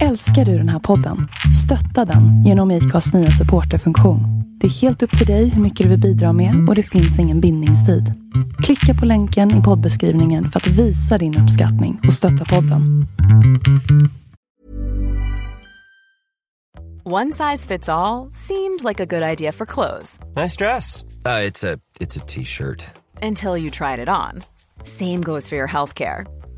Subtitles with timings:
[0.00, 1.28] Älskar du den här podden?
[1.64, 4.20] Stötta den genom IKAs nya supporterfunktion.
[4.60, 7.18] Det är helt upp till dig hur mycket du vill bidra med och det finns
[7.18, 8.12] ingen bindningstid.
[8.62, 13.06] Klicka på länken i poddbeskrivningen för att visa din uppskattning och stötta podden.
[17.04, 21.02] One size fits all seemed like a good idea for clothes Nice dress.
[21.26, 22.84] Uh, it's a it's a t-shirt.
[23.22, 24.42] until you tried it on.
[24.84, 26.24] Same goes for your healthcare.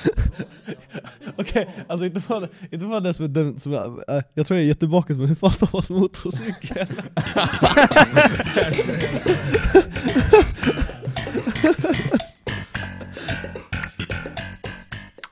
[1.36, 4.56] Okej, alltså inte för, inte för det som är dumt, som jag, äh, jag tror
[4.56, 6.86] jag är jättebakis men hur fan stavas motorcykel?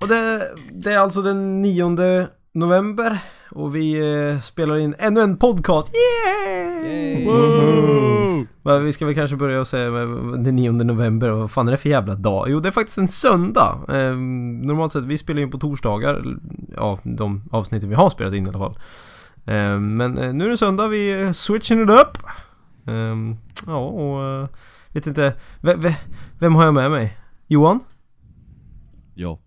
[0.00, 3.18] Och det, det är alltså den 9 november
[3.50, 3.94] och vi
[4.32, 5.92] eh, spelar in ännu en podcast.
[5.94, 7.24] Yay!
[7.26, 8.46] Wow!
[8.62, 11.72] Men Vi ska väl kanske börja och säga vad- den 9 november, vad fan är
[11.72, 12.46] det för jävla dag?
[12.50, 13.78] Jo det är faktiskt en söndag.
[13.88, 14.16] Eh,
[14.66, 16.24] normalt sett, vi spelar in på torsdagar,
[16.76, 18.78] ja de avsnitten vi har spelat in i alla fall.
[19.46, 22.18] Eh, men eh, nu är det söndag, vi är switching it up.
[22.86, 23.16] Eh,
[23.66, 24.48] ja och eh,
[24.92, 25.80] vet inte, vem,
[26.38, 27.16] vem har jag med mig?
[27.46, 27.80] Johan?
[29.14, 29.38] Ja.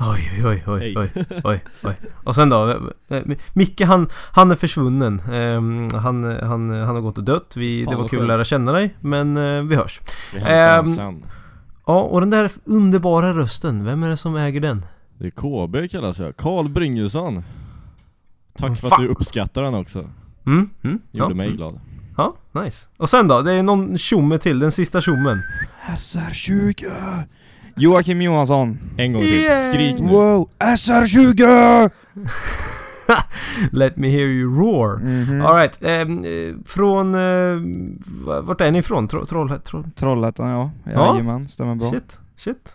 [0.00, 1.10] Oj oj oj oj oj
[1.44, 2.70] oj oj Och sen då?
[3.08, 7.84] eh, Micke han, han är försvunnen Ehm, han, han, han har gått och dött vi,
[7.84, 10.00] Fan, Det var kul att lära känna dig Men eh, vi hörs
[10.32, 11.24] Vi hämtar Ehm, sen.
[11.86, 14.84] Ja och den där underbara rösten Vem är det som äger den?
[15.18, 16.36] Det är KB kallas jag.
[16.36, 17.42] Karl Bryngelsson.
[18.58, 19.02] Tack för att Fan.
[19.02, 19.98] du uppskattar den också.
[20.46, 21.56] Mm, mm, Gjorde ja, mig mm.
[21.56, 21.80] glad.
[22.16, 23.40] Ja, nice Och sen då?
[23.42, 25.42] Det är någon tjomme till, den sista tjommen
[25.86, 26.84] SR20!
[27.80, 28.78] Joakim Johansson.
[28.96, 29.50] En gång till.
[29.70, 30.08] Skrik nu.
[30.12, 31.90] Wow, SR20!
[33.72, 35.42] Let me hear you roar Mhm.
[35.42, 37.14] Alright, ehm, eh, från...
[37.14, 39.08] Eh, vart är ni ifrån?
[39.08, 40.90] Tro, troll, troll, Trollhättan ja, Ja.
[41.12, 41.90] jajamän, stämmer bra.
[41.90, 42.74] Shit, shit.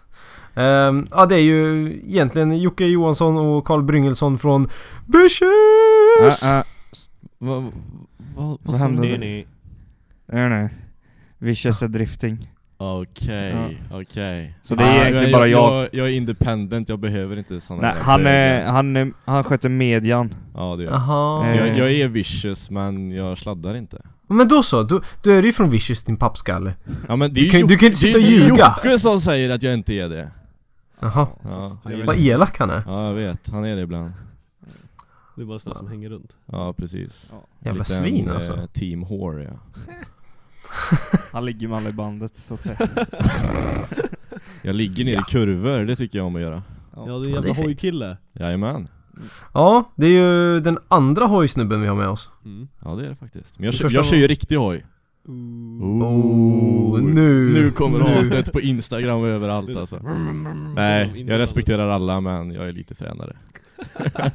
[0.56, 4.70] Ehm, ja det är ju egentligen Jocke Johansson och Carl Bryngelsson från
[5.06, 6.44] Bitches!
[6.44, 6.64] Äh, äh,
[7.38, 7.64] Vad
[8.36, 9.02] vad Vad sa hände?
[9.02, 9.48] Nej,
[10.28, 10.70] nej nej.
[11.38, 12.50] Vicious är drifting.
[12.78, 14.56] Okej, okej.
[14.62, 15.74] Så det är egentligen bara jag.
[15.84, 15.90] jag.
[15.94, 20.36] Jag är independent, jag behöver inte såna Nej, han är, han är, han sköter median.
[20.56, 21.00] Ja det gör jag.
[21.02, 21.46] Jaha.
[21.46, 21.78] Så jag, Eh.
[21.78, 24.02] jag är vicious men jag sladdar inte.
[24.28, 26.74] Men då så, du, du är ju från Vicious din pappskalle.
[27.08, 28.30] Ja men det Du är kan- ju du kan inte det är sitta och ju
[28.36, 28.76] ljuga.
[28.78, 30.32] Jocke som säger att jag inte är det.
[31.00, 31.28] Jaha.
[31.44, 32.84] Ja, det är Vad elak han är.
[32.88, 34.14] ja jag vet, han är det ibland.
[35.36, 36.36] Det är bara sådana som hänger runt.
[36.46, 37.30] Ja precis.
[37.60, 38.68] Jävla Liten, svin eh, alltså.
[38.74, 39.84] Team whore ja.
[41.32, 42.78] Han ligger med alla i bandet så att säga.
[44.62, 45.22] Jag ligger ner Ja.
[45.22, 46.64] i kurvor, det tycker jag om att göra.
[46.96, 47.66] Ja, du är en det är jävla fint.
[47.66, 48.18] hojkille.
[48.34, 48.88] Jajamän.
[49.54, 52.30] Ja, det är ju den andra hojsnubben vi har med oss.
[52.46, 52.68] Mm.
[52.86, 53.54] Ja det är det faktiskt.
[53.60, 54.86] Men jag, Det kör, första jag kör ju riktig hoj.
[55.28, 58.06] Oh, nu- Nu kommer nu.
[58.06, 60.00] hatet på Instagram och överallt alltså.
[60.76, 63.36] Nej, jag respekterar alla men jag är lite fränare.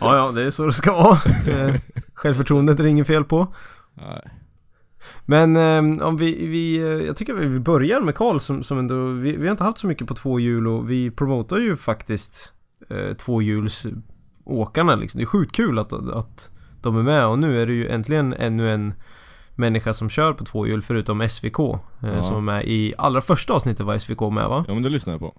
[0.00, 1.18] Ja, ja, det är så det ska vara.
[1.48, 1.74] Eh,
[2.14, 3.54] Självförtroendet är det inget fel på.
[4.00, 4.30] Nej.
[5.24, 9.06] Men eh, om vi, vi, eh, jag tycker vi börjar med Karl som, som ändå,
[9.06, 12.52] vi, vi har inte haft så mycket på två hjul och vi promotar ju faktiskt
[12.88, 15.18] eh, tvåhjulsåkarna liksom.
[15.18, 16.50] Det är sjukt kul att, att
[16.82, 18.94] de är med och nu är det ju äntligen ännu en
[19.54, 21.58] människa som kör på två hjul förutom SVK.
[21.58, 22.22] Eh, Ja.
[22.22, 24.64] Som är med i allra första avsnittet var SVK med va?
[24.68, 25.34] Ja men det lyssnar jag på.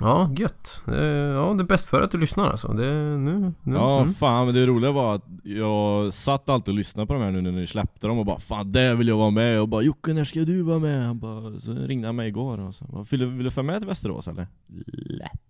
[0.00, 0.82] Ja, gött.
[0.86, 2.68] Ja, det är bäst för att du lyssnar alltså.
[2.68, 3.74] Det, nu, nu.
[3.74, 4.14] Ja mm.
[4.14, 7.40] fan men det roliga var att jag satt alltid och lyssnade på de här nu
[7.40, 10.12] när ni släppte dem och bara Fan där vill jag vara med och bara Jocke
[10.12, 11.06] när ska du vara med?
[11.06, 13.72] Han bara, så ringde han mig igår och så bara, vill, du, vill du följa
[13.72, 14.46] med till Västerås eller?
[14.92, 15.40] Lätt!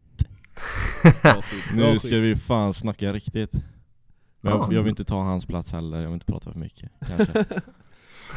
[1.74, 3.52] Nu ska vi fan snacka riktigt
[4.40, 4.68] Men jag, Ja.
[4.70, 7.44] jag vill inte ta hans plats heller, jag vill inte prata för mycket kanske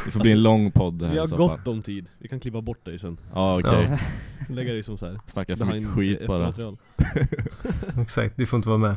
[0.06, 2.08] Det får bli en lång podd här Vi har gott om tid.
[2.18, 3.18] Vi kan klippa bort dig sen.
[3.34, 3.98] Ja okej, Ja.
[4.56, 5.20] Lägga dig som så här.
[5.28, 6.54] snacka för mycket skit bara.
[8.02, 8.96] Exakt, du får inte vara med.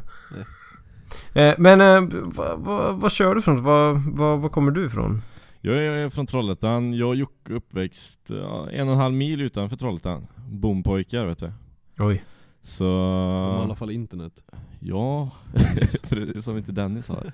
[1.32, 3.62] Eh, men eh, vad, vad, vad kör du från?
[3.62, 5.22] Vad, vad, vad kommer du ifrån?
[5.60, 9.76] Jag är från Trollhättan, jag och Jocke uppväxt ja, en och en halv mil utanför
[9.76, 10.26] Trollhättan.
[10.50, 11.52] Bompojkar vet du.
[11.98, 12.24] Oj.
[12.62, 12.84] Så...
[12.84, 14.44] De har i alla fall internet.
[14.80, 15.30] Ja,
[16.02, 17.32] för det är som inte Dennis har.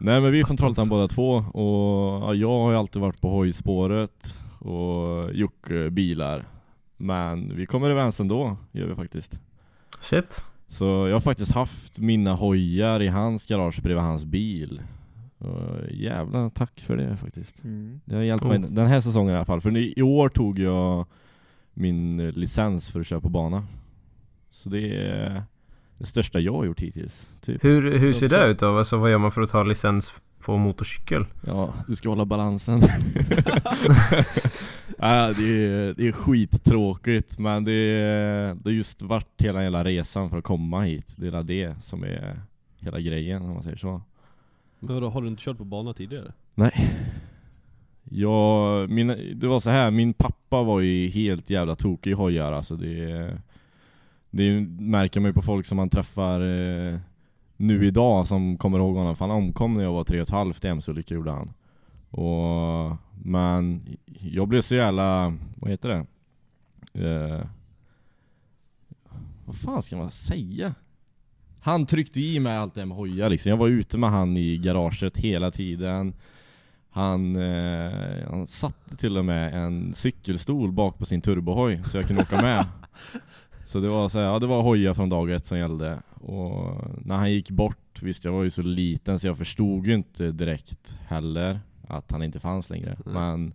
[0.00, 3.20] Nej men vi är från Trollhättan båda två och ja, jag har ju alltid varit
[3.20, 6.48] på hojspåret och Jocke bilar.
[6.96, 9.40] Men vi kommer överens ändå, gör vi faktiskt.
[10.00, 10.44] Shit.
[10.68, 14.82] Så jag har faktiskt haft mina hojar i hans garage bredvid hans bil.
[15.38, 17.64] Och jävla tack för det faktiskt.
[17.64, 18.00] Mm.
[18.04, 18.48] Det har hjälpt Oh.
[18.48, 19.60] mig den här säsongen i alla fall.
[19.60, 21.06] För i år tog jag
[21.74, 23.66] min licens för att köra på bana.
[24.50, 25.42] Så det är
[25.98, 27.26] det största jag har gjort hittills.
[27.40, 27.64] Typ.
[27.64, 28.78] Hur, hur ser det ut då?
[28.78, 31.26] Alltså, vad gör man för att ta licens på motorcykel?
[31.46, 32.80] Ja, du ska hålla balansen.
[34.98, 39.84] ja, det, är, det är skittråkigt men det är, det är just varit hela hela
[39.84, 41.12] resan för att komma hit.
[41.16, 42.40] Det är hela det som är
[42.76, 44.02] hela grejen om man säger så.
[44.80, 46.32] Men vadå, har du inte kört på bana tidigare?
[46.54, 46.90] Nej.
[48.10, 52.52] Jag, min, det var så här, min pappa var ju helt jävla tokig i hojar
[52.52, 53.38] alltså det,
[54.30, 56.98] det märker man ju på folk som man träffar eh,
[57.56, 60.30] nu idag som kommer ihåg honom, för han omkom när jag var tre och ett
[60.30, 61.52] halvt i MC-olycka gjorde han.
[62.10, 63.82] Och, men
[64.20, 66.06] jag blev så jävla, vad heter det?
[67.06, 67.46] Eh,
[69.44, 70.74] vad fan ska man säga?
[71.60, 73.50] Han tryckte i mig allt det här med hojar liksom.
[73.50, 76.14] Jag var ute med han i garaget hela tiden.
[76.90, 82.06] Han, eh, han satte till och med en cykelstol bak på sin turbohoj så jag
[82.06, 82.66] kunde åka med.
[83.68, 86.02] Så det var så här, ja det var hojar från dag ett som gällde.
[86.14, 89.94] Och när han gick bort, visst jag var ju så liten så jag förstod ju
[89.94, 92.96] inte direkt heller att han inte fanns längre.
[93.04, 93.14] Nej.
[93.14, 93.54] Men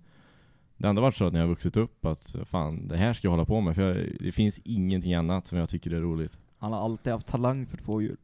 [0.78, 3.14] det har ändå varit så att när jag har vuxit upp att fan det här
[3.14, 6.00] ska jag hålla på med för jag, det finns ingenting annat som jag tycker är
[6.00, 6.38] roligt.
[6.58, 8.18] Han har alltid haft talang för två hjul.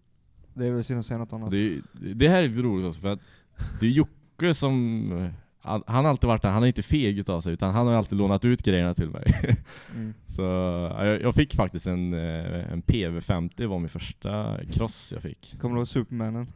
[0.53, 1.51] Det är väl synd att säga något annat.
[1.51, 1.81] Det,
[2.13, 3.19] det här är lite roligt också för att
[3.79, 7.53] det är Jocke som han han har alltid varit han är inte feg utav sig
[7.53, 9.33] utan han har alltid lånat ut grejerna till mig.
[9.95, 10.13] Mm.
[10.35, 10.41] Så
[10.97, 15.55] ja, jag, jag fick faktiskt en, eh, en PV50 var min första cross jag fick.
[15.61, 16.47] Kommer du ihåg Supermanen?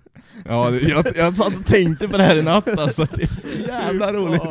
[0.45, 3.27] Ja, det- jag, jag satt och tänkte på det här i natt alltså, det är
[3.27, 4.41] så jävla roligt.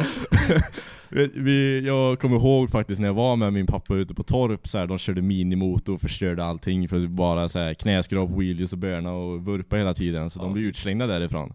[1.34, 4.78] Vi- jag kommer ihåg faktiskt när jag var med min pappa ute på torp så
[4.78, 9.12] här, de körde minimotor och förstörde allting för bara så här, knäskrap, wheelies och börna
[9.12, 11.52] och vurpa hela tiden så de blev utslängda därifrån.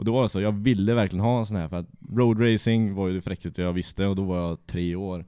[0.00, 2.40] Och då var det så, jag ville verkligen ha en sån här för att road
[2.40, 5.24] racing var ju det fräckaste jag visste och då var jag tre år.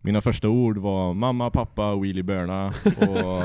[0.00, 2.66] Mina första ord var mamma, pappa, wheelie burna
[3.00, 3.42] och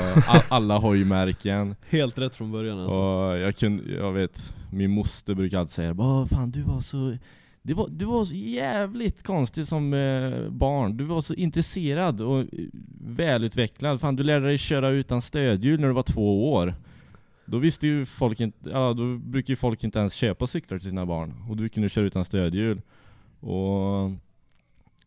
[0.48, 1.74] alla hojmärken.
[1.88, 3.00] Helt rätt från början alltså.
[3.00, 7.16] Och jag kunde, jag vet, min moster brukar alltid säga Vad fan du var så
[7.62, 12.40] det var, du var så jävligt konstig som eh, barn, du var så intresserad och
[12.40, 12.46] eh,
[13.00, 14.00] välutvecklad.
[14.00, 16.74] Fan du lärde dig köra utan stödhjul när du var två år.
[17.46, 20.88] Då visste ju folk inte, ja då brukar ju folk inte ens köpa cyklar till
[20.88, 21.34] sina barn.
[21.48, 22.82] Och du kunde köra utan stödhjul.
[23.40, 24.10] Och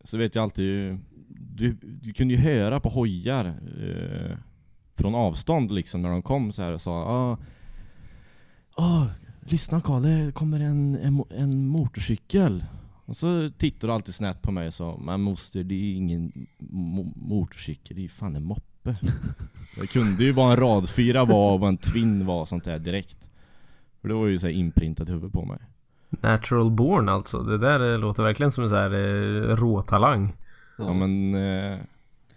[0.04, 0.98] så vet jag alltid,
[1.28, 4.36] du, du kunde ju höra på hojar eh,
[4.94, 7.38] från avstånd liksom när de kom så här och sa ah,
[8.74, 9.06] ah,
[9.40, 12.64] Lyssna Karl, det kommer en, en, en motorcykel.
[13.04, 16.32] Och så tittar du alltid snett på mig och sa Men moster, det är ingen
[16.58, 18.75] mo- motorcykel, det är fan en moppe
[19.80, 22.78] det kunde ju vad en radfyra var och vad en twin var och sånt där
[22.78, 23.30] direkt.
[24.00, 25.58] För det var ju så här inprintat i huvudet på mig.
[26.10, 27.42] Natural born alltså.
[27.42, 30.32] Det där eh, låter verkligen som en sån här eh, råtalang.
[30.78, 31.78] Ja men eh,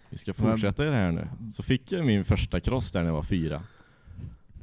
[0.09, 1.27] vi ska fortsätta i det här nu.
[1.55, 3.61] Så fick jag min första cross där när jag var fyra.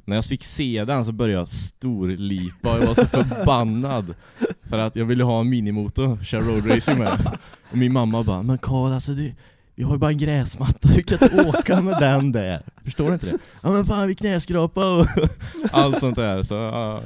[0.05, 4.15] När jag fick se den så började jag storlipa och jag var så förbannad.
[4.63, 7.37] För att jag ville ha en minimotor att köra roadracing med.
[7.71, 9.33] Och min mamma bara, men Karl alltså du,
[9.77, 12.61] vi har ju bara en gräsmatta, du kan inte åka med den där.
[12.83, 13.37] Förstår du inte det?
[13.61, 15.07] Ja men fan vi knäskrapa och
[15.71, 16.43] allt sånt där.
[16.43, 17.01] Så ja,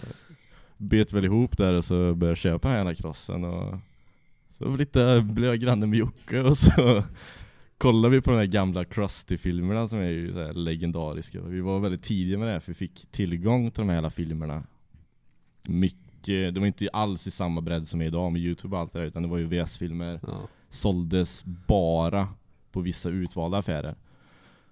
[0.77, 3.79] bet väl ihop där och så började jag köpa den här crossen och
[4.57, 7.03] så lite, blev jag granne med Jocke och så
[7.77, 11.41] kollade vi på de här gamla Krusty-filmerna som är ju så här legendariska.
[11.41, 14.09] Vi var väldigt tidiga med det här för vi fick tillgång till de här hela
[14.09, 14.63] filmerna.
[15.63, 18.93] Mycket, det var inte alls i samma bredd som är idag med Youtube och allt
[18.93, 20.19] det där utan det var ju VS-filmer.
[20.27, 20.41] Ja.
[20.69, 22.27] Såldes bara
[22.71, 23.95] på vissa utvalda affärer.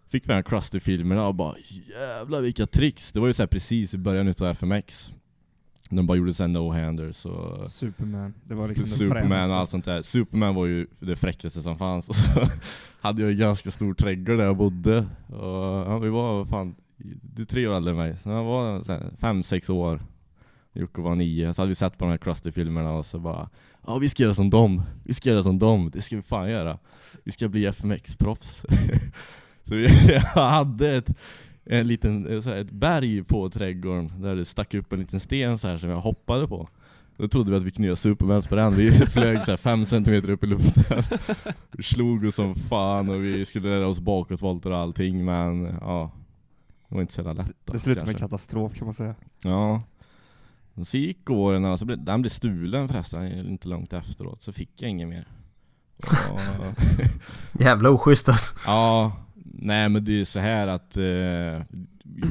[0.07, 1.55] Fick här Krusty-filmerna och bara
[1.89, 3.11] jävlar vilka tricks!
[3.11, 5.11] Det var ju så precis i början utav FMX.
[5.89, 8.33] De bara gjorde såhär no-handers och Superman.
[8.43, 10.01] Det var liksom Superman och allt sånt där.
[10.01, 12.09] Superman var ju det fräckaste som fanns.
[12.09, 12.47] Och så
[13.01, 14.97] hade jag ju ganska stor trädgård där jag bodde.
[15.27, 16.75] Och ja, vi var fan,
[17.21, 18.17] du är tre år äldre än mig.
[18.17, 20.01] Så jag var så här, fem, sex år.
[20.73, 21.53] Jocke var nio.
[21.53, 23.49] Så hade vi sett på de här Krusty-filmerna och så bara
[23.85, 24.81] Ja vi ska göra som dem.
[25.03, 25.91] Vi ska göra som dem.
[25.93, 26.79] Det ska vi fan göra.
[27.23, 28.65] Vi ska bli FMX-proffs.
[29.63, 31.09] så vi hade ett
[31.71, 35.19] en liten, eh, så här, ett berg på trädgården där det stack upp en liten
[35.19, 36.69] sten så här som jag hoppade på.
[37.17, 39.85] Då trodde vi att vi kunde göra supermans på den, vi flög så här 5
[39.85, 41.03] cm upp i luften
[41.71, 46.11] Vi slog oss som fan och vi skulle lära oss bakåtvolter och allting men ja
[46.89, 49.15] Det var inte så jävla lätt då, Det slutade med katastrof kan man säga.
[49.43, 49.81] Ja
[50.85, 54.81] Så gick åren och så blev, den blev stulen förresten, inte långt efteråt, så fick
[54.81, 55.27] jag ingen mer
[56.07, 56.39] och,
[57.61, 58.55] Jävla oschysst alltså.
[58.65, 59.11] Ja,
[59.43, 61.03] nej men det är så här att eh,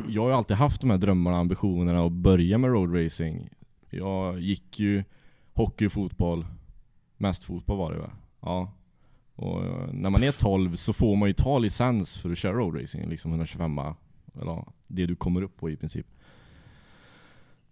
[0.09, 3.49] jag har ju alltid haft de här drömmarna och ambitionerna att börja med roadracing.
[3.91, 5.05] Jag gick ju
[5.55, 6.47] hockey och fotboll,
[7.17, 8.11] mest fotboll var det va?
[8.41, 8.73] Ja.
[9.35, 12.53] Och eh, när man är 12 så får man ju ta licens för att köra
[12.53, 13.79] roadracing, liksom 125
[14.41, 16.07] eller det du kommer upp på i princip.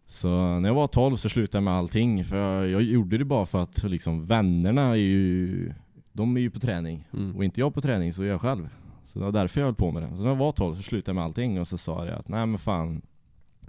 [0.07, 0.29] Så
[0.61, 3.47] när jag var 12 så slutade jag med allting, för jag, jag gjorde det bara
[3.47, 5.73] för att liksom vännerna är ju
[6.13, 7.37] de är ju på träning, Mm.
[7.37, 8.69] och inte jag på träning så är jag själv.
[9.05, 10.09] Så det var därför jag höll på med det.
[10.09, 12.29] Så när jag var 12 så slutade jag med allting och så sa jag att
[12.29, 13.03] nej men fan,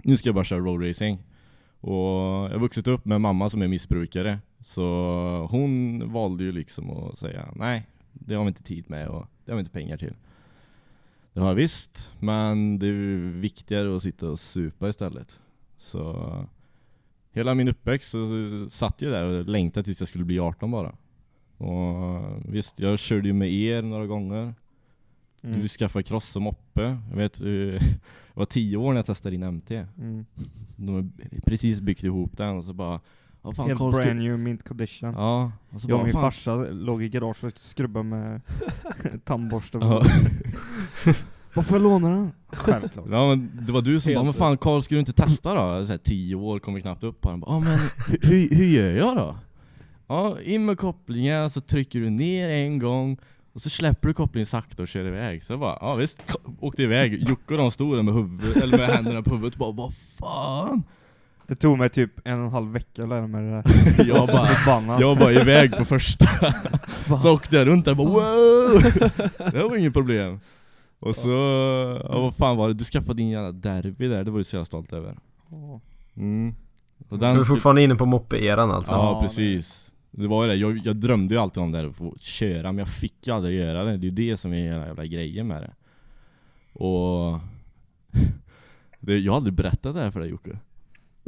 [0.02, 1.18] nu ska jag bara köra roadracing.
[1.80, 1.94] Och
[2.44, 4.82] jag har vuxit upp med mamma som är missbrukare, så
[5.50, 9.52] hon valde ju liksom att säga nej, det har vi inte tid med och det
[9.52, 10.14] har vi inte pengar till.
[11.32, 15.38] Det har jag visst, men det är ju viktigare att sitta och supa istället.
[15.78, 16.32] Så
[17.32, 18.26] hela min uppväxt så
[18.70, 20.94] satt jag där och längtade tills jag skulle bli 18 bara.
[21.56, 22.22] Och
[22.54, 24.54] visst, jag körde ju med er några gånger.
[25.42, 25.60] Mm.
[25.60, 26.98] Du skaffade cross och moppe.
[27.10, 27.80] Jag vet, eh, jag
[28.34, 29.70] var 10 år när jag testade din MT.
[29.98, 30.26] Mm.
[30.76, 31.08] De har
[31.46, 33.00] precis byggt ihop den och så bara
[33.56, 35.14] fan Helt brand new mint condition.
[35.14, 36.22] Ja, och Jag och min fan.
[36.22, 38.40] farsa låg i garaget och skrubbade med
[39.24, 39.78] tandborste.
[41.54, 42.32] Varför jag låna den?
[42.52, 43.06] Självklart.
[43.10, 45.54] Ja men det var du som Helt bara, men fan Karl ska du inte testa
[45.54, 45.86] då?
[45.86, 47.42] Så här, tio år kommer knappt upp på den.
[47.46, 47.78] Ja men
[48.22, 49.36] hur, hur, gör jag då?
[50.06, 53.18] Ja, in med kopplingen, så trycker du ner en gång
[53.52, 55.44] och så släpper du kopplingen sakta och kör iväg.
[55.44, 56.22] Så jag bara, ja visst,
[56.60, 57.28] åkte iväg.
[57.28, 59.94] Jocke och de stod där med huvudet, eller med händerna på huvudet och bara, vad
[59.94, 60.82] fan?
[61.46, 63.64] Det tog mig typ en och en halv vecka att lära mig det där.
[64.08, 65.00] Jag bara, förbannad.
[65.00, 66.54] jag var iväg på första.
[67.22, 68.82] Så åkte jag runt där och bara wow!
[69.52, 70.40] Det var inget problem.
[71.00, 71.30] Och så,
[72.04, 72.74] ja, vad fan var det?
[72.74, 75.18] Du skaffade din jävla derby där, det var du så jävla stolt över.
[75.50, 75.80] Ja.
[76.16, 76.54] Mm.
[77.08, 78.92] Och Du är fortfarande inne på moppe-eran alltså?
[78.92, 79.84] Ja, Ja, precis.
[80.10, 82.72] Det var ju det, jag, jag drömde ju alltid om det här att få köra,
[82.72, 83.96] men jag fick ju aldrig göra det.
[83.96, 85.72] Det är ju det som är hela jävla grejen med det.
[86.72, 87.38] Och...
[89.00, 90.58] Det, jag har aldrig berättat det här för dig Jocke.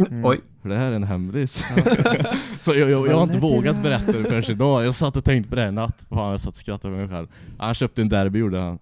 [0.08, 0.24] Mm.
[0.24, 0.40] Oj.
[0.62, 1.52] För det här är en hemlis.
[2.60, 4.84] så jag, jag, jag har inte vågat berätta det förrän idag.
[4.84, 6.06] Jag satt och tänkte på det här natt.
[6.08, 7.26] Fan, jag satt och skrattade för mig själv.
[7.58, 8.78] Han köpte en derby gjorde han.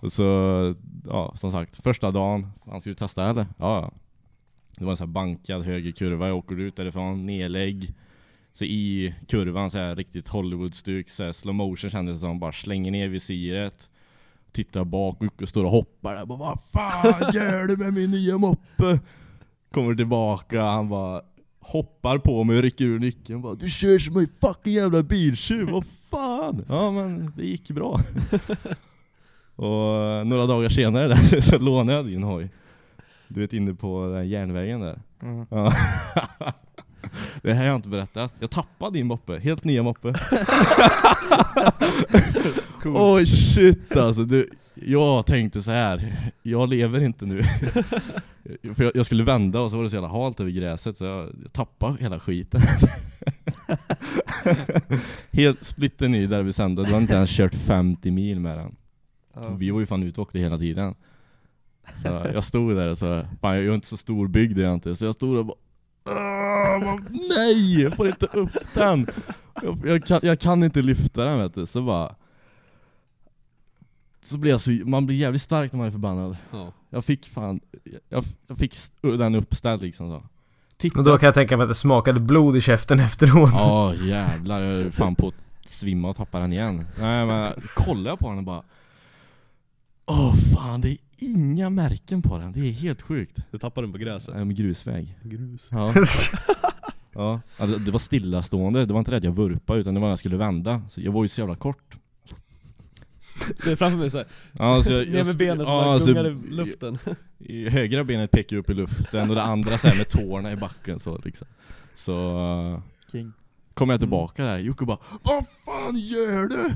[0.00, 0.24] Och så,
[1.06, 2.46] ja som sagt, första dagen.
[2.66, 3.46] Han skulle testa eller?
[3.58, 3.92] Ja, ja.
[4.78, 6.28] Det var en sån här bankad höger kurva.
[6.28, 7.94] Jag åker ut därifrån, nedlägg.
[8.52, 12.38] Så i kurvan så här riktigt Hollywood-stuk, så här slow motion kändes det som.
[12.38, 13.90] Bara slänger ner visiret.
[14.52, 16.26] Tittar bak och står och hoppar där.
[16.26, 19.00] Bara, Vad fan gör du med min nya moppe?
[19.72, 21.22] Kommer tillbaka, han bara
[21.60, 25.70] hoppar på mig och rycker ur nyckeln bara Du kör som en fucking jävla biltjuv,
[25.70, 26.64] vad fan?
[26.68, 28.00] Ja men det gick bra
[29.58, 32.48] Och några dagar senare där, så lånade jag din hoj.
[33.28, 34.98] Du vet inne på den järnvägen där.
[35.20, 35.46] Ja.
[35.50, 35.72] ja.
[37.42, 40.08] Det här har jag inte berättat, jag tappade din moppe, helt nya moppe.
[42.84, 46.16] Oj shit alltså, du, jag tänkte så här.
[46.42, 47.42] jag lever inte nu.
[48.74, 51.04] För jag, jag skulle vända och så var det så jävla halt över gräset så
[51.04, 52.60] jag, jag tappade hela skiten.
[55.30, 58.76] Helt splitten ny Derby Center, du har inte ens kört 50 mil med den
[59.42, 59.48] Ja.
[59.48, 60.94] Vi var ju fan ute och åkte hela tiden
[62.02, 64.96] Så jag stod där och så, fan jag är inte så stor byggd jag inte,
[64.96, 65.56] så jag stod där och bara
[66.06, 67.82] "Åh, vad- Nej!
[67.82, 69.06] Jag får inte upp den!
[69.62, 72.14] Jag, jag, kan, jag kan inte lyfta den vet du, så bara
[74.20, 76.72] Så blir jag så, man blir jävligt stark när man är förbannad Ja.
[76.90, 77.60] Jag fick fan,
[78.08, 80.22] jag, jag fick den uppställd liksom så
[80.76, 83.50] Titta Och då kan jag tänka mig att det smakade blod i käften efteråt.
[83.52, 85.34] Ja jävlar, jag är fan på att
[85.68, 88.62] svimma och tappa den igen Nej men, kollar jag på den och bara
[90.08, 93.92] Åh fan, det är inga märken på den, det är helt sjukt Du tappade den
[93.92, 94.34] på gräset.
[94.34, 95.68] En grusväg Grus.
[95.70, 95.94] Ja,
[97.12, 97.40] ja.
[97.58, 100.12] Alltså, det var stillastående, det var inte det att jag vurpade utan det var att
[100.12, 101.94] jag skulle vända så Jag var ju så jävla kort
[103.58, 106.98] Ser framför mig såhär, ja, så jag, ner med benen som ja, gungar i luften.
[107.38, 110.56] i högra benet pekar upp i luften och det andra så här med tårna i
[110.56, 111.46] backen så liksom
[111.94, 113.32] Så King.
[113.74, 116.74] kommer jag tillbaka där, Jocke bara Vad fan gör du?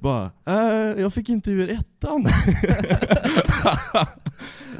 [0.00, 2.26] Bara, äh, jag fick inte ur ettan.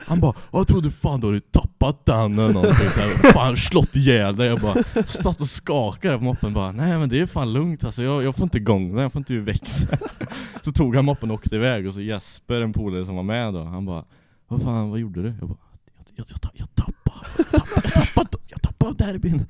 [0.07, 2.89] Han bara, jag trodde fan du hade tappat den eller någonting.
[2.89, 4.47] Så här, Fan slått ihjäl dig.
[4.49, 4.75] Jag bara
[5.07, 6.53] satt och skakade på moppen.
[6.53, 7.85] Bara Nej men det är fan lugnt.
[7.85, 9.99] Alltså, jag, jag får inte igång den, jag får inte ur växeln
[10.63, 13.55] Så tog han moppen och åkte iväg och så Jesper, en polare som var med
[13.55, 14.05] då, han bara
[14.49, 15.29] Vad fan, vad gjorde du?
[15.41, 15.59] Jag bara,
[15.97, 19.47] jag, jag, jag, jag tappade, jag tappade, jag tappade, jag tappade derbyn.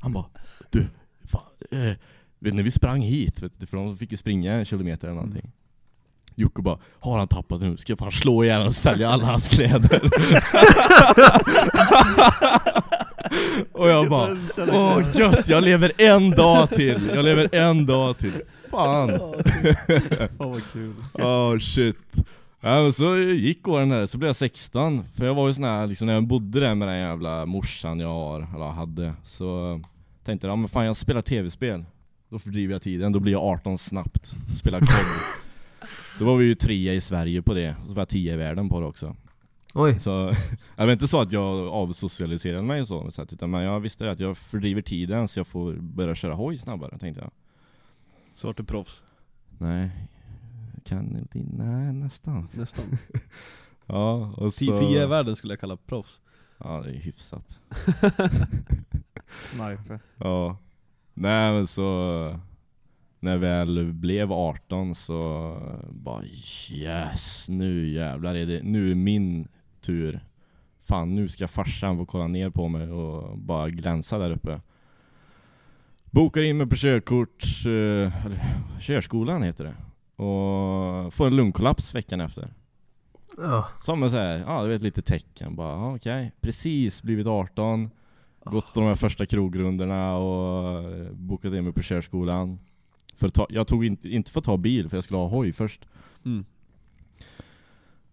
[0.00, 0.26] Han bara
[0.70, 0.86] Du,
[1.24, 1.92] fan, eh,
[2.46, 3.42] vet ni vi sprang hit?
[3.42, 5.52] Vet du, för de fick ju springa en kilometer eller någonting
[6.38, 7.76] Jocke bara, har han tappat nu?
[7.76, 10.00] Ska jag fan slå honom och sälja alla hans kläder?
[13.72, 17.10] och jag bara, åh gött, jag lever en dag till!
[17.14, 18.32] Jag lever en dag till!
[18.70, 19.08] Fan!
[20.38, 20.94] Fan vad kul.
[21.12, 21.96] Oh shit.
[22.60, 25.04] Ja, men så gick åren där, så blev jag 16.
[25.14, 28.00] För jag var ju sån här, liksom när jag bodde där med den jävla morsan
[28.00, 29.80] jag har, eller hade, så
[30.24, 31.84] tänkte jag, ja men fan jag spelar tv-spel.
[32.28, 34.34] Då fördriver jag tiden, då blir jag 18 snabbt.
[34.58, 34.88] Spelar kod.
[36.18, 38.36] Då var vi ju trea i Sverige på det, och så var jag 10 i
[38.36, 39.16] världen på det också.
[39.74, 40.00] Oj.
[40.00, 40.10] Så,
[40.76, 44.10] jag vet inte så att jag avsocialiserade mig så, så att, utan men jag visste
[44.10, 47.30] att jag fördriver tiden så jag får börja köra hoj snabbare, tänkte jag.
[48.34, 49.02] Så vart du proffs.
[49.58, 49.90] Nej,
[50.84, 52.48] kan inte, nej nästan.
[52.52, 52.98] Nästan.
[53.88, 54.78] Ja, och så...
[54.78, 56.20] 10 i världen skulle jag kalla proffs.
[56.58, 57.60] Ja, det är hyfsat.
[59.28, 60.00] Sniper.
[60.16, 60.56] Ja.
[61.18, 62.40] Nej men så...
[63.20, 65.56] När jag väl blev 18 så
[65.90, 66.24] bara
[66.72, 69.48] yes, nu jävlar är det, nu är min
[69.80, 70.20] tur.
[70.84, 74.60] Fan nu ska farsan få kolla ner på mig och bara glänsa där uppe.
[76.04, 78.40] Bokar in mig på körkort, eh, eller
[78.80, 79.74] körskolan heter det.
[80.22, 82.48] Och får en lungkollaps veckan efter.
[83.38, 83.68] Ja.
[83.82, 87.90] Som en så här, ja du vet lite tecken bara, okej, precis blivit 18
[88.50, 92.58] Gått de här första krogrundorna och eh, bokat in mig på körskolan
[93.16, 95.52] för ta, Jag tog inte, inte för att ta bil för jag skulle ha hoj
[95.52, 95.86] först
[96.24, 96.44] Mm.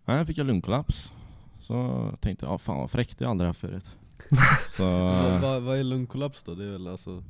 [0.06, 1.14] Nej, fick jag lungkollaps
[1.62, 3.96] Så tänkte jag, ja fan vad fräckt, det har jag aldrig haft förut
[4.78, 4.84] Så,
[5.42, 6.56] Vad, vad, är lungkollaps då?
[6.56, 7.24] Det är väl alltså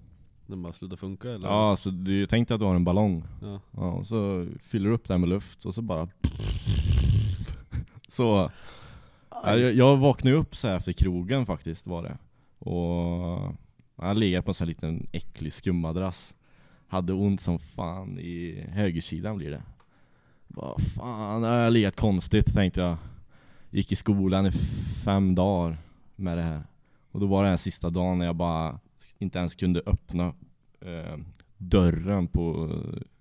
[0.45, 1.47] när man slutar funka eller?
[1.47, 3.59] ja så du tänkte att du har en ballong Ja.
[3.71, 6.09] Ja, och så fyller du upp den med luft och så bara
[8.07, 8.51] Så
[9.29, 12.17] ja, jag, jag vaknade upp så här efter krogen faktiskt var det
[12.65, 13.55] och
[13.95, 16.33] jag legat på en sån här liten äcklig skummadrass
[16.87, 19.63] Hade ont som fan i högersidan blir det
[20.47, 22.97] Vad fan, jag har legat konstigt tänkte jag
[23.69, 24.51] Gick i skolan i
[25.05, 25.77] fem dagar
[26.15, 26.63] med det här
[27.11, 28.79] Och då var det den sista dagen när jag bara
[29.17, 30.33] inte ens kunde öppna
[30.81, 31.17] eh,
[31.57, 32.69] dörren på,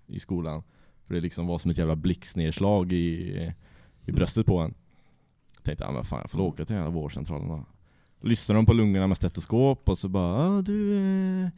[0.07, 0.63] i skolan.
[1.05, 3.53] För det liksom var som ett jävla blixtnedslag i,
[4.05, 4.73] i bröstet på en.
[5.63, 7.65] Tänkte, ja men fan jag får åka till den här vårdcentralen då.
[8.23, 11.49] Lyssnade de på lungorna med stetoskop och så bara, ah, du, eh,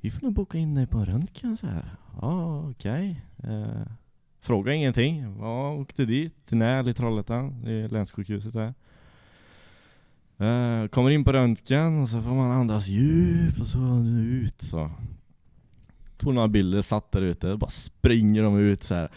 [0.00, 1.90] vi får nog boka in dig på en röntgen så här.
[2.20, 3.20] Ja, okej.
[3.44, 3.86] Eh,
[4.40, 5.36] fråga ingenting.
[5.40, 8.74] Ja, åkte dit till Näl i Trollhättan, det är länssjukhuset där.
[10.38, 14.90] Eh, kommer in på röntgen och så får man andas djupt och så ut så.
[16.16, 19.08] Tog några bilder, satt där ute, bara springer de ut så här.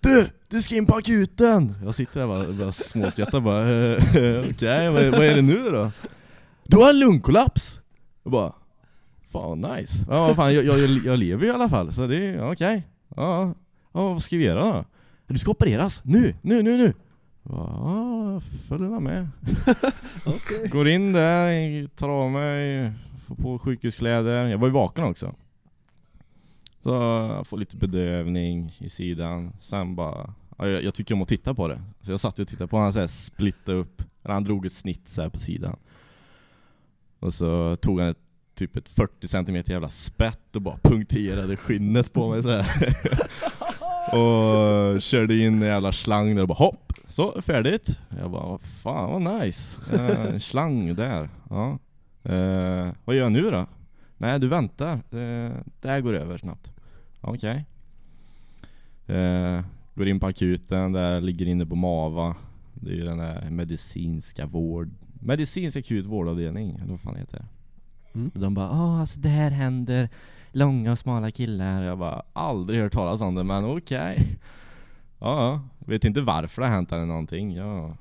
[0.00, 0.26] Du!
[0.48, 1.74] Du ska in på akuten!
[1.84, 5.70] Jag sitter där och bara, bara småskrattar bara, eh, okej vad, vad är det nu
[5.70, 5.90] då?
[6.68, 7.80] Du har en lungkollaps!
[8.22, 8.52] Jag bara,
[9.30, 10.04] fan nice.
[10.08, 12.82] Ja fan jag, jag, jag lever ju i alla fall, så det är okej.
[13.16, 13.54] Ja,
[13.92, 14.84] ja, vad ska vi göra då?
[15.26, 16.94] Du ska opereras, nu, nu, nu, nu!
[17.42, 19.28] Ja, följer med.
[20.70, 22.92] Går in där, tar av mig,
[23.26, 24.46] får på sjukhuskläder.
[24.46, 25.34] Jag var ju vaken också.
[26.82, 26.90] Så
[27.34, 29.52] jag får lite bedövning i sidan.
[29.60, 31.82] Sen bara, ja, jag, jag tycker om att titta på det.
[32.00, 34.02] Så jag satt och tittade på honom så här splitta upp.
[34.24, 35.76] Eller han drog ett snitt så här på sidan.
[37.18, 38.18] Och så tog han ett,
[38.54, 42.66] typ ett 40 cm jävla spett och bara punkterade skinnet på mig så här.
[44.16, 47.98] och körde in en jävla slang där och bara hopp, så färdigt.
[48.20, 49.76] Jag bara, fan vad nice.
[49.92, 51.28] Eh, En slang där.
[51.50, 51.78] Ja.
[52.22, 53.66] Eh, vad gör jag nu då?
[54.18, 56.70] Nej du väntar, det, det här går över snabbt.
[57.20, 57.64] Okej.
[59.06, 59.60] Eh,
[59.94, 62.34] går in på akuten, där ligger inne på MAVA.
[62.74, 64.90] Det är ju den där medicinska vård...
[65.26, 67.44] Medicinsk akut vårdavdelning, eller vad fan heter det?
[68.18, 68.30] Mm.
[68.34, 70.08] De bara Åh, alltså det här händer
[70.52, 74.38] Långa och smala killar Jag bara aldrig hört talas om det men okej
[75.18, 75.60] Ja, ja.
[75.78, 77.96] vet inte varför det har hänt eller någonting ja.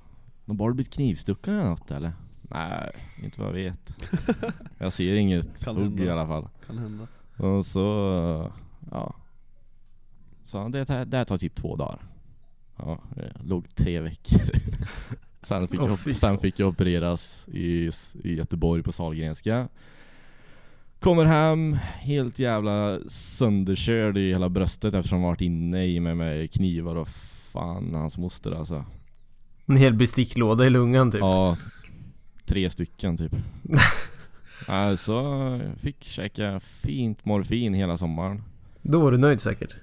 [0.46, 2.12] De bara blivit knivstuckna eller något eller?
[2.42, 2.92] Nej,
[3.24, 3.94] inte vad jag vet
[4.78, 6.04] Jag ser inget Kan hugg hända.
[6.04, 7.08] i alla fall Kan hända.
[7.38, 8.52] Och så,
[8.92, 9.16] ja
[10.44, 12.00] Så det, det här tar typ två dagar
[12.78, 14.50] Ja, jag låg tre veckor
[15.46, 17.92] sen, fick Åh, jag, sen fick jag opereras i,
[18.24, 19.68] i Göteborg på Sahlgrenska.
[21.00, 26.52] Kommer hem, helt jävla sönderkörd i hela bröstet eftersom jag varit inne i mig med
[26.52, 27.10] knivar och
[27.52, 28.86] fan hans moster alltså.
[29.66, 31.22] En hel besticklåda i lungan typ.
[31.22, 31.58] Ja,
[32.46, 33.36] tre stycken typ.
[34.68, 35.14] Alltså,
[35.64, 38.44] jag fick käka fint morfin hela sommaren.
[38.82, 39.76] Då var du nöjd säkert.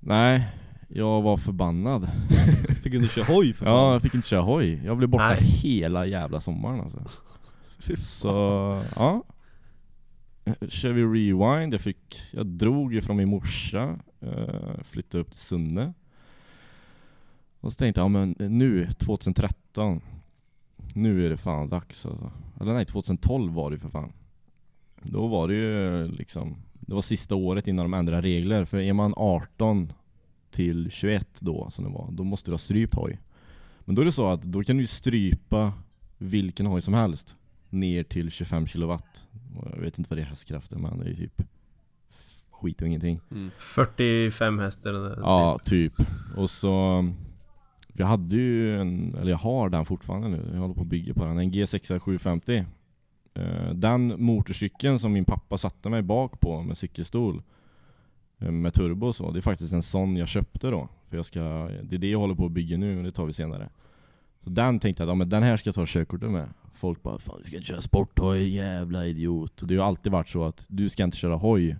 [0.00, 0.48] Nej,
[0.92, 2.08] jag var förbannad
[2.82, 4.82] Fick du inte köra hoj för Ja, jag fick inte köra hoj.
[4.84, 5.42] Jag blev borta Nej.
[5.42, 7.02] hela jävla sommaren alltså.
[7.96, 8.28] Så,
[8.96, 9.22] ja
[10.68, 11.74] kör vi rewind.
[11.74, 15.92] Jag, fick, jag drog ifrån min morsa, eh, flyttade upp till Sunne.
[17.60, 20.00] Och så tänkte jag, ja men nu, 2013,
[20.94, 22.32] nu är det fan dags alltså.
[22.60, 24.12] Eller nej, 2012 var det för fan.
[25.02, 28.64] Då var det ju liksom, det var sista året innan de ändrade regler.
[28.64, 29.92] För är man 18
[30.50, 33.18] till 21 då, som det var, då måste du ha strypt hoj.
[33.80, 35.72] Men då är det så att då kan du ju strypa
[36.18, 37.34] vilken hoj som helst
[37.70, 39.24] ner till 25 kilowatt.
[39.56, 41.42] Och Jag vet inte vad det är hästkrafter men det är typ
[42.50, 43.20] skit och ingenting.
[43.58, 45.96] 45 hästar eller Ja, typ.
[45.96, 46.06] typ.
[46.36, 47.04] Och så
[47.92, 51.14] Jag hade ju en, eller jag har den fortfarande nu, jag håller på att bygga
[51.14, 52.64] på den, en G6 750
[53.34, 57.42] Eh, Den motorcykeln som min pappa satte mig bak på med cykelstol
[58.40, 60.88] Med turbo och så, det är faktiskt en sån jag köpte då.
[61.08, 61.40] För jag ska,
[61.82, 63.68] det är det jag håller på att bygga nu, men det tar vi senare.
[64.44, 66.48] Så den tänkte jag, ja men den här ska jag ta körkortet med.
[66.74, 70.12] Folk bara 'Fan du ska inte köra sporthoj, jävla idiot' och Det har ju alltid
[70.12, 71.76] varit så att du ska inte köra hoj.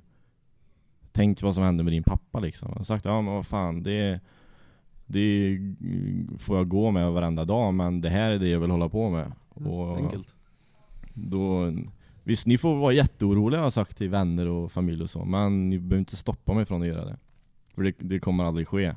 [1.12, 2.68] Tänk vad som hände med din pappa liksom.
[2.68, 4.20] Jag har sagt, ja men vad fan det
[5.06, 5.58] det
[6.38, 9.10] får jag gå med varenda dag men det här är det jag vill hålla på
[9.10, 9.32] med.
[9.48, 10.34] Och Enkelt.
[11.14, 11.72] då,
[12.24, 15.70] visst, ni får vara jätteoroliga har jag sagt till vänner och familj och så, men
[15.70, 17.16] ni behöver inte stoppa mig från att göra det.
[17.74, 18.94] För det, det kommer aldrig ske.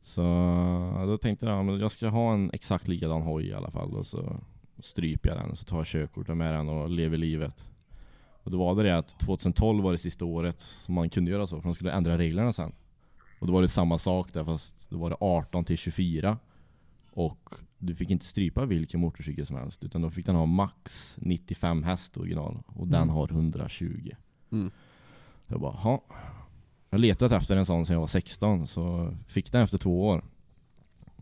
[0.00, 0.22] Så
[1.06, 4.06] då tänkte jag, att jag ska ha en exakt likadan hoj i alla fall och
[4.06, 4.40] så
[4.78, 7.64] stryper jag den och så tar jag körkortet med den och lever livet.
[8.42, 11.46] Och då var det det att 2012 var det sista året som man kunde göra
[11.46, 12.72] så, för de skulle ändra reglerna sen.
[13.40, 16.38] Och då var det samma sak där fast då var det 18 till 24
[17.18, 21.16] och du fick inte strypa vilken motorcykel som helst utan då fick den ha max
[21.20, 23.14] 95 häst original och den Mm.
[23.14, 24.10] har 120.
[24.52, 24.70] Mm.
[25.46, 26.04] Jag bara, ha.
[26.90, 30.24] Jag letat efter en sån sedan jag var 16 så fick den efter två år.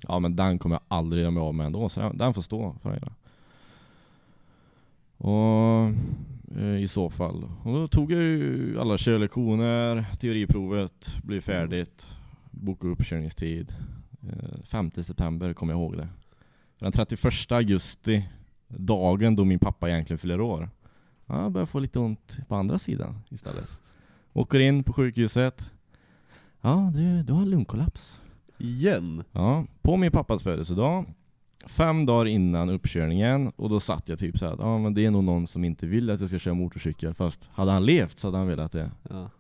[0.03, 2.43] Ja men den kommer jag aldrig göra mig av med ändå så den, den får
[2.43, 3.13] stå för det.
[5.17, 5.93] Och
[6.61, 7.45] eh, i så fall.
[7.65, 12.07] Och då tog jag ju alla körlektioner, teoriprovet, blev färdigt,
[12.51, 13.75] bokade uppkörningstid.
[14.33, 16.09] Eh, 5 september kommer jag ihåg det.
[16.79, 18.29] Den 31 augusti,
[18.69, 20.71] dagen då min pappa egentligen fyller år.
[21.27, 23.79] Jag börjar få lite ont på andra sidan istället.
[24.33, 25.73] Åker in på sjukhuset.
[26.61, 28.21] Ja, du, du har lungkollaps.
[28.59, 29.25] Igen?
[29.33, 31.05] Ja, på min pappas födelsedag.
[31.67, 35.11] Fem dagar innan uppkörningen och då satt jag typ så här, ja men det är
[35.11, 38.27] nog någon som inte vill att jag ska köra motorcykel fast hade han levt så
[38.27, 38.91] hade han velat det.
[39.11, 39.31] Ja.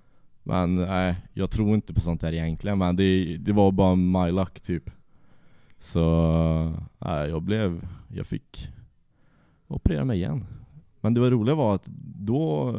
[0.48, 4.30] Men nej, jag tror inte på sånt där egentligen men det, det var bara my
[4.32, 4.90] luck typ.
[5.78, 6.00] Så
[6.98, 8.68] nej, jag blev, jag fick
[9.66, 10.44] operera mig igen.
[11.00, 11.86] Men det var roliga var att
[12.18, 12.74] då,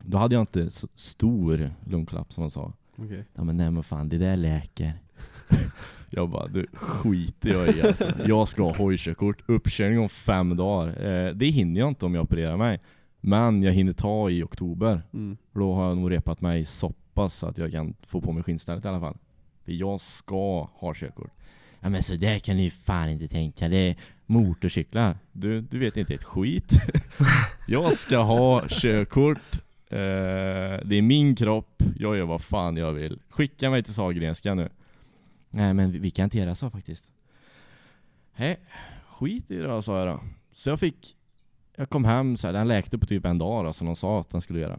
[0.00, 2.72] då hade jag inte så stor lungkollaps som de sa.
[2.96, 3.24] Okej.
[3.34, 4.92] Ja men nej men fan, det där läker.
[6.10, 8.04] jag bara, du skiter jag i alltså.
[8.26, 11.06] Jag ska ha hojkörkort, uppkörning om fem dagar.
[11.06, 12.80] Eh, det hinner jag inte om jag opererar mig.
[13.28, 15.02] Men jag hinner ta i oktober.
[15.12, 15.36] Mm.
[15.52, 18.32] För då har jag nog repat mig så pass så att jag kan få på
[18.32, 19.16] mig skinnstället i alla fall.
[19.64, 21.30] För jag ska ha körkort.
[21.80, 23.68] Ja men så där kan ni ju fan inte tänka.
[23.68, 25.18] Det är motorcyklar.
[25.32, 26.72] Du, du vet inte ett skit.
[27.66, 29.52] jag ska ha körkort.
[29.90, 29.98] Eh,
[30.84, 31.82] det är min kropp.
[31.98, 33.18] Jag gör vad fan jag vill.
[33.28, 34.68] Skicka mig till Sahlgrenska nu.
[35.50, 37.04] Nej men vi, vi kan inte göra så faktiskt.
[38.36, 38.58] Nej,
[39.08, 40.20] skit i det då, sa jag då.
[40.52, 41.14] Så jag fick
[41.78, 44.20] jag kom hem så här, den läkte på typ en dag då, som de sa
[44.20, 44.78] att den skulle göra.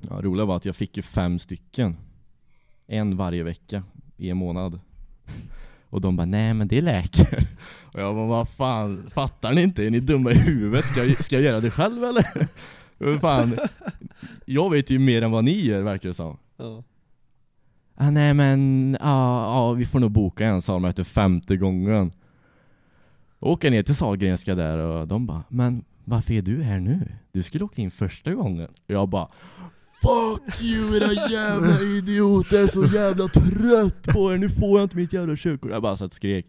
[0.00, 1.96] Ja, roliga var att jag fick ju fem stycken.
[2.86, 3.82] En varje vecka
[4.16, 4.80] i en månad.
[5.90, 7.48] Och de bara, nej men det läker.
[7.82, 9.86] Och jag bara, vad fan, fattar ni inte?
[9.86, 10.84] Är ni dumma i huvudet?
[10.84, 12.26] Ska jag, ska jag göra det själv eller?
[12.98, 13.58] Vad fan,
[14.44, 16.38] jag vet ju mer än vad ni gör verkar det som.
[16.56, 16.82] Ja.
[17.94, 22.12] Ah, nej men, ja, ja vi får nog boka en sa de efter femte gången.
[23.40, 27.12] Åker ner till Sahlgrenska där och de bara, men varför är du här nu?
[27.32, 28.68] Du skulle åka in första gången.
[28.86, 29.28] Jag bara
[30.02, 34.82] Fuck you era jävla idioter, jag är så jävla trött på er, nu får jag
[34.84, 35.70] inte mitt jävla körkort.
[35.70, 36.46] Jag bara satt och skrek.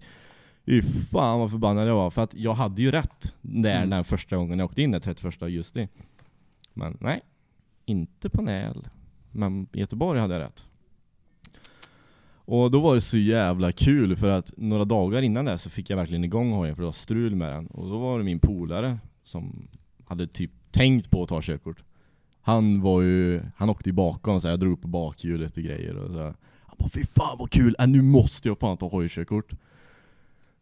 [0.66, 3.90] Fy fan vad förbannad jag var, för att jag hade ju rätt där Mm.
[3.90, 5.88] den första gången jag åkte in den 31 augusti.
[6.74, 7.22] Men nej,
[7.86, 8.88] inte på Näl.
[9.32, 10.68] Men i Göteborg hade jag rätt.
[12.46, 15.90] Och då var det så jävla kul för att några dagar innan det så fick
[15.90, 17.68] jag verkligen igång hojen för det var strul med den.
[17.68, 19.68] Och då var det min polare som
[20.06, 21.84] hade typ tänkt på att ta körkort.
[22.42, 25.64] Han var ju, han åkte ju bakom så här, jag drog upp på bakhjulet och
[25.64, 26.34] grejer och så här.
[26.62, 29.52] Han bara fy fan vad kul, äh, nu måste jag fan ta hojkörkort.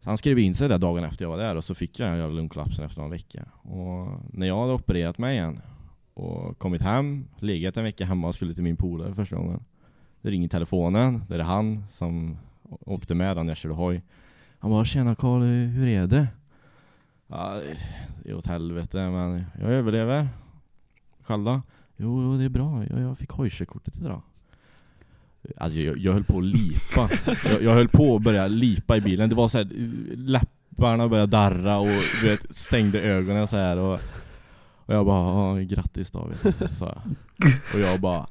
[0.00, 2.08] Så han skrev in sig där dagen efter jag var där och så fick jag
[2.08, 3.44] den jävla lungkollapsen efter någon vecka.
[3.62, 5.60] Och när jag hade opererat mig igen
[6.14, 9.64] och kommit hem, legat en vecka hemma och skulle till min polare första gången.
[10.22, 12.38] Det ringer telefonen, det är han som
[12.80, 14.02] åkte med när jag körde hoj.
[14.58, 16.28] Han bara 'Tjena Karl, hur är det?'
[17.26, 17.60] Ja,
[18.22, 20.28] det är åt helvete men jag överlever.
[21.22, 21.62] Själv då?
[21.96, 24.22] Jo, jo det är bra, jag, jag fick hojsekortet idag
[25.56, 27.08] Alltså jag, jag höll på att lipa
[27.50, 29.68] jag, jag höll på att börja lipa i bilen, det var så här,
[30.16, 34.00] läpparna började darra och du vet, stängde ögonen så här och,
[34.86, 36.38] och jag bara, grattis David,
[36.78, 38.26] sa jag Och jag bara,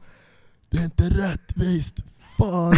[0.69, 2.03] det är inte rättvist!
[2.38, 2.76] Fan,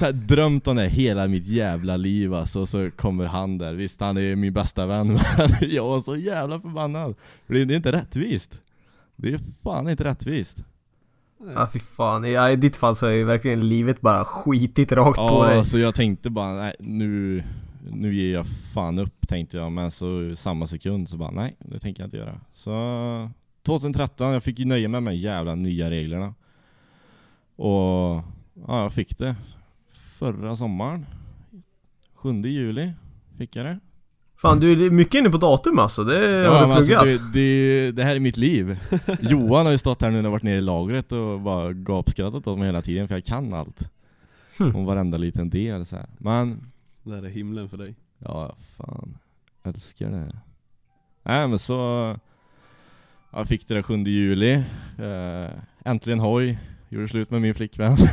[0.00, 3.74] jag har drömt om det hela mitt jävla liv alltså, och så kommer han där,
[3.74, 5.06] visst han är min bästa vän
[5.38, 7.14] men jag var så jävla förbannad.
[7.46, 8.60] För det, är inte rättvist.
[9.16, 10.58] Det är fan inte rättvist.
[11.54, 15.16] Ja fy fan, ja, i ditt fall så är ju verkligen livet bara skitit rakt
[15.16, 15.56] på dig.
[15.56, 17.42] Ja, så jag tänkte bara, nej nu,
[17.90, 19.72] nu ger jag fan upp tänkte jag.
[19.72, 22.40] Men så samma sekund så bara, nej det tänker jag inte göra.
[22.52, 23.30] Så
[23.62, 26.34] 2013, jag fick ju nöja mig med de jävla nya reglerna.
[27.56, 28.22] Och
[28.66, 29.36] ja, jag fick det
[30.18, 31.06] Förra sommaren
[32.14, 32.92] 7 juli
[33.38, 33.78] fick jag det
[34.36, 37.32] Fan du är mycket inne på datum alltså, det har Ja, du men alltså, pluggat
[37.32, 38.78] det, det, det här är mitt liv
[39.20, 42.46] Johan har ju stått här nu när jag varit nere i lagret och bara gapskrattat
[42.46, 43.90] åt mig hela tiden för jag kan allt
[44.58, 44.76] Hmm.
[44.76, 46.06] Om varenda liten del så här.
[46.18, 46.70] Men
[47.02, 47.94] Det här är himlen för dig.
[48.18, 49.18] Ja, fan.
[49.62, 50.36] Älskar det.
[51.22, 52.16] Nej men så...
[53.30, 54.52] Jag fick det där 7 juli.
[54.98, 55.50] Eh,
[55.84, 56.58] äntligen hoj.
[56.88, 57.96] Gjorde slut med min flickvän.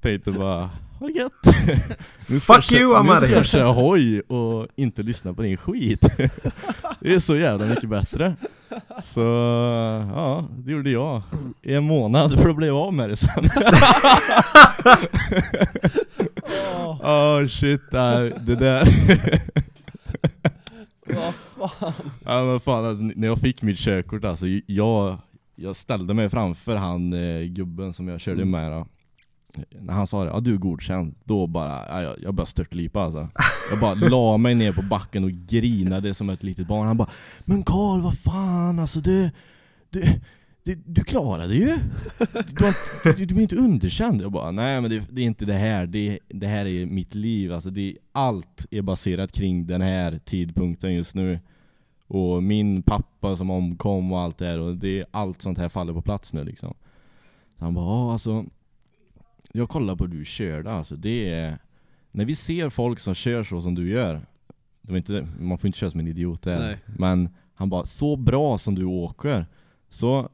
[0.00, 1.32] Tänkte bara, ha det gött.
[2.26, 5.42] Nu ska Fuck jag, you, I'm Nu ska jag köra hoj och inte lyssna på
[5.42, 6.00] din skit.
[7.00, 8.34] Det är så jävla mycket bättre.
[9.02, 9.20] Så
[10.14, 11.22] ja, det gjorde jag.
[11.62, 13.50] I en månad för att bli av med det sen.
[17.00, 18.88] Åh shit, det där
[21.06, 21.92] Vad fan?
[22.24, 25.18] Ja men fan alltså, när jag fick mitt körkort alltså, jag,
[25.62, 28.86] jag ställde mig framför han eh, gubben som jag körde med då.
[29.80, 33.00] När han sa det, ja du är godkänd, då bara, ja, jag, jag började störtlipa
[33.02, 33.28] alltså.
[33.70, 36.86] Jag bara la mig ner på backen och grinade som ett litet barn.
[36.86, 37.08] Han bara
[37.44, 39.30] Men Karl vad fan alltså du,
[39.90, 40.04] du,
[40.64, 41.78] du, du klarade ju!
[42.48, 44.22] Du, har inte- du, du blir inte underkänd.
[44.22, 47.14] Jag bara, nej men det, det är inte det här, det, det här är mitt
[47.14, 47.52] liv.
[47.52, 51.38] Alltså det, Allt är baserat kring den här tidpunkten just nu
[52.06, 55.68] och min pappa som omkom och allt det här och det är allt sånt här
[55.68, 56.74] faller på plats nu liksom.
[57.58, 58.44] Så han bara, alltså
[59.52, 61.58] Jag kollar på hur du körde alltså, det är
[62.10, 64.26] När vi ser folk som kör så som du gör
[64.80, 66.78] det var inte, Man får inte köra som en idiot där Nej.
[66.86, 69.46] Men han bara, så bra som du åker
[69.88, 70.28] Så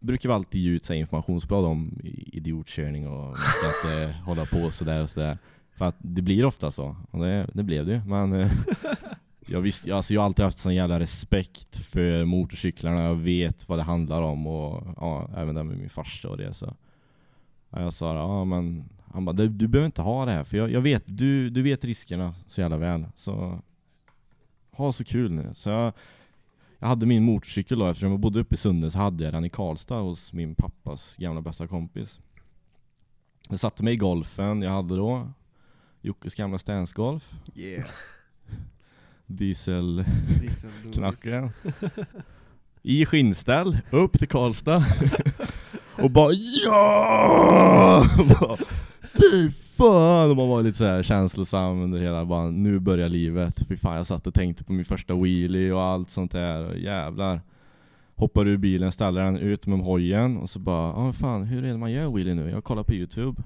[0.00, 1.98] brukar vi alltid ge ut så informationsblad om
[2.32, 5.38] idiotkörning och ska inte hålla på sådär och sådär
[5.72, 8.50] För att det blir ofta så, och det, det blev det ju men eh,
[9.46, 13.78] jag, visst, alltså jag har alltid haft sån jävla respekt för motorcyklarna, jag vet vad
[13.78, 16.74] det handlar om och ja, även det med min farsa och det så
[17.70, 20.70] Jag sa ja men Han bara du, du behöver inte ha det här för jag,
[20.70, 23.58] jag vet, du, du vet riskerna så jävla väl så
[24.70, 25.92] Ha så kul nu så jag
[26.78, 29.44] Jag hade min motorcykel då eftersom jag bodde uppe i Sunne så hade jag den
[29.44, 32.20] i Karlstad hos min pappas gamla bästa kompis
[33.48, 35.32] Jag satte mig i golfen jag hade då
[36.00, 37.32] Jockes gamla stancegolf.
[37.54, 37.88] Yeah.
[39.26, 40.04] Diesel
[40.40, 40.94] Dieseldoris.
[40.94, 41.50] knackaren
[42.82, 44.84] I skinnställ, upp till Karlstad
[46.02, 46.32] Och bara
[46.64, 48.04] ja!
[48.40, 48.56] Bara,
[49.02, 50.30] Fy fan!
[50.30, 53.96] Och man var lite så här känslosam under hela, bara nu börjar livet Fy fan
[53.96, 57.40] jag satt och tänkte på min första wheelie och allt sånt där och jävlar
[58.16, 61.68] Hoppar ur bilen, ställer den ut med hojen och så bara, ja fan hur är
[61.72, 62.50] det man gör wheelie nu?
[62.50, 63.42] Jag kollar på youtube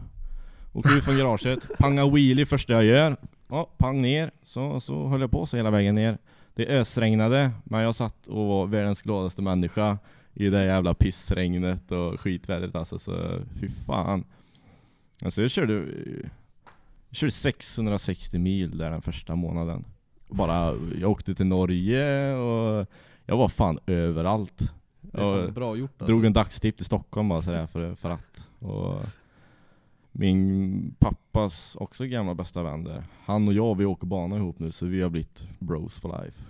[0.73, 3.17] Åker ut från garaget, pangar wheelie första jag gör
[3.49, 6.19] Ja, pang ner, så, så höll jag på så hela vägen ner
[6.55, 9.99] det ösregnade, men jag satt och var världens gladaste människa
[10.35, 14.25] i det jävla pissregnet och skitvädret alltså, så fy fan.
[15.23, 15.73] Alltså jag körde,
[17.09, 19.85] jag körde 660 mil där den första månaden.
[20.29, 22.87] Bara, jag åkte till Norge och
[23.27, 24.73] jag var fan överallt.
[25.01, 26.07] Det är fan bra gjort alltså.
[26.07, 28.49] drog en dagstipp till Stockholm bara sådär för, för att.
[28.59, 29.03] Och
[30.19, 33.05] min pappas också gamla bästa vän där.
[33.25, 36.43] Han och jag vi åker bana ihop nu så vi har blivit bros for life.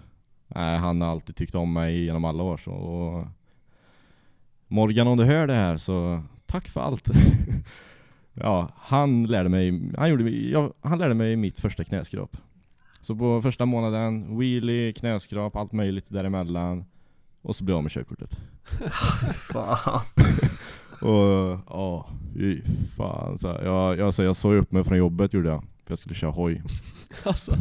[0.47, 2.73] Nej, han har alltid tyckt om mig genom alla år så.
[2.73, 3.27] Och
[4.67, 7.09] Morgan om du hör det här så tack för allt.
[8.35, 12.37] ja, han lärde mig, han, gjorde, jag, han lärde mig mitt första knäskrap.
[13.01, 16.85] Så på första månaden, wheelie, knäskrap, allt möjligt däremellan.
[17.43, 18.37] Och så blev jag av med körkortet.
[19.53, 20.01] Fan.
[21.01, 22.61] Och ja, fy
[22.97, 23.39] fan.
[23.39, 25.61] Så jag, jag, så jag såg upp mig från jobbet gjorde jag.
[25.85, 26.63] För jag skulle köra hoj.
[27.25, 27.57] Alltså,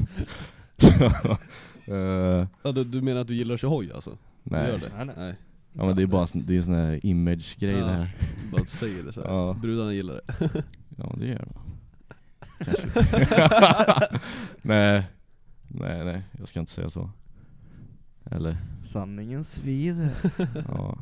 [1.89, 4.17] Eh, ja, du, du menar att du gillar att köra hoj alltså?
[4.43, 4.79] Nej.
[4.79, 4.91] det?
[4.95, 5.15] Nej, nej.
[5.17, 5.35] Nej.
[5.73, 7.85] Ja men det är bara det är en sån här image-grej Ja.
[7.85, 8.15] det här.
[8.51, 9.27] Bara att säga det så här.
[9.29, 9.53] Ja.
[9.61, 10.63] Brudarna gillar det.
[10.97, 11.47] Ja det gör.
[12.57, 14.17] Kanske.
[14.61, 15.03] nej.
[15.67, 17.09] Nej nej, jag ska inte säga så.
[18.31, 18.57] Eller?
[18.83, 20.09] Sanningen svider.
[20.67, 20.97] Ja.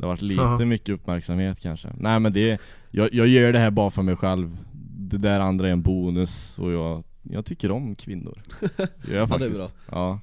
[0.00, 0.64] Det har varit lite Jaha.
[0.64, 1.88] mycket uppmärksamhet kanske.
[1.98, 2.60] Nej men det,
[2.90, 4.58] jag, jag gör det här bara för mig själv.
[4.96, 8.42] Det där andra är en bonus och jag, jag tycker om kvinnor.
[8.60, 9.56] Gör jag Ja, det är faktiskt.
[9.56, 9.68] bra.
[9.90, 10.20] Ja.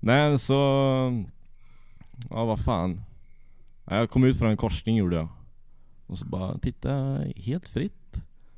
[0.00, 0.54] Nej så,
[2.30, 3.00] ja vad fan.
[3.84, 5.28] Ja, Jag kom ut från en korsning gjorde jag.
[6.06, 8.16] Och så bara titta helt fritt.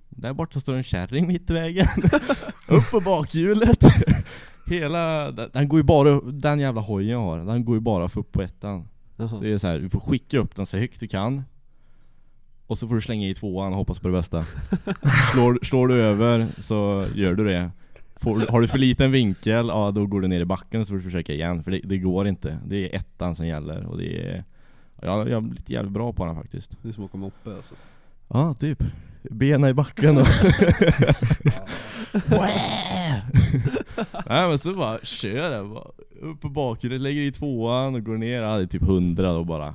[0.09, 1.87] Där borta står en kärring mitt i vägen.
[2.69, 3.85] Upp på bakhjulet.
[4.67, 8.09] Hela, den- den går ju bara, den jävla hojen jag har, den går ju bara
[8.09, 8.89] för upp på ettan.
[9.17, 9.29] Jaha.
[9.29, 11.45] Så det är så här, du får skicka upp den så högt du kan.
[12.67, 14.43] Och så får du slänga i tvåan och hoppas på det bästa.
[15.33, 17.71] Slår, slår du över så gör du det.
[18.17, 20.91] Får, Har du för liten vinkel, ja då går du ner i backen och så
[20.91, 21.63] får du försöka igen.
[21.63, 24.45] För det, det går inte, det är ettan som gäller och det är
[25.03, 26.77] Ja, jag har blivit jävligt bra på den faktiskt.
[26.83, 27.75] Det är som att åka moppe alltså.
[28.29, 28.83] Ja, typ
[29.31, 30.27] Bena i backen och
[34.27, 38.17] Nej men så bara kör jag bara upp på bakhjulet, lägger i tvåan och går
[38.17, 39.75] ner, ja det är typ 100 då bara.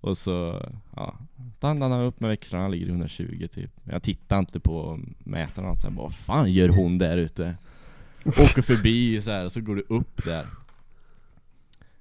[0.00, 0.62] Och så,
[0.96, 1.14] ja.
[1.60, 3.70] Han upp med växlarna, ligger i 120 typ.
[3.84, 7.56] Jag tittar inte på mätaren och sen bara Vad fan gör hon där ute?
[8.24, 10.46] Åker förbi så här, och så går du upp där.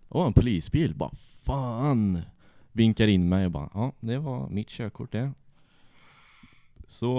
[0.10, 1.12] Åh en polisbil, bara
[1.44, 2.22] fan.
[2.72, 5.32] Vinkar in mig och bara ja det var mitt körkort det
[6.88, 7.10] så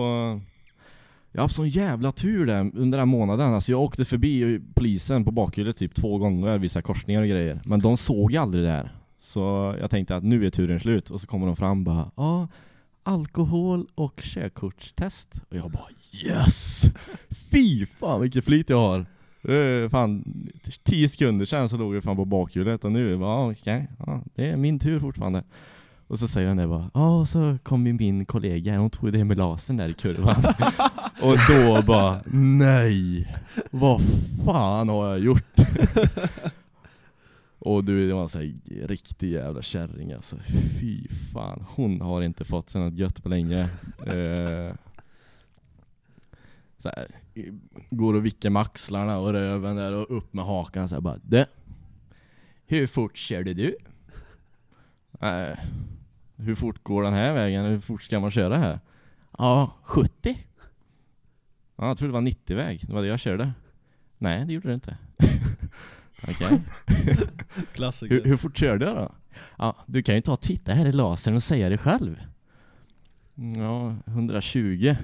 [1.32, 3.54] Jag har haft sån jävla tur där under den här månaden.
[3.54, 7.60] Alltså jag åkte förbi polisen på bakhjulet typ två gånger vissa korsningar och grejer.
[7.64, 8.92] Men de såg aldrig det här.
[9.20, 11.10] Så jag tänkte att nu är turen slut.
[11.10, 12.48] Och så kommer de fram och bara ja
[13.02, 15.34] Alkohol och körkortstest.
[15.50, 15.88] Och jag bara
[16.24, 16.82] yes!
[17.30, 19.06] Fy fan vilket flyt jag har!
[19.88, 20.24] Fan,
[20.82, 24.48] 10 sekunder sedan så låg jag fan på bakhjulet och nu, ja okej, ja, det
[24.50, 25.44] är min tur fortfarande.
[26.08, 29.24] Och så säger han det bara, ja så kom ju min kollega, hon tog det
[29.24, 30.34] med lasern där i kurvan
[31.22, 33.34] Och då bara, nej!
[33.70, 34.00] Vad
[34.44, 35.56] fan har jag gjort?
[37.58, 40.36] Och du, det var en sån här riktig jävla kärring alltså
[40.80, 43.60] Fy fan, hon har inte fått sig något gött på länge
[44.06, 44.74] eh,
[46.78, 47.06] så här,
[47.90, 51.18] Går och vickar med axlarna och röven där och upp med hakan så här bara
[51.22, 51.44] Du,
[52.66, 53.76] hur fort körde du?
[55.20, 55.58] Eh,
[56.38, 57.64] hur fort går den här vägen?
[57.64, 58.80] Hur fort ska man köra här?
[59.38, 60.38] Ja, 70
[61.76, 63.52] Ja, jag trodde det var 90-väg, det var det jag körde
[64.18, 64.96] Nej, det gjorde det inte
[66.22, 66.60] Okej
[67.74, 68.14] Klassiker.
[68.14, 69.12] hur, hur fort körde jag då?
[69.58, 72.20] Ja, du kan ju ta och titta här i lasern och säga det själv.
[73.36, 74.94] Mm, Ja, 120.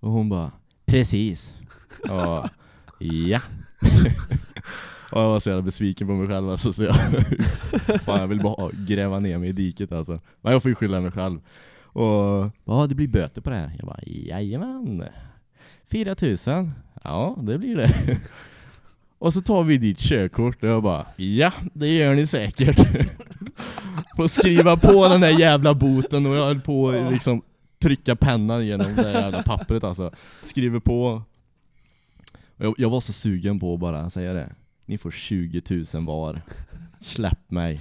[0.00, 0.52] Och hon bara,
[0.86, 1.56] precis.
[2.04, 2.48] Ja,
[2.98, 3.40] ja.
[5.10, 6.94] Och jag var så jävla besviken på mig själv alltså, så jag,
[8.00, 10.20] fan, jag vill bara gräva ner mig i diket alltså.
[10.40, 11.40] Men jag får ju skylla mig själv.
[11.82, 13.72] Och, ja det blir böter på det här.
[13.78, 15.04] Jag bara, jajamän.
[15.90, 16.72] 4000.
[17.04, 18.18] Ja, det blir det.
[19.18, 22.78] Och så tar vi ditt körkort och jag bara Ja, det gör ni säkert
[24.16, 27.42] Får skriva på den där jävla boten och jag höll på liksom
[27.82, 31.22] trycka pennan genom det jävla pappret alltså Skriver på
[32.56, 34.52] jag, jag var så sugen på att bara säga det
[34.90, 35.62] Ni får 20
[35.94, 36.40] 000 var.
[37.00, 37.80] Släpp mig.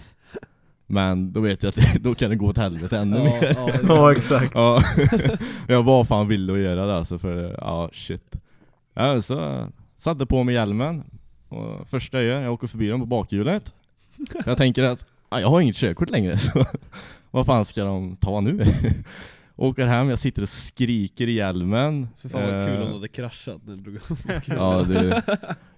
[0.88, 3.56] Men då vet jag att det, då kan det gå åt helvete ännu Ja, mer.
[3.56, 4.52] ja, Ja exakt.
[4.56, 4.84] Ja,
[5.68, 8.36] jag var fan villig att göra det alltså för, ja shit.
[8.94, 11.04] Ja så satte på mig hjälmen.
[11.48, 13.74] Och första jag gör, jag åker förbi dem på bakhjulet.
[14.46, 16.38] Jag tänker att, ja, jag har inget körkort längre.
[16.38, 16.66] Så
[17.32, 18.66] vad fan ska de ta nu?
[19.62, 22.08] Åker hem, jag sitter och skriker i hjälmen.
[22.18, 24.00] För fan vad kul om Eh, du hade kraschat när du drog
[24.48, 25.14] Ja du,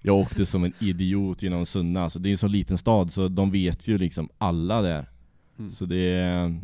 [0.02, 2.18] jag åkte som en idiot genom Sunne, alltså.
[2.18, 5.08] Det är en så liten stad så de vet ju liksom alla där.
[5.58, 5.72] Mm.
[5.72, 6.60] Så det är,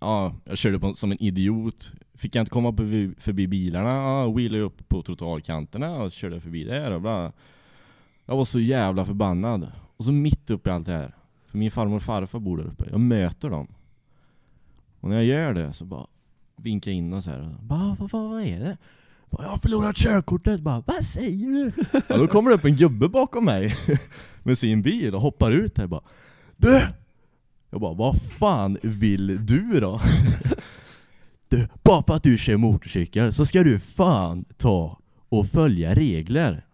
[0.00, 1.92] ja, jag körde på, som en idiot.
[2.14, 6.64] Fick jag inte komma förbi, förbi bilarna, ja, wheelade upp på trottoarkanterna och körde förbi
[6.64, 7.32] där och bla.
[8.26, 9.72] Jag var så jävla förbannad.
[9.96, 11.14] Och så mitt uppe i allt det här
[11.46, 13.66] För min farmor och farfar bor där uppe, jag möter dem.
[15.00, 16.06] Och när jag gör det så bara
[16.62, 17.40] Vinka in och så här.
[17.40, 18.76] och Bara, vad, vad, vad är det?
[19.30, 21.72] Bara, jag har förlorat körkortet, bara vad säger du?
[22.08, 23.74] Ja, då kommer det upp en gubbe bakom mig
[24.42, 26.00] Med sin bil och hoppar ut här bara
[26.56, 26.86] Du!
[27.70, 30.00] Jag bara, vad fan vill du då?
[31.50, 34.98] Du, bara för att du kör motorcykel så ska du fan ta
[35.28, 36.64] och följa regler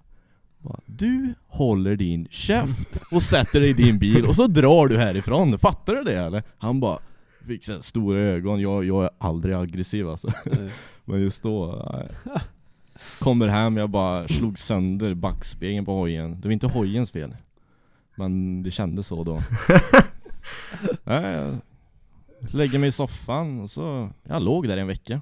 [0.86, 5.58] Du håller din käft och sätter dig i din bil och så drar du härifrån,
[5.58, 6.42] fattar du det eller?
[6.58, 6.98] Han bara
[7.46, 10.28] fick så stora ögon, jag, jag är aldrig aggressiv alltså.
[10.44, 10.70] Nej.
[11.04, 12.08] Men just då, nej.
[13.20, 16.40] Kommer hem, jag bara slog sönder backspegeln på hojen.
[16.40, 17.34] Det var inte hojens fel
[18.14, 19.42] Men det kändes så då.
[21.04, 21.58] Nej, jag
[22.50, 25.20] Lägger mig i soffan och så, jag låg där en vecka.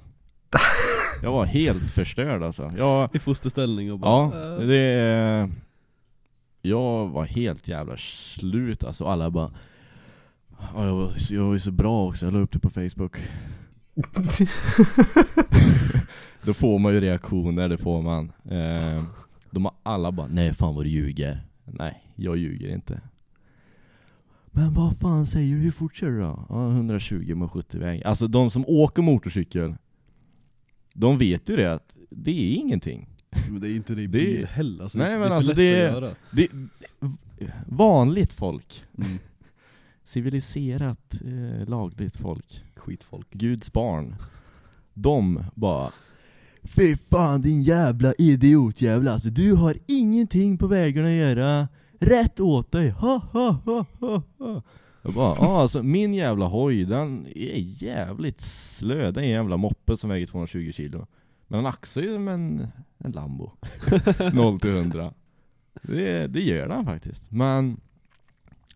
[1.22, 2.72] Jag var helt förstörd alltså.
[2.78, 5.50] Jag, I fosterställning och bara Ja, det
[6.62, 9.04] jag var helt jävla slut alltså.
[9.04, 9.50] Alla bara
[10.74, 12.70] Ja, jag, var, så- jag var ju så bra också, jag la upp det på
[12.70, 13.16] Facebook.
[16.44, 18.32] Då får man ju reaktioner, det får man.
[18.44, 19.02] Eh,
[19.50, 23.00] de har alla bara 'Nej fan vad du ljuger' Nej, jag ljuger inte.
[24.46, 25.60] Men vad fan säger du?
[25.60, 26.46] Hur fort kör du då?
[26.48, 28.02] Ja, 120 med 70 väg.
[28.04, 29.74] Alltså de som åker motorcykel,
[30.94, 33.08] de vet ju det att det är ingenting.
[33.50, 35.36] Men det är inte det i Det- bil heller, alltså, Nej, det, men det är
[35.36, 36.14] alltså för lätt det- att göra.
[36.30, 36.48] Det,
[37.66, 38.84] vanligt folk.
[38.98, 39.18] Mm.
[40.12, 42.64] Civiliserat, eh, lagligt folk.
[42.76, 43.30] Skitfolk.
[43.30, 44.14] Guds barn.
[44.94, 45.90] De bara
[46.62, 51.68] Fy fan din jävla idiot jävla alltså, du har ingenting på vägarna att göra.
[51.98, 54.62] Rätt åt dig, ha ha ha ha ha.
[55.02, 59.56] Jag bara, ja alltså min jävla hoj den är jävligt slö, det är en jävla
[59.56, 61.06] moppe som väger 220 kilo.
[61.48, 63.50] Men den axar ju som en, en Lambo.
[64.32, 65.14] 0 till 100.
[65.82, 67.30] Det, det gör den faktiskt.
[67.30, 67.80] Men,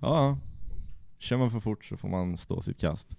[0.01, 0.39] ja.
[1.19, 3.17] Kör man för fort så får man stå sitt kast.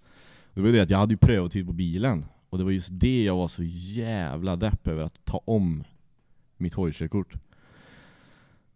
[0.54, 2.26] Det var ju det att jag hade ju prövotid på bilen.
[2.50, 5.84] Och det var just det jag var så jävla depp över att ta om
[6.58, 7.34] mitt hojkörkort.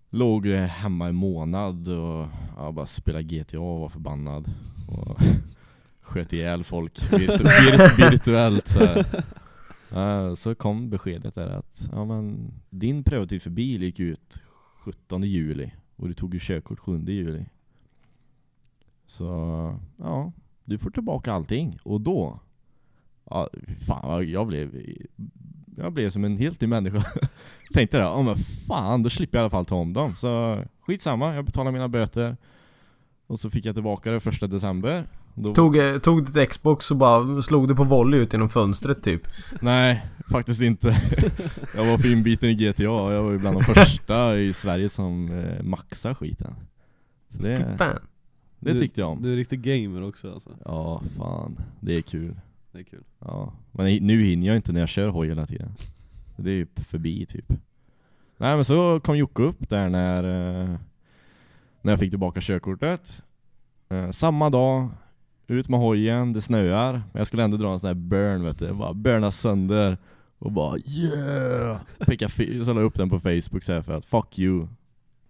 [0.10, 4.52] Låg eh, hemma en månad och ja, bara spelade GTA och var förbannad.
[4.88, 5.20] Och
[6.02, 10.36] sköt ihjäl folk virtu- virtuellt så här.
[10.36, 14.42] Så kom beskedet där att ja, men, din prövotid för bil gick ut
[14.80, 17.46] 17 juli och du tog ju körkort 7 juli.
[19.18, 19.26] Så
[19.98, 20.32] ja,
[20.64, 21.80] du får tillbaka allting.
[21.84, 22.40] Och då,
[23.30, 23.50] ja,
[23.88, 24.82] fan jag blev,
[25.78, 27.04] jag blev som en helt ny människa.
[27.74, 28.38] Tänkte där, ja men
[28.68, 30.16] fan, då slipper jag i alla fall ta om dem.
[30.16, 32.38] Så skitsamma, jag betalar mina böter.
[33.28, 35.06] Och så fick jag tillbaka det första december.
[35.36, 39.04] Då, Tog, eh, tog ditt Xbox och bara slog det på volley ut genom fönstret
[39.04, 39.22] typ.
[39.62, 40.88] Nej, faktiskt inte.
[41.76, 45.40] jag var för inbiten i GTA, jag var ju bland de första i Sverige som
[45.40, 46.56] eh, maxade skiten.
[47.30, 48.00] Så det, Fan.
[48.62, 49.22] Det Du- tyckte jag om.
[49.22, 50.50] Du är riktig gamer också alltså.
[50.66, 51.58] Ja, fan.
[51.80, 52.36] Det är kul.
[52.72, 53.04] Det är kul.
[53.20, 53.54] Ja.
[53.72, 55.72] Men nu hinner jag inte när jag kör hoj hela tiden.
[56.38, 57.46] Det är ju förbi typ.
[58.38, 60.78] Nej men så kom Jocke upp där när, eh,
[61.82, 63.22] när jag fick tillbaka körkortet.
[63.90, 64.90] Eh, samma dag,
[65.48, 66.92] ut med hojen, det snöar.
[66.94, 68.66] Men jag skulle ändå dra en sån här burn vet du.
[68.66, 69.98] Jag bara burna sönder.
[70.40, 71.82] Och bara yeah!
[72.08, 72.30] Picka
[72.66, 74.68] så la upp den på Facebook så här för att fuck you.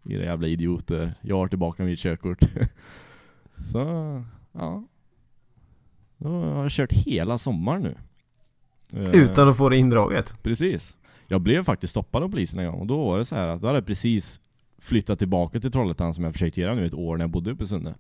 [0.10, 1.14] Era jävla idioter.
[1.22, 2.40] Jag har tillbaka mitt körkort.
[3.72, 4.84] så, ja.
[6.18, 7.96] Då har jag kört hela sommaren nu.
[8.94, 10.44] Eh, Utan att få det indraget.
[10.44, 10.98] Precis.
[11.28, 13.62] Jag blev faktiskt stoppad av polisen en gång och då var det så här att
[13.62, 14.42] då hade jag precis
[14.80, 17.64] flyttat tillbaka till Trollhättan som jag försökt göra nu ett år när jag bodde uppe
[17.64, 17.96] i Sunne.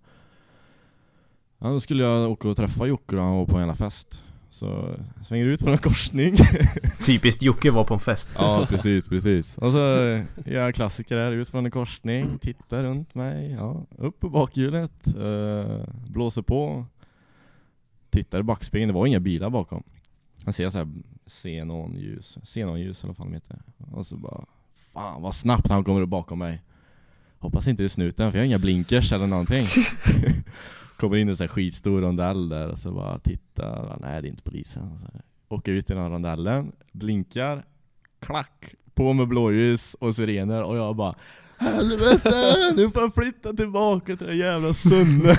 [1.60, 4.24] Ja, då skulle jag åka och träffa Jocke och han var på en jävla fest.
[4.52, 6.36] Så svänger ut från en korsning.
[7.06, 8.30] Typiskt Jocke var på en fest.
[8.38, 9.58] ja, precis, precis.
[9.58, 10.26] Och så gör
[10.64, 15.84] jag klassiker där, ut från en korsning, tittar runt mig, ja, upp på bakhjulet, eh,
[16.08, 16.86] blåser på.
[18.10, 19.84] Tittar i backspegeln, det var inga bilar bakom.
[20.46, 20.88] Jag ser så här
[21.28, 23.60] xenonljus, xenonljus vad fan de heter.
[23.92, 24.46] Och så bara,
[24.94, 26.62] fan vad snabbt han kommer upp bakom mig.
[27.40, 29.66] Hoppas inte det är snuten, för jag har inga blinkers eller någonting.
[31.02, 34.22] kommer in i en sån här skitstor rondell där och så bara tittar, bara, nej
[34.22, 34.84] det är inte polisen.
[34.84, 35.22] Och Så här.
[35.50, 37.66] Åker ut i den här rondellen, blinkar,
[38.20, 41.16] klack, på med blåljus och sirener och jag bara
[41.58, 42.34] Helvete!
[42.76, 45.36] Nu får jag flytta tillbaka till det jävla Sunne!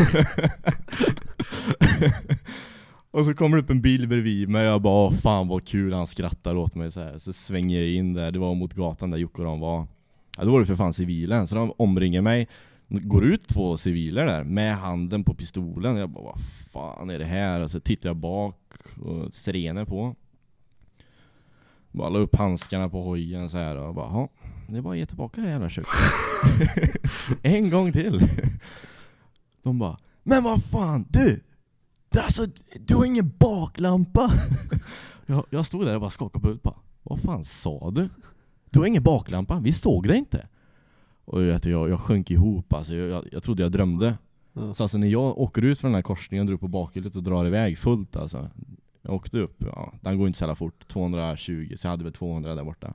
[3.10, 5.66] och så kommer det upp en bil bredvid mig och jag bara Åh, fan vad
[5.66, 7.18] kul, han skrattar åt mig så här.
[7.18, 9.86] Så svänger jag in där, det var mot gatan där Jocke och de var
[10.36, 12.48] Ja då var det för fan civilen, så de omringar mig
[13.00, 16.40] Går ut två civiler där med handen på pistolen Jag bara vad
[16.72, 17.60] fan är det här?
[17.60, 18.58] Och så tittar jag bak
[19.04, 20.16] och sirener på
[21.92, 24.28] Bara la upp handskarna på hojen så här och bara "Jaha,
[24.68, 25.90] det är bara att ge tillbaka det jävla köket
[27.42, 28.28] En gång till
[29.62, 31.42] De bara Men vad fan du!
[32.10, 32.42] du alltså,
[32.86, 34.32] du har ingen baklampa!
[35.26, 38.08] jag, jag stod där och bara skakade på huvudet bara Vad fan sa du?
[38.70, 40.48] Du har ingen baklampa, vi såg det inte!
[41.24, 44.18] Och vet jag, jag sjönk ihop alltså, jag, jag, jag trodde jag drömde.
[44.52, 44.74] Ja.
[44.74, 47.22] Så alltså när jag åker ut från den här korsningen, drar upp på bakhjulet och
[47.22, 48.50] drar iväg fullt alltså.
[49.02, 50.88] Jag åkte upp, ja, den går inte så jävla fort.
[50.88, 52.94] 220, så jag hade väl 200 där borta.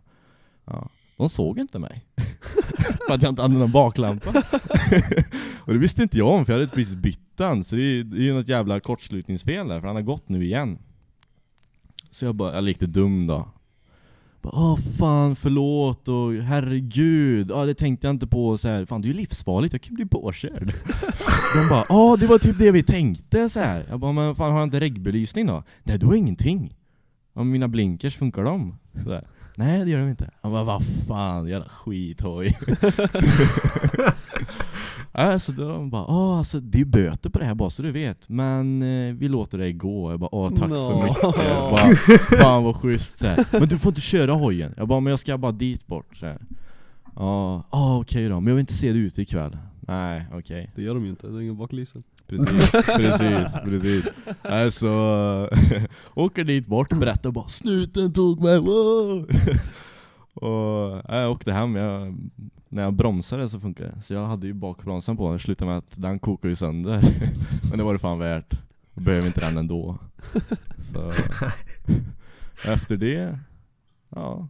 [0.65, 0.89] Ja.
[1.17, 2.05] De såg inte mig.
[3.07, 4.29] För att jag inte hade någon baklampa.
[5.57, 7.63] Och det visste inte jag om, för jag hade precis bytt den.
[7.63, 10.45] Så det är, det är ju något jävla kortslutningsfel där, för han har gått nu
[10.45, 10.77] igen.
[12.11, 13.47] Så jag bara, jag lekte dum då
[14.53, 18.85] Åh fan förlåt och herregud, ja det tänkte jag inte på så här.
[18.85, 20.73] Fan det är ju livsfarligt, jag kan bli påkörd
[21.55, 23.85] De bara, ja det var typ det vi tänkte så här.
[23.89, 25.63] Jag bara, men fan har jag inte regbelysning då?
[25.83, 26.77] Nej du har ingenting
[27.33, 28.77] Ja mina blinkers, funkar de?
[29.03, 29.27] Så där.
[29.55, 30.29] Nej det gör de inte.
[30.41, 32.57] Han bara vad fan, jävla skithoj.
[35.39, 37.91] så då de bara, åh alltså det är böter på det här bara så du
[37.91, 38.29] vet.
[38.29, 40.11] Men eh, vi låter dig gå.
[40.11, 41.03] Jag bara, åh tack så Nå.
[41.03, 41.23] mycket.
[41.23, 41.95] Jag bara,
[42.41, 43.17] fan vad schysst.
[43.19, 43.45] Så här.
[43.51, 44.73] Men du får inte köra hojen.
[44.77, 46.17] Jag bara, men jag ska bara dit bort.
[46.17, 46.37] Så här.
[47.15, 48.39] Ja, ah, okej då.
[48.39, 49.57] Men jag vill inte se dig ute ikväll.
[49.79, 50.71] Nej, okej.
[50.75, 52.03] Det gör de ju inte, det är ingen baklysen.
[52.27, 54.09] Precis, precis, precis.
[54.41, 54.87] Alltså,
[56.13, 59.29] åker dit bort och berättar bara 'Snuten tog mig, wow!'
[60.33, 62.17] Och jag åkte hem, jag,
[62.69, 64.01] när jag bromsade så funkade det.
[64.01, 67.01] Så jag hade ju bakbromsen på, det slutade med att den kokade ju sönder.
[67.69, 68.53] Men det var det fan värt.
[68.93, 69.97] Jag behöver inte den ändå.
[70.91, 71.13] Så
[72.71, 73.39] efter det,
[74.09, 74.47] ja.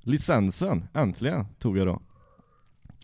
[0.00, 2.02] Licensen, äntligen, tog jag då.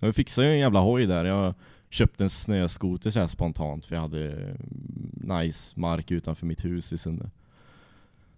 [0.01, 1.25] Jag fixade ju en jävla hoj där.
[1.25, 1.55] Jag
[1.91, 6.93] köpte en snöskoter så här spontant för jag hade mm, nice mark utanför mitt hus
[6.93, 7.31] i Sunne.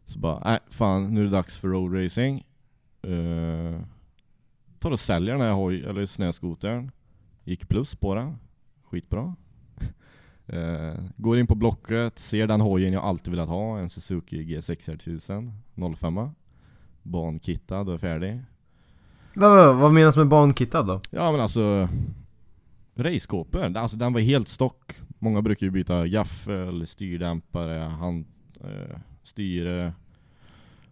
[0.05, 2.47] Så bara, nej fan nu är det dags för roadracing.
[3.07, 3.81] Uh,
[4.79, 6.91] tar och säljer den här hoj, eller snöskotern.
[7.45, 8.37] Gick plus på den.
[8.85, 9.35] Skitbra.
[10.53, 14.95] Uh, går in på Blocket, ser den hojen jag alltid velat ha, en Suzuki G6R
[14.95, 15.53] 1000
[15.97, 16.31] 05
[17.03, 18.41] Bankittad och färdig.
[19.35, 21.01] Vad, vad, vad menas med bankittad då?
[21.11, 21.89] Ja men alltså
[22.95, 28.27] Racekåpor, alltså den var helt stock Många brukar ju byta gaffel, styrdämpare, hand,
[28.61, 29.93] eh, styre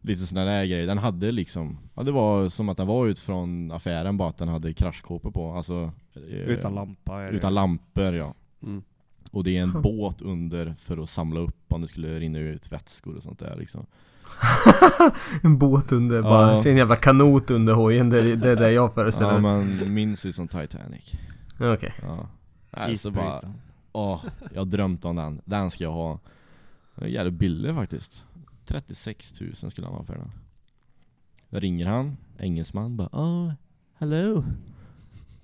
[0.07, 3.19] Lite sådana där grejer, den hade liksom Ja det var som att den var ut
[3.19, 7.37] från affären bara att den hade kraschkåpor på Alltså eh, Utan lampa är det.
[7.39, 8.83] Utan lampor ja Mm.
[9.31, 12.73] Och det är en båt under för att samla upp om det skulle rinna ut
[12.73, 13.87] vätskor och sånt där liksom
[15.43, 16.57] En båt under, bara Ja.
[16.63, 19.65] se en jävla kanot under hojen, det, är- det är det jag föreställer Ja mig
[19.81, 21.13] men minns ju som Titanic
[21.61, 22.29] Okej Ja
[22.71, 23.41] Nej, så bara.
[23.93, 24.21] Åh,
[24.55, 25.41] jag har drömt om den.
[25.45, 26.19] Den ska jag ha.
[26.95, 28.25] Den är jävligt billig faktiskt.
[28.67, 30.31] 36 000 skulle han ha för den.
[31.49, 33.53] Jag ringer han, engelsman, bara oh,
[33.95, 34.45] hello.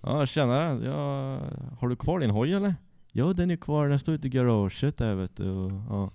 [0.00, 0.84] Ja, tjena.
[0.84, 1.40] Ja,
[1.78, 2.74] har du kvar din hoj eller?
[3.12, 3.88] Ja, den är kvar.
[3.88, 5.50] Den står ute i garaget där vet du.
[5.50, 6.10] Och, ja.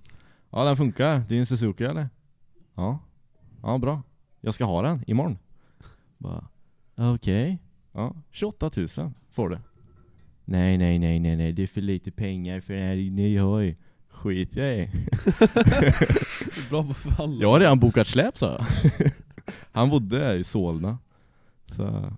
[0.50, 1.24] ja, den funkar.
[1.30, 2.10] Det är en Suzuki eller?
[2.76, 3.00] Ja.
[3.62, 4.02] Ja, bra.
[4.42, 5.38] Jag ska ha den imorgon.
[6.18, 6.48] Bara,
[6.96, 7.60] okej.
[7.92, 9.60] Ja, 28 000 får du.
[10.46, 13.78] Nej, nej, nej, nej, nej, det är för lite pengar för den här nya hoj.
[14.18, 14.90] Skit jag i.
[16.70, 17.42] Bra på fall.
[17.42, 18.66] Jag har redan bokat släp jag.
[19.72, 20.98] Han bodde där i Solna.
[21.76, 22.14] Så...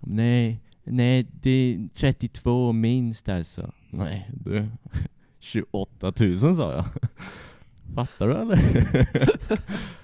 [0.00, 3.70] Nej, nej, det är 32 minst alltså.
[3.90, 4.66] Nej, du.
[5.40, 6.84] 28 000 sa jag.
[7.94, 8.58] Fattar du eller?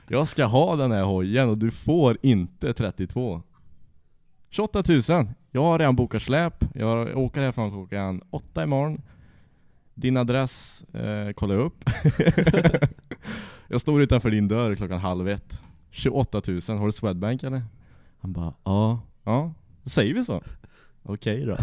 [0.08, 3.42] Jag ska ha den här hojen och du får inte 32.
[4.50, 5.26] 28 000.
[5.50, 6.64] Jag har redan bokat släp.
[6.74, 9.02] Jag åker härifrån klockan 8 imorgon.
[9.94, 11.90] Din adress eh, kollar jag upp.
[13.68, 15.60] jag står utanför din dörr klockan halv ett.
[15.90, 16.60] 28 000.
[16.78, 17.62] Har du Swedbank eller?
[18.20, 19.00] Han bara ja.
[19.24, 20.42] Ja, då säger vi så.
[21.02, 21.56] Okej då.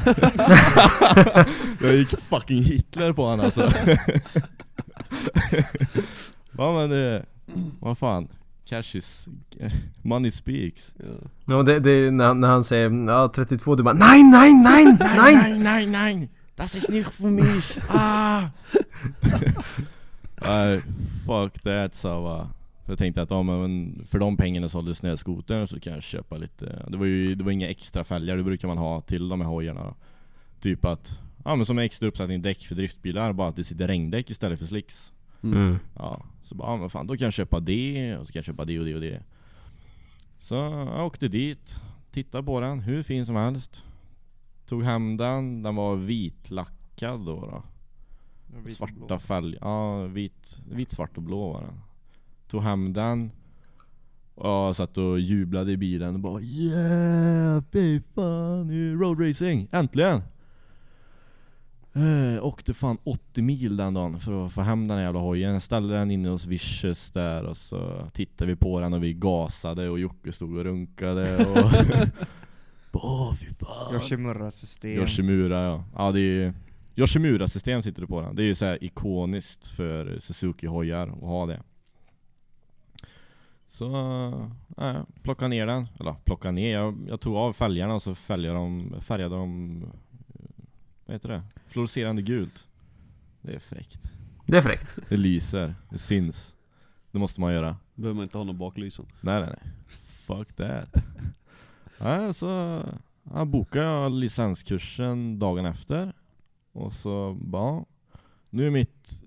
[1.87, 3.61] jag gick fucking Hitler på honom alltså.
[6.51, 7.25] ja men det,
[7.79, 8.27] vad fan.
[8.65, 9.27] Cash is,
[10.01, 10.93] money speaks.
[10.97, 11.29] Ja.
[11.45, 14.85] Ja, det, det är när, när han säger ja, 32, du bara nej, nej, nej,
[14.99, 15.35] nej!
[15.35, 16.29] nej, nej, nej!
[16.55, 17.77] Das ist nicht für mich!
[17.89, 18.49] Ah!
[20.45, 20.81] Nej,
[21.25, 22.47] fuck that sa jag
[22.85, 26.85] jag tänkte att ja, men för de pengarna sålde snöskotern så kan jag köpa lite
[26.87, 29.47] Det var ju det var inga extra fälgar, det brukar man ha till de här
[29.47, 29.95] hojarna då.
[30.59, 33.87] Typ att, ja men som en extra uppsättning däck för driftbilar, bara att det sitter
[33.87, 35.11] regndäck istället för slicks
[35.43, 35.79] Mm.
[35.95, 38.45] Ja, så bara, ja, men fan då kan jag köpa det och så kan jag
[38.45, 39.23] köpa det och det och det.
[40.39, 41.75] Så jag åkte dit,
[42.11, 43.83] tittade på den, hur fin som helst.
[44.71, 47.63] Tog hem den, den var vitlackad då.
[48.55, 48.71] då.
[48.71, 51.79] Svarta fälg, ja vit, vit, svart och blå var den.
[52.47, 53.31] Tog hem den.
[54.35, 57.63] Och jag satt och jublade i bilen och bara Yeah!
[57.71, 59.67] Fy fan, nu road racing!
[59.71, 60.21] Äntligen!
[61.93, 65.61] Eh, åkte fan 80 mil den dagen för att få hem den här jävla hojen.
[65.61, 69.89] Ställde den inne hos Vicious där och så tittade vi på den och vi gasade
[69.89, 71.71] och Jocke stod och runkade och...
[72.91, 73.93] Åh fy fan!
[73.93, 74.91] Yoshimura-system.
[74.91, 75.83] Yoshimura ja.
[75.95, 76.53] Ja det är ju
[76.95, 78.35] Yoshimura-system sitter det på den.
[78.35, 81.61] Det är ju så här ikoniskt för Suzuki-hojar att ha det.
[83.67, 85.87] Så, äh, plocka ner den.
[85.99, 89.89] Eller plocka ner, jag, jag tog av fälgarna och så färgade de, färgade de eh,
[91.05, 91.43] Vad heter det?
[91.67, 92.67] Fluorescerande gult.
[93.41, 93.97] Det är fräckt.
[94.45, 94.99] Det är fräckt.
[95.09, 96.55] Det lyser, det syns.
[97.11, 97.77] Det måste man göra.
[97.95, 99.05] Behöver man inte ha någon baklysen.
[99.21, 99.71] Nej nej nej.
[99.97, 101.03] Fuck that.
[102.03, 102.81] Nej, så
[103.33, 106.13] ja, bokade jag licenskursen dagen efter.
[106.71, 107.85] Och så bara,
[108.49, 109.23] nu är mitt...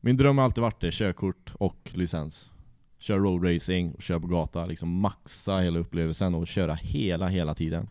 [0.00, 2.50] Min dröm har alltid varit det, körkort och licens.
[2.98, 7.88] Köra roadracing och köra på gata, liksom maxa hela upplevelsen och köra hela, hela tiden.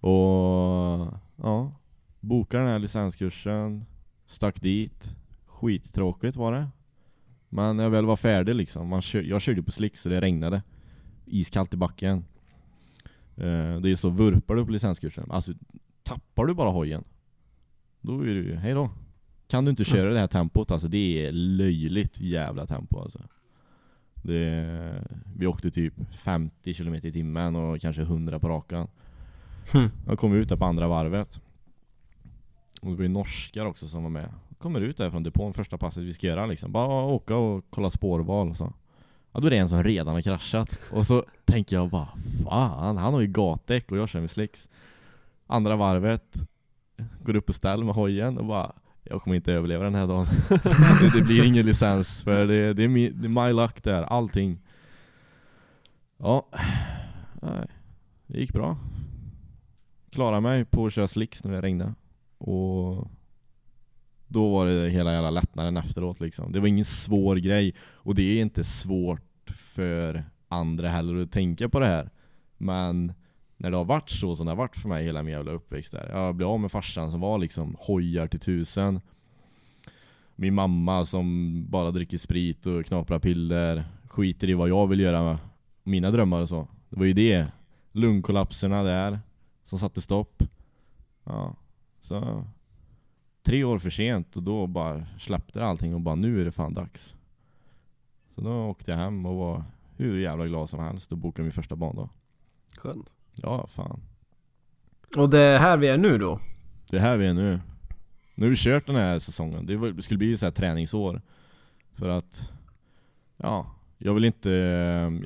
[0.00, 1.72] Och ja,
[2.20, 3.84] bokade den här licenskursen,
[4.26, 5.14] stack dit.
[5.46, 6.68] Skittråkigt var det.
[7.48, 10.20] Men när jag väl var färdig liksom, man kör, jag körde på slick så det
[10.20, 10.62] regnade.
[11.26, 12.24] Iskallt i backen.
[13.40, 15.52] Eh, det är så, vurpar du på licenskursen, alltså
[16.02, 17.04] tappar du bara hojen,
[18.00, 18.90] då är det ju, hej då.
[19.48, 23.18] Kan du inte köra det här tempot, alltså det är löjligt jävla tempo alltså.
[24.22, 25.04] Det,
[25.36, 28.88] vi åkte typ 50 km i timmen och kanske 100 på rakan.
[29.72, 29.90] Hmm.
[30.06, 31.40] Jag kom ut där på andra varvet.
[32.82, 34.34] Och det var ju norskar också som var med.
[34.58, 36.72] Kommer ut där från depån första passet vi ska göra liksom.
[36.72, 38.72] Bara åka och kolla spårval och så.
[39.32, 40.78] Ja då är det en som redan har kraschat.
[40.92, 42.08] Och så tänker jag bara
[42.44, 44.68] Fan, han har ju gatdäck och jag kör med slicks.
[45.46, 46.34] Andra varvet.
[47.22, 48.72] Går upp på ställ med hojen och bara
[49.10, 50.26] jag kommer inte överleva den här dagen.
[51.00, 54.02] det, det blir ingen licens för det, det, är, mi, det är my luck där,
[54.02, 54.58] allting.
[56.16, 56.48] Ja,
[57.42, 57.66] nej,
[58.26, 58.76] det gick bra.
[60.10, 61.94] Klarade mig på att köra slicks när det regnade.
[62.38, 63.10] Och
[64.28, 66.52] då var det hela jävla lättnaden efteråt liksom.
[66.52, 67.74] Det var ingen svår grej.
[67.80, 72.10] Och det är inte svårt för andra heller att tänka på det här.
[72.58, 73.12] Men
[73.56, 75.92] när det har varit så som det har varit för mig hela min jävla uppväxt
[75.92, 76.10] där.
[76.12, 79.00] Jag blev av med farsan som var liksom hojar till tusen.
[80.36, 83.84] Min mamma som bara dricker sprit och knaprar piller.
[84.08, 85.38] Skiter i vad jag vill göra med
[85.82, 86.68] mina drömmar och så.
[86.88, 87.46] Det var ju det.
[87.92, 89.20] Lungkollapserna där.
[89.64, 90.42] Som satte stopp.
[91.24, 91.56] Ja,
[92.02, 92.44] så
[93.42, 96.74] tre år för sent och då bara släppte allting och bara nu är det fan
[96.74, 97.14] dags.
[98.34, 99.64] Så då åkte jag hem och var
[99.96, 102.08] hur jävla glad som helst och bokade min första bandag.
[102.76, 103.10] Skönt.
[103.34, 104.00] Ja, fan.
[105.16, 106.40] Och det är här vi är nu då?
[106.90, 107.60] Det är här vi är nu.
[108.34, 109.66] Nu har vi kört den här säsongen.
[109.66, 111.22] Det var- det skulle bli så här träningsår.
[111.92, 112.52] För att,
[113.36, 114.50] ja, jag vill inte,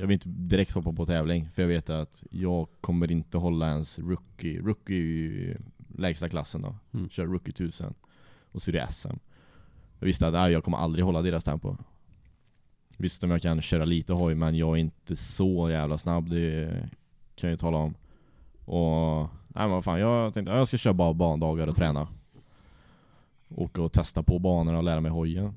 [0.00, 1.48] jag vill inte direkt hoppa på tävling.
[1.54, 5.56] För jag vet att jag kommer inte hålla ens rookie, rookie är ju
[5.96, 6.74] lägsta klassen då.
[6.94, 7.08] Mm.
[7.08, 7.94] Kör rookie 1000.
[8.52, 9.16] Och så är det SM.
[9.98, 11.76] Jag visste att äh, jag kommer aldrig hålla deras tempo.
[12.96, 16.68] Visst om jag kan köra lite hoj men jag är inte så jävla snabb, det
[17.34, 17.94] kan jag ju tala om.
[18.64, 22.08] Och nej men vad fan, jag tänkte att jag ska köra bara bandagar och träna.
[23.48, 25.56] Åka och testa på banorna och lära mig hojen.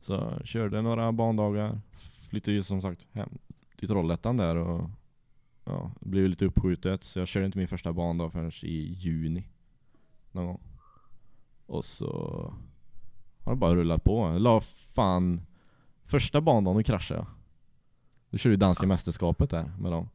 [0.00, 1.80] Så jag körde några bandagar.
[2.28, 3.38] Flyttade ju som sagt hem
[3.78, 4.90] till Trollhättan där och
[5.64, 9.48] ja, det blev lite uppskjutet så jag körde inte min första bandag förrän i juni.
[10.32, 10.60] Någon gång.
[11.66, 12.52] Och så
[13.44, 14.18] har det bara rullat på.
[14.32, 14.60] Jag la
[14.94, 15.40] fan
[16.04, 17.26] första bandagen och kraschade jag.
[18.30, 20.08] Då körde vi danska mästerskapet där med dem.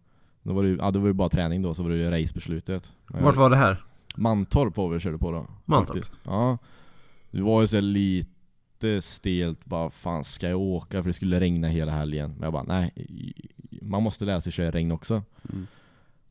[0.43, 2.12] Då var det, ju- ja, det var ju bara träning då, så var det ju
[2.12, 2.93] racebeslutet.
[3.08, 3.84] Vart var det här?
[4.16, 5.47] Mantorp var vi körde på då.
[5.66, 5.97] Mantorp?
[5.97, 6.20] Faktiskt.
[6.24, 6.58] Ja.
[7.32, 11.02] Det var ju så lite stelt, bara fan ska jag åka?
[11.04, 12.32] För det skulle regna hela helgen.
[12.32, 12.93] Men jag bara nej,
[13.82, 15.24] man måste lära sig köra regn också.
[15.54, 15.68] Mm.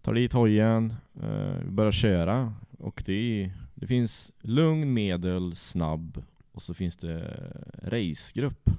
[0.02, 2.54] Tar dit hojen, eh, börjar köra.
[2.78, 3.12] Och det,
[3.44, 6.22] är, det finns lugn, medel, snabb
[6.52, 7.52] och så finns det
[7.82, 8.70] racegrupp.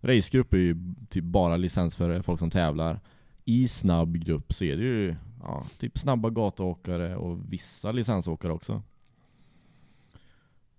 [0.00, 0.76] Racegrupp är ju
[1.08, 3.00] typ bara licensförare, folk som tävlar.
[3.44, 8.82] I snabb grupp så är det ju ja, typ snabba gatuåkare och vissa licensåkare också.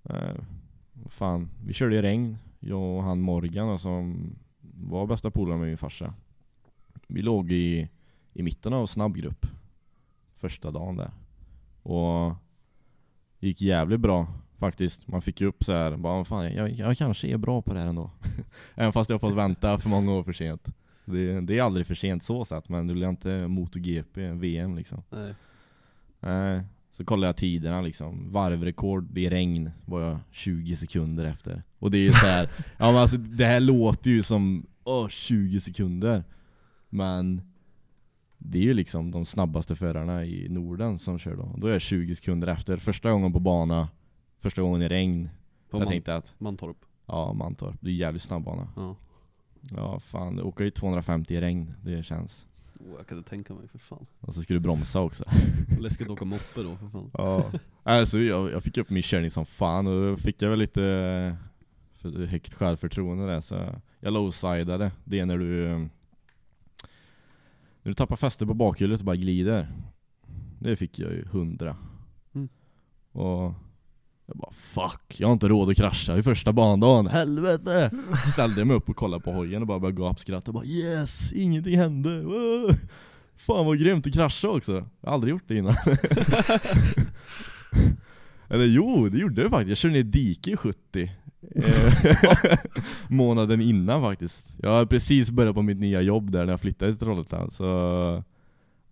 [0.04, 0.36] Eh,
[1.06, 4.30] fan, vi körde i regn, jag och han Morgan då, som
[4.62, 6.14] var bästa polare med min farsa.
[7.08, 7.90] Vi låg i,
[8.34, 9.46] i mitten av snabb grupp
[10.36, 11.12] första dagen där.
[11.84, 12.36] Och
[13.48, 14.28] gick jävligt bra
[14.60, 15.08] faktiskt.
[15.08, 17.80] Man fick ju upp så här, bara fan jag, jag kanske är bra på det
[17.80, 18.12] här ändå.
[18.76, 20.68] Även fast jag har fått vänta för många år för sent.
[21.06, 25.04] Det, det är aldrig för sent så sett, men det blir inte MotoGP, VM liksom.
[25.10, 25.34] Nej.
[26.20, 28.32] Nej, så kollade jag tiderna liksom.
[28.32, 31.64] Varvrekord i regn var jag 20 sekunder efter.
[31.80, 35.08] Och det är ju så här, ja men alltså det här låter ju som, åh
[35.08, 36.24] 20 sekunder.
[36.90, 37.42] Men
[38.52, 41.56] det är ju liksom de snabbaste förarna i Norden som kör då.
[41.58, 42.78] Då är jag 20 sekunder efter.
[42.78, 43.90] Första gången på bana,
[44.40, 45.30] första gången i regn.
[45.70, 46.78] På jag Man- tänkte att, Mantorp.
[47.06, 48.68] ja Mantorp, det är jävligt snabb bana.
[48.76, 48.96] Ja.
[49.76, 52.46] Ja fan, åka ju 250 i regn, det känns.
[52.80, 54.06] Oh, jag kan inte tänka mig för fan.
[54.20, 55.24] Och så ska du bromsa också.
[55.80, 57.10] Läskigt att åka moppe då för fan.
[57.14, 57.52] Ja.
[57.84, 60.84] Alltså jag, jag fick upp min körning som fan och då fick jag väl lite
[60.84, 61.36] eh,
[62.02, 64.92] för högt självförtroende där så jag lowsidade.
[65.04, 65.88] Det är när du
[67.86, 69.68] när du tappar fäste på bakhjulet och bara glider.
[70.60, 71.76] Det fick jag ju 100.
[72.36, 72.50] Mm.
[73.12, 73.54] Och
[74.26, 77.92] jag bara fuck, jag har inte råd att krascha i första bandagen, helvete!
[78.34, 81.78] Ställde mig upp och kollade på hojen och bara började gapskratta och bara yes, ingenting
[81.78, 82.22] hände!
[82.22, 82.76] Wow.
[83.36, 84.72] Fan vad grymt att krascha också,
[85.02, 85.76] jag har aldrig gjort det innan
[88.50, 91.25] Eller jo, det gjorde jag faktiskt, jag körde ner dike i 70 Eh,
[93.10, 94.48] Månaden innan faktiskt.
[94.62, 98.24] Jag har precis börjat på mitt nya jobb där när jag flyttade till Trollhättan så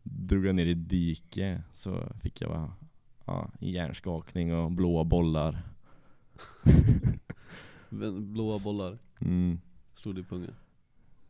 [0.03, 2.71] drog jag ner i dike så fick jag va,
[3.25, 5.61] ja, hjärnskakning och blåa bollar.
[8.19, 9.59] Blåa bollar, Mm.
[9.95, 10.55] stod det i pungen.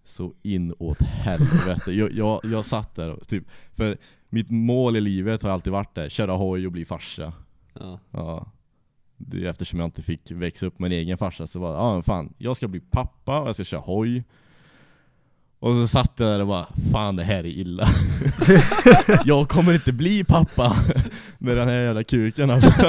[0.04, 1.92] Så inåt helvete.
[1.92, 3.44] Jag, jag, jag satt där och typ,
[3.76, 3.98] för
[4.30, 7.34] mitt mål i livet har alltid varit det, köra hoj och bli farsa.
[7.74, 8.00] Ja.
[8.12, 8.52] Ja.
[9.46, 12.34] Eftersom jag inte fick växa upp med en egen farsa så var det, men fan,
[12.38, 14.24] jag ska bli pappa och jag ska köra hoj.
[15.60, 17.88] Och så satt jag där och bara, fan det här är illa.
[19.26, 20.76] jag kommer inte bli pappa
[21.38, 22.72] med den här jävla kuken alltså.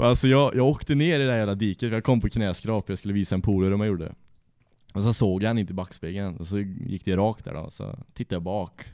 [0.00, 2.98] Alltså jag, jag åkte ner i det här jävla diket, jag kom på knäskrap, jag
[2.98, 4.14] skulle visa en polare hur man gjorde.
[4.94, 7.70] Och så såg jag han inte i backspegeln, och så gick det rakt där då,
[7.70, 8.84] så tittade jag bak.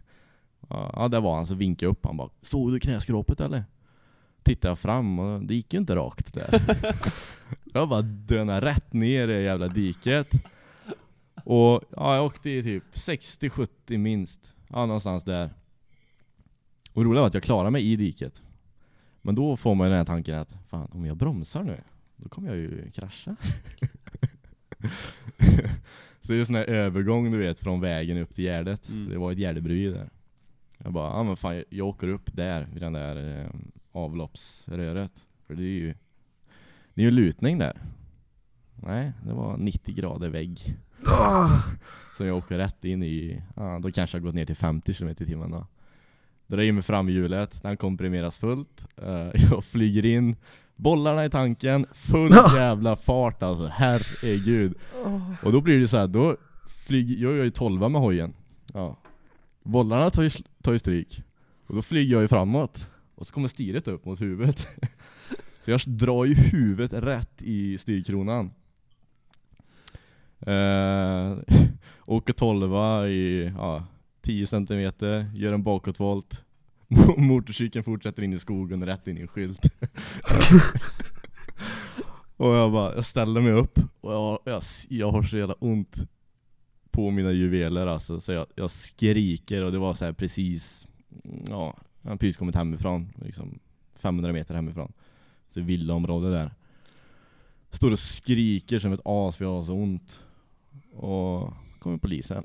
[0.69, 3.65] Ja, där var han, så vinkade jag upp han bara Såg du knäskrapet eller?
[4.45, 6.61] Tittade jag fram och det gick ju inte rakt där.
[7.73, 10.33] jag bara dönade rätt ner i det jävla diket.
[11.45, 14.41] Och ja, jag åkte i typ 60-70 minst.
[14.69, 15.51] Ja, någonstans där.
[16.93, 18.43] Och det roliga var att jag klarade mig i diket.
[19.23, 21.81] Men då får man ju den här tanken att fan, om jag bromsar nu,
[22.17, 23.37] då kommer jag ju krascha.
[26.21, 28.89] Så det är en sån här övergång du vet från vägen upp till Gärdet.
[28.89, 29.09] Mm.
[29.09, 30.11] Det var ett Gärdebry där.
[30.79, 33.51] Jag bara, ja men fan jag åker upp där vid den där eh,
[33.95, 35.27] avloppsröret.
[35.47, 35.95] För det är ju
[36.95, 37.79] Det är ju lutning där.
[38.75, 40.77] Nej, det var 90 grader vägg.
[42.17, 45.09] Så jag åker rätt in i, ja då kanske jag gått ner till 50 km
[45.09, 45.67] i timmen då.
[46.47, 48.87] Drar in med framhjulet, den komprimeras fullt.
[48.97, 50.37] Eh, jag flyger in,
[50.77, 54.75] bollarna i tanken, full jävla fart alltså, herregud.
[55.43, 56.37] Och då blir det så här, då
[56.87, 58.35] flyger, jag gör ju 12 med hojen.
[58.73, 58.97] Ja.
[59.63, 60.31] Bollarna tar ju,
[60.63, 61.23] tar ju stryk.
[61.67, 62.89] Och då flyger jag ju framåt.
[63.15, 64.67] Och så kommer styret upp mot huvudet.
[65.65, 68.51] Så jag drar ju huvudet rätt i styrkronan.
[70.47, 71.39] Eh,
[72.07, 72.75] åker 12
[73.09, 73.87] i ja,
[74.23, 76.45] 10 centimeter, gör en bakåtvolt.
[77.17, 79.65] Motorcykeln fortsätter in i skogen, rätt in i en skylt.
[82.37, 85.97] och jag bara, jag ställer mig upp och jag, jag, jag har så jävla ont
[86.91, 90.89] på mina juveler alltså, så jag, jag skriker och det var så här precis,
[91.49, 93.59] ja, jag har precis kommit hemifrån, liksom
[93.97, 94.93] 500 meter hemifrån.
[95.51, 96.51] Så villaområde där.
[97.71, 100.21] Står och skriker som ett as för jag har så ont.
[100.93, 102.45] Och kommer polisen.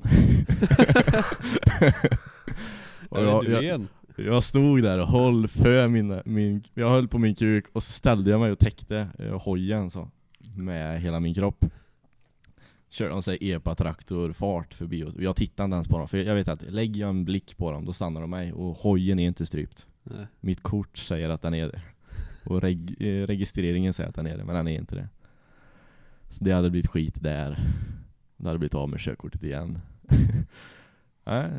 [3.08, 3.86] och jag, jag,
[4.16, 7.92] jag stod där och höll för mina, min, jag höll på min kuk och så
[7.92, 10.08] ställde jag mig och täckte eh, hojen så.
[10.56, 11.64] Med hela min kropp.
[12.90, 16.48] Körde de sig epa-traktor-fart förbi och jag tittade inte ens på dem för jag vet
[16.48, 19.46] att lägger jag en blick på dem då stannar de mig och hojen är inte
[19.46, 19.86] strypt.
[20.02, 20.26] Nej.
[20.40, 21.80] Mitt kort säger att den är det.
[22.44, 25.08] Och reg eh, registreringen säger att den är det, men den är inte det.
[26.28, 27.58] Så det hade blivit skit där.
[28.36, 29.78] Det hade blivit av med körkortet igen.
[31.24, 31.50] Nej,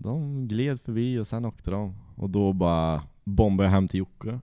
[0.00, 1.94] de gled förbi och sen åkte de.
[2.16, 4.40] Och då bara bombade jag hem till Jocke.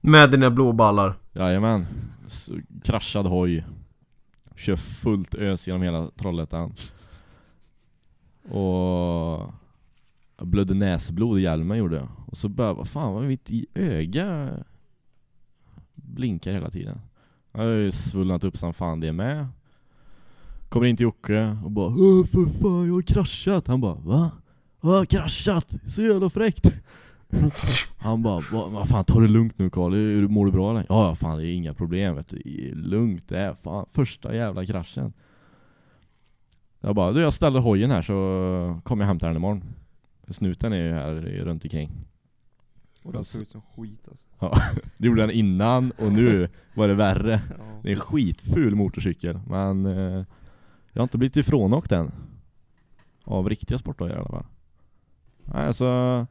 [0.00, 1.14] Med dina blå ballar.
[1.32, 1.86] Jajamän.
[2.26, 2.50] S-
[2.82, 3.64] kraschad hoj.
[4.58, 6.72] Kör fullt ös genom hela Trollhättan.
[8.42, 9.52] Och
[10.36, 12.08] jag blödde näsblod i hjälmen gjorde jag.
[12.26, 14.50] Och så började jag, vad fan vad mitt i öga
[15.94, 17.00] blinkar hela tiden.
[17.52, 19.46] Jag har ju svullnat upp som fan det med.
[20.68, 23.66] Kommer in till Jocke och bara Åh för fan jag har kraschat.
[23.66, 24.30] Han bara va?
[24.80, 25.74] Jag har kraschat?
[25.86, 26.72] Så jävla fräckt.
[27.98, 30.86] Han bara, vad, fan ta det lugnt nu Karl, mår du bra eller?
[30.88, 32.40] Ja ja, fan det är inga problem vet du.
[32.74, 35.12] Lugnt, det är fan första jävla kraschen.
[36.80, 39.64] Jag bara, du jag ställer hojen här så kommer jag hämta den imorgon.
[40.30, 41.14] Snuten är ju här
[41.44, 41.90] runt omkring.
[43.02, 44.26] Och den såg ut som skit alltså.
[44.96, 47.40] Det gjorde den innan och nu var det värre.
[47.58, 47.64] Ja.
[47.82, 50.24] Det är en skitful motorcykel, men eh,
[50.92, 52.12] jag har inte blivit ifrånåkt än.
[53.24, 54.46] Av riktiga sporthojar i alla fall.
[55.44, 56.26] Nej, så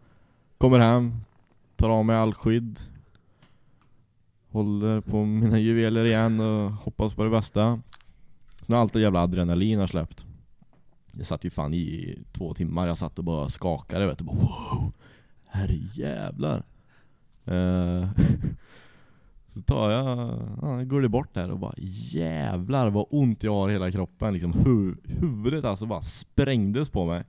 [0.58, 1.14] kommer hem,
[1.76, 2.80] tar av mig all skydd.
[4.49, 7.82] Håller på mina juveler igen och hoppas på det bästa.
[8.62, 10.26] Sen har allt det jävla adrenalin har släppt.
[11.12, 14.24] Jag satt ju fan i två timmar, jag satt och bara skakade vet du.
[14.24, 14.91] Bara, wow!
[15.45, 16.64] Herrejävlar!
[17.47, 18.10] Uh, eh,
[19.53, 20.08] så tar jag,
[20.62, 21.74] ja, går det bort där och bara
[22.12, 27.05] jävlar vad ont jag har i hela kroppen liksom hu Huvudet alltså bara sprängdes på
[27.05, 27.24] mig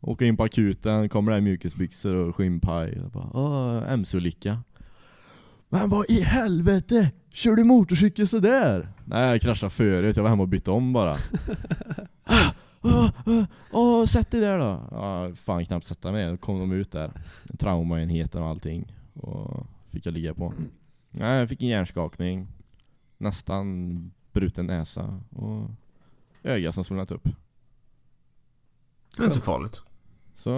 [0.00, 4.62] Åker in på akuten, kommer där i mjukisbyxor och skinnpaj Åh, MC-olycka
[5.68, 7.10] Men vad i helvete?
[7.32, 8.92] Kör du motorcykel sådär?
[9.04, 11.16] Nej jag kraschade förut, jag var hemma och bytte om bara
[12.24, 12.50] Åh,
[12.82, 14.88] åh, åh, åh, sätt dig där då!
[14.90, 17.12] Ja, fan knappt sätta mig, då kom de ut där
[17.58, 20.52] Traumaenheten och allting och fick jag ligga på
[21.18, 22.48] Nej, jag fick en hjärnskakning.
[23.18, 25.70] Nästan bruten näsa och
[26.42, 27.28] öga som svullnat upp.
[29.16, 29.82] Det är inte så farligt.
[30.34, 30.50] Så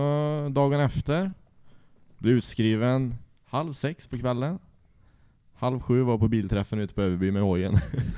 [0.53, 1.33] dagen efter
[2.19, 4.59] blev utskriven halv sex på kvällen.
[5.55, 7.75] Halv sju var på bilträffen ute på Överby med hojen.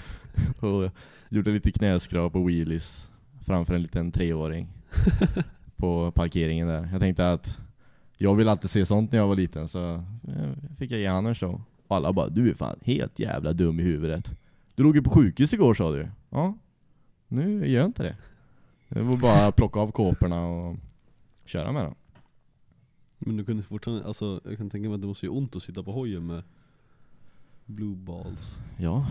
[0.60, 0.90] och
[1.28, 3.08] gjorde lite knäskrap och wheelies
[3.46, 4.68] framför en liten treåring.
[5.80, 6.88] på parkeringen där.
[6.92, 7.58] Jag tänkte att
[8.16, 9.94] jag vill alltid se sånt när jag var liten så
[10.28, 11.62] eh, fick jag ge han en show.
[11.86, 14.30] Och alla bara du är fan helt jävla dum i huvudet.
[14.74, 16.08] Du låg ju på sjukhus igår sa du.
[16.30, 16.58] Ja.
[17.28, 18.16] Nu gör jag inte det.
[18.92, 20.76] Det var bara att plocka av kåporna och
[21.44, 21.94] köra med dem.
[23.18, 25.62] Men du kunde fortfarande, alltså jag kan tänka mig att det måste ju ont att
[25.62, 26.42] sitta på hojen med
[27.66, 29.06] blue balls Ja.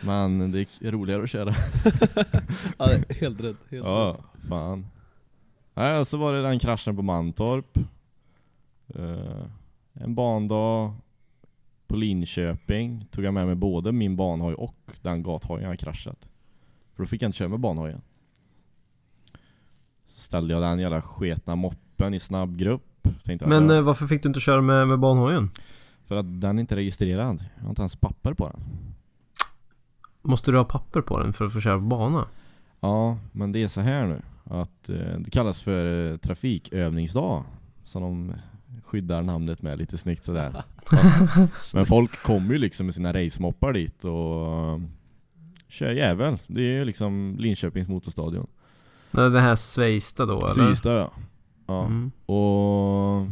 [0.00, 1.50] Men det är roligare att köra.
[2.78, 2.88] ja,
[3.20, 4.48] helt rätt, helt Ja, rätt.
[4.48, 4.86] fan.
[5.74, 7.78] Nej, och så var det den kraschen på Mantorp.
[8.94, 9.44] Eh,
[9.92, 10.94] en bandag
[11.86, 16.28] på Linköping tog jag med mig både min banhoj och den gathojen jag kraschat.
[16.94, 18.00] För då fick jag inte köra med banhojen.
[20.26, 23.02] Ställde jag den jävla sketna moppen i snabb grupp.
[23.24, 25.50] Tänkte jag, Men ja, eh, varför fick du inte köra med, med banhojen?
[26.06, 27.44] För att den är inte registrerad.
[27.56, 28.60] Jag har inte ens papper på den.
[30.22, 32.26] Måste du ha papper på den för att få köra på bana?
[32.80, 34.22] Ja, men det är så här nu.
[34.44, 37.44] Att eh, det kallas för eh, trafikövningsdag.
[37.84, 38.32] Som de
[38.84, 40.62] skyddar namnet med lite snyggt sådär.
[40.86, 44.80] Fast, men folk kommer ju liksom med sina racemoppar dit och
[45.68, 46.38] kör jävel.
[46.46, 48.46] Det är ju liksom Linköpings motorstadion.
[49.16, 50.48] Den här Sveista då eller?
[50.48, 51.12] Svistad ja.
[51.66, 51.86] ja.
[51.86, 52.10] Mm.
[52.26, 53.26] Och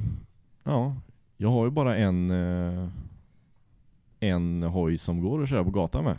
[0.65, 0.97] ja,
[1.37, 2.89] jag har ju bara en eh,
[4.21, 6.19] en hoj som går att köra på gatan med.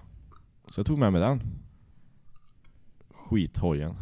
[0.68, 1.42] Så jag tog med mig den.
[3.14, 3.96] Skithojen.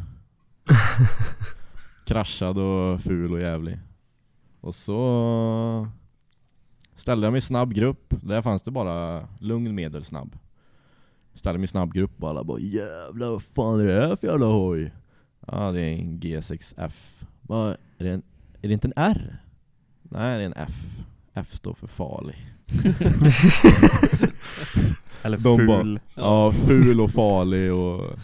[2.06, 3.80] Kraschad och ful och jävlig.
[4.62, 5.88] Och så
[6.96, 8.14] ställde jag mig i snabb grupp.
[8.22, 10.38] Där fanns det bara lugn, medel, snabb.
[11.34, 14.28] Ställde mig i snabb grupp och alla bara Jävlar vad fan är det här för
[14.28, 14.92] jävla hoj?
[15.48, 17.24] Ja det är en G6F.
[17.42, 18.22] Bara, är, det en,
[18.62, 19.38] är det inte en R?
[20.04, 20.74] Nej det är en F.
[21.34, 22.36] F står för farlig.
[25.24, 25.68] Eller De ful.
[25.68, 28.20] bara- Ja, ful och farlig och...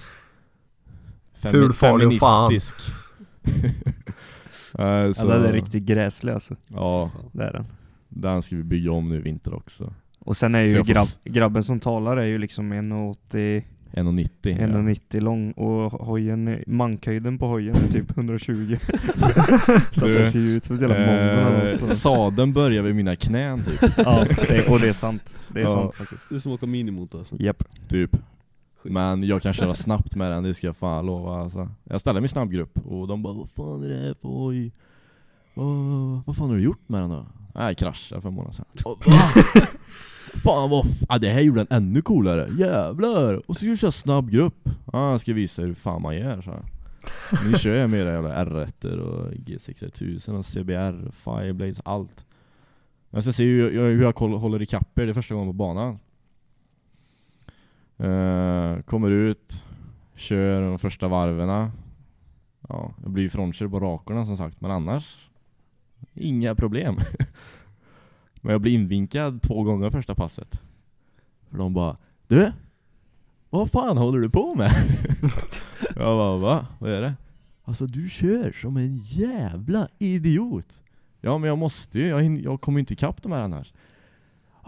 [1.41, 2.47] Femi- Ful, farlig och fan.
[2.49, 2.75] feministisk.
[4.77, 6.55] Nej, Ja, den är riktigt gräslig alltså.
[6.67, 7.65] Ja, Det är den.
[8.09, 9.93] den ska vi bygga om nu i vinter också.
[10.19, 13.63] Och sen är Så ju får grabb, s- grabben som talar är ju liksom 1,80
[13.91, 14.29] 1,90.
[14.43, 14.51] ja.
[14.67, 18.77] 1,90 lång och hojen, mankhöjden på hojen är typ 120
[19.91, 21.97] Så att Du, det ser ju ut som ett jävla mongo Eh, något.
[21.97, 23.91] sadeln börjar vid mina knän typ.
[23.97, 25.35] Ja, det, och det är sant.
[25.53, 25.73] Det är Ja.
[25.73, 26.29] sant faktiskt.
[26.29, 27.35] Det är som att åka minimotor alltså.
[27.39, 27.63] Japp.
[27.89, 28.11] typ.
[28.83, 28.93] Schysst.
[28.93, 31.69] Men jag kan köra snabbt med den, det ska jag fan lova alltså.
[31.83, 34.71] Jag ställde mig i snabbgrupp och de bara Vad fan är det här för oj?
[35.53, 35.67] Vad,
[36.25, 37.25] vad fan har du gjort med den då?
[37.55, 38.65] Nej, jag kraschade för en månad sedan.
[40.33, 40.39] Va?
[40.43, 43.49] fan vad f- ah, det här gjorde den ännu coolare, jävlar!
[43.49, 44.69] Och så ska vi köra snabbgrupp.
[44.93, 46.59] Ja, jag ska visa hur fan man gör så.
[47.45, 52.25] Nu kör jag med era jävla R1 och G6000 och CBR, Fireblades, allt.
[53.09, 55.53] Jag ska se hur jag, hur jag håller ikapp er, det är första gången på
[55.53, 55.99] banan.
[58.03, 59.63] Uh, kommer ut,
[60.15, 61.49] kör de första varven.
[62.69, 65.29] Ja, jag blir ju frånkörd på rakorna som sagt, men annars
[66.13, 66.97] inga problem.
[68.41, 70.61] men jag blev invinkad två gånger första passet.
[71.49, 72.51] För de bara Du!
[73.49, 74.71] Vad fan håller du på med?
[75.95, 76.67] jag bara va?
[76.79, 77.13] Vad är det?
[77.63, 80.83] Alltså du kör som en jävla idiot!
[81.21, 83.73] Ja men jag måste ju, jag, jag kommer ju inte ikapp de här annars.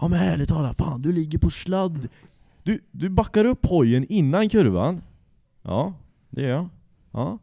[0.00, 2.08] Ja men ärligt talat, fan du ligger på sladd
[2.62, 5.02] du, du backar upp hojen innan kurvan.
[5.62, 5.94] Ja,
[6.30, 6.68] det gör jag.
[7.10, 7.38] Ja.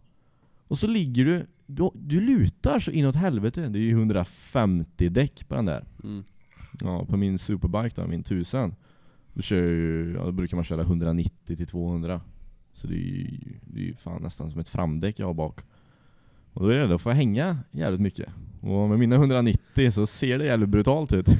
[0.67, 3.61] Och så ligger du, du, du lutar så inåt helvete.
[3.67, 5.85] Det är ju 150 däck på den där.
[6.03, 6.23] Mm.
[6.81, 8.75] Ja, på min superbike då, min 1000.
[9.33, 12.21] Då kör ju, ja, då brukar man köra 190 till 200.
[12.73, 15.59] Så det är ju, det är ju fan nästan som ett framdäck jag har bak.
[16.53, 18.29] Och då är det, då får jag hänga jävligt mycket.
[18.61, 21.27] Och med mina 190 så ser det jävligt brutalt ut.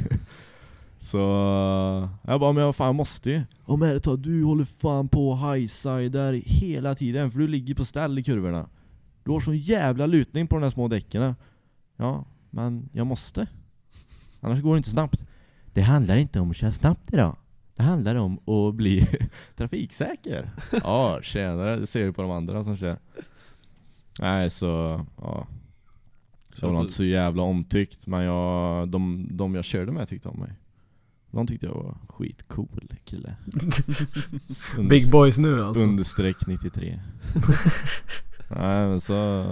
[1.01, 1.17] Så
[2.23, 3.41] jag bara, men jag fan måste ju.
[3.67, 8.19] Ärligt talat, du håller fan på highside där hela tiden för du ligger på ställ
[8.19, 8.69] i kurvorna.
[9.29, 11.35] Du har sån jävla lutning på de där små däcken.
[11.97, 13.47] Ja, men jag måste.
[14.39, 15.27] Annars går det inte snabbt.
[15.73, 17.35] Det handlar inte om att köra snabbt idag.
[17.75, 19.07] Det handlar om att bli
[19.55, 20.51] trafiksäker.
[20.83, 21.75] Ja, tjenare.
[21.75, 22.97] Det ser vi på de andra som kör.
[24.19, 25.47] Nej, så ja.
[26.55, 30.29] Så det var inte så jävla omtyckt, men jag, de, de jag körde med tyckte
[30.29, 30.51] om mig.
[31.31, 33.35] De tyckte jag var skitcool kille.
[34.89, 35.83] Big boys nu alltså.
[35.83, 36.99] Understreck 93.
[38.49, 39.43] Nej men så...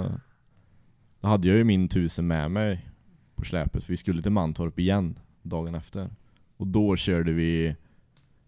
[1.20, 2.88] Då hade jag ju min tusen med mig
[3.36, 6.10] på släpet, för vi skulle till Mantorp igen dagen efter.
[6.58, 7.76] Och då körde vi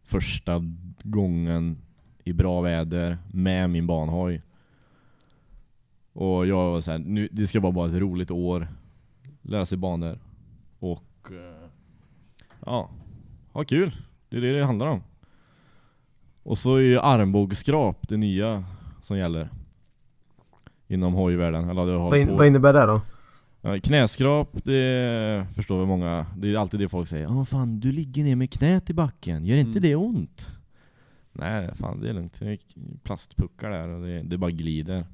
[0.04, 0.62] första
[1.04, 1.78] gången
[2.24, 4.42] i bra väder med min banhoj.
[6.14, 8.68] Och jag var såhär, nu, det ska bara vara ett roligt år.
[9.42, 10.20] Lära sig banor.
[10.80, 11.70] Och eh,
[12.66, 12.90] ja,
[13.52, 13.96] ha kul.
[14.30, 15.04] Det är det det handlar om.
[16.44, 18.64] Och så är ju armbågsskrap det nya
[19.02, 19.50] som gäller.
[20.92, 21.70] Inom hojvärlden.
[21.70, 23.02] Eller det har Vad, in, på- vad innebär det då?
[23.80, 26.26] Knäskrap, det förstår väl många.
[26.38, 27.24] Det är alltid det folk säger.
[27.26, 29.46] Ja fan, du ligger ner med knät i backen.
[29.46, 29.82] Gör inte Mm.
[29.82, 30.48] det ont?
[31.32, 32.40] Nej, fan det är lugnt.
[32.40, 32.58] Det är
[33.04, 35.06] plastpuckar där och det, det bara glider.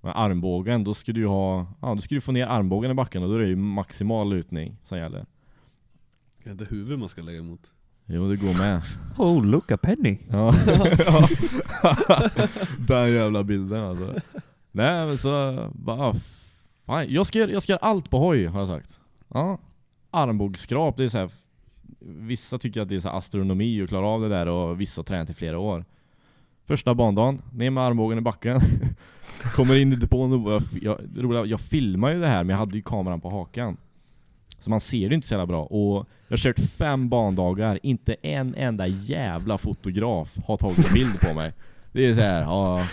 [0.00, 1.66] Men armbågen, då ska du ha...
[1.82, 4.30] Ja, då ska du få ner armbågen i backen och då är det ju maximal
[4.30, 5.26] lutning som gäller.
[6.44, 7.60] Det är inte huvudet man ska lägga emot.
[8.06, 8.82] Jo, det går med.
[9.18, 10.18] Oh, look a penny.
[10.30, 10.54] Ja.
[12.78, 14.14] Den jävla bilden alltså.
[14.76, 16.14] Nej men så bara,
[16.86, 19.00] fan, jag, ska, jag ska göra allt på hoj har jag sagt.
[19.28, 19.58] Ja.
[20.10, 21.30] Armbågsskrap, det är så här.
[22.00, 25.04] Vissa tycker att det är så astronomi att klara av det där och vissa har
[25.04, 25.84] tränat i flera år.
[26.64, 28.60] Första bandagen, ner med armbågen i backen.
[29.54, 32.76] Kommer in i depån och jag, jag, jag filmar ju det här men jag hade
[32.76, 33.76] ju kameran på hakan.
[34.58, 35.64] Så man ser det inte så jävla bra.
[35.64, 41.20] Och jag har kört fem bandagar, inte en enda jävla fotograf har tagit en bild
[41.20, 41.52] på mig.
[41.92, 42.86] Det är så här, ja,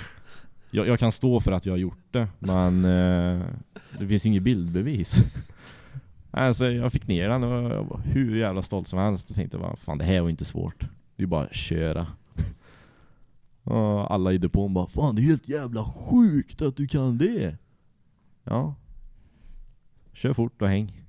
[0.71, 3.45] jag, jag kan stå för att jag har gjort det, men eh,
[3.99, 5.15] det finns inget bildbevis.
[6.33, 9.57] Alltså jag fick ner den och jag var hur jävla stolt som helst och tänkte
[9.57, 10.83] bara, fan det här var inte svårt.
[11.15, 12.07] Det är bara att köra.
[13.63, 17.57] Och alla i depån bara, fan det är helt jävla sjukt att du kan det.
[18.43, 18.75] Ja.
[20.13, 20.93] Kör fort och häng.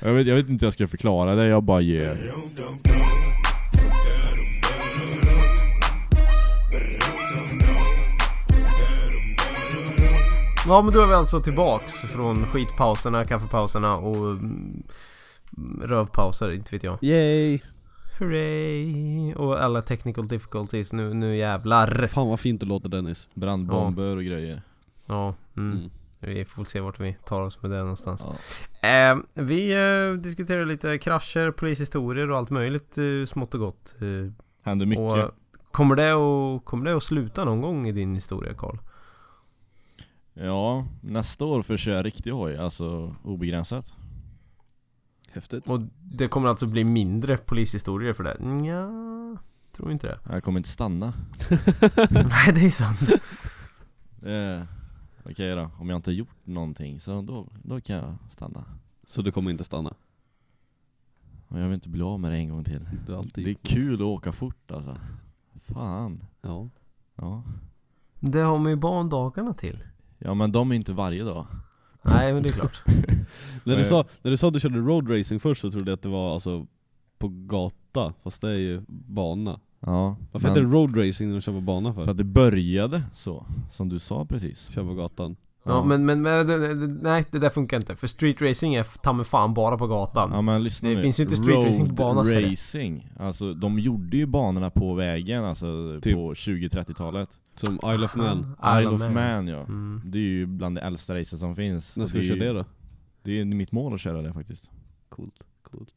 [0.00, 2.18] jag, vet, jag vet inte hur jag ska förklara det, jag bara gör.
[10.66, 14.82] Ja men då är vi alltså tillbaks från skitpauserna, kaffepauserna och mm,
[15.82, 16.98] rövpauser, inte vet jag.
[17.02, 17.60] Yay!
[18.18, 19.34] Hurray!
[19.34, 22.06] Och alla technical difficulties, nu, nu jävlar!
[22.06, 23.28] Fan vad fint det låter Dennis.
[23.34, 24.62] Brandbomber och grejer.
[25.06, 25.72] Ja, mm.
[25.78, 25.90] Mm.
[26.20, 28.26] Vi får se vart vi tar oss med det någonstans.
[28.80, 28.88] Ja.
[28.88, 33.96] Eh, vi eh, diskuterar lite krascher, polishistorier och allt möjligt eh, smått och gott.
[34.00, 35.02] Eh, Händer mycket.
[35.02, 35.30] och
[35.72, 38.76] kommer, det att, kommer det att sluta någon gång i din historia Karl?
[40.34, 43.92] Ja, nästa år får jag köra riktig hoj, alltså obegränsat.
[45.32, 45.66] Häftigt.
[45.66, 48.66] Och det kommer alltså bli mindre polishistorier för det?
[48.66, 48.90] Ja,
[49.72, 50.18] tror inte det.
[50.32, 51.12] Jag kommer inte stanna.
[52.10, 53.00] Nej det är sant.
[54.22, 54.62] Eh,
[55.24, 58.64] Okej då, om jag inte har gjort någonting så då, då kan jag stanna.
[59.06, 59.94] Så du kommer inte stanna?
[61.48, 62.88] Och jag vill inte bli av med det en gång till.
[63.06, 64.96] Du har alltid Det är kul att åka fort alltså.
[65.62, 66.24] Fan.
[66.42, 66.68] Ja.
[67.14, 67.42] Ja.
[68.20, 69.84] Det har man ju barndagarna till.
[70.24, 71.46] Ja men de är inte varje dag.
[72.02, 72.82] Nej men det är klart.
[73.64, 75.96] När du, sa, när du sa att du körde road racing först så trodde jag
[75.96, 76.66] att det var alltså
[77.18, 79.60] på gata, fast det är ju bana.
[79.80, 80.16] Ja.
[80.32, 82.04] Varför men heter det road racing när du kör på bana för?
[82.04, 84.68] För att det började så, som du sa precis.
[84.70, 85.36] Kör på gatan.
[85.66, 87.96] Ja, men, men, men det, det, nej det där funkar inte.
[87.96, 90.30] För street racing är ta mig fan bara på gatan.
[90.32, 91.00] Ja men lyssna Det nu.
[91.00, 92.50] finns ju inte street racing på bana, ser det.
[92.50, 93.10] racing.
[93.18, 96.14] Alltså de gjorde ju banorna på vägen alltså Typ.
[96.14, 97.38] på 20-30-talet.
[97.54, 98.56] Som Isle of Man.
[98.80, 99.60] Isle of Man ja.
[99.60, 100.02] Mm.
[100.04, 101.96] Det är ju bland de äldsta racen som finns.
[101.96, 102.64] När ska det du är köra ju- det då?
[103.22, 104.70] Det är mitt mål att köra det faktiskt.
[105.08, 105.90] Coolt, coolt.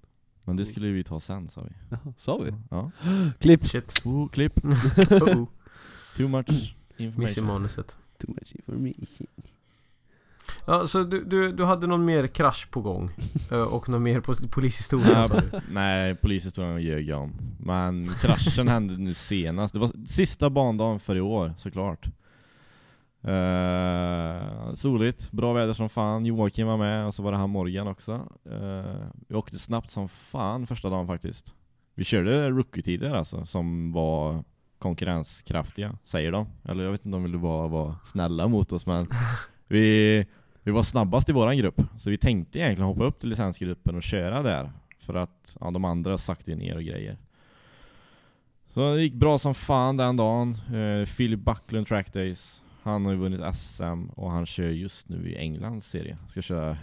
[0.44, 1.70] Men det skulle vi ta sen sa vi.
[1.90, 2.54] Jaha, sa vi?
[2.70, 2.92] Ja.
[3.40, 3.66] Klipp!
[3.68, 4.02] Shit.
[4.06, 4.60] Oh, klipp.
[5.12, 5.46] Oh.
[6.18, 7.46] Too much information.
[7.46, 7.98] manuset.
[8.18, 9.28] Too much information.
[10.66, 13.10] Ja, så du, du, du hade någon mer krasch på gång?
[13.52, 15.28] Eh, och någon mer pol- polishistoria?
[15.28, 15.60] sa Nej, du?
[15.74, 17.34] nej, polishistorien ljög jag om.
[17.60, 19.74] Men kraschen hände nu senast.
[19.74, 22.08] Det var sista bandagen för i år såklart.
[23.28, 26.26] Uh, soligt, bra väder som fan.
[26.26, 28.14] Joakim var med och så var det han Morgan också.
[28.52, 31.54] Uh, vi åkte snabbt som fan första dagen faktiskt.
[31.96, 34.44] Vi körde rookie-tider alltså, som var
[34.80, 36.48] konkurrenskraftiga, säger de.
[36.64, 39.08] Eller jag vet inte om de ville vara, vara snälla mot oss men
[39.68, 40.26] vi,
[40.64, 41.82] vi var snabbast i våran grupp.
[41.98, 44.72] Så vi tänkte egentligen hoppa upp till licensgruppen och köra där.
[45.00, 47.18] För att ja, de andra sakte ner och grejer.
[48.70, 50.58] Så det gick bra som fan den dagen.
[50.74, 52.62] Eh, Philip Backlund Track Days.
[52.82, 56.18] Han har ju vunnit SM och han kör just nu i Englands serie.
[56.30, 56.78] Ska köra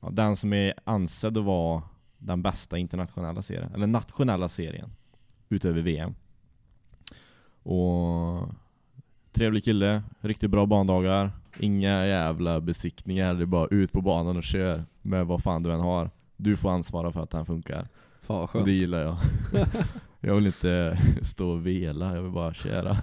[0.00, 1.82] ja, den som är ansedd att vara
[2.18, 4.90] den bästa internationella serien, eller nationella serien.
[5.48, 6.14] Utöver VM.
[7.62, 8.48] Och
[9.32, 11.30] trevlig kille, riktigt bra bandagar.
[11.62, 15.72] Inga jävla besiktningar, det är bara ut på banan och kör med vad fan du
[15.72, 16.10] än har.
[16.36, 17.88] Du får ansvara för att den funkar.
[18.22, 18.64] Fan vad Och skönt.
[18.64, 19.16] det gillar jag.
[20.20, 22.96] jag vill inte stå och vela, jag vill bara köra.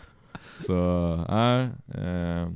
[0.66, 1.68] Så, nej.
[1.94, 2.48] Eh,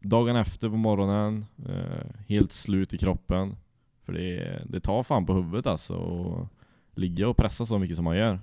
[0.00, 3.56] dagen efter på morgonen, eh, helt slut i kroppen.
[4.04, 5.94] För det, det tar fan på huvudet alltså.
[5.94, 6.46] Och
[6.94, 8.40] ligga och pressa så mycket som man gör.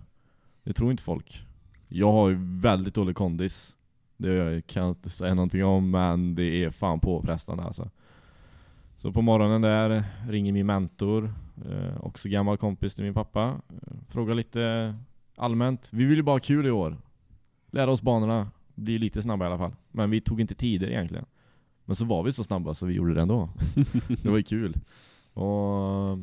[0.63, 1.45] Det tror inte folk.
[1.87, 3.74] Jag har ju väldigt dålig kondis.
[4.17, 7.89] Det kan jag inte säga någonting om, men det är fan påfrestande alltså.
[8.97, 11.33] Så på morgonen där ringer min mentor,
[11.69, 13.43] eh, också gammal kompis till min pappa.
[13.69, 14.95] Eh, frågar lite
[15.35, 15.89] allmänt.
[15.91, 16.97] Vi vill ju bara ha kul i år.
[17.71, 18.51] Lära oss banorna.
[18.75, 19.75] Bli lite snabba i alla fall.
[19.91, 21.25] Men vi tog inte tider egentligen.
[21.85, 23.49] Men så var vi så snabba så vi gjorde det ändå.
[24.23, 24.75] det var ju kul.
[25.33, 26.17] Och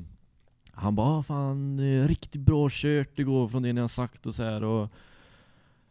[0.72, 4.34] han bara "Ah, fan, eh, riktigt bra kört igår från det ni har sagt och
[4.34, 4.88] så här och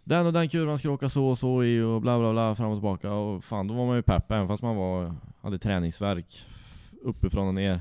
[0.04, 2.70] den och den kurvan ska åka så och så i och bla bla bla fram
[2.70, 6.46] och tillbaka och fan då var man ju pepp även fast man var, hade träningsverk
[7.02, 7.80] uppifrån och ner.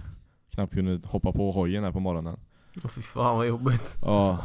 [0.51, 2.37] Knappt kunde hoppa på hojen här på morgonen.
[2.85, 3.99] Åh fy fan vad jobbigt.
[4.03, 4.39] Ja,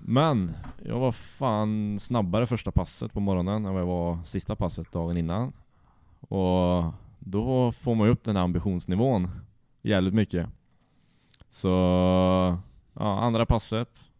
[0.00, 0.52] men
[0.84, 5.16] jag var fan snabbare första passet på morgonen än vad jag var sista passet dagen
[5.16, 5.52] innan.
[6.20, 6.84] Och
[7.18, 9.30] då får man ju upp den här ambitionsnivån
[9.82, 10.48] jävligt mycket.
[11.50, 11.68] Så
[12.92, 14.10] ja, andra passet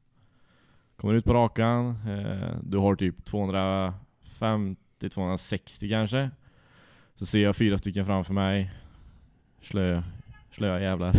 [0.97, 1.89] kommer ut på rakan.
[2.09, 6.31] Eh, du har typ 250-260 kanske.
[7.15, 8.73] Så ser jag fyra stycken framför mig.
[9.61, 10.03] Slö,
[10.51, 11.15] slöa jävlar.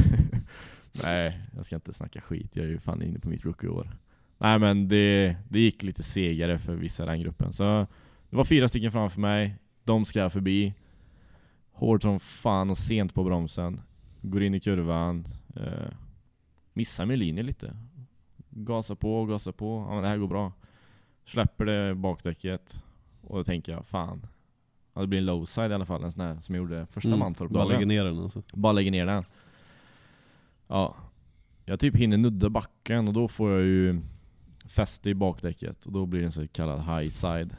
[1.04, 2.52] Nej, jag ska inte snacka skit.
[2.54, 3.98] Jag är ju fan inne på mitt rookie-år.
[4.38, 7.54] Nej men det, det gick lite segare för vissa i den gruppen.
[7.54, 7.88] Så
[8.30, 9.56] det var fyra stycken framför mig.
[9.84, 10.74] De ska jag förbi.
[11.72, 13.82] Hårt som fan och sent på bromsen.
[14.22, 15.28] Går in i kurvan.
[15.56, 15.88] Eh,
[16.74, 17.78] missar min linje lite.
[18.60, 19.86] Gasar på, gasar på.
[19.88, 20.52] Ja men det här går bra.
[21.26, 22.84] Släpper det bakdäcket.
[23.22, 24.28] Och då tänker jag, fan.
[24.94, 27.10] Ja, det blir en lowside i alla fall, en sån här som jag gjorde första
[27.10, 27.52] Mm, Mantorp.
[27.52, 28.44] Bara lägger ner den alltså.
[28.54, 29.24] Bara lägger ner den.
[30.68, 30.96] Ja.
[31.66, 34.02] Jag typ hinner nudda backen och då får jag ju
[34.66, 37.56] fäste i bakdäcket och då blir det en så kallad high side.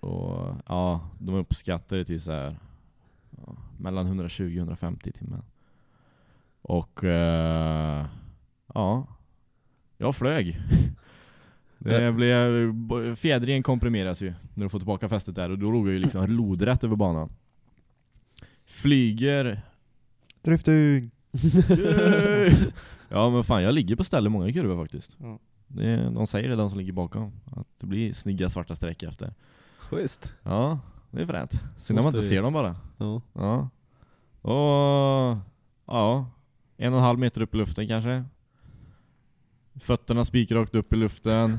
[0.00, 2.56] Och ja, de uppskattar det till så här
[3.30, 5.42] ja, mellan 120 och 150 i timmen.
[6.62, 8.06] Och eh,
[8.74, 9.06] ja,
[10.02, 10.60] jag flög.
[11.78, 12.74] Det blev,
[13.16, 16.26] fjädringen komprimeras ju när du får tillbaka fästet där och då låg jag ju liksom
[16.30, 17.32] lodrätt över banan.
[18.66, 19.62] Flyger
[20.42, 21.10] Drifting!
[21.68, 22.54] Yay!
[23.08, 25.10] ja men fan jag ligger på ställe många kurvor faktiskt.
[25.18, 25.38] Ja.
[25.66, 27.32] Det de säger det, de som ligger bakom.
[27.56, 29.34] Att det blir snygga svarta streck efter.
[29.78, 30.34] Schysst.
[30.42, 30.78] Ja,
[31.10, 31.52] det är fränt.
[31.78, 32.76] Sen när man inte ju- ser dem bara.
[32.98, 33.20] Ja.
[33.32, 33.68] Ja.
[34.40, 35.38] Och
[35.86, 36.26] ja,
[36.76, 38.24] en och en halv meter upp i luften kanske.
[39.80, 41.58] Fötterna spikrakt upp i luften.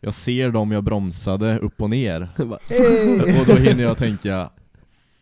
[0.00, 2.28] Jag ser dem jag bromsade upp och ner.
[3.40, 4.50] och då hinner jag tänka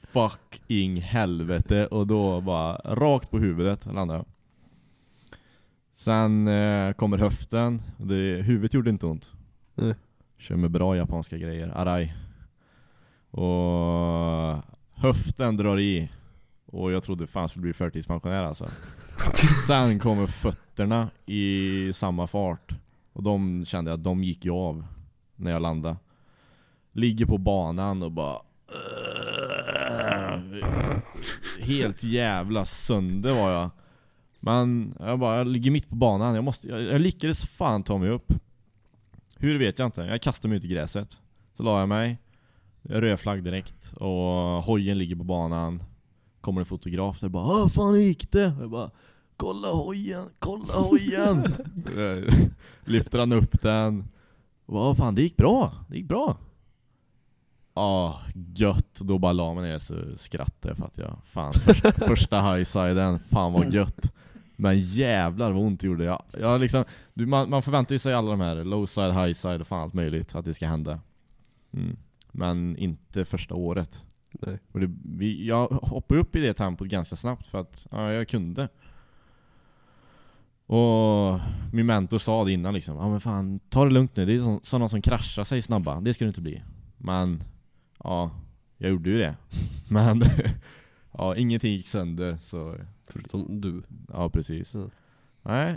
[0.02, 4.26] Fucking helvete och då bara rakt på huvudet landar jag.
[5.94, 7.82] Sen eh, kommer höften.
[7.96, 9.32] Det, huvudet gjorde inte ont.
[9.74, 9.94] Nej.
[10.38, 11.68] Kör med bra japanska grejer.
[11.68, 12.12] Arai.
[13.30, 14.64] Och
[14.94, 16.10] höften drar i.
[16.72, 18.68] Och jag trodde fan skulle bli förtidspensionär alltså.
[19.66, 22.72] Sen kommer fötterna i samma fart.
[23.12, 24.86] Och de kände jag att de gick ju av
[25.36, 25.96] när jag landade.
[26.92, 28.38] Ligger på banan och bara
[31.60, 33.70] Helt jävla sönder var jag.
[34.40, 36.34] Men jag bara, jag ligger mitt på banan.
[36.34, 38.32] Jag, måste, jag, jag lyckades fan ta mig upp.
[39.36, 40.00] Hur vet jag inte.
[40.00, 41.20] Jag kastade mig ut i gräset.
[41.56, 42.18] Så la jag mig.
[42.82, 43.92] Röd flagg direkt.
[43.92, 45.82] Och hojen ligger på banan.
[46.40, 48.52] Kommer en fotograf där bara Åh fan hur gick det?
[48.60, 48.90] Jag bara
[49.36, 51.44] Kolla hojen, kolla hojen!
[51.98, 52.34] Eh,
[52.84, 54.04] Lyfter han upp den.
[54.66, 56.36] Och bara, "Åh, fan det gick bra, det gick bra.
[57.74, 58.20] Ja,
[58.54, 58.94] gött.
[59.00, 63.18] Då bara la mig ner så skrattade jag för att jag, fan första, första highsiden,
[63.18, 64.12] fan vad gött.
[64.56, 66.04] Men jävlar vad ont det gjorde.
[66.04, 66.84] Jag, jag liksom,
[67.14, 69.82] du, man, man förväntar ju sig alla de här low side, high side och fan
[69.82, 71.00] allt möjligt att det ska hända.
[71.72, 71.96] Mm.
[72.32, 74.04] Men inte första året.
[74.32, 74.58] Nej.
[74.72, 78.28] Och det, vi, jag hoppade upp i det tempot ganska snabbt för att ja, jag
[78.28, 78.68] kunde.
[80.66, 81.40] Och
[81.72, 84.40] min mentor sa det innan liksom, ja men fan ta det lugnt nu, det är
[84.40, 86.62] så- sådana som kraschar sig snabba, det ska det inte bli.
[86.96, 87.42] Men,
[88.04, 88.30] ja,
[88.76, 89.36] jag gjorde ju det.
[89.90, 90.22] Men,
[91.12, 92.74] ja ingenting gick sönder så,
[93.06, 93.82] Förutom du.
[94.12, 94.74] ja precis.
[94.74, 94.90] Ja.
[95.42, 95.76] Nej,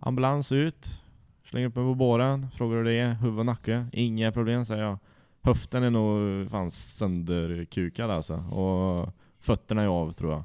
[0.00, 1.02] ambulans ut,
[1.44, 4.82] slänger upp mig på båren, frågar hur det är, huvud och nacke, inga problem säger
[4.84, 4.98] jag.
[5.42, 10.42] Höften är nog fan sönderkukad alltså, och fötterna är av tror jag.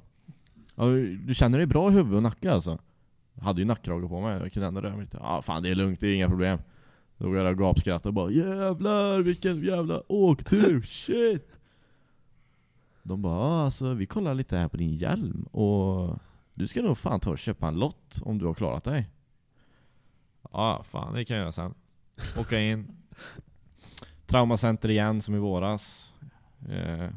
[0.75, 0.85] Ja,
[1.25, 2.79] du känner dig bra i huvud och nacke alltså?
[3.33, 5.17] Jag hade ju nackkrage på mig, jag kunde ändå röra mig lite.
[5.21, 6.59] Ja fan det är lugnt, det är inga problem.
[7.17, 11.51] Då började jag gapskratta och bara Jävlar vilken jävla åktur, shit!
[13.03, 16.19] De bara "Ja, alltså vi kollar lite här på din hjälm och
[16.53, 19.09] du ska nog fan ta och köpa en lott om du har klarat dig.
[20.51, 21.73] Ja fan det kan jag göra sen.
[22.39, 22.87] Åka in.
[24.27, 26.13] Traumacenter igen som i våras.
[26.69, 27.09] Eh,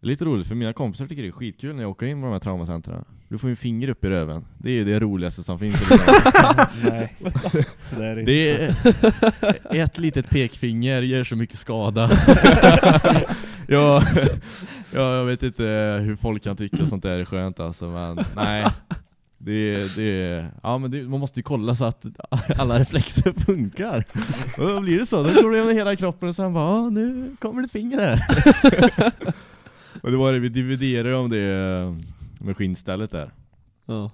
[0.00, 2.20] det är lite roligt för mina kompisar tycker det är skitkul när jag åker in
[2.20, 3.04] på de här traumacentren.
[3.28, 4.44] Du får ju en finger upp i röven.
[4.58, 5.90] Det är ju det roligaste som finns.
[6.84, 7.16] Nej,
[7.96, 8.76] det är det inte.
[9.70, 12.10] Det är ett litet pekfinger gör så mycket skada.
[13.68, 14.02] ja,
[14.94, 15.62] ja, jag vet inte
[16.02, 18.66] hur folk kan tycka sånt där är skönt alltså, men nej.
[19.38, 22.04] Det, det, ja men det, man måste ju kolla så att
[22.58, 24.04] alla reflexer funkar.
[24.58, 26.90] Och då blir det så, då går det genom hela kroppen och sen bara, "Ah,
[26.90, 28.20] nu kommer det ett finger här.
[30.02, 31.44] och det var det, vi dividerade om det
[32.44, 33.30] med skinnstället där.
[33.86, 34.10] Ja.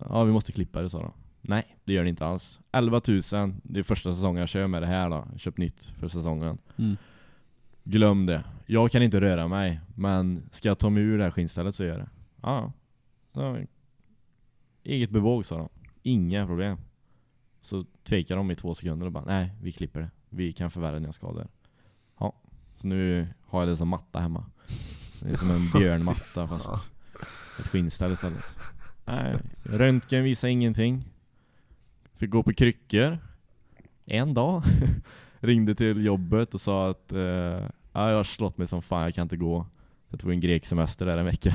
[0.00, 1.12] Ja, vi måste klippa det sa de.
[1.40, 2.58] Nej, det gör det inte alls.
[2.72, 3.22] 11 000,
[3.62, 5.26] det är första säsongen jag kör med det här då.
[5.32, 6.58] Jag köpt nytt för säsongen.
[6.76, 6.96] Mm.
[7.84, 8.44] Glöm det.
[8.66, 11.84] Jag kan inte röra mig, men ska jag ta mig ur det här skinnstället så
[11.84, 12.08] gör jag det.
[12.42, 12.72] Ja.
[13.34, 13.58] Så,
[14.88, 15.68] eget bevåg sa de.
[16.02, 16.78] Inga problem.
[17.60, 20.10] Så tvekar de i två sekunder och bara nej, vi klipper det.
[20.28, 21.48] Vi kan förvärra dina skador.
[22.18, 22.34] Ja.
[22.74, 24.44] Så nu har jag det som matta hemma.
[25.22, 26.68] Det är som en björnmatta fast
[27.58, 28.44] ett skinnställ istället.
[29.04, 31.04] Nej, röntgen visar ingenting.
[32.14, 33.18] Fick gå på kryckor.
[34.04, 34.62] En dag.
[35.40, 37.20] Ringde till jobbet och sa att eh,
[37.92, 39.66] ja, jag har slått mig som fan, jag kan inte gå.
[40.10, 41.54] Jag tog en greksemester där en vecka.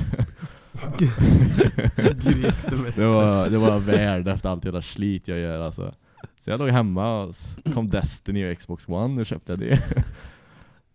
[2.22, 3.02] Greksemester.
[3.02, 5.94] Det var, det var värd efter allt jävla slit jag gör alltså.
[6.38, 7.34] Så jag låg hemma och
[7.74, 9.82] kom Destiny och Xbox One och köpte jag det.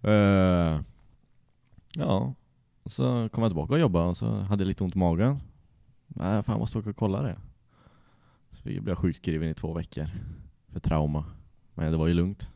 [0.02, 0.80] Eh,
[1.96, 2.34] ja,
[2.84, 5.40] och så kom jag tillbaka och jobbade och så hade jag lite ont i magen.
[6.08, 7.38] Nej, fan jag måste åka och kolla det.
[8.52, 10.08] Så blev jag sjukskriven i två veckor
[10.72, 11.26] för trauma.
[11.74, 12.50] Men det var ju lugnt.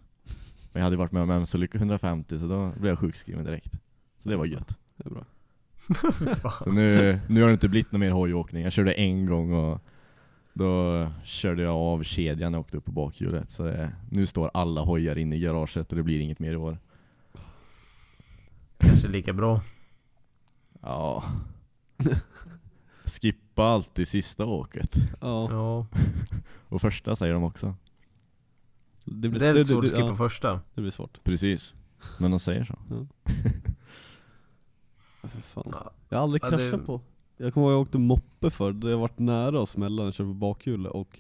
[0.72, 3.74] Men jag hade varit med om MC-olycka 150 så då blev jag sjukskriven direkt.
[4.20, 4.78] Så det var gött.
[5.04, 5.26] Det är bra.
[6.64, 8.64] Så nu, nu har det inte blivit någon mer hojåkning.
[8.64, 9.82] Jag körde en gång och
[10.54, 13.52] då körde jag av kedjan och åkte upp på bakhjulet.
[13.52, 16.56] Så det, nu står alla hojar inne i garaget och det blir inget mer i
[16.56, 16.78] år.
[18.78, 19.62] Kanske lika bra.
[20.82, 21.24] Ja.
[23.06, 24.96] Skippa alltid sista åket.
[25.22, 25.52] Ja.
[25.52, 25.86] Ja.
[26.70, 27.76] Och första säger de också.
[29.06, 30.62] Det blir, Det är lite svårt att skippa ja, första.
[30.74, 31.24] det blir svårt.
[31.24, 31.74] Precis.
[32.20, 32.76] Men de säger så.
[32.90, 32.96] Ja,
[35.30, 35.68] för fan.
[35.72, 35.92] Ja.
[36.10, 37.02] Jag har aldrig Ja, det- kraschat på.
[37.38, 40.14] Jag kommer ihåg jag åkte moppe för det har varit nära att smälla när jag
[40.14, 41.20] körde på bakhjulet och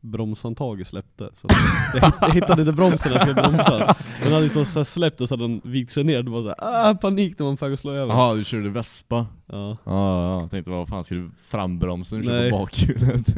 [0.00, 1.30] bromshandtaget släppte.
[1.40, 1.46] Så
[1.94, 3.96] jag, hitt- jag hittade inte bromsen när jag skulle bromsa.
[4.22, 6.22] Den hade liksom så släppt och så hade den vikt sig ner.
[6.22, 8.12] Det var såhär ah, panik när man att slå över.
[8.14, 9.26] Jaha, du körde Vespa?
[9.46, 10.40] Ja, Ja, ja.
[10.40, 13.36] Jag tänkte vad fan ska du frambromsa när du kör på bakhjulet?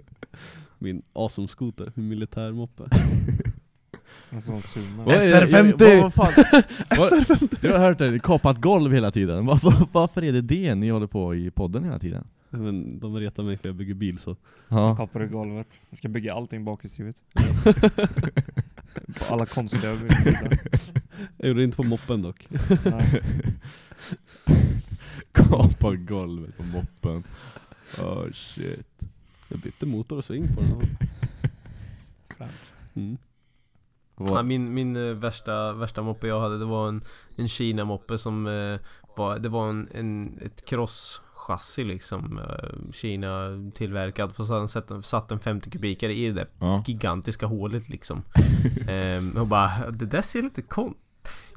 [0.79, 2.83] min awesome scooter, min militärmoppe.
[4.33, 5.05] En sån summa.
[5.05, 5.47] Vad är det?
[5.47, 5.83] SR50!
[5.83, 6.45] Jag, vad, vad fan?
[6.99, 9.47] Vad- Jag har hört det, kapat golv hela tiden.
[9.47, 12.25] Var, var, varför är det det ni håller på i podden hela tiden?
[12.51, 14.37] Men de retar mig för jag bygger bil så.
[14.69, 14.97] Ja.
[14.97, 15.81] Kapar i golvet.
[15.91, 17.17] Jag ska bygga allting bakhjulsdrivet.
[19.19, 20.59] På alla konstiga bilar.
[21.37, 22.49] Jag gjorde det inte på moppen dock.
[25.33, 27.25] Kapa golvet på moppen.
[28.03, 28.87] Oh shit.
[29.49, 30.81] Jag bytte motor och sving på den.
[32.37, 32.73] Fränt.
[32.95, 33.17] Mm.
[34.31, 37.05] Vad- min min eh, värsta, värsta moppe jag hade det var en,
[37.37, 38.79] en Kina-moppe som eh,
[39.17, 44.69] var, det var en, en, ett crosschassi liksom eh, Kina tillverkad för så hade han
[44.69, 46.83] satt, satt en 50 kubikare i det Ja.
[46.87, 48.23] gigantiska hålet liksom.
[48.89, 50.95] Ehm, Och bara, det där ser lite kon...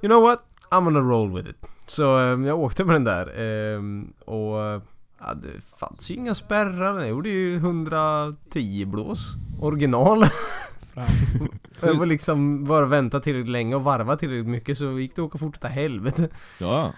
[0.02, 0.44] You know what?
[0.72, 1.66] I'm gonna roll with it.
[1.88, 4.82] Så ehm, jag åkte med den där ehm, och
[5.20, 9.36] ja, det fanns ju inga spärrar, den gjorde ju 110 blås.
[9.62, 10.24] Original
[11.01, 11.47] Och
[11.88, 15.26] jag var liksom bara vänta tillräckligt länge och varva tillräckligt mycket så gick det att
[15.26, 16.30] åka fort utav helvete.
[16.57, 16.93] ja.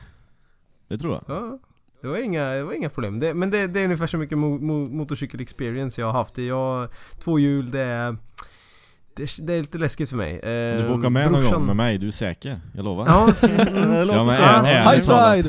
[0.88, 1.38] Det tror jag.
[1.38, 1.60] Ja,
[2.02, 3.20] det var inga, det var inga problem.
[3.20, 6.38] Det, men det, det är ungefär så mycket mo, mo, motorcykel experience jag har haft.
[6.38, 8.18] Jag, två hjul det är,
[9.16, 10.34] det, det är lite läskigt för mig.
[10.78, 12.62] Du får åka med någon gång med mig, du är säker.
[12.76, 13.06] Jag lovar.
[13.08, 14.42] Ja, Ja, men så.
[14.42, 15.48] är, är, High side!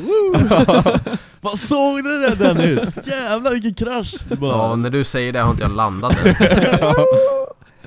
[1.41, 2.97] Vad såg du det Dennis?
[3.05, 4.15] Jävlar vilken krasch!
[4.39, 6.35] Bara, ja, när du säger det har inte jag landat än.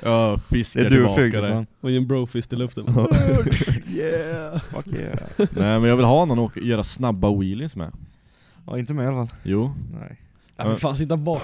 [0.03, 1.65] Ja, fiskar Det är du och tillbaka.
[1.81, 2.85] Och ge en brofist i luften.
[3.87, 4.59] yeah!
[4.59, 5.19] Fuck yeah.
[5.37, 7.91] Nej men jag vill ha någon att göra snabba wheelies med.
[8.65, 9.37] Ja, inte mig i alla fall.
[9.43, 9.75] Jo.
[9.99, 10.17] Nej.
[10.55, 11.43] Ja, för fan sitta bak,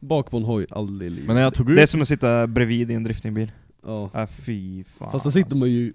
[0.00, 1.26] bak på en hoj, aldrig i livet.
[1.26, 1.76] Men när jag tog ut...
[1.76, 3.52] Det är som att sitta bredvid i en driftingbil.
[3.86, 4.10] Ja.
[4.14, 5.12] Äh, fy fan.
[5.12, 5.92] Fast då sitter man ju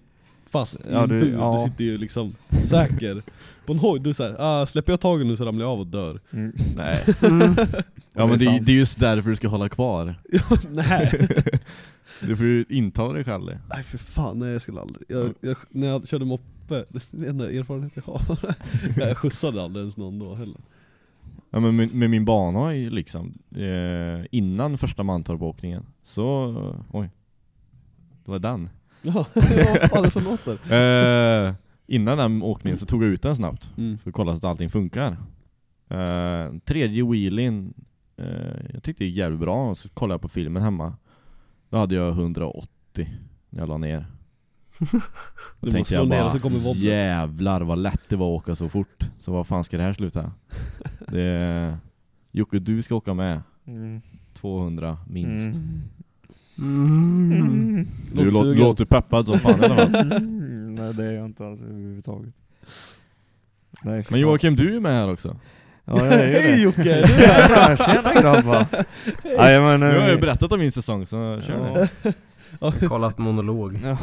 [0.49, 1.52] fast i Ja, en du- bur, ja.
[1.64, 3.22] du sitter ju liksom säker.
[3.65, 5.88] På en hoj, du såhär, ah, släpper jag taget nu så ramlar jag av och
[5.88, 6.19] dör.
[6.32, 6.53] Mm.
[6.76, 7.03] Nej.
[7.22, 7.56] Mm.
[8.14, 10.15] Ja men Det är det, är just därför du ska hålla kvar.
[10.32, 11.28] Ja, nej.
[12.22, 13.60] Du får ju inta dig själv det.
[13.69, 15.06] nej för fan, nej jag skulle aldrig.
[15.10, 16.44] Jag, jag, när jag körde moppe,
[16.90, 18.38] det är den enda erfarenhet jag har.
[18.98, 20.57] jag skjutsade aldrig ens någon då heller.
[21.49, 26.56] Ja men med, med min banhoj liksom, eh, innan första Mantorp-åkningen, så,
[26.91, 27.10] oj.
[28.26, 28.69] Det var den.
[29.14, 29.26] Ja,
[29.82, 31.48] vad fan är det som låter?
[31.48, 31.54] Eh,
[31.88, 33.98] innan den åkningen så tog jag ut den snabbt, Mm.
[33.98, 35.18] för att kolla så att allting funkar.
[35.90, 37.74] Eh, tredje wheelin
[38.18, 38.26] eh,
[38.74, 40.94] jag tyckte det gick jävligt bra, och så kollade jag på filmen hemma.
[41.70, 42.70] Då hade jag 180
[43.50, 44.06] när jag la ner.
[44.80, 44.88] Då
[45.60, 48.70] Du tänkte måste jag bara, så kommer jävlar vad lätt det var att åka så
[48.70, 49.10] fort.
[49.20, 50.32] Så vad fan ska det här sluta?
[51.12, 51.78] Det,
[52.32, 53.42] Jocke du ska åka med.
[53.68, 54.02] Mm.
[54.34, 55.58] 200 minst.
[55.58, 55.82] Mm.
[56.58, 57.88] Mm.
[58.12, 59.62] Du Låter lå, låter peppad som fan.
[59.64, 60.66] Mm.
[60.76, 62.34] Nej det är jag inte alls överhuvudtaget.
[63.82, 64.20] Nej, Men.
[64.20, 65.38] Joakim du är med här också.
[65.86, 66.40] Ja jag är ju det.
[66.40, 67.08] Hej Jocke!
[67.08, 68.66] Tjena, tjena grabbar!
[69.38, 69.80] Nej men...
[69.80, 71.88] Nu har ju eh, berättat om min säsong så kör
[72.60, 72.88] ja, ni.
[72.88, 73.80] Kollat monolog.
[73.84, 73.98] ja,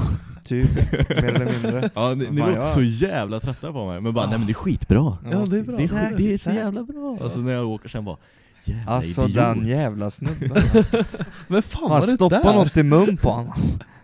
[0.44, 0.74] typ,
[1.08, 1.90] mer eller mindre.
[1.94, 4.52] Ja, ni, ni låter jag- så jävla trötta på mig, men bara nej men det
[4.52, 5.18] är skitbra.
[5.32, 5.76] Ja, det är bra.
[5.76, 7.18] Det är, det är så jävla bra.
[7.22, 8.16] Alltså när jag åker sen bara
[8.64, 9.34] Jävla Alltså idiot.
[9.34, 10.96] den jävla snubben alltså.
[11.48, 12.52] Men fan Han var det stoppar där?
[12.54, 13.54] något i mun på honom.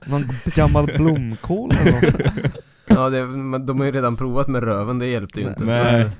[0.06, 2.52] Någon gammal blomkål eller något.
[2.92, 5.64] Ja, det, men de har ju redan provat med röven, det hjälpte ju inte.
[5.64, 6.10] Nej.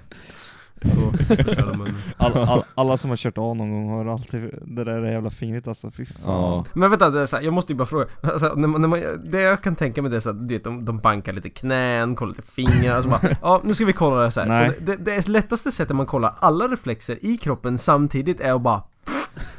[0.81, 1.87] De
[2.17, 5.69] All, all, alla som har kört av någon gång har alltid det där jävla fingret
[5.69, 6.23] alltså, fy fan.
[6.27, 6.65] Ja.
[6.75, 8.07] Men vänta, det är så här, jag måste ju bara fråga.
[8.23, 10.55] Alltså, när man, när man, det jag kan tänka mig det är så att du
[10.55, 13.93] vet, de, de bankar lite knän, kollar lite fingrar så bara Ja, nu ska vi
[13.93, 14.75] kolla det så här.
[14.81, 18.83] Det, det, det lättaste sättet man kollar alla reflexer i kroppen samtidigt är att bara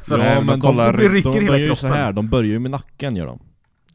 [0.04, 1.98] För ja, de men de, kollar- blir rycker de, de hela gör ju så kroppen.
[2.04, 3.40] här, de börjar ju med nacken gör de.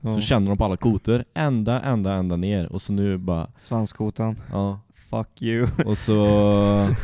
[0.01, 0.15] Ja.
[0.15, 4.37] Så känner de på alla kotor, ända, ända, ända ner och så nu bara, Svanskotan,
[4.53, 4.81] ja.
[5.11, 5.69] Fuck you.
[5.85, 6.95] Och så...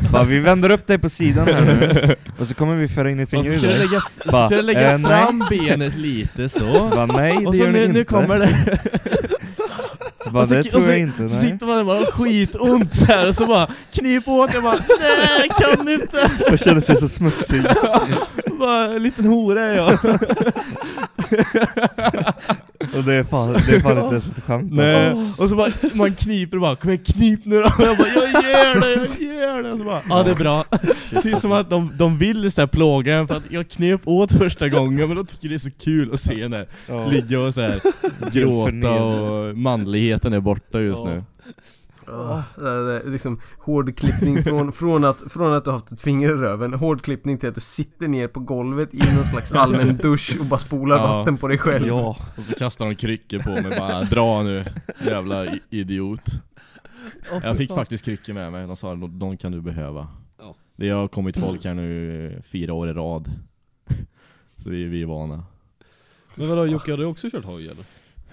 [0.12, 3.20] Bara, vi vänder upp dig på sidan här nu, och så kommer vi föra in
[3.20, 3.78] ett och finger så i ska du dig.
[3.78, 5.10] lägga, så Bara, ska du lägga eh, nej.
[5.24, 6.90] fram benet lite så.
[6.94, 7.98] Bara, nej det och gör så ni nu, inte.
[7.98, 8.78] nu kommer det.
[10.30, 11.50] Bara, och så, det och tror så jag inte, så nej.
[11.50, 15.46] sitter man och bara skitont så här och så bara knip åt jag bara nej
[15.48, 16.30] jag kan inte.
[16.50, 17.62] Jag känner sig så smutsig.
[18.58, 19.98] bara en liten hora är jag.
[22.96, 24.72] Och det är fan, det är fan inte ens ett skämt.
[24.72, 27.96] Nej, och så bara, man kniper och bara 'Kom igen, knip nu då' och jag
[27.98, 30.64] bara 'Jag gör det, jag gör det' och så bara 'Ja det är bra'
[31.22, 34.00] Det är som att de, de vill så här plåga en för att jag knep
[34.04, 36.66] åt första gången men de tycker det är så kul att se henne
[37.10, 37.80] ligga och så här
[38.32, 41.22] gråta och manligheten är borta just nu
[42.06, 42.42] Ja,
[43.04, 46.74] liksom hårdklippning från, från, att, från att du har haft ett finger i röven.
[46.74, 50.58] Hårdklippning till att du sitter ner på golvet i någon slags allmän dusch och bara
[50.58, 51.06] spolar Ja.
[51.16, 51.86] vatten på dig själv.
[51.86, 54.64] Ja, Och så kastar de kryckor på mig bara 'Dra nu,
[55.06, 56.40] jävla idiot'
[57.42, 60.08] Jag fick faktiskt kryckor med mig, de sa de kan du behöva.
[60.38, 60.54] Ja.
[60.76, 63.30] Det har kommit folk här nu fyra år i rad.
[64.62, 65.44] Så vi, vi är vana.
[66.34, 67.84] Men vadå Jocke, har du också kört hoj eller?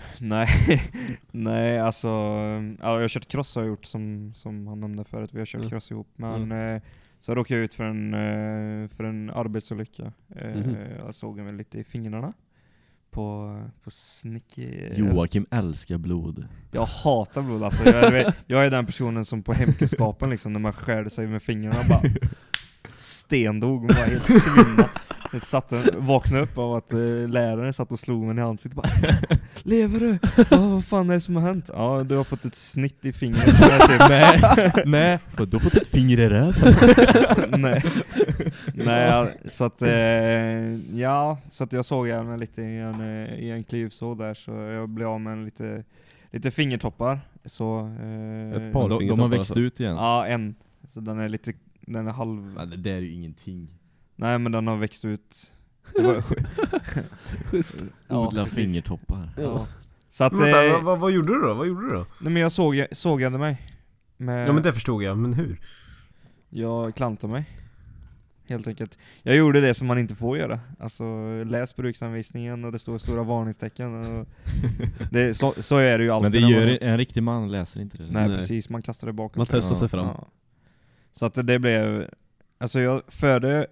[0.20, 0.48] nej,
[1.32, 5.30] nej alltså, ja, jag har kört cross har jag gjort som, som han nämnde förut,
[5.34, 5.70] vi har kört Mm.
[5.70, 6.08] cross ihop.
[6.16, 6.82] Men eh,
[7.20, 10.12] så råkade jag ut för en, eh, för en arbetsolycka.
[10.28, 10.76] Mhm.
[11.06, 12.34] Jag såg mig lite i fingrarna.
[13.12, 14.58] På, på snick...
[14.96, 17.90] Joakim älskar blod Jag hatar blod alltså.
[17.90, 21.44] Jag är, jag är den personen som på hemkunskapen liksom, när man skär sig med
[21.44, 22.02] fingrarna bara
[22.96, 24.90] stendog och var helt svimma.
[25.34, 28.76] Jag satt och vaknade upp av att eh, läraren satt och slog mig i ansiktet
[28.76, 28.90] bara
[29.64, 30.18] Lever du?
[30.52, 31.70] Ja, vad fan är det som har hänt?
[31.74, 33.46] Ja, du har fått ett snitt i fingret.
[34.10, 34.42] Nej,
[34.86, 36.74] nej, du har fått ett finger i röven
[37.62, 37.84] Nej,
[38.74, 43.34] Nej ja, så att, eh, ja, så att jag såg henne lite i en, eh,
[43.40, 45.84] i en klivsåg där, så jag blev av med en lite,
[46.32, 47.20] lite fingertoppar.
[47.46, 49.60] Så, eh, Ett par de, de har fingertoppar växt alltså.
[49.60, 50.56] ut igen Ja, en.
[50.94, 53.68] Så den är lite, den är halv, Men det där är ju ingenting
[54.22, 55.54] nej men den har växt ut.
[56.00, 56.24] Var,
[58.08, 58.56] Ja, Odla precis.
[58.56, 59.68] fingertoppar ja.
[60.10, 61.54] Så att, Men vänta, eh, vad, vad, gjorde du då?
[61.54, 62.06] Vad gjorde du då?
[62.22, 63.62] nej men jag såg, sågade mig.
[64.18, 65.60] Med, Ja men det förstod jag, men hur?
[66.50, 67.46] Jag klantade mig.
[68.50, 69.00] Helt enkelt.
[69.24, 70.60] Jag gjorde det som man inte får göra.
[70.80, 71.04] Alltså,
[71.44, 74.06] läs bruksanvisningen och det står stora varningstecken.
[74.06, 74.28] Och
[75.12, 76.32] det, så, så är det ju alltid.
[76.32, 78.38] Men det när gör man, en riktig man läser inte det Nej, Nej.
[78.38, 80.06] precis, man kastar det bakom Man testar sig fram.
[80.06, 80.28] Ja.
[81.12, 82.10] Så att det blev,
[82.58, 83.68] alltså jag förde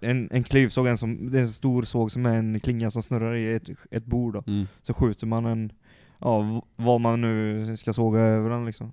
[0.00, 3.02] en, en klyvsåg, en som, det är en stor såg som är en klinga som
[3.02, 4.42] snurrar i ett, ett bord då.
[4.46, 4.66] Mm.
[4.82, 5.72] Så skjuter man en,
[6.18, 8.92] ja vad man nu ska såga över den liksom.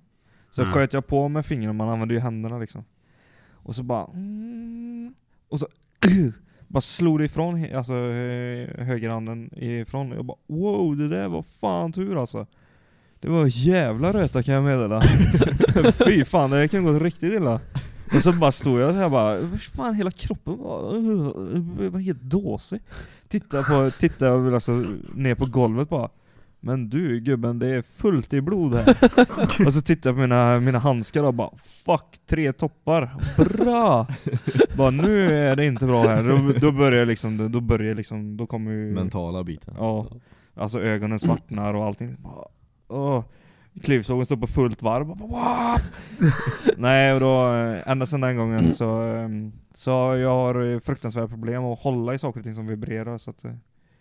[0.50, 0.72] Så Mm.
[0.74, 2.84] sköt jag på med fingrarna, man använder ju händerna liksom.
[3.52, 5.14] Och så bara, mm,
[5.48, 5.66] och så
[6.68, 7.94] bara slog det ifrån, alltså
[8.78, 10.10] högerhanden ifrån.
[10.10, 12.46] Jag bara wow, det där var fan tur alltså.
[13.20, 15.02] Det var jävla röta kan jag meddela.
[16.06, 17.60] Fy fan, det kan gått riktigt illa.
[18.14, 22.80] Och så bara stod jag här bara, fan hela kroppen var, var helt dåsig.
[23.28, 24.84] Titta på, titta alltså
[25.14, 26.08] ner på golvet bara.
[26.60, 28.96] Men du gubben, det är fullt i blod här.
[29.66, 33.14] och så tittade jag på mina, mina handskar och bara Fuck, tre toppar.
[33.36, 34.06] Bra!
[34.76, 36.22] bara nu är det inte bra här.
[36.22, 38.92] Då, då börjar jag liksom, då, börjar liksom, då kommer ju...
[38.92, 40.06] Mentala biten Ja,
[40.54, 42.16] alltså ögonen svartnar och allting.
[42.18, 42.44] Bara,
[42.88, 43.24] åh.
[43.82, 45.10] Klyvsågen stod på fullt varv.
[45.10, 45.78] och bara, "Wah!"
[46.76, 51.28] Nej, och då, eh, ända sedan den gången så, ehm, så jag har jag fruktansvärda
[51.28, 53.18] problem att hålla i saker och ting som vibrerar.
[53.18, 53.52] Så att, eh,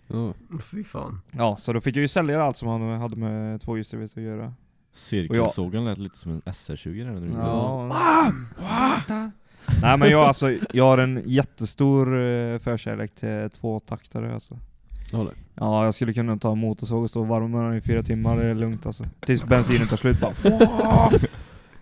[0.08, 0.34] Ja.
[0.72, 1.22] Fy fan.
[1.32, 4.54] ja, så då fick jag ju sälja allt som hade- hade med tvåhjulsdrivet att göra.
[4.96, 7.32] Cirkelsågen lät lite som en SR20 där nu.
[7.38, 7.90] Ja.
[9.82, 14.58] Nej men jag alltså, jag har en jättestor eh, förkärlek till tvåtaktare alltså.
[15.12, 15.28] Ja.
[15.56, 18.38] Ja, jag skulle kunna ta motorsåg och stå och varva med den i fyra timmar,
[18.38, 19.06] det är lugnt alltså.
[19.26, 20.34] Tills bensinen tar slut bara.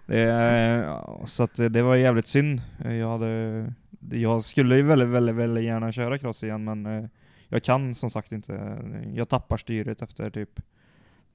[0.05, 2.61] Det så att det var jävligt synd.
[2.83, 3.73] Jag hade,
[4.11, 7.05] jag skulle ju väldigt, väldigt, väldigt gärna köra cross igen men eh,
[7.47, 8.77] jag kan som sagt inte.
[9.13, 10.59] Jag tappar styret efter typ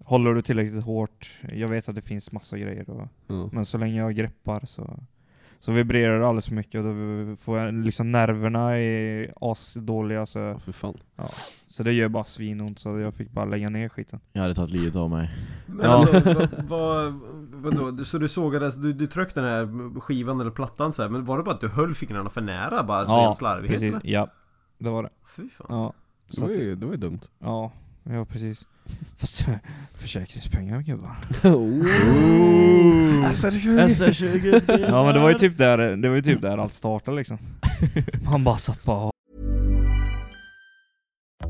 [0.05, 3.49] Håller du tillräckligt hårt, jag vet att det finns massa grejer och, Ja.
[3.53, 4.99] men så länge jag greppar så
[5.61, 10.39] så vibrerar det alldeles för mycket och då får jag liksom nerverna är asdåliga så,
[10.39, 10.95] Ja, för fan.
[11.69, 14.21] så det gör bara svinont så jag fick bara lägga ner skiten.
[14.33, 15.31] Jag hade tagit livet av mig.
[15.67, 15.93] Men Ja.
[15.93, 16.21] alltså,
[16.69, 17.13] vad,
[17.53, 18.05] vad, vadå?
[18.05, 21.37] Så du sågade, du, du tryckte den här skivan eller plattan så här, men var
[21.39, 23.03] det bara att du höll fingrarna för nära bara?
[23.03, 24.13] Ja, ren slarvighet Precis, eller?
[24.15, 24.29] ja.
[24.79, 25.11] Det var det.
[25.37, 25.67] Fy fan.
[25.69, 25.93] Ja.
[26.31, 27.21] Det var, ju, det var ju dumt.
[27.39, 27.73] ja,
[28.11, 28.67] ja precis.
[29.17, 29.45] Fast
[29.95, 31.17] försäkringspengar gubbar.
[33.33, 34.63] SR20!
[34.91, 37.39] Ja men det var ju typ där, det var ju typ där allt startade liksom.
[38.31, 39.11] Man bara satt bara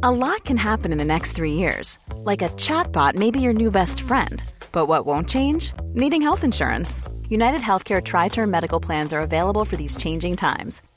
[0.03, 1.99] A lot can happen in the next three years.
[2.25, 4.45] Like a chatbot may be your new best friend.
[4.71, 5.73] But what won't change?
[5.95, 7.03] Needing health insurance.
[7.29, 10.83] United Healthcare Tri Term Medical Plans are available for these changing times.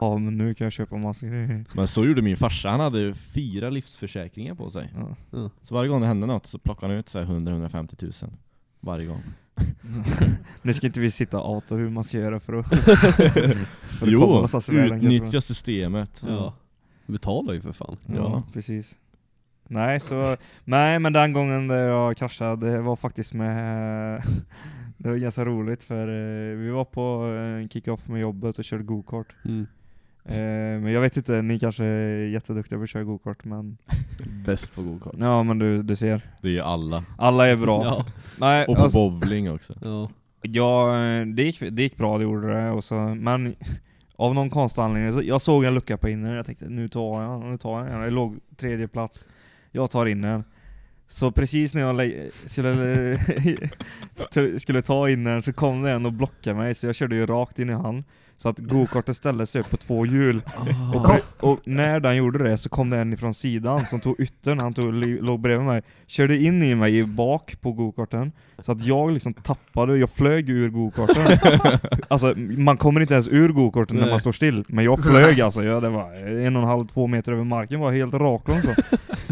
[0.00, 1.64] Ja men nu kan jag köpa massa grejer.
[1.74, 4.94] Men så gjorde min farsa, han hade fyra livsförsäkringar på sig.
[5.30, 5.50] Ja.
[5.62, 8.30] Så varje gång det hände något så plockade han ut så här 100-150 tusen.
[8.80, 9.22] Varje gång.
[10.62, 12.68] nu ska inte vi sitta och outa hur man ska göra för att,
[13.98, 14.46] för att Jo,
[14.82, 16.22] utnyttja systemet.
[16.26, 16.54] Ja.
[17.06, 17.96] Betalar ju för fan.
[18.06, 18.42] Ja, Ja.
[18.52, 18.98] precis.
[19.68, 24.22] Nej, så, nej men den gången där jag kraschade, det var faktiskt med
[24.96, 27.00] Det var ganska roligt för eh, vi var på
[27.34, 29.34] en kick-off med jobbet och körde go-kart.
[29.44, 29.66] Mm.
[30.24, 33.78] Eh, men jag vet inte, ni kanske är jätteduktiga på att köra go-kart men
[34.46, 35.14] Bäst på go-kart.
[35.18, 36.22] Ja men du, du ser.
[36.42, 37.04] Det är ju alla.
[37.18, 37.82] Alla är bra.
[37.84, 38.06] Ja.
[38.38, 39.74] Nej, Och på alltså, bowling också.
[39.82, 40.10] Ja.
[40.42, 40.94] Ja,
[41.34, 42.70] det gick, det gick bra, det gjorde det.
[42.70, 43.56] Och så, men
[44.16, 47.22] av någon konstig anledning, så jag såg en lucka på inner jag tänkte nu tar
[47.22, 48.02] jag nu tar jag den.
[48.02, 49.24] Jag låg tredje plats.
[49.72, 50.44] Jag tar in den.
[51.08, 53.18] Så precis när jag skulle,
[54.58, 57.26] skulle ta in den så kom det en och blockade mig, så jag körde ju
[57.26, 58.04] rakt in i han.
[58.40, 60.42] Så att go-karten ställde sig upp på två hjul.
[60.94, 64.20] Och, pre- och när den gjorde det så kom det en ifrån sidan som tog
[64.20, 68.32] yttern, han tog, låg bredvid mig, körde in i mig i bak på go-karten.
[68.58, 71.38] Så att jag liksom tappade, jag flög ur go-karten.
[72.08, 74.64] alltså man kommer inte ens ur go-karten när man står still.
[74.68, 76.14] Men jag flög alltså, jag, det var
[76.46, 78.70] en och en halv, två meter över marken, var helt raklång så.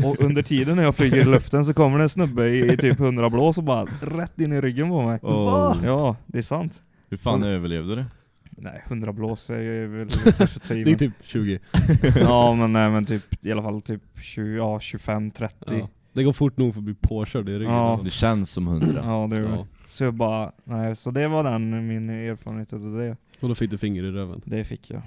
[0.09, 2.77] Och under tiden när jag flyger i luften så kommer det en snubbe i, i
[2.77, 5.19] typ 100 blås och bara rätt in i ryggen på mig.
[5.23, 5.77] Oh.
[5.85, 6.83] Ja, det är sant.
[7.11, 8.05] Hur fan Så- överlevde du?
[8.61, 10.09] Nej, 100 blås är väl
[10.39, 11.59] kanske ta i, Det är typ 20.
[12.21, 15.77] Ja men nej men typ i alla fall typ 20, ja 25, 30 Ja.
[15.77, 17.75] Ja, Det går fort nog för att bli påkörd i ryggen.
[17.75, 18.01] Ja.
[18.05, 19.27] Det känns som hundra.
[19.27, 19.67] det är Ja.
[19.87, 23.17] Så jag bara, nej så det var den min erfarenhet av det.
[23.41, 24.41] Och då fick du finger i röven.
[24.45, 25.03] Det fick jag.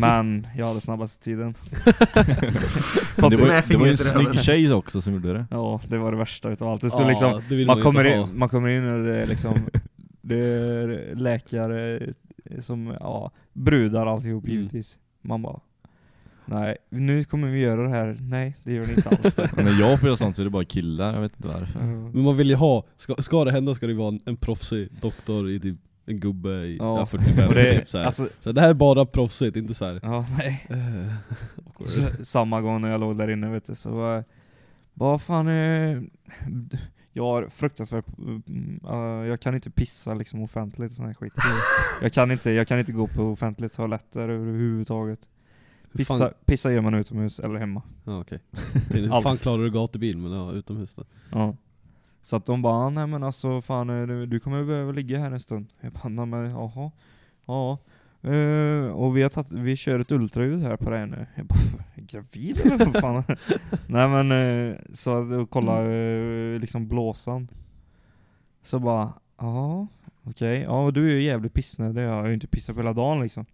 [0.00, 1.54] Men jag hade snabbaste tiden.
[3.16, 3.30] Det, var,
[3.68, 5.46] det var ju en snygg tjej också som gjorde det.
[5.50, 6.80] Ja, det var det värsta utav allt.
[6.80, 9.26] Det stod Ja, liksom, det man man kommer, in, man kommer in och det är
[9.26, 9.54] liksom,
[10.22, 12.00] det är läkare
[12.60, 14.56] som, ja, brudar alltihop Mm.
[14.56, 14.98] givetvis.
[15.22, 15.60] Man bara,
[16.48, 18.16] Nej, nu kommer vi göra det här.
[18.20, 20.64] Nej, det gör ni inte alls när jag får göra sånt så är det bara
[20.64, 21.80] killar, jag vet inte varför.
[21.80, 22.10] Mm.
[22.10, 24.88] Men man vill ju ha, ska, ska det hända ska det vara en, en proffsig
[25.00, 28.04] doktor i typ en gubbe i Ja, ja, 45 och det- typ, så, här.
[28.04, 30.66] alltså- så det här är bara proffsigt, inte såhär Ja, nej.
[30.70, 34.24] uh, Så, samma gång när jag låg där inne vet du, så var
[34.94, 36.02] vad fan eh,
[37.16, 41.32] jag har fruktansvärt, uh, jag kan inte pissa liksom offentligt och sån här skit.
[42.02, 45.28] jag, kan inte, jag kan inte gå på offentliga toaletter överhuvudtaget.
[45.92, 47.82] Pissa, fan- pissa gör man utomhus eller hemma.
[48.04, 48.40] Ja okej.
[48.88, 49.00] Okay.
[49.00, 51.04] Hur fan klarar du gatubil men ja, utomhus då?
[51.32, 51.56] Ja.
[52.22, 55.18] Så att de bara, "Ah, nej men alltså fan eh, du, du kommer behöva ligga
[55.18, 55.66] här en stund.
[55.80, 56.90] Jag bara, nej men jaha.
[57.46, 57.78] Ja.
[58.26, 61.26] Eh, och vi har tagit, vi kör ett ultraljud här på dig nu.
[61.34, 61.58] Jag bara,
[61.94, 63.24] "Är gravid eller vad fan?
[63.86, 67.48] nej men, eh, så kolla eh, liksom blåsan.
[68.62, 69.86] Så bara, ja
[70.22, 72.92] okej, ja och du är ju jävligt pissnödig, jag har ju inte pissat på hela
[72.92, 73.46] dagen liksom.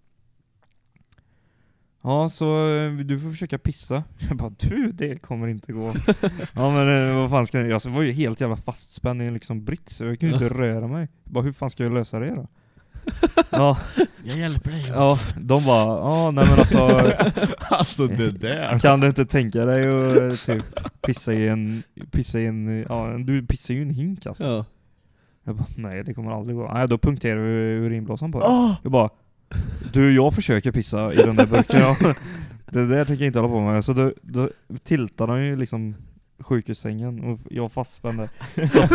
[2.02, 2.44] Ja, så
[3.04, 4.04] du får försöka pissa.
[4.28, 5.92] Jag bara du, det kommer inte gå.
[6.54, 9.64] ja men vad fan ska jag Jag var ju helt jävla fastspänd i en liksom
[9.64, 11.08] brits, jag kunde inte röra mig.
[11.24, 12.48] Jag bara hur fan ska jag lösa det då?
[13.50, 13.78] Ja,
[14.24, 14.84] Jag hjälper dig.
[14.88, 16.78] ja, de bara ja nej men alltså
[17.70, 18.78] Alltså det där.
[18.78, 19.88] kan du inte tänka dig
[20.30, 20.64] att typ
[21.06, 24.48] pissa i en, pissa i en, ja du pissar ju en hink alltså.
[24.48, 24.64] Ja.
[25.44, 26.70] Jag bara nej det kommer aldrig gå.
[26.74, 27.50] Nej då punkterar vi
[27.86, 28.46] urinblåsan på det.
[28.46, 28.72] Oh!
[28.82, 29.10] Jag bara
[29.92, 31.80] Du jag försöker pissa i den där burken.
[31.80, 31.96] Ja,
[32.70, 33.84] det där tänker jag inte hålla på med.
[33.84, 34.48] Så då, då
[34.82, 35.94] tiltar de ju liksom
[36.42, 38.28] sjukhussängen och jag fastspänd där.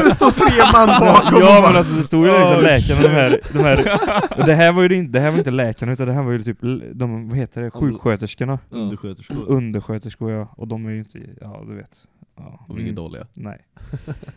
[0.03, 3.39] Det står tre man bakom Ja men alltså det stod ju liksom läkarna de här,
[3.53, 6.23] de här det här var ju inte, det här var inte läkarna utan det här
[6.23, 6.57] var ju typ
[6.93, 8.59] de, vad heter det, sjuksköterskorna?
[8.69, 9.45] Undersköterskor.
[9.47, 12.07] Undersköterskor ja, och de är ju inte, ja du vet.
[12.37, 13.27] Ja, De är inget dåliga.
[13.33, 13.65] Nej.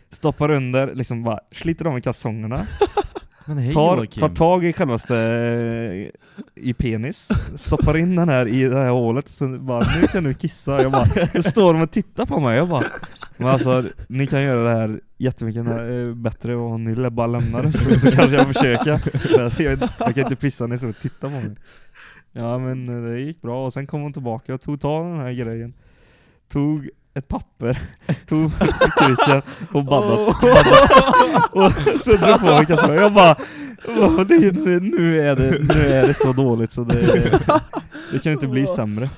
[0.09, 2.65] Stoppar under, liksom bara sliter av med kalsongerna, Men
[3.45, 8.75] hej tar, tar tag i självaste, eh, i penis, stoppar in den här i det
[8.75, 10.81] här hålet, så bara nu kan du kissa.
[10.81, 12.83] Jag bara, då står de och tittar på mig, jag bara
[13.41, 17.73] men alltså, ni kan göra det här jättemycket eh, bättre om ni bara lämnar en
[17.73, 19.01] stund så kanske jag försöker.
[19.63, 21.55] Jag, jag kan inte pissa när ni står och tittar på mig.
[22.31, 25.09] Ja men eh, det gick bra, och sen kom hon tillbaka och tog tag i
[25.09, 25.73] den här grejen.
[26.51, 27.79] Tog ett papper,
[28.27, 28.51] tog
[28.97, 30.19] kuken och baddat.
[31.51, 31.71] och
[32.01, 32.93] så drog på mig kassan.
[32.95, 33.35] Jag bara,
[33.99, 37.39] "Åh, det, nu, nu, är det, nu är det så dåligt så det,
[38.11, 39.09] det kan inte bli sämre.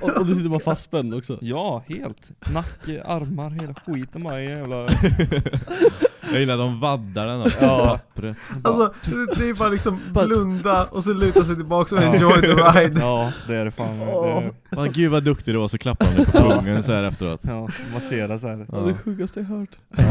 [0.00, 1.38] Och, och du sitter bara fastspänd också.
[1.40, 2.30] Ja, helt.
[2.52, 4.88] Nacke, armar, hela skiten bara i jävla...
[6.30, 7.98] Jag gillar de vaddar den där Ja.
[8.14, 8.36] pappret.
[8.64, 8.94] Alltså,
[9.36, 13.00] det- är bara liksom blunda och så luta sig tillbaka och enjoy the ride.
[13.00, 13.98] Ja, det är det fan.
[13.98, 17.02] Det är, gud vad duktig du var, så klappar han dig på pungen så här
[17.02, 17.40] efteråt.
[17.42, 18.66] ja, massera så här.
[18.72, 18.78] Ja.
[18.78, 19.68] Det sjukaste jag hört.
[19.96, 20.02] Ja,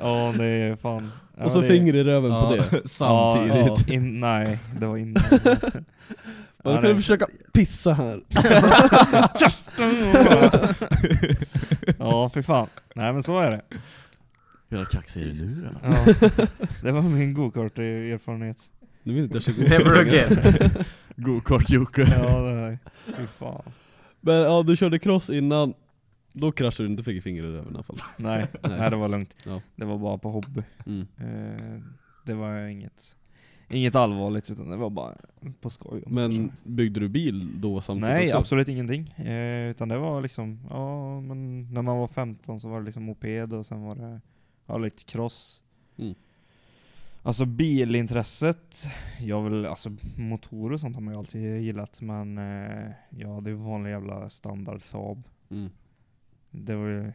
[0.00, 1.12] ja det är fan.
[1.38, 2.88] Ja, och så det finger i röven på Ja, det.
[2.88, 3.66] samtidigt.
[3.88, 5.22] Ja, in, nej, det var innan.
[6.64, 6.96] Man Ja, kan nej.
[6.96, 8.20] försöka pissa här.
[11.98, 12.66] ja, för fan.
[12.94, 13.60] Nej men så är det.
[14.68, 15.78] Hur kaxig är du nu då?
[15.82, 16.04] Ja,
[16.82, 18.70] det var min gokart-erfarenhet.
[19.02, 20.70] Nu vill inte köra Never again.
[21.16, 22.00] Gokart Jocke.
[22.02, 22.78] Ja, det är,
[23.16, 23.62] fy fan.
[24.20, 25.74] Men ja, du körde cross innan.
[26.32, 27.96] Då kraschade du inte fick finger i röven i alla fall.
[28.16, 28.78] Nej, Nej.
[28.78, 29.36] nej det var lugnt.
[29.46, 29.60] Ja.
[29.76, 30.62] Det var bara på hobby.
[30.86, 31.06] Mm.
[31.16, 31.82] Eh,
[32.26, 33.16] det var inget,
[33.70, 35.14] inget allvarligt utan det var bara
[35.60, 36.02] på skoj.
[36.06, 38.38] Men byggde du bil då samtidigt Nej, också?
[38.38, 39.08] absolut ingenting.
[39.10, 43.02] Eh, utan det var liksom, ja men när man var 15 så var det liksom
[43.02, 44.20] moped och sen var det
[44.68, 45.62] ja, lite cross.
[45.96, 46.14] Mm.
[47.22, 48.86] Alltså bilintresset,
[49.20, 53.50] jag vill, alltså motorer och sånt har man ju alltid gillat men eh, ja det
[53.50, 55.22] är vanlig jävla standard Saab.
[55.50, 55.70] Mm.
[56.50, 57.12] Det var ju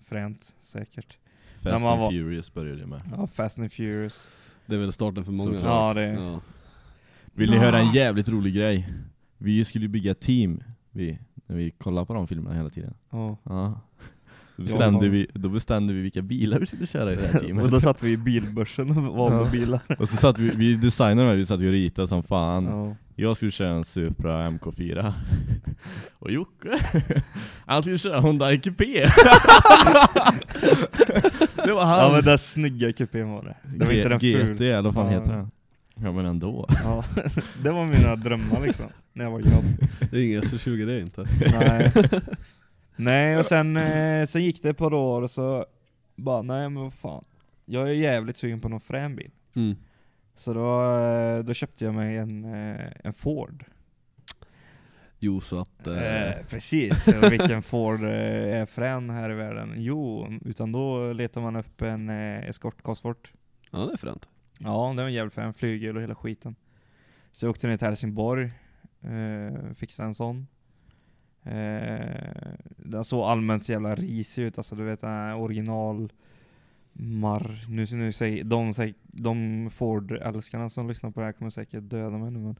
[0.00, 1.18] fränt säkert.
[1.62, 3.02] Fast and var- Furious började med.
[3.16, 4.28] Ja, Fast and Furious.
[4.66, 5.60] Det är väl starten för många?
[5.60, 6.40] Ja, det Ja.
[7.32, 8.92] Vill ni höra en jävligt rolig grej?
[9.38, 12.94] Vi skulle ju bygga team, vi, när vi kollade på de filmerna hela tiden.
[13.10, 13.36] Ja.
[13.42, 13.80] Ja.
[14.60, 14.72] Då Ja.
[14.78, 17.64] bestämde, vi, då bestämde vi vilka bilar vi skulle köra i det här teamet.
[17.64, 19.44] och då satt vi i bilbörsen och valde Ja.
[19.52, 19.80] bilar.
[19.98, 22.64] Och så satt vi, vi designade vi satt och ritade som fan.
[22.64, 22.96] Ja.
[23.16, 25.12] Jag skulle köra en Supra MK4.
[26.18, 26.68] Och Jocke,
[27.66, 28.78] han skulle köra Honda IQP.
[31.64, 32.12] det var ja hans.
[32.12, 33.56] men den snygga kupén var det.
[33.78, 34.54] Det var inte den G- ful.
[34.54, 35.18] GT eller vad fan Ja.
[35.20, 35.50] heter den?
[36.02, 36.66] Ja men ändå.
[36.84, 37.04] Ja,
[37.62, 39.64] det var mina drömmar liksom, när jag var grabb.
[40.10, 41.26] Det är ingen S20 det är inte.
[41.52, 41.92] Nej.
[43.00, 45.66] Nej och sen, eh, sen gick det ett par år och så
[46.16, 47.24] bara, nej men vad fan.
[47.64, 49.30] Jag är jävligt sugen på någon frän bil.
[49.56, 49.76] Mm.
[50.34, 53.64] Så då, eh, då köpte jag mig en, eh, en Ford.
[55.18, 55.86] Jo så att...
[55.86, 59.72] Eh, Eh, precis, vilken Ford eh, är frän här i världen?
[59.76, 63.30] Jo, utan då letar man upp en eh, Escort Cosworth.
[63.70, 64.28] ja det är fränt.
[64.60, 66.54] Ja, den var jävligt frän, flygel och hela skiten.
[67.30, 68.50] Så jag åkte ner till Helsingborg,
[69.02, 70.46] Eh, fixa en sån.
[71.42, 76.12] Eh, den såg allmänt så jävla risig ut, alltså du vet den här original
[76.92, 77.68] Mar...
[77.68, 78.72] Nu, nu säger de,
[79.02, 82.56] de Ford-älskarna som lyssnar på det här kommer säkert döda mig nu men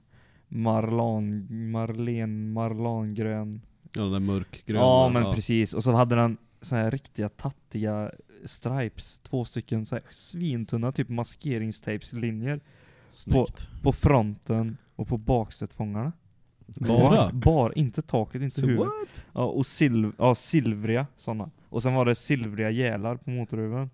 [0.48, 3.60] Marlan, Marlen, Marlangrön
[3.92, 4.80] Ja den där mörkgröna.
[4.80, 8.10] Ja men precis, och så hade den så här riktiga tattiga
[8.44, 12.60] stripes, två stycken så här svintunna typ maskeringstejpslinjer
[13.30, 13.46] på,
[13.82, 16.12] på fronten och på baksätfångarna.
[16.76, 17.30] Bara?
[17.32, 18.86] Bara, inte taket, inte Så huvudet.
[18.86, 19.24] what?
[19.32, 21.50] Ja, och silv, ja, silvriga sådana.
[21.68, 23.90] Och sen var det silvriga gälar på motorhuven.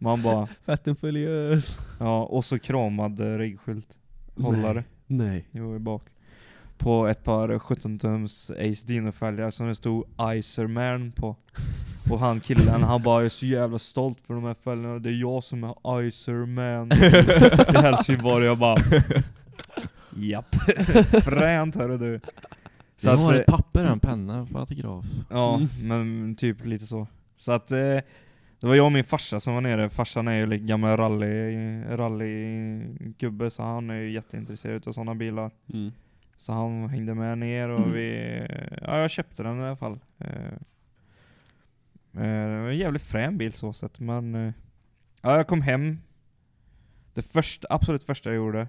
[0.00, 0.48] Man bara,
[0.86, 1.78] and furious.
[2.00, 3.96] ja, och så kramad eh, reggskylt.
[4.36, 4.84] Hållare.
[5.06, 5.48] Nej.
[5.50, 6.02] Jo, i bak.
[6.78, 10.04] På ett par 17 tums Ace Dino-fälgar som det stod
[10.36, 11.36] Icerman på.
[12.10, 15.20] Och han killen, han bara är så jävla stolt för de här fälgarna, det är
[15.20, 16.92] jag som är Icerman
[17.74, 18.44] i Helsingborg.
[18.44, 18.76] Jag bara
[20.16, 20.54] Japp,
[21.24, 22.20] fränt hörru du.
[22.96, 25.04] Så jag har eh, ett papper, en penna för autograf.
[25.30, 25.68] Ja, Mm.
[25.88, 27.06] men typ lite så.
[27.36, 27.78] Så att eh,
[28.60, 29.90] det var jag och min farsa som var nere.
[29.90, 35.50] Farsan är ju lite gammal rally, rallygubbe så han är ju jätteintresserad av sådana bilar.
[35.72, 35.92] Mm.
[36.36, 38.38] Så han hängde med ner och vi,
[38.82, 39.98] ja jag köpte den i alla fall.
[40.18, 40.28] Eh,
[42.14, 44.52] eh, det var en jävligt frän bil så sett men eh,
[45.22, 45.98] ja, jag kom hem.
[47.14, 48.68] Det första, absolut första jag gjorde,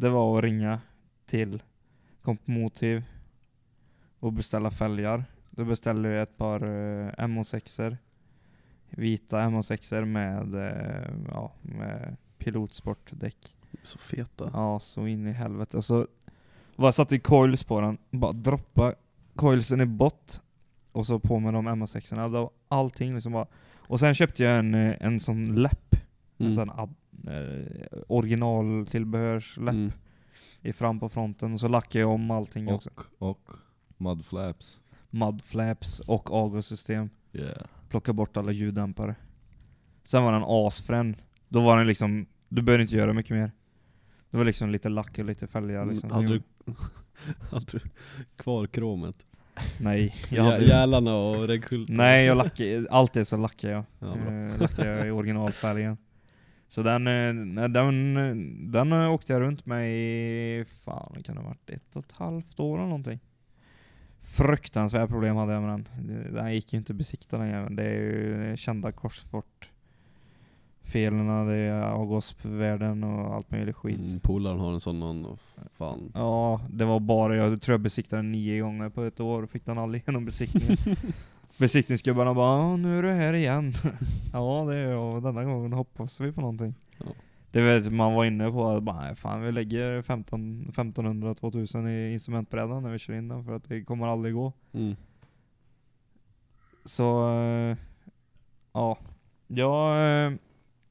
[0.00, 0.80] det var att ringa
[1.26, 1.62] till
[2.22, 3.04] Kompmotiv
[4.20, 5.24] och beställa fälgar.
[5.50, 7.96] Då beställde jag ett par eh, MH6er.
[8.90, 13.54] Vita MH6er med, eh, ja, med pilotsportdäck.
[13.82, 14.50] Så feta.
[14.52, 15.76] Ja, så in i helvete.
[15.76, 16.06] Och så
[16.76, 18.94] bara satte i coils på den, bara droppa
[19.34, 20.42] coilsen i bott
[20.92, 22.22] och så på med de MH6erna.
[22.22, 23.46] Det var allting liksom bara.
[23.76, 25.94] Och sen köpte jag en, eh, en sån läpp.
[26.36, 26.52] En Mm.
[26.52, 26.88] sån ad, eh,
[28.08, 29.92] originaltillbehörsläpp Mm.
[30.62, 31.52] i fram på fronten.
[31.52, 32.90] Och så lackade jag om allting också.
[33.18, 33.50] Och, och
[33.96, 34.80] mudflaps.
[35.10, 37.10] Mudflaps och avgassystem.
[37.32, 37.62] Yeah.
[37.88, 39.14] Plocka bort alla ljuddämpare.
[40.04, 41.16] Sen var den asfrän.
[41.48, 43.52] Då var den liksom, du behöver inte göra mycket mer.
[44.30, 46.10] Det var liksom lite lack och lite fälgar liksom.
[46.10, 46.42] Mm, Hade du,
[47.50, 47.80] hade du
[48.36, 49.26] kvar kromet?
[49.80, 51.96] Nej, jag hade, Gälarna och reggskylten?
[51.96, 53.84] Nej, jag lackar, alltid så lackar jag.
[53.98, 55.96] Ja, eh, lackar jag i originalfärgen.
[56.68, 58.14] Så den, eh, den,
[58.72, 62.04] den eh, åkte jag runt med i, fan det kan det ha varit ett och
[62.04, 63.20] ett halvt år eller någonting.
[64.20, 66.34] Fruktansvärda problem hade jag med den.
[66.34, 67.76] Den gick ju inte att besikta den jäveln.
[67.76, 69.70] Det är ju kända korsfort.
[70.82, 73.98] Felen, det är avgasvärden och allt möjligt skit.
[73.98, 75.38] Mm, Polaren har en sån någon,
[75.72, 76.12] fan.
[76.14, 79.50] Ja, det var bara, jag tror jag besiktade den nio gånger på ett år och
[79.50, 80.76] fick den aldrig igenom besiktningen.
[81.58, 83.72] Besiktningsgubbarna bara "Ja, nu är du här igen.
[84.32, 86.74] ja det är jag, denna gången hoppas vi på någonting.
[86.98, 87.06] Ja.
[87.50, 92.12] Det vet man var inne på, att bara, "Nej, fan vi lägger 15, 1500-2000 i
[92.12, 94.52] instrumentbrädan när vi kör in den för att det kommer aldrig gå.
[94.72, 94.96] Mm.
[96.84, 97.76] Så, eh,
[98.72, 98.98] ja.
[99.46, 100.32] Jag, eh,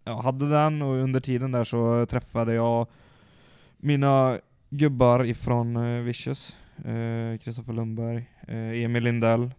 [0.03, 2.87] jag hade den och under tiden där så träffade jag
[3.77, 4.39] mina
[4.69, 6.57] gubbar ifrån eh, Vicious.
[7.43, 8.25] Kristoffer Lundberg,
[8.83, 9.51] Emil Lindell.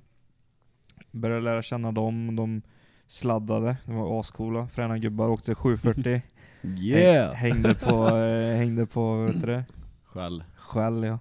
[1.10, 2.62] Började lära känna dem, de
[3.06, 6.22] sladdade, de var ascoola, fräna gubbar, åkte 740.
[6.78, 7.34] Yeah!
[7.34, 9.64] Häng- Hängde på, eh, hängde på, vet du det?
[10.04, 10.44] Skäll.
[10.56, 11.18] Skäll ja.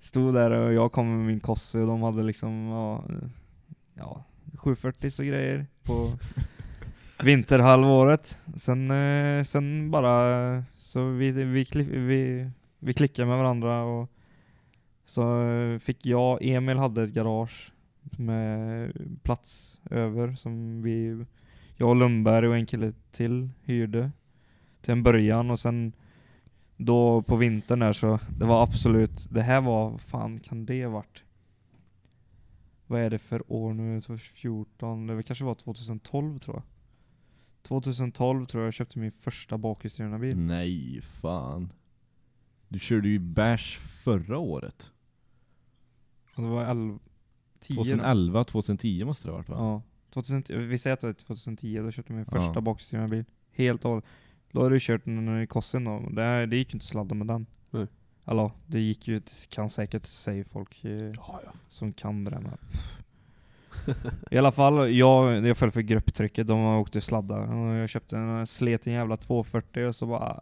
[0.00, 3.04] Stod där och jag kom med min kosse och de hade liksom, ja,
[3.94, 4.24] ja
[4.58, 6.12] 740 och grejer på
[7.24, 8.38] vinterhalvåret.
[8.56, 14.10] Sen, eh, sen bara, så vi, vi, vi, vi klickade med varandra och
[15.04, 17.72] så eh, fick jag, Emil hade ett garage
[18.10, 18.92] med
[19.22, 21.24] plats över som vi,
[21.76, 24.10] jag och Lundberg och en kille till hyrde
[24.80, 25.92] till en början och sen
[26.76, 31.24] då på vintern där så, det var absolut, det här var, fan kan det varit?
[32.86, 34.00] Vad är det för år nu?
[34.00, 36.62] 2014, det kanske var 2012 tror jag.
[37.62, 40.38] 2012 tror jag jag köpte min första bakhjulsdrivna bil.
[40.38, 41.72] Nej, fan.
[42.68, 44.90] Du körde ju bash förra året.
[46.34, 47.15] Och det var 11, 10 då.
[47.60, 49.56] 2011, 2010 måste det ha varit va?
[49.58, 49.82] Ja.
[50.14, 52.60] 2010, vi säger att det var 2010, då köpte jag min första Ja.
[52.60, 53.24] bakhjulsdrivna bil.
[53.52, 54.04] Helt och.
[54.52, 56.08] Då hade du kört den i kossen då.
[56.10, 57.46] Det, det gick ju inte att sladda med den.
[57.70, 57.86] Nej.
[58.24, 61.52] Ja, det gick ju, det kan säkert säga folk eh, Ja, ja.
[61.68, 62.58] som kan det där med.
[64.30, 67.54] I alla fall, jag, jag föll för grupptrycket, de åkte sladda.
[67.54, 70.40] Jag köpte en, slet en jävla 240 och så bara,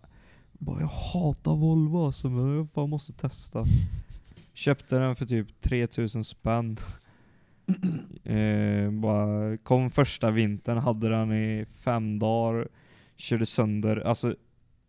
[0.53, 3.65] bara jag hatar Volvo alltså, men jag fan måste testa.
[4.53, 6.77] Köpte den för typ 3000 spänn.
[8.25, 12.69] eh, bara kom första vintern, hade den i fem dagar,
[13.17, 14.35] körde sönder, alltså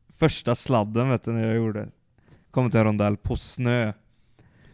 [0.09, 1.89] första sladden vet du när jag gjorde.
[2.51, 3.93] Kom till en rondell på snö.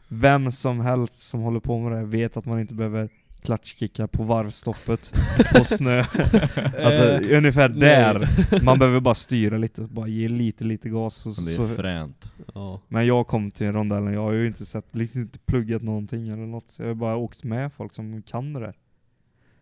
[0.07, 3.09] Vem som helst som håller på med det vet att man inte behöver
[3.41, 5.13] klatschkicka på varvstoppet
[5.55, 5.99] på snö.
[5.99, 8.27] alltså Eh, ungefär där.
[8.63, 11.15] Man behöver bara styra lite och bara ge lite lite gas.
[11.15, 12.33] Så, Det är så, fränt.
[12.53, 12.81] Ja.
[12.87, 16.45] men jag kom till rondellen, jag har ju inte sett, liksom inte pluggat någonting eller
[16.45, 16.69] något.
[16.69, 18.73] Så jag har bara åkt med folk som kan det där.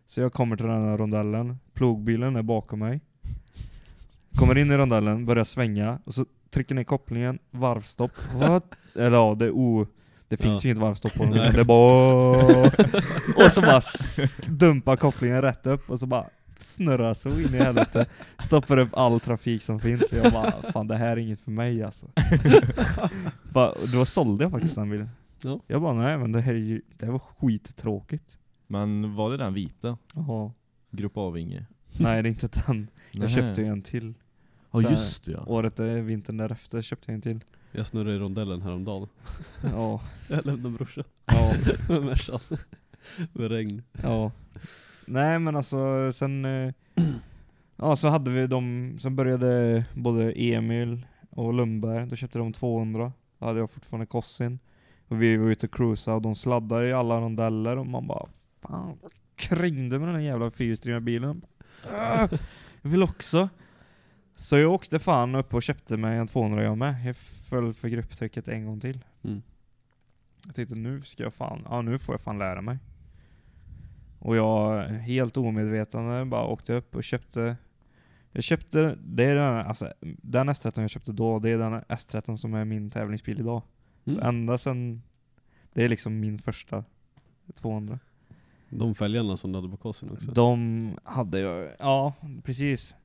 [0.06, 3.02] Så jag kommer till den här rondellen, plogbilen är bakom mig.
[4.36, 8.12] Kommer in i rondellen, börjar svänga, och så trycker ner kopplingen, varvstopp.
[8.36, 8.76] What?
[8.96, 9.88] Eller ja, det är o...
[10.30, 10.68] Det finns Ja.
[10.68, 11.54] ju inget varvstopp på den, Nej.
[11.54, 12.66] det bara...
[13.46, 13.82] Och så bara
[14.48, 16.26] dumpar kopplingen rätt upp, och så bara
[16.58, 18.06] snurrar så in i helvete.
[18.38, 21.52] Stoppar upp all trafik som finns, så jag bara fan det här är inget för
[21.52, 22.06] mig alltså.
[23.54, 25.10] Bara, då sålde jag faktiskt den bilen.
[25.44, 25.60] Ja.
[25.68, 28.38] Jag bara nej men det här är ju, det här var skittråkigt.
[28.68, 29.98] Men var det den vita?
[30.16, 30.52] Jaha.
[30.92, 31.66] Grupp A-vinge?
[32.00, 32.88] Nej det är inte den.
[33.12, 33.30] Jag Nähä.
[33.36, 34.14] köpte ju en till.
[34.72, 35.44] Ja här, just det ja.
[35.48, 37.44] Året, eh, vintern därefter köpte jag en till.
[37.72, 39.08] Jag snurrade i rondellen häromdagen.
[39.64, 40.02] Ja.
[40.28, 41.04] Jag lämnade brorsan.
[41.26, 41.54] Ja.
[41.90, 42.58] Med Mercan.
[43.34, 43.84] Med regn.
[44.04, 44.32] Ja.
[45.06, 46.74] Nej men alltså sen, eh,
[47.76, 53.12] ja så hade vi de, sen började både Emil och Lundberg, då köpte de 200.
[53.40, 54.60] Då hade jag fortfarande Kossin.
[55.08, 58.26] Och vi var ute och cruisade och de sladdade i alla rondeller och man bara
[58.62, 58.98] Fan,
[59.36, 61.42] krängde med den här jävla fyrhjulsdrivna bilen.
[62.82, 63.50] Jag vill också.
[64.36, 67.06] Så jag åkte fan upp och köpte mig en 200 jag med.
[67.06, 67.16] Jag
[67.50, 69.06] föll för grupptrycket en gång till.
[69.24, 69.42] Mm.
[70.46, 72.78] Jag tänkte nu ska jag fan, ja nu får jag fan lära mig.
[74.20, 77.58] Och jag helt omedvetande bara åkte upp och köpte
[78.32, 82.36] Jag köpte, det är den, alltså, den S13 jag köpte då, det är den S13
[82.36, 83.62] som är min tävlingsbil idag.
[84.06, 84.28] Så Mm.
[84.28, 85.02] ända sen,
[85.74, 86.84] det är liksom min första
[87.54, 88.00] 200.
[88.70, 90.32] De fälgarna som du hade på kossen också.
[90.32, 92.14] De hade jag, ja
[92.44, 92.96] precis.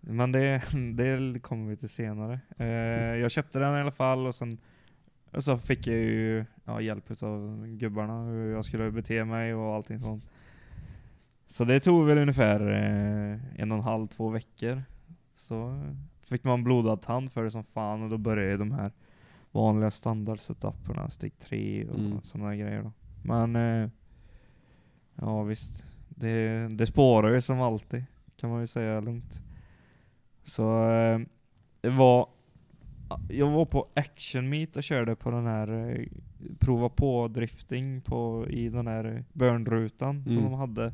[0.00, 0.62] Men det,
[0.96, 2.40] det kommer vi till senare.
[2.56, 2.66] Eh,
[3.20, 4.58] jag köpte den i alla fall och sen
[5.32, 9.74] och så fick jag ju ja, hjälp av gubbarna hur jag skulle bete mig och
[9.74, 10.30] allting sånt.
[11.48, 14.82] Så det tog väl ungefär eh, en och en halv, två veckor.
[15.34, 15.82] Så
[16.22, 18.92] fick man blodad tand för det som fan och då började de här
[19.52, 22.20] vanliga standard-setuperna, steg 3 och Mm.
[22.22, 22.92] sådana grejer då.
[23.22, 23.88] Men eh,
[25.14, 28.04] ja visst, det, det spårar ju som alltid
[28.36, 29.42] kan man ju säga lugnt.
[30.44, 31.18] Så eh,
[31.80, 32.28] det var
[33.28, 36.06] jag var på Action Meet och körde på den här eh,
[36.58, 40.44] prova på drifting på, i den här burnrutan som Mm.
[40.50, 40.92] de hade.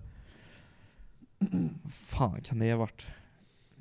[1.91, 3.07] Fan kan det ha varit?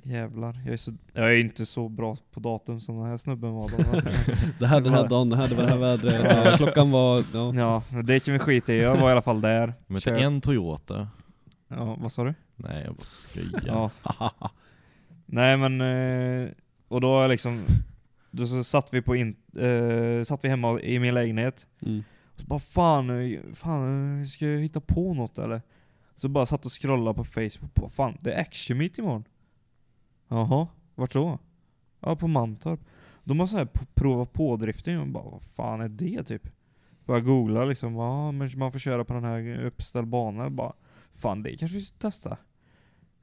[0.02, 3.52] Jävlar, jag är, så, jag är inte så bra på datum som den här snubben
[3.54, 3.76] var då.
[4.58, 7.24] Det här den här var- dagen, det här det var det här vädret, klockan var,
[7.34, 7.82] ja.
[7.90, 8.78] Ja, det kan vi skita i.
[8.80, 9.74] Jag var i alla fall där.
[9.86, 11.08] Men Kör- en Toyota.
[11.68, 12.34] Ja, vad sa du?
[12.56, 13.62] Nej jag bara skojar.
[13.66, 13.90] Ja.
[15.26, 16.50] Nej men, eh,
[16.88, 17.64] och då liksom,
[18.30, 21.66] då så satt vi på in, eh, satt vi hemma i min lägenhet.
[21.82, 22.04] Mm.
[22.34, 25.62] Och så bara fan, eh, fan, eh, ska jag hitta på något eller?
[26.14, 29.24] Så bara satt och scrollade på Facebook, på, fan det är action meet imorgon.
[30.28, 31.38] Jaha, vart då?
[32.00, 32.80] Ja på Mantorp.
[33.24, 36.48] De har så här prova på drifting och bara vad fan är det typ?
[37.04, 40.50] Började googla liksom, ja men man får köra på den här uppställd bana.
[40.50, 40.72] Bara,
[41.12, 42.36] fan det kanske vi ska testa.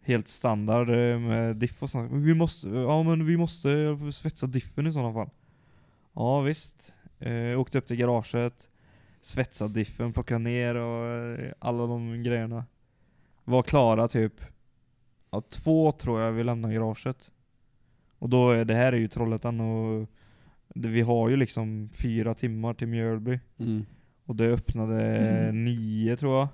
[0.05, 2.11] Helt standard eh, med diff och sånt.
[2.11, 5.29] Men Vi måste, ja men vi måste svetsa diffen i sådana fall.
[6.13, 6.95] Ja visst.
[7.19, 8.69] Eh, åkte upp till garaget,
[9.21, 12.65] svetsade diffen, plockade ner och eh, alla de grejerna.
[13.43, 14.33] Var klara typ,
[15.31, 17.31] ja två tror jag vi lämnade garaget.
[18.19, 20.09] Och då, är det här är ju Trollhättan och
[20.67, 23.39] det, vi har ju liksom fyra timmar till Mjölby.
[23.57, 23.85] Mm.
[24.25, 26.47] Och det öppnade nio tror jag.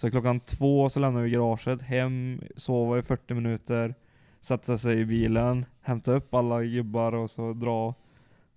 [0.00, 3.94] Så klockan två så lämnade vi garaget, hem, sova i 40 minuter,
[4.40, 7.94] sätta sig i bilen, hämta upp alla gubbar och så dra.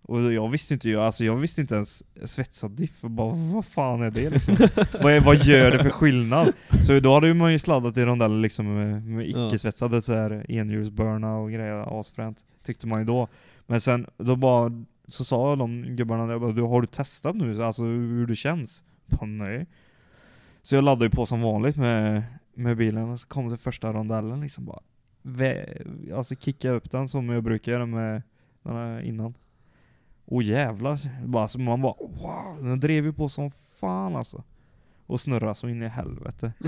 [0.01, 4.11] Och jag visste inte, alltså jag visste inte ens svetsad diff, bara vad fan är
[4.11, 4.55] det liksom?
[5.03, 6.53] vad, vad gör det för skillnad?
[6.81, 9.47] Så då hade man ju sladdat i rondellen liksom med, med Ja.
[9.47, 12.45] icke-svetsade så här enhjulsburna och grejer, asfränt.
[12.65, 13.27] Tyckte man ju då.
[13.67, 17.63] Men sen, då bara, så sa de gubbarna, jag bara, "Du, har du testat nu?
[17.63, 18.83] Alltså hur det känns?
[19.05, 19.65] Bara, nej.
[20.65, 22.23] Så jag laddade ju på som vanligt med,
[22.53, 24.81] med bilen och så kom till första rondellen liksom bara,
[26.15, 28.21] alltså kicka upp den som jag brukar göra med
[28.63, 29.33] den här innan.
[30.25, 34.43] Åh jävlar, bara, så man bara wow, den drev ju på som fan alltså.
[35.05, 36.53] Och snurrade så in i helvete.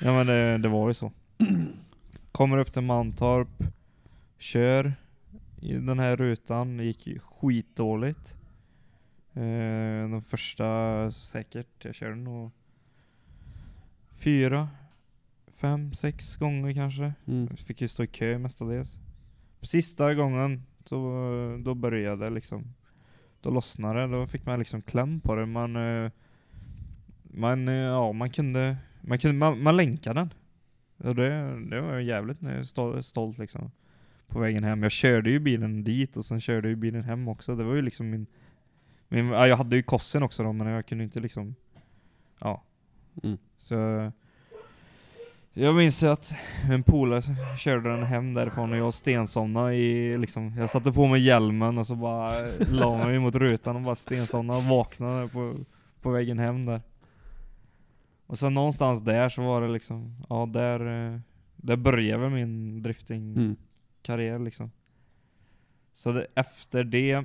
[0.00, 1.12] ja men det, det var ju så.
[2.32, 3.64] Kommer upp till Mantorp,
[4.38, 4.94] kör
[5.60, 8.34] i den här rutan, det gick ju skitdåligt.
[9.32, 12.50] Eh, de första säkert, jag körde nog
[14.20, 14.68] fyra,
[15.46, 17.12] fem, sex gånger kanske.
[17.26, 17.56] Mm.
[17.56, 19.00] Fick ju stå i kö mestadels.
[19.62, 20.96] Sista gången Så
[21.64, 22.74] då började det liksom.
[23.40, 25.46] Då lossnade det, då fick man liksom kläm på det.
[25.46, 26.10] Man, eh,
[27.22, 30.30] man, eh, ja, man kunde, man kunde, man, man länkade den.
[31.08, 33.70] Och det, det var jävligt eh, stolt, stolt liksom.
[34.26, 34.82] På vägen hem.
[34.82, 37.56] Jag körde ju bilen dit och sen körde jag ju bilen hem också.
[37.56, 38.26] Det var ju liksom min,
[39.08, 41.54] min ja, jag hade ju kossen också då, men jag kunde inte liksom,
[42.38, 42.64] ja.
[43.22, 43.38] Mm.
[43.60, 44.10] Så
[45.52, 46.34] jag minns att
[46.70, 47.22] en polare
[47.56, 51.86] körde den hem därifrån och jag stensomnade i liksom, jag satte på mig hjälmen och
[51.86, 52.30] så bara
[52.70, 55.56] la mig mot rutan och bara stensomnade och vaknade på,
[56.00, 56.80] på vägen hem där.
[58.26, 61.20] Och sen någonstans där så var det liksom, ja där,
[61.56, 64.44] där började väl min driftingkarriär Mm.
[64.44, 64.70] liksom.
[65.92, 67.24] Så det, efter det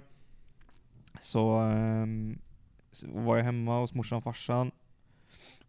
[1.19, 2.37] så, ehm,
[2.91, 4.71] så var jag hemma hos morsan och farsan.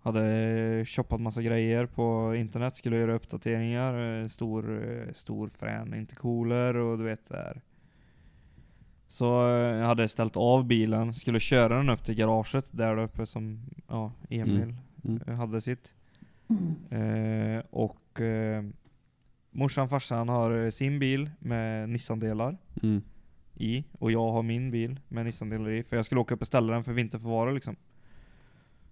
[0.06, 4.20] Hade shoppat massa grejer på internet, skulle göra uppdateringar.
[4.20, 7.60] eh, Stor, eh, stor frän intercooler och du vet där.
[9.08, 13.26] Så eh, jag hade ställt av bilen, skulle köra den upp till garaget där uppe
[13.26, 14.74] som ja, Emil
[15.04, 15.20] Mm.
[15.26, 15.38] Mm.
[15.38, 15.94] hade sitt.
[16.90, 18.64] Eh, och eh,
[19.50, 23.02] morsan farsan har sin bil med Nissan-delar Mm.
[23.54, 25.82] i och jag har min bil med Nissan-delar i.
[25.82, 27.76] För jag skulle åka upp och ställa den för vinterförvaret liksom.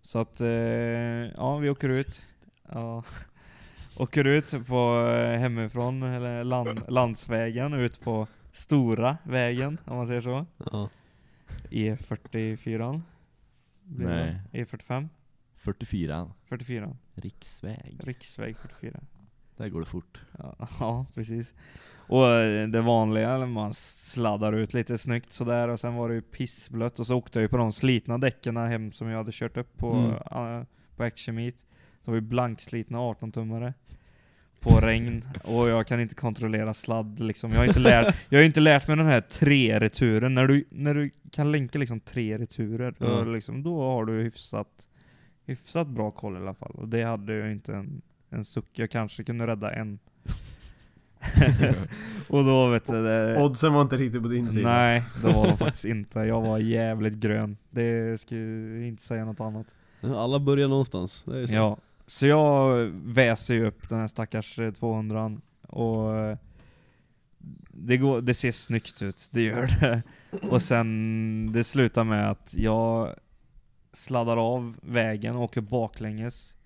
[0.04, 2.24] Så att, eh, ja vi åker ut.
[2.68, 3.04] Ja.
[3.98, 10.20] Åker ut på eh, hemifrån, eller land, landsvägen, ut på stora vägen om man säger
[10.20, 10.46] så.
[10.72, 10.90] Ja.
[11.70, 13.00] E44.
[13.82, 14.66] Blir det Nej.
[14.66, 14.76] va?
[14.76, 15.08] E45?
[15.56, 16.96] 44 44.
[17.14, 17.96] Riksväg.
[18.00, 19.00] Riksväg 44.
[19.56, 20.20] Där går det fort.
[20.38, 21.54] Ja, ja, precis.
[22.08, 26.22] Och eh, det vanliga, man sladdar ut lite snyggt sådär och sen var det ju
[26.22, 29.56] pissblött och så åkte jag ju på de slitna däcken hem som jag hade kört
[29.56, 30.10] upp på, Mm.
[30.60, 30.64] eh,
[30.96, 31.64] på Action Meet.
[32.04, 33.72] Så var ju blankslitna 18-tummare.
[34.60, 37.50] På regn, och jag kan inte kontrollera sladd liksom.
[37.52, 40.34] Jag har inte lärt, jag har inte lärt mig den här tre-returen.
[40.34, 43.22] När du, när du kan länka liksom tre returer, då, Ja.
[43.24, 44.88] liksom, då har du hyfsat,
[45.46, 46.70] hyfsat bra koll i alla fall.
[46.74, 48.68] Och det hade jag inte en, en suck.
[48.78, 49.98] Jag kanske kunde rädda en.
[52.28, 54.68] och då vet du, det, Oddsen var inte riktigt på din sida.
[54.68, 56.18] Nej, det var de faktiskt inte.
[56.18, 57.56] Jag var jävligt grön.
[57.70, 59.66] Det ska inte säga något annat.
[60.02, 61.22] Alla börjar någonstans.
[61.26, 61.54] Det är så.
[61.54, 65.36] Ja, så jag väser ju upp den här stackars eh, 200
[65.68, 66.38] och eh,
[67.68, 70.02] det, går, det ser snyggt ut, det gör det.
[70.50, 73.14] Och sen, det slutar med att jag
[73.92, 76.56] sladdar av vägen och åker baklänges.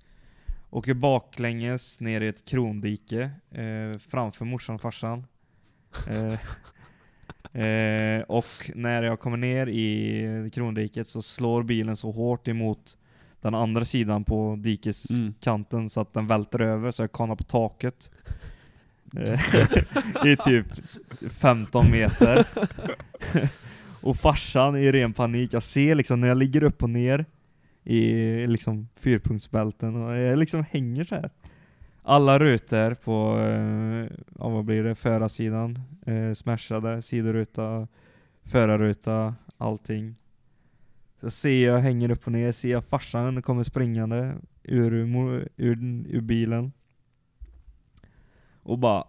[0.71, 5.27] Åker baklänges ner i ett krondike eh, framför morsan och farsan.
[6.09, 6.33] Eh,
[7.63, 12.99] eh, och när jag kommer ner i krondiket så slår bilen så hårt emot
[13.41, 18.11] den andra sidan på dikeskanten så att den välter över så jag kanar på taket.
[19.17, 20.67] Eh, I typ
[21.31, 22.47] 15 meter.
[24.03, 27.25] och farsan i ren panik, jag ser liksom när jag ligger upp och ner
[27.89, 31.31] i liksom fyrpunktsbälten och jag liksom hänger så här.
[32.03, 37.89] Alla rutor på, eh, ja vad blir det, förarsidan, eh, smashade, sidoruta,
[38.45, 40.15] förarruta, allting.
[41.21, 46.07] Så ser jag, hänger upp och ner, ser jag farsan kommer springande ur, ur, ur,
[46.09, 46.73] ur bilen.
[48.63, 49.05] Och bara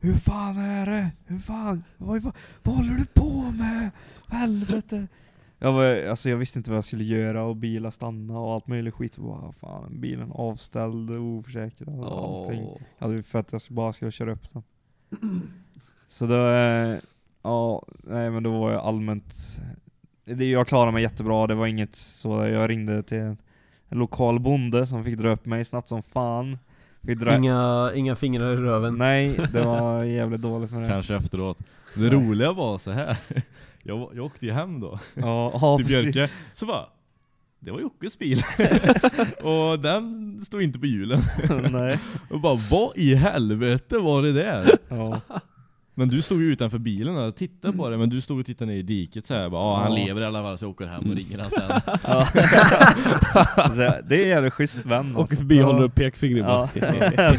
[0.00, 1.10] Hur fan är det?
[1.26, 1.84] Hur fan?
[1.96, 3.90] Vad, vad, vad håller du på med?
[4.28, 5.06] Helvete?
[5.64, 8.66] Jag, var, alltså jag visste inte vad jag skulle göra och bilar stanna och allt
[8.66, 9.16] möjligt skit.
[9.16, 12.60] Bara, fan, bilen avställd, oförsäkrad och allting.
[12.62, 14.62] Jag hade ju för att jag bara skulle köra upp den.
[16.08, 16.96] Så då, eh,
[17.42, 19.34] ja, nej men då var jag allmänt,
[20.24, 23.36] det, jag klarade mig jättebra, det var inget så, jag ringde till en,
[23.88, 26.58] en lokal bonde som fick dra upp mig snabbt som fan.
[27.38, 28.94] Inga, inga fingrar i röven.
[28.98, 30.88] Nej, det var jävligt dåligt med det.
[30.88, 31.58] Kanske efteråt.
[31.94, 33.18] Det roliga var så här.
[33.86, 34.98] Jag, jag åkte ju hem då.
[35.14, 36.14] Ja, ja till precis.
[36.14, 36.32] Björke.
[36.54, 36.84] Så bara,
[37.60, 38.42] det var Jockes bil.
[39.42, 41.20] och den stod inte på hjulen.
[41.70, 41.98] Nej.
[42.30, 44.70] Och bara, vad i helvete var det där?
[44.88, 45.20] Ja.
[45.96, 48.70] Men du stod ju utanför bilen och tittade på det, men du stod och tittade
[48.72, 50.04] ner i diket så här, bara, "Ja, han Ja.
[50.06, 51.80] lever i alla fall så jag åker hem och ringer han sen.
[52.04, 52.28] Ja.
[54.08, 55.20] Det är en jävligt schysst vän alltså.
[55.22, 56.68] Åker förbi och håller upp pekfingret Ja,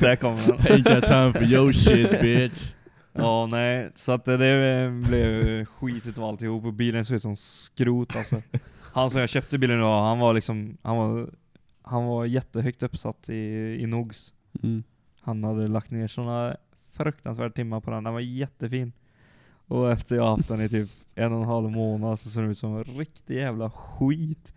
[0.02, 0.58] där kommer den.
[0.58, 2.72] Ain't got time for your shit bitch.
[3.18, 8.16] Ja, nej, så att det, blev skitigt av alltihop och bilen såg ut som skrot
[8.16, 8.42] alltså.
[8.94, 11.30] Han som jag köpte bilen av, han var liksom, han var,
[11.82, 13.36] han var jättehögt uppsatt i,
[13.82, 14.34] i Nogs.
[14.64, 14.84] Mm.
[15.22, 16.58] Han hade lagt ner sådana
[16.92, 18.94] fruktansvärda timmar på den, den var jättefin.
[19.68, 22.52] Och efter jag haft den i typ en och en halv månad så såg den
[22.52, 24.54] ut som en riktig jävla skit.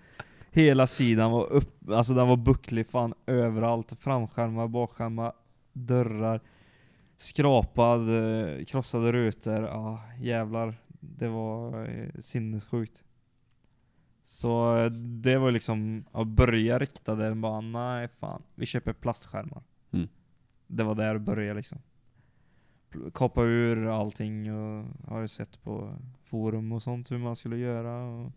[0.50, 3.92] Hela sidan var upp, alltså den var bucklig fan överallt.
[4.00, 5.32] Framskärmar, bakskärmar,
[5.72, 6.40] dörrar.
[7.18, 10.74] Skrapad, eh, krossade rutor, ah, jävlar.
[11.00, 13.04] Det var eh, sinnessjukt.
[14.24, 19.62] Så eh, det var liksom, att börja rikta det, bara nej fan, vi köper plastskärmar.
[19.92, 20.08] Mm.
[20.66, 21.78] Det var där det började liksom.
[23.14, 28.04] Kapa ur allting och har ju sett på forum och sånt hur man skulle göra.
[28.04, 28.32] Och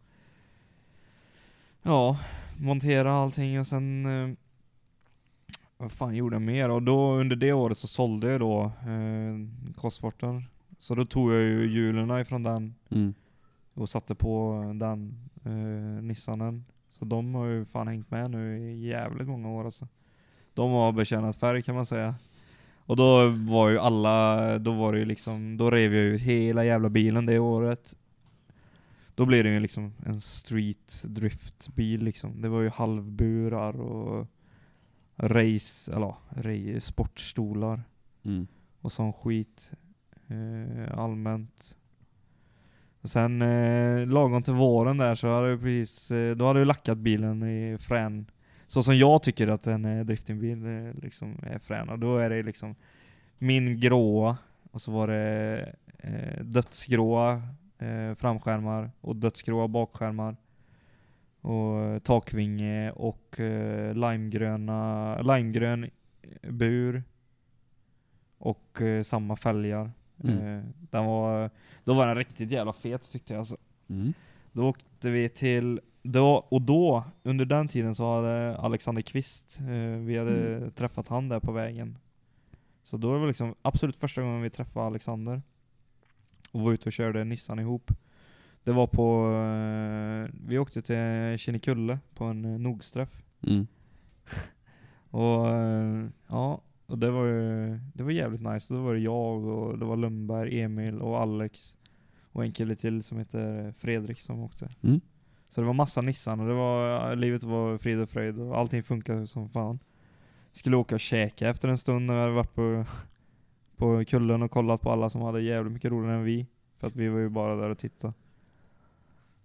[1.82, 2.20] ja,
[2.58, 4.38] montera allting och sen
[5.82, 6.70] vad fan gjorde jag mer?
[6.70, 10.44] Och då under det året så sålde jag då eh, Cosworten.
[10.80, 13.14] Så då tog jag ju hjulen ifrån den Mm.
[13.74, 16.66] och satte på den eh, Nissanen.
[16.90, 19.88] Så de har ju fan hängt med nu i jävligt många år alltså.
[20.54, 22.16] De har betjänat färg kan man säga.
[22.86, 26.66] Och då var ju alla, då var det ju liksom, då rev jag ut hela
[26.66, 27.96] jävla bilen det året.
[29.16, 32.42] Då blev det ju liksom en street driftbil liksom.
[32.42, 34.28] Det var ju halvburar och
[35.22, 37.82] race, eller race, sportstolar
[38.24, 38.48] Mm.
[38.82, 39.72] och sån skit.
[40.28, 41.78] Eh, allmänt.
[43.02, 46.66] Och sen eh, lagom till våren där så hade jag precis, eh, då hade jag
[46.68, 48.26] lackat bilen i frän.
[48.68, 51.90] Så som jag tycker att en eh, driftingbil eh, liksom är frän.
[51.90, 52.76] Och då är det liksom
[53.38, 54.38] min gråa,
[54.72, 57.42] och så var det eh, dödsgråa
[57.78, 60.36] eh, framskärmar och dödsgråa bakskärmar.
[61.42, 65.90] Och eh, takvinge och eh, limegröna, limegrön
[66.42, 67.04] bur.
[68.38, 69.92] Och eh, samma fälgar.
[70.24, 70.38] Mm.
[70.38, 71.50] Eh, den var,
[71.84, 73.58] då var den riktigt jävla fet tyckte jag alltså.
[73.90, 74.14] Mm.
[74.52, 80.00] Då åkte vi till, då, och då, under den tiden så hade Alexander Kvist, eh,
[80.00, 81.98] vi hade träffat han där på vägen.
[82.84, 85.42] Så då var det liksom absolut första gången vi träffade Alexander.
[86.52, 87.92] Och var ute och körde Nissan ihop.
[88.64, 93.24] Det var på, eh, vi åkte till Kinnekulle på en eh, Nogsträff.
[93.48, 93.68] Mm.
[95.10, 98.74] Och eh, ja, och det var ju det var jävligt nice.
[98.74, 101.78] Då var det jag och det var Lundberg, Emil och Alex.
[102.32, 104.70] Och en kille till som heter Fredrik som åkte.
[104.82, 105.02] Mm.
[105.50, 108.84] Så det var massa Nissan och det var, livet var frid och fröjd och allting
[108.84, 109.80] funkade som fan.
[110.52, 112.86] Skulle åka och käka efter en stund när vi hade varit på,
[113.76, 116.48] på kullen och kollat på alla som hade jävligt mycket roligare än vi.
[116.78, 118.14] För att vi var ju bara där och tittade.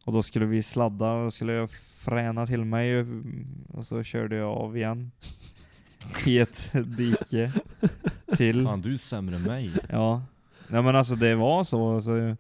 [0.07, 3.07] Och då skulle vi sladda och skulle jag fräna till mig
[3.69, 5.11] och så körde jag av igen.
[6.27, 7.53] I ett dike
[8.37, 8.65] till.
[8.65, 9.71] Fan du är sämre än mig.
[9.89, 10.23] Ja.
[10.69, 11.95] Nej men alltså det var så.
[11.95, 12.37] Alltså,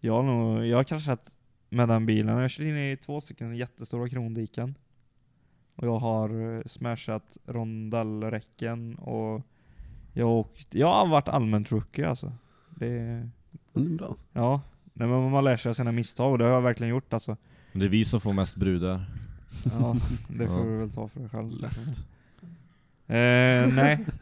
[0.00, 1.34] jag, har nog, jag har kraschat
[1.68, 2.38] med den bilen.
[2.38, 4.74] Jag kört in i två stycken jättestora krondiken.
[5.76, 9.42] Och jag har eh, smashat rondellräcken och
[10.12, 12.32] jag har åkt, jag har varit allmänt rookie alltså.
[12.70, 12.88] Det,
[13.72, 14.16] det är bra.
[14.32, 14.60] ja.
[15.00, 17.36] Nej, men man lär sig av sina misstag och det har jag verkligen gjort alltså.
[17.72, 19.04] Det är vi som får mest brudar.
[19.64, 19.96] Ja,
[20.28, 20.64] det får Ja.
[20.64, 21.64] du väl ta för dig själv.
[23.06, 24.06] Eh, nej.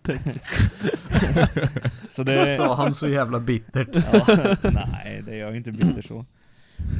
[2.10, 2.56] så det...
[2.56, 3.88] Sa han så jävla bittert.
[4.12, 4.56] ja,
[4.92, 6.24] nej, det är jag inte bitter så.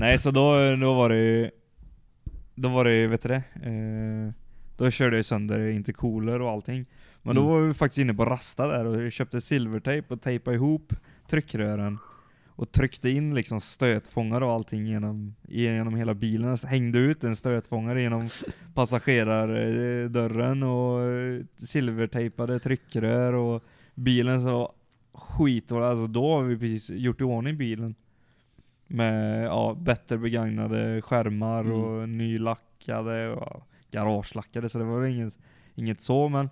[0.00, 1.50] Nej, så då, då var det ju...
[2.54, 3.42] Då var det ju, vet du det?
[3.68, 4.32] Eh,
[4.76, 6.86] då körde jag sönder intercooler och allting.
[7.22, 7.52] Men då Mm.
[7.54, 10.92] var vi faktiskt inne på Rasta där och köpte silvertejp och tejpade ihop
[11.30, 11.98] tryckrören.
[12.60, 16.56] Och tryckte in liksom stötfångare och allting genom, genom hela bilen.
[16.64, 18.28] Hängde ut en stötfångare genom
[18.74, 23.62] passagerardörren och eh, silvertejpade tryckrör och
[23.94, 24.72] bilen så
[25.12, 27.94] skit och alltså då har vi precis gjort i ordning bilen.
[28.86, 31.72] Med ja, bättre begagnade skärmar Mm.
[31.72, 35.38] och nylackade och ja, garagelackade så det var inget,
[35.74, 36.50] inget så men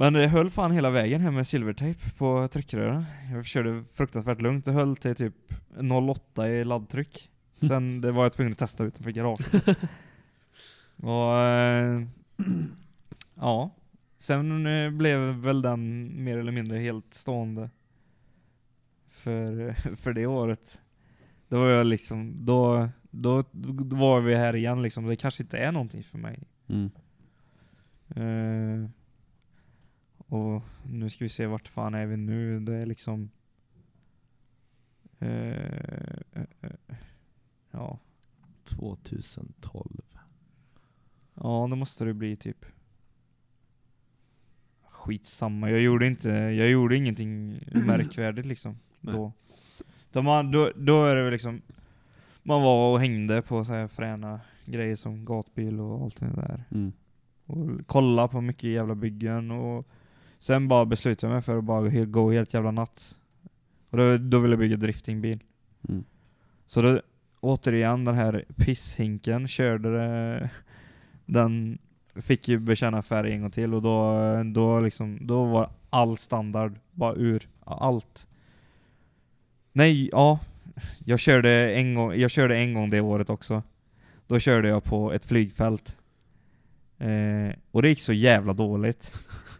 [0.00, 3.04] men det höll fan hela vägen här med silvertejp på tryckrören.
[3.32, 5.34] Jag körde fruktansvärt lugnt, det höll till typ
[5.74, 7.30] 0,8 i laddtryck.
[7.68, 9.68] Sen det var jag tvungen att testa utanför garaget.
[10.96, 12.02] och eh,
[13.34, 13.70] ja,
[14.18, 17.70] sen eh, blev väl den mer eller mindre helt stående.
[19.08, 20.80] För, för det året.
[21.48, 25.58] Då var jag liksom, då, då, då var vi här igen liksom, det kanske inte
[25.58, 26.42] är någonting för mig.
[26.68, 26.90] Mm.
[28.08, 28.90] Eh,
[30.30, 32.60] och nu ska vi se vart fan är vi nu.
[32.60, 33.30] Det är liksom...
[35.18, 36.70] eh, eh,
[37.70, 37.98] ja.
[38.64, 40.00] 2012.
[41.34, 42.66] ja, det måste det bli typ.
[44.82, 48.78] Skitsamma, jag gjorde inte, jag gjorde ingenting märkvärdigt liksom.
[49.00, 49.14] Nej.
[49.14, 49.32] Då.
[50.12, 50.72] Då, man, då.
[50.76, 51.62] Då är det väl liksom,
[52.42, 56.64] man var och hängde på så här fräna grejer som gatbil och allt det där.
[56.70, 56.92] Mm.
[57.46, 59.88] och kolla på mycket jävla byggen och
[60.40, 63.20] sen bara beslutade jag mig för att bara gå helt jävla nuts.
[63.90, 65.42] Och då, då ville jag bygga driftingbil.
[65.88, 66.04] Mm.
[66.66, 67.00] Så då,
[67.40, 70.50] återigen den här pisshinken körde det,
[71.26, 71.78] den
[72.14, 76.78] fick ju bekänna färg en gång till och då, då liksom, då var all standard
[76.92, 77.48] bara ur.
[77.64, 78.28] Allt.
[79.72, 80.38] Nej, ja.
[81.04, 83.62] Jag körde en gång, jag körde en gång det året också.
[84.26, 85.96] Då körde jag på ett flygfält.
[86.98, 89.12] Eh, och det gick så jävla dåligt.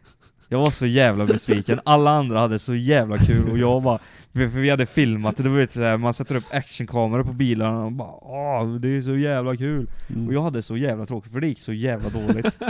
[0.53, 1.81] Jag var så jävla besviken.
[1.85, 3.99] Alla andra hade så jävla kul och jag bara
[4.33, 7.93] för vi hade filmat det, du vet såhär, man sätter upp actionkameror på bilarna och
[7.93, 9.87] bara Åh, det är så jävla kul.
[10.09, 10.29] Mm.
[10.29, 12.63] Och jag hade så jävla tråkigt för det gick så jävla dåligt.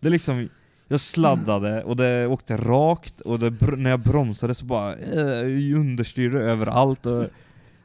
[0.00, 0.48] det liksom,
[0.88, 6.38] jag sladdade och det åkte rakt och det, när jag bromsade så bara eh, understyrde
[6.38, 7.26] överallt och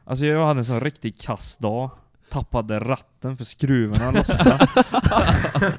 [0.04, 1.90] Alltså jag hade en sån riktig kass dag
[2.30, 4.66] Tappade ratten för skruvarna lossnade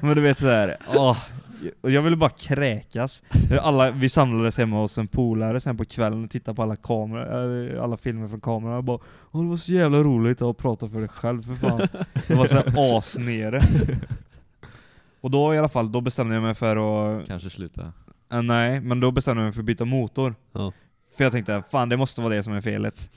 [0.00, 1.16] Men du vet såhär, åh
[1.80, 3.22] och jag ville bara kräkas.
[3.60, 7.78] Alla, vi samlades hemma hos en polare sen på kvällen och tittade på alla kameror,
[7.78, 8.98] alla filmer från kamerorna och bara
[9.30, 11.88] Åh det var så jävla roligt att prata för dig själv för fan.
[12.26, 13.62] Det var såhär asnere.
[15.20, 16.76] Och då i alla fall, då bestämde jag mig för
[17.20, 17.92] att Kanske sluta.
[18.32, 20.34] Eh, nej, men då bestämde jag mig för att byta motor.
[20.52, 20.72] Ja.
[21.16, 23.10] För jag tänkte, fan det måste vara det som är felet.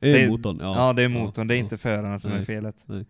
[0.00, 0.86] Det är motorn, ja.
[0.86, 2.76] Ja, det är motorn, det är inte förarna som är Nej, felet.
[2.86, 3.04] nej.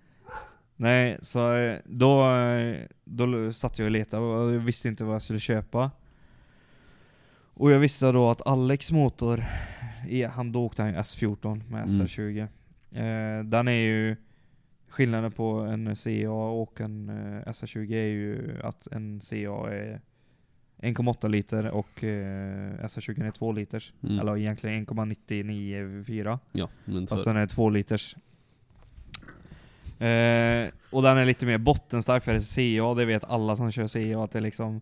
[0.76, 5.14] Nej, så eh, då, eh, då satt jag och letade och jag visste inte vad
[5.14, 5.90] jag skulle köpa.
[7.54, 9.44] Och jag visste då att Alex motor,
[10.08, 12.06] i- han, då åkte han ju S14 med Mm.
[12.06, 12.40] SR20.
[12.92, 14.16] Eh, den är ju,
[14.88, 20.00] skillnaden på en CA och en eh, SR20 är ju att en CA är
[20.82, 23.92] 1,8 liter och eh, SR20 är 2 liters.
[24.02, 24.18] Mm.
[24.18, 26.38] Eller egentligen 1,994.
[26.52, 26.68] Ja,
[27.08, 28.16] Fast den är 2 liters.
[29.98, 34.24] Eh, och den är lite mer bottenstark för CA, det vet alla som kör CA
[34.24, 34.80] att det är liksom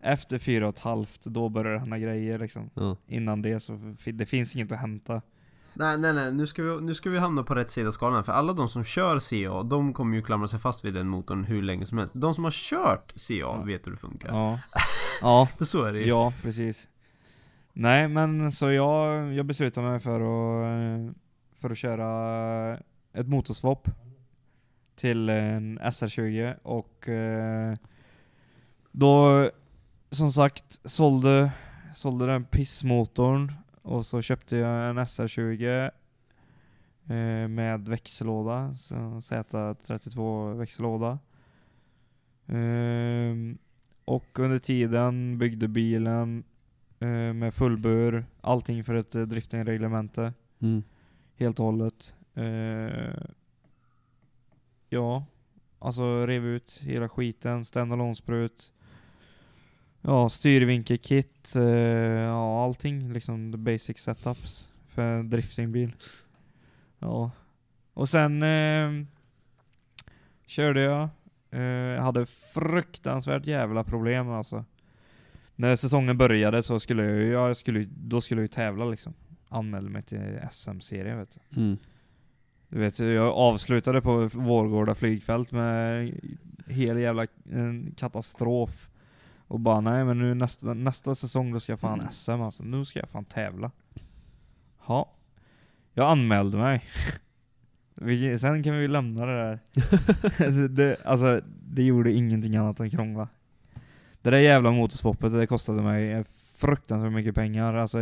[0.00, 2.70] efter 4,5 då börjar det hända grejer liksom.
[2.74, 2.96] ja.
[3.06, 5.22] Innan det så det finns inget att hämta.
[5.74, 8.32] Nej nej nej, nu ska, vi, nu ska vi hamna på rätt sida skalan För
[8.32, 11.62] alla de som kör CA, de kommer ju klamra sig fast vid den motorn hur
[11.62, 14.60] länge som helst De som har kört CA vet hur det funkar Ja.
[15.20, 16.88] ja, så är det ju ja precis.
[17.72, 21.14] Nej men så jag, jag beslutade mig för att,
[21.60, 22.78] för att köra
[23.12, 23.88] ett motorswap
[25.00, 27.76] till en SR20 och eh,
[28.92, 29.50] då
[30.10, 31.52] som sagt sålde,
[31.94, 33.52] sålde den pissmotorn
[33.82, 35.90] och så köpte jag en SR20
[37.06, 41.18] eh, med växellåda, så Z32 växellåda.
[42.46, 43.58] Ehm,
[44.04, 46.44] och under tiden byggde bilen
[46.98, 50.32] eh, med fullbur, allting för ett eh, driftingreglemente
[50.62, 50.82] Mm.
[51.36, 52.14] helt och hållet.
[54.92, 55.24] Ja,
[55.78, 58.72] alltså rev ut hela skiten, standalone sprut
[60.02, 65.92] Ja, styrvinkelkit, eh, ja allting liksom the basic setups för en driftingbil.
[66.98, 67.30] Ja.
[67.94, 69.06] Och sen eh,
[70.46, 71.08] körde jag,
[71.50, 74.64] eh, jag hade fruktansvärt jävla problem alltså.
[75.56, 79.14] När säsongen började så skulle jag, ju- jag skulle, då skulle jag ju tävla liksom.
[79.48, 81.60] Anmälde mig till SM-serien vet du.
[81.60, 81.78] Mm.
[82.70, 86.12] Du vet, jag avslutade på Vårgårda flygfält med
[86.66, 88.88] hel jävla en katastrof.
[89.46, 92.64] Och bara nej men nu nästa, nästa säsong då ska jag fan SM alltså.
[92.64, 93.70] Nu ska jag fan tävla.
[94.86, 95.10] Ja.
[95.94, 96.84] Jag anmälde mig.
[98.02, 100.68] Vi, sen kan vi lämna det där.
[100.68, 103.28] det, alltså, det gjorde ingenting annat än krångla.
[104.22, 106.24] Det där jävla motorswappet, det kostade mig
[106.56, 107.74] fruktansvärt mycket pengar.
[107.74, 107.98] Alltså,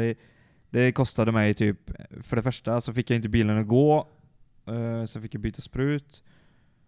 [0.71, 1.91] det kostade mig typ,
[2.23, 4.07] för det första så fick jag inte bilen att gå.
[4.69, 6.25] Uh, sen fick jag byta sprut.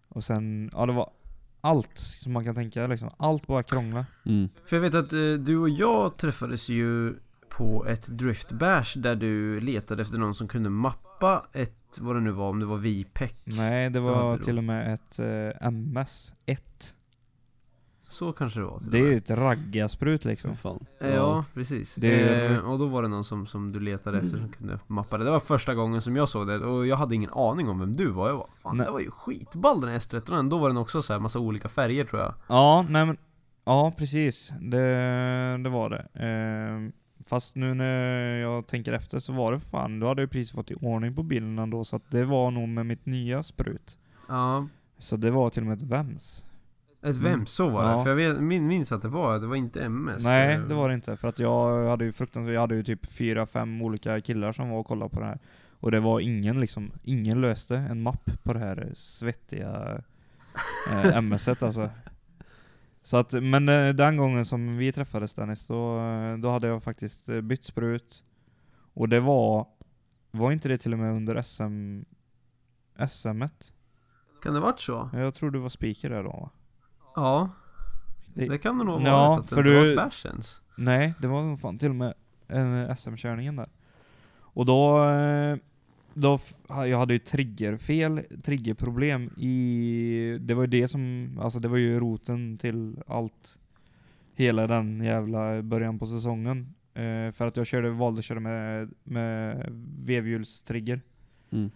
[0.07, 1.11] Och sen, ja det var
[1.61, 3.09] allt som man kan tänka liksom.
[3.17, 4.05] Allt bara krångla.
[4.25, 4.49] Mm.
[4.65, 7.15] För jag vet att eh, du och jag träffades ju
[7.49, 12.31] på ett driftbash där du letade efter någon som kunde mappa ett, vad det nu
[12.31, 16.93] var, om det var VPEC Nej, det var till och med ett eh, MS1.
[18.11, 20.55] Så kanske det var Det är ju ett raggarsprut liksom.
[20.55, 20.85] Fan.
[20.99, 21.95] Eh, Ja, precis.
[21.95, 24.79] Det är- eh, och då var det någon som, som du letade efter som kunde
[24.87, 25.23] mappa det.
[25.23, 27.93] Det var första gången som jag såg det och jag hade ingen aning om vem
[27.95, 28.29] du var.
[28.29, 28.85] Jag var fan Nej.
[28.85, 30.49] det var ju skitball den här S13.
[30.49, 32.33] Då var den också så här massa olika färger tror jag.
[32.47, 33.17] Ja, nej men
[33.65, 34.53] Ja, precis.
[34.61, 34.77] Det,
[35.63, 36.07] det var det.
[36.25, 36.91] Ehm,
[37.25, 40.71] fast nu när jag tänker efter så var det fan, då hade jag precis fått
[40.71, 43.97] i ordning på bilen ändå, så att det var nog med mitt nya sprut.
[44.27, 44.67] Ja.
[44.99, 46.45] Så det var till och med ett VEMS.
[47.03, 47.89] Ett vem, så var det.
[47.89, 48.03] Ja.
[48.03, 50.23] För jag vet, min, minns att det var, det var inte MS.
[50.23, 51.17] Nej, eh, det var det inte.
[51.17, 54.69] För att jag hade ju fruktansvärt, jag hade ju typ fyra, fem olika killar som
[54.69, 55.39] var och kollade på det här.
[55.79, 60.01] Och det var ingen liksom, ingen löste en mapp på det här svettiga
[60.91, 61.89] eh, MS-et alltså.
[63.03, 66.83] Så att, men eh, den gången som vi träffades Dennis, då, eh, då hade jag
[66.83, 68.23] faktiskt bytt sprut.
[68.93, 69.67] Och det var,
[70.31, 72.01] var inte det till och med under SM,
[73.07, 73.73] SM-et?
[74.43, 75.09] Kan det varit så?
[75.13, 76.49] Jag tror du var speaker där då va?
[77.15, 77.49] Ja.
[78.33, 80.25] Det- Det kan det nog ha Ja, att det för inte var du- ett bärs
[80.25, 80.61] ens.
[80.75, 82.13] Nej, det var nog fan till och med
[82.47, 83.69] en SM-körningen där.
[84.39, 85.55] Och då, eh,
[86.13, 91.77] då, jag hade ju triggerfel, triggerproblem i, det var ju det som, alltså det var
[91.77, 93.59] ju roten till allt.
[94.35, 96.73] Hela den jävla början på säsongen.
[96.93, 99.65] Eh, för att jag körde, valde att köra med, med
[99.99, 101.01] vevhjulstrigger.
[101.51, 101.71] Mm.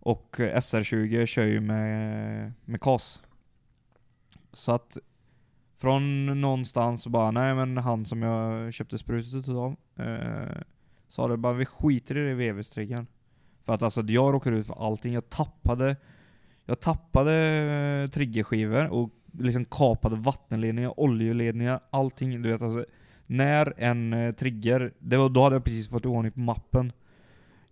[0.00, 3.22] Och eh, SR20 kör ju med, med KAS.
[4.52, 4.98] Så att
[5.78, 9.76] från någonstans så bara, nej men han som jag köpte sprutet utav.
[9.96, 10.62] eh,
[11.08, 13.06] sa det bara, vi skiter i det vevhjulstriggern.
[13.62, 15.12] För att alltså jag råkade ut för allting.
[15.12, 15.96] Jag tappade
[16.66, 22.42] jag tappade eh, triggerskivor och liksom kapade vattenledningar, oljeledningar, allting.
[22.42, 22.84] Du vet alltså,
[23.26, 26.92] när en eh, trigger, det var, då hade jag precis fått ordning på mappen.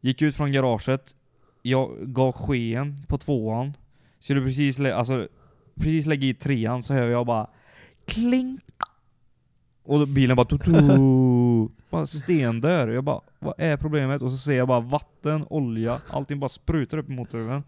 [0.00, 1.16] Gick ut från garaget,
[1.62, 3.72] jag gav sken på tvåan.
[4.18, 5.28] Skulle precis, alltså,
[5.74, 7.46] precis lägga i trean så hör jag bara
[8.06, 8.60] Kling!
[9.82, 10.70] Och då bilen bara tutu,
[11.90, 12.88] bara stendör.
[12.88, 14.22] Jag bara, vad är problemet?
[14.22, 17.62] Och så ser jag bara vatten, olja, allting bara sprutar upp i motorhuven.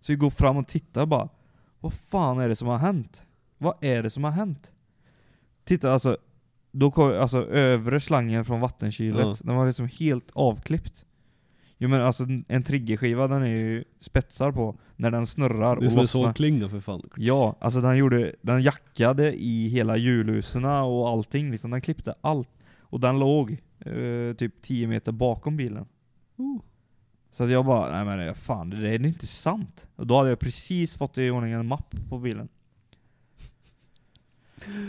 [0.00, 1.28] Så vi går fram och tittar bara,
[1.80, 3.26] vad fan är det som har hänt?
[3.58, 4.72] Vad är det som har hänt?
[5.64, 6.16] Titta alltså,
[6.72, 9.34] då kom, alltså övre slangen från vattenkylet, Ja.
[9.40, 11.04] den var liksom helt avklippt.
[11.78, 15.84] Jo men alltså en triggerskiva den är ju spetsar på när den snurrar Det är
[15.86, 16.22] och som en lossnar.
[16.24, 17.10] sågklinga för fan.
[17.16, 21.70] Ja, alltså den gjorde, den jackade i hela hjulhuserna och allting liksom.
[21.70, 22.50] Den klippte allt.
[22.80, 23.50] Och den låg
[23.80, 25.86] eh, typ 10 meter bakom bilen.
[26.36, 26.60] Oh.
[27.30, 29.88] Så att jag bara, nej men fan det är inte sant.
[29.96, 32.48] Och då hade jag precis fått i ordning en mapp på bilen.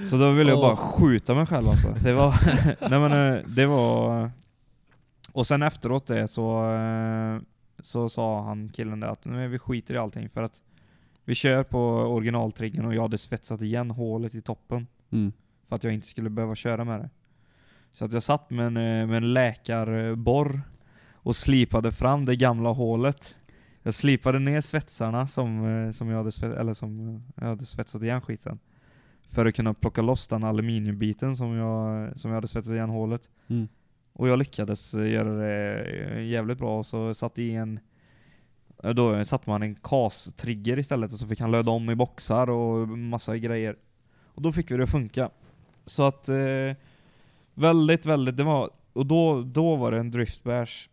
[0.09, 0.65] Så då ville jag Åh.
[0.65, 1.95] bara skjuta mig själv alltså.
[2.03, 2.33] Det var,
[2.89, 4.31] nej men eh, det var...
[5.31, 7.41] Och sen efteråt det så, eh,
[7.79, 10.61] så sa han killen där att nej, vi skiter i allting för att
[11.25, 14.87] vi kör på originaltriggern och jag hade svetsat igen hålet i toppen.
[15.11, 15.31] Mm.
[15.67, 17.09] För att jag inte skulle behöva köra med det.
[17.91, 20.61] Så att jag satt med en, eh, med en läkarborr
[21.13, 23.35] och slipade fram det gamla hålet.
[23.83, 28.03] Jag slipade ner svetsarna som, eh, som, jag, hade svets, eller som jag hade svetsat
[28.03, 28.59] igen skiten.
[29.29, 33.29] För att kunna plocka loss den aluminiumbiten som jag, som jag hade svetsat igen hålet.
[33.47, 33.67] Mm.
[34.19, 37.79] Och jag lyckades eh, göra det eh, jävligt bra och så satt i en
[38.83, 42.49] eh, då satte man en KAS-trigger istället och så fick han löda om i boxar
[42.49, 43.75] och massa grejer.
[44.23, 45.29] Och då fick vi det att funka.
[45.85, 46.75] Så att eh,
[47.53, 50.89] väldigt, väldigt, det var, och då, då var det en driftbärs.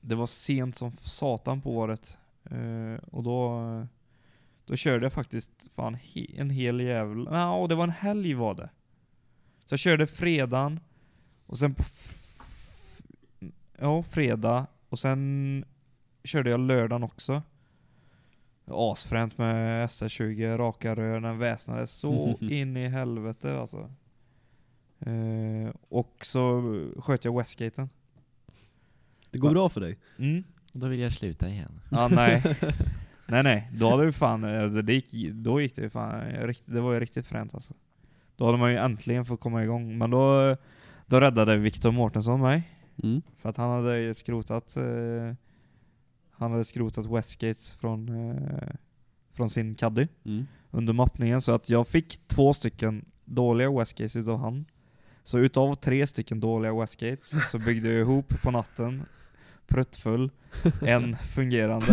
[0.00, 2.18] Det var sent som satan på året.
[2.44, 3.60] Eh, och då,
[4.66, 8.54] då körde jag faktiskt fan he, en hel jävla, ja det var en helg var
[8.54, 8.70] det.
[9.64, 10.80] Så jag körde fredagen,
[11.46, 11.82] och sen på
[13.78, 15.64] ja, fredag, och sen
[16.24, 17.42] körde jag lördagen också.
[18.66, 23.90] Asfränt med SR20, raka rör, den väsnade så in i helvete alltså.
[25.00, 26.62] Eh, och så
[26.98, 27.88] sköt jag Westgaten.
[29.30, 29.98] Det går bra för dig.
[30.18, 30.44] Mm.
[30.72, 31.80] Och då vill jag sluta igen.
[31.90, 32.42] Ja, nej.
[33.26, 36.74] nej nej, då hade vi fan, eh, det gick, då gick det ju fan, riktigt-
[36.74, 37.74] det var ju riktigt fränt alltså.
[38.36, 40.56] Då hade man ju äntligen fått komma igång, men då,
[41.06, 42.68] då räddade Viktor Mårtensson mig.
[43.02, 43.22] Mm.
[43.38, 45.34] För att han hade skrotat eh,
[46.30, 48.74] Han hade skrotat Westgates från, eh,
[49.32, 50.46] från sin caddy Mm.
[50.70, 54.64] under mappningen, så att jag fick två stycken dåliga Westgates utav han.
[55.22, 59.02] Så utav tre stycken dåliga Westgates så byggde jag ihop på natten,
[59.66, 60.30] pruttfull,
[60.82, 61.86] en fungerande.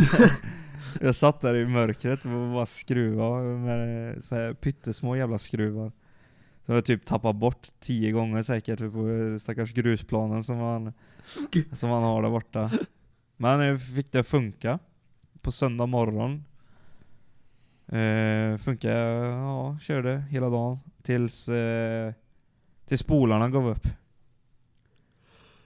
[1.02, 5.92] Jag satt där i mörkret och bara skruva med så här pyttesmå jävla skruvar.
[6.70, 10.94] Så jag typ tappat bort tio gånger säkert på stackars grusplanen som man,
[11.72, 12.72] som man har där borta.
[13.38, 14.80] Men jag fick det att funka.
[15.42, 16.46] På söndag morgon.
[17.88, 20.80] Eh, funkar, ja, körde hela dagen.
[21.02, 22.14] Tills, eh,
[22.86, 23.88] tills spolarna gav upp.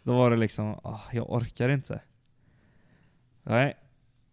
[0.04, 2.02] Då var det liksom, ah, jag orkar inte.
[3.44, 3.78] Nej.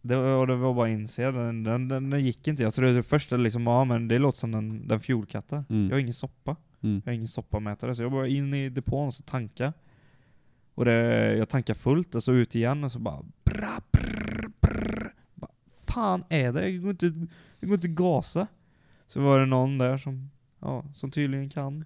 [0.03, 2.63] Det var, det var bara inse, den, den, den, den gick inte.
[2.63, 5.65] Jag trodde först att liksom, ja men det låter som den, den fjolkattar.
[5.69, 5.89] Mm.
[5.89, 6.57] Jag har ingen soppa.
[6.83, 7.03] Mm.
[7.05, 9.73] Jag har ingen soppamätare, så jag bara in i depån och så tanka.
[10.75, 15.15] Och det, jag tankar fullt och så ut igen och så bara bra, brr, brr.
[15.35, 15.51] Bara,
[15.87, 16.69] Fan är det?
[16.69, 17.07] Jag går inte,
[17.61, 18.47] jag går inte gasa.
[19.07, 21.85] Så var det någon där som, ja, som tydligen kan.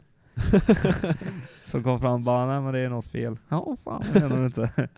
[1.65, 3.39] som kom fram och bara, nej men det är något fel.
[3.49, 4.89] Ja, fan det är nog inte.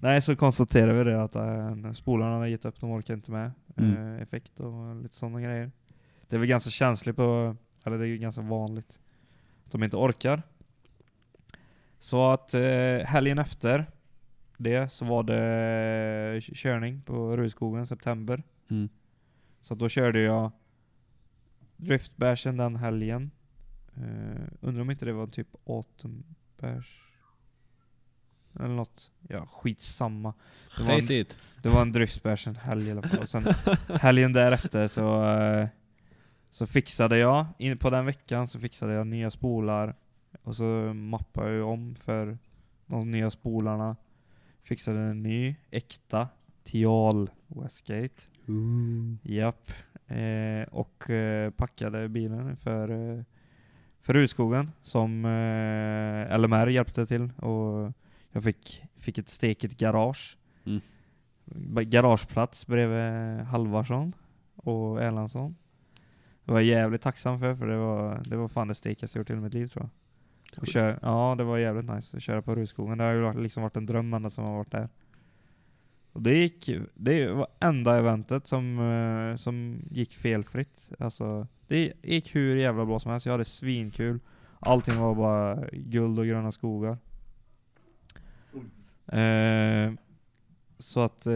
[0.00, 3.52] Nej, så konstaterade vi det att äh, spolarna hade gett upp, de orkar inte med
[3.76, 3.96] Mm.
[3.96, 5.70] eh, effekt och lite sådana grejer.
[6.28, 9.00] Det är väl ganska känsligt på, eller det är ju ganska vanligt,
[9.64, 10.42] att de inte orkar.
[11.98, 13.86] Så att eh, helgen efter
[14.56, 18.42] det så var det körning på Rudskogen september.
[18.70, 18.88] Mm.
[19.60, 20.50] Så då körde jag
[21.76, 23.30] driftbärsen den helgen.
[23.98, 27.09] Uh, undrar om inte det var typ autumnbärs
[28.56, 29.10] eller något.
[29.28, 30.34] Ja, skitsamma.
[30.78, 31.26] Det var en,
[31.62, 33.18] det var en dryftbärs en helg i alla fall.
[33.18, 33.44] Och sen
[34.00, 35.68] helgen därefter så, eh,
[36.50, 39.94] så fixade jag, in på den veckan så fixade jag nya spolar.
[40.42, 40.64] Och så
[40.94, 42.38] mappade jag om för
[42.86, 43.96] de nya spolarna.
[44.62, 46.28] Fixade en ny, äkta,
[46.64, 48.22] Tial Westgate.
[49.22, 49.72] Japp.
[50.06, 53.22] Eh, och eh, packade bilen för, eh,
[54.02, 57.30] för Rudskogen som eh, LMR hjälpte till.
[57.36, 57.92] Och
[58.32, 60.38] jag fick, fick ett stekigt garage.
[60.66, 60.80] Mm.
[61.90, 64.12] Garageplats bredvid Halvarsson
[64.56, 65.56] och Erlandsson.
[66.44, 69.20] Det var jag jävligt tacksam för, för det var, det var fan det stekigaste jag
[69.20, 69.90] gjort i mitt liv tror jag.
[70.62, 72.98] Och kör, ja, det var jävligt nice att köra på Rudskogen.
[72.98, 74.88] Det har ju liksom varit en dröm ända som har varit där.
[76.12, 80.92] Och det gick, det var enda eventet som, eh, som gick felfritt.
[80.98, 83.26] Alltså, det gick hur jävla bra som helst.
[83.26, 84.20] Jag hade svinkul.
[84.58, 86.98] Allting var bara guld och gröna skogar.
[89.12, 89.92] Eh,
[90.78, 91.34] så att eh,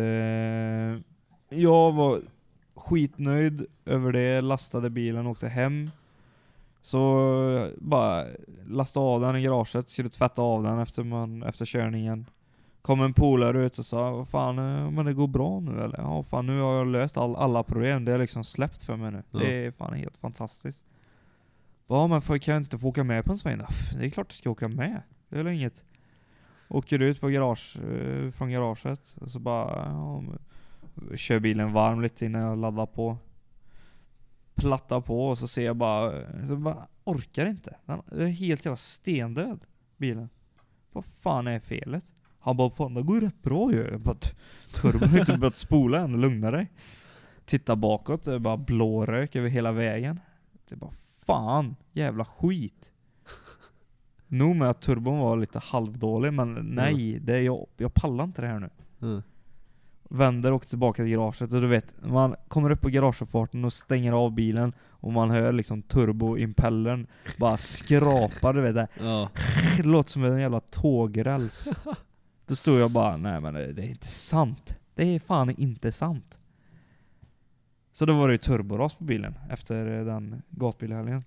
[1.58, 2.20] jag var
[2.74, 5.90] skitnöjd över det, lastade bilen och åkte hem.
[6.82, 8.26] Så bara
[8.66, 12.26] lastade av den i garaget, skulle tvätta av den efter, man, efter körningen.
[12.82, 15.98] Kom en polare ut och sa vad fan, eh, men det går bra nu eller?
[15.98, 19.10] Ja fan nu har jag löst all, alla problem, det har liksom släppt för mig
[19.12, 19.22] nu.
[19.30, 19.38] Ja.
[19.38, 20.84] Det är fan helt fantastiskt.
[21.86, 23.64] Ja men får, kan jag inte få åka med på en sväng då?
[23.66, 25.02] "Pff, Det är klart du ska åka med.
[25.28, 25.84] Det är väl inget.
[26.74, 30.22] Åker ut på garage, eh, från garaget och så bara ja,
[31.16, 33.18] kör bilen varm lite innan jag laddar på.
[34.54, 37.76] Plattar på och så ser jag bara, eh, så bara orkar inte.
[37.86, 39.64] Den är helt jävla stendöd,
[39.96, 40.28] bilen.
[40.92, 42.12] Vad fan är felet?
[42.38, 44.16] Han bara 'Fan det går rätt bra ju' Jag bara
[44.68, 46.68] 'Turbon har inte börjat spola än, lugna dig'
[47.44, 50.20] Titta bakåt, det är bara blå rök över hela vägen.
[50.68, 50.92] Det är bara
[51.26, 52.92] 'Fan, jävla skit'
[54.28, 58.42] Nog med att turbon var lite halvdålig, men nej, det är jag, jag pallar inte
[58.42, 58.70] det här nu.
[59.02, 59.22] Mm.
[60.08, 63.72] Vänder och åker tillbaka till garaget och du vet, man kommer upp på garageuppfarten och
[63.72, 67.06] stänger av bilen och man hör liksom turboimpellern
[67.38, 68.88] bara skrapa, du vet det.
[69.00, 69.28] Ja.
[69.76, 71.68] Det låter som en jävla tågräls.
[72.46, 74.78] Då stod jag bara, nej men det, det är inte sant.
[74.94, 76.40] Det är fan inte sant.
[77.92, 81.22] Så då var det ju turboras på bilen efter den gatbilhelgen.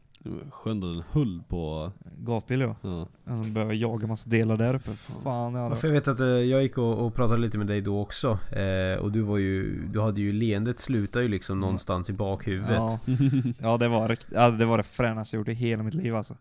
[0.51, 1.91] Skönt att den höll på...
[2.19, 2.75] Gatbil ja.
[2.81, 3.07] Ja.
[3.25, 4.91] Han började jaga massa delar där uppe.
[5.23, 7.57] Fan ja, Ja, det för jag vet att eh, jag gick och, och pratade lite
[7.57, 11.27] med dig då också eh, Och du var ju, du hade ju leendet slutar ju
[11.27, 12.99] liksom någonstans i bakhuvudet Ja,
[13.61, 16.35] ja det, var, ja, det var det fränaste jag gjort i hela mitt liv alltså.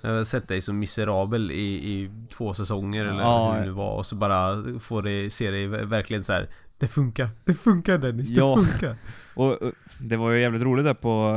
[0.00, 3.72] Jag har sett dig som miserabel i, i två säsonger eller Ja, hur det nu
[3.72, 6.48] var Och så bara får dig, se dig ver- verkligen så här.
[6.78, 8.56] Det funkar, det funkar Dennis, det Ja.
[8.56, 8.96] funkar
[9.34, 11.32] Och och det var ju jävligt roligt där på,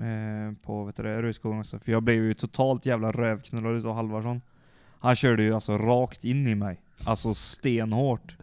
[0.00, 3.94] eh, på vet du, det, Rudskogen också, för jag blev ju totalt jävla rövknullad utav
[3.94, 4.40] Halvarsson.
[5.00, 8.36] Han körde ju alltså rakt in i mig, alltså stenhårt.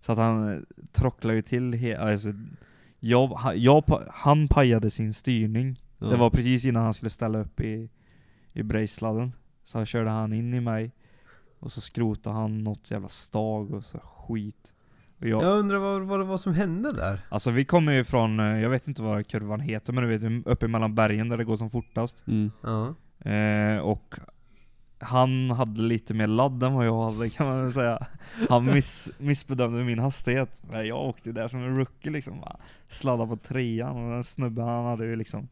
[0.00, 0.60] Så att han eh,
[0.92, 2.32] trocklade ju till he- alltså,
[3.00, 5.82] jag, jag, Han pajade sin styrning.
[5.98, 6.06] Ja.
[6.06, 7.90] Det var precis innan han skulle ställa upp i,
[8.52, 9.32] i brejsladden.
[9.64, 10.92] Så körde han in i mig.
[11.58, 14.72] Och så skrotade han något jävla stag och så skit.
[15.18, 17.20] Jag, Jag undrar vad, vad det var som hände där?
[17.28, 20.46] Alltså vi kommer ju från, eh, jag vet inte vad kurvan heter, men du vet
[20.46, 22.26] uppe mellan bergen där det går som fortast.
[22.26, 22.50] Mm.
[22.62, 24.14] Ja Eh, och
[24.98, 28.06] han hade lite mer ladd än vad jag hade kan man säga.
[28.48, 30.62] Han miss, missbedömde min hastighet.
[30.70, 32.44] Men jag åkte där som en rookie liksom.
[32.88, 35.48] Sladdade på trean och den snubben han hade ju liksom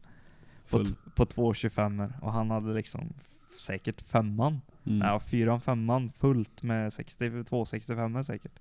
[0.69, 0.85] på, Full.
[0.85, 3.13] t- på 2.25 och han hade liksom
[3.59, 4.61] säkert femman.
[4.85, 5.07] Mm.
[5.07, 8.59] Ja, fyran, femman fullt med 60, 265 säkert.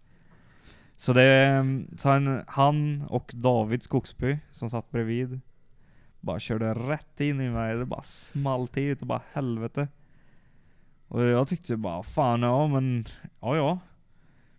[0.96, 1.64] Så det,
[1.96, 5.40] så han, han och David Skogsby som satt bredvid
[6.20, 7.76] bara körde rätt in i mig.
[7.76, 9.88] Det bara small till och bara helvete.
[11.08, 13.04] Och jag tyckte bara fan ja men,
[13.40, 13.78] ja ja.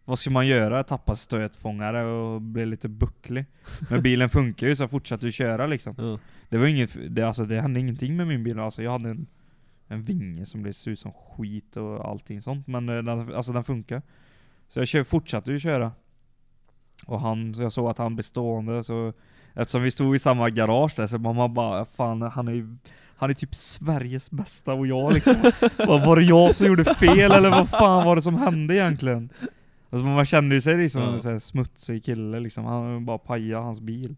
[0.06, 0.84] Vad ska man göra?
[0.84, 3.46] Tappa stötfångare och bli lite bucklig.
[3.90, 5.96] Men bilen funkar ju så jag fortsatte ju köra liksom.
[5.98, 6.20] Ja.
[6.50, 8.60] Det var inget, det, alltså, det hände ingenting med min bil.
[8.60, 9.28] Alltså, jag hade en,
[9.88, 12.68] en vinge som blev ut som skit och allting sånt.
[12.68, 14.02] Men eh, den, alltså, den funkar.
[14.68, 15.92] Så jag kör, fortsatte ju köra.
[17.06, 19.14] Och han, jag såg att han blev stående så
[19.54, 22.78] Eftersom vi stod i samma garage där så man bara fan han är ju
[23.20, 25.36] han är typ Sveriges bästa och jag liksom
[25.88, 29.30] Vad Var det jag som gjorde fel eller vad fan var det som hände egentligen?
[29.90, 31.20] Alltså man kände ju sig liksom Ja.
[31.20, 34.16] som en smutsig kille liksom, han bara pajade hans bil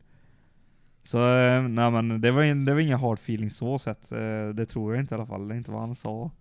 [1.03, 4.65] Så eh, nej men det var, det var inga hard feelings så sett, eh, det
[4.65, 6.31] tror jag inte i alla fall, det är inte vad han sa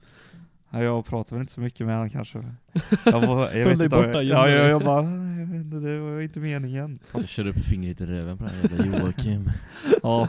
[0.70, 2.38] Ja, Jag pratade väl inte så mycket med honom kanske
[3.04, 5.98] Jag, var, jag vet inte, borta, jag, ja, jag, jag bara, jag vet inte, det
[5.98, 9.50] var inte meningen Jag kör upp fingret i röven på den här jävla Joakim.
[10.02, 10.28] Ja,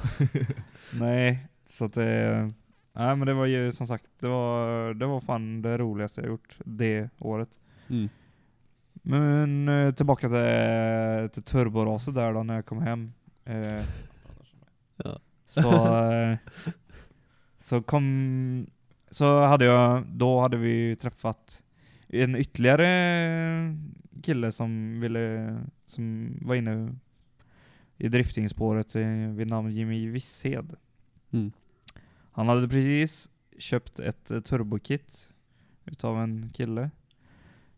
[0.99, 2.51] nej, så att det,
[2.93, 6.27] Nej men det var ju som sagt, det var, det var fan det roligaste jag
[6.29, 7.59] gjort det året.
[7.89, 8.09] Mm.
[8.93, 13.13] Men eh, tillbaka till, till turboraset där då när jag kom hem.
[13.45, 13.83] Eh,
[15.03, 15.19] Ja.
[15.47, 16.37] Så, eh,
[17.59, 18.67] så kom,
[19.11, 21.63] så hade jag, då hade vi träffat
[22.07, 23.77] en ytterligare
[24.23, 25.57] kille som ville,
[25.87, 26.95] som var inne
[27.97, 28.95] i driftingspåret
[29.35, 30.75] vid namn Jimmy Visshed.
[31.31, 31.51] Mm.
[32.31, 35.29] Han hade precis köpt ett eh, turbokit
[35.85, 36.89] utav en kille.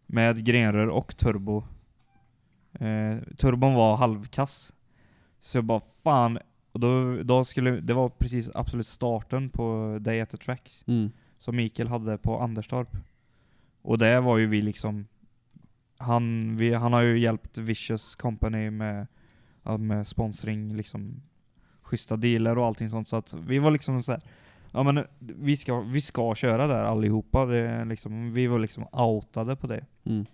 [0.06, 1.64] Med grenrör och turbo.
[2.74, 4.74] Eh, turbon var halvkass.
[5.40, 6.40] Så jag bara fan,
[6.72, 10.84] och då, då skulle, det var precis absolut starten på Day at the Tracks.
[10.88, 11.12] Mm.
[11.42, 12.98] Som Mikael hade på Anderstorp.
[13.82, 15.08] Och det var ju vi liksom
[15.98, 19.08] Han, vi, han har ju hjälpt Vicious Company med,
[19.80, 21.22] med sponsring, liksom
[21.82, 23.08] schyssta dealer och allting sånt.
[23.08, 24.22] Så att vi var liksom så här.
[24.72, 27.46] Ja men vi ska, vi ska köra där allihopa.
[27.46, 29.86] Det liksom, vi var liksom outade på det.
[30.04, 30.26] Mm.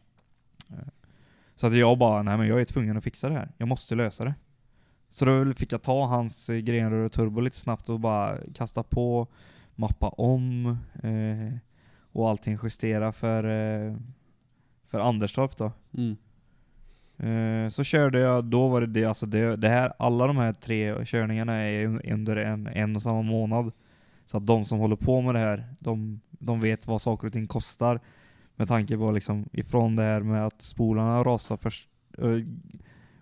[1.56, 3.52] Så att jag bara, nej men jag är tvungen att fixa det här.
[3.58, 4.36] Jag måste lösa det.
[5.10, 9.28] Så då fick jag ta hans grenrör och turbo lite snabbt och bara kasta på,
[9.78, 11.58] mappa om eh,
[12.12, 13.96] och allting justera för, eh,
[14.88, 15.72] för Anderstorp då.
[15.98, 16.18] Mm.
[17.18, 20.54] Eh, så körde jag, då var det det, alltså det, det här, alla de här
[20.54, 23.72] tre körningarna är un- under en, en och samma månad.
[24.26, 27.34] Så att de som håller på med det här, de, de vet vad saker och
[27.34, 28.00] ting kostar.
[28.56, 31.90] Med tanke på liksom, ifrån det här med att spolarna rasar först,
[32.22, 32.46] uh,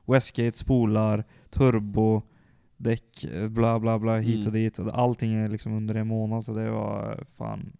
[0.06, 2.22] Westgate spolar, turbo,
[2.77, 4.53] däck, eh, bla bla bla, hit och Mm.
[4.53, 4.80] dit.
[4.80, 7.73] Och Allting är liksom under en månad, så det var fan...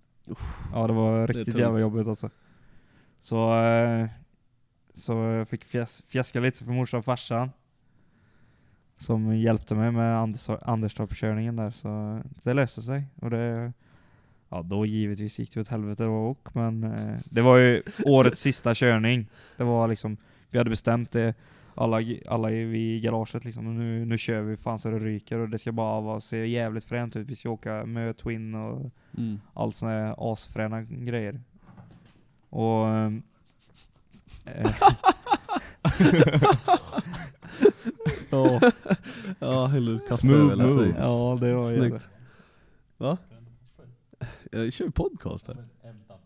[0.74, 1.58] Ja det var riktigt tungt.
[1.60, 2.30] jävla jobbigt alltså.
[3.20, 4.08] Så, eh,
[4.94, 7.50] så jag fick fjäs, fjäska lite för morsan och farsan.
[8.98, 13.04] Som hjälpte mig med Anders, Anderstorp-körningen där, så det löste sig.
[13.22, 13.74] Och det,
[14.50, 18.42] ja då givetvis gick det åt helvete då också, men eh, det var ju årets
[18.42, 19.28] sista körning.
[19.58, 20.18] Det var liksom,
[20.50, 21.34] vi hade bestämt det,
[21.76, 25.00] alla, alla i vi i garaget liksom, och nu, nu kör vi fan så det
[25.00, 27.30] ryker och det ska bara vara, se jävligt fränt ut.
[27.30, 29.40] Vi ska åka med Twin och Mm.
[29.54, 31.42] allt såna här asfräna grejer.
[32.50, 32.88] Och...
[32.90, 33.12] eh,
[38.30, 38.60] Ja,
[39.40, 40.96] ja häll ut kaffe Smooth moves.
[41.00, 41.90] ja, det var jävligt.
[41.92, 42.10] Snyggt.
[42.98, 43.18] Va?
[44.52, 45.66] Jag kör podcast här.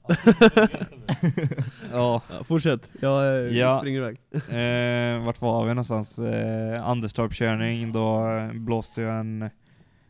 [1.91, 2.21] Ja.
[2.29, 3.77] Ja, fortsätt, jag eh, Ja.
[3.79, 4.17] springer iväg.
[4.49, 6.19] Eh, vart var vi någonstans?
[6.19, 9.49] Eh, Anderstorp-körning, då eh, blåste jag en,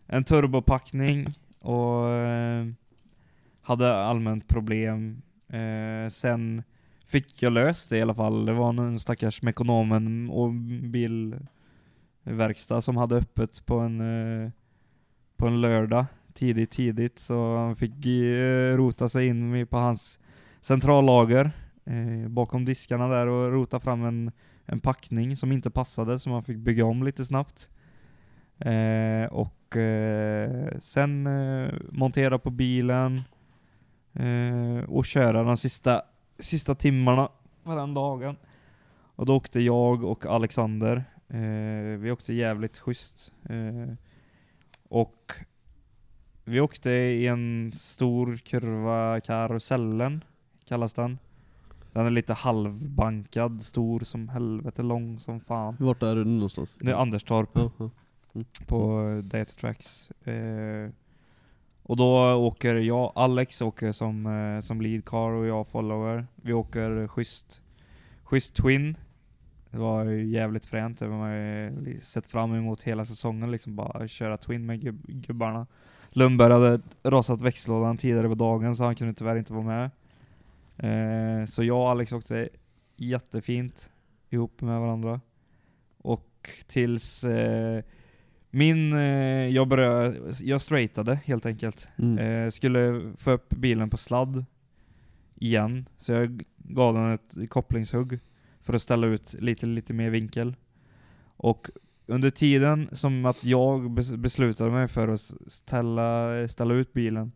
[0.08, 1.28] en turbopackning
[1.60, 2.66] och eh,
[3.62, 5.22] hade allmänt problem.
[5.50, 6.64] Eh, sen
[7.06, 8.46] fick jag löst det i alla fall.
[8.46, 10.52] Det var en stackars Mekonomen och
[12.24, 14.02] bilverkstad som hade öppet på en,
[14.46, 14.50] eh,
[15.38, 16.06] på en lördag
[16.40, 17.20] tidigt, tidigt.
[17.20, 20.20] Så han fick eh, rota sig in på hans
[20.62, 21.52] centrallager
[21.86, 24.32] eh, bakom diskarna där och rota fram en,
[24.66, 27.70] en packning som inte passade så man fick bygga om lite snabbt.
[28.58, 33.22] Eh, och eh, sen eh, montera på bilen
[34.14, 36.02] eh, och köra de sista,
[36.40, 37.30] sista timmarna
[37.64, 38.36] på den dagen.
[39.16, 41.04] Och då åkte jag och Alexander.
[41.28, 43.34] Eh, vi åkte jävligt schysst.
[43.50, 43.94] Eh,
[44.90, 45.34] och
[46.50, 50.24] vi åkte i en stor kurva, karusellen
[50.66, 51.18] kallas den.
[51.94, 55.76] Den är lite halvbankad, stor som helvete, lång som fan.
[55.80, 56.76] Vart är du nu någonstans?
[56.80, 57.90] Det är Anderstorp Ja, ja.
[58.68, 60.12] på Date Tracks.
[60.12, 60.90] Eh,
[61.84, 66.28] och då åker jag, Alex åker som, eh, som lead car och jag follower.
[66.36, 67.62] Vi åker schysst,
[68.24, 68.98] schysst twin.
[69.72, 73.76] Det var ju jävligt fränt, det har man ju sett fram emot hela säsongen liksom
[73.76, 75.68] bara köra twin med gubb, gubbarna.
[76.10, 79.90] Lundberg hade rasat växellådan tidigare på dagen så han kunde tyvärr inte vara med.
[80.78, 82.50] Eh, så jag och Alex åkte
[82.96, 83.92] jättefint
[84.30, 85.22] ihop med varandra.
[85.98, 87.84] Och tills eh,
[88.50, 91.90] min, eh, jag började, jag straightade helt enkelt.
[91.98, 92.18] Mm.
[92.18, 94.46] Eh, skulle få upp bilen på sladd
[95.36, 98.20] igen, så jag gav den ett kopplingshugg
[98.62, 100.56] för att ställa ut lite, lite mer vinkel.
[101.26, 101.70] Och
[102.10, 107.32] under tiden som att jag bes- beslutade mig för att ställa, ställa ut bilen,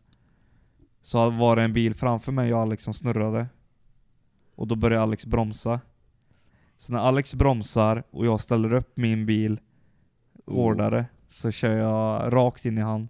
[1.01, 3.47] så var det en bil framför mig och Alex som snurrade.
[4.55, 5.79] Och då började Alex bromsa.
[6.77, 9.59] Så när Alex bromsar och jag ställer upp min bil
[10.45, 13.09] hårdare så kör jag rakt in i han.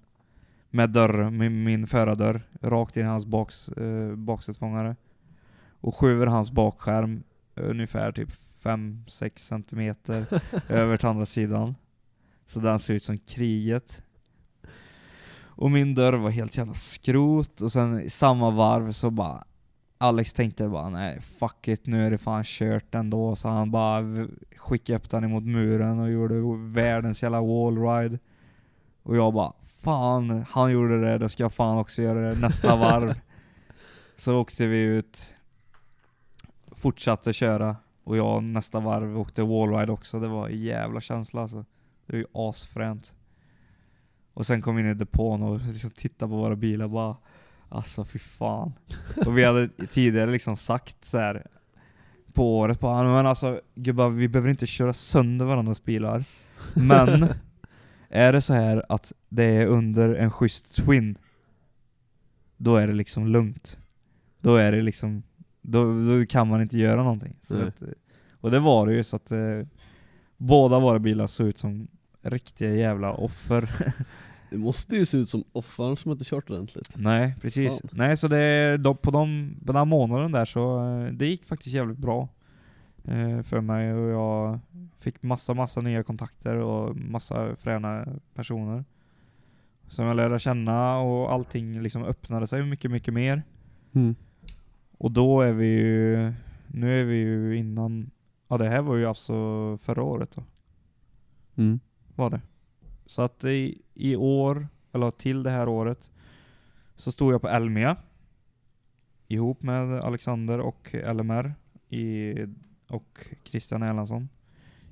[0.70, 4.96] Med dörren, med min förardörr, rakt in i hans baks, eh, baksätesfångare.
[5.70, 7.24] Och skjuter hans bakskärm
[7.56, 8.30] ungefär typ
[8.64, 10.26] 5-6 centimeter
[10.70, 11.76] över till andra sidan.
[12.48, 14.04] Så den ser ut som kriget.
[15.56, 19.44] Och min dörr var helt jävla skrot, och sen i samma varv så bara
[19.98, 24.28] Alex tänkte bara nej fuck it, nu är det fan kört ändå, så han bara
[24.56, 26.36] skickade upp den emot muren och gjorde
[26.74, 28.20] världens jävla wallride.
[29.04, 32.76] Och jag bara fan, han gjorde det, då ska jag fan också göra det nästa
[32.76, 33.14] varv.
[34.16, 35.36] Så åkte vi ut,
[36.72, 41.66] fortsatte köra, och jag nästa varv åkte wallride också, det var en jävla känsla alltså.
[42.06, 43.16] Det var ju asfränt.
[44.34, 47.16] Och sen kom vi in i depån och liksom tittade på våra bilar bara
[47.74, 48.74] Alltså fy fan.
[49.26, 51.48] Och vi hade tidigare liksom sagt så här
[52.34, 56.24] på året bara, men alltså gubbar vi behöver inte köra sönder varandras bilar.
[56.74, 57.28] Men
[58.10, 61.18] är det så här att det är under en schysst twin,
[62.58, 63.80] då är det liksom lugnt.
[64.40, 65.24] Då är det liksom,
[65.64, 67.36] då, då kan man inte göra någonting.
[67.42, 67.84] Så att,
[68.42, 69.62] och det var det ju, så att eh,
[70.38, 71.88] båda våra bilar såg ut som
[72.22, 73.70] riktiga jävla offer.
[74.50, 76.92] Det måste ju se ut som offaren som inte kört ordentligt.
[76.96, 77.82] Nej, precis.
[77.82, 77.90] Fan.
[77.92, 81.44] Nej, så det, de, på, de, på den här månaden där så, eh, det gick
[81.44, 82.30] faktiskt jävligt bra
[83.04, 84.60] eh, för mig och jag
[85.00, 88.84] fick massa, massa nya kontakter och massa fräna personer
[89.88, 93.44] som jag lärde känna och allting liksom öppnade sig mycket, mycket mer.
[93.94, 94.16] Mm.
[95.04, 96.34] Och då är vi ju,
[96.68, 98.12] nu är vi ju innan,
[98.48, 99.34] ja det här var ju alltså
[99.78, 100.44] förra året då
[101.56, 101.80] Mm.
[102.16, 102.42] var det.
[103.06, 106.12] Så att i, i år, eller till det här året,
[106.96, 107.98] så stod jag på Elmia
[109.28, 111.54] ihop med Alexander och LMR
[111.90, 112.34] i,
[112.88, 114.30] och Christian Erlandsson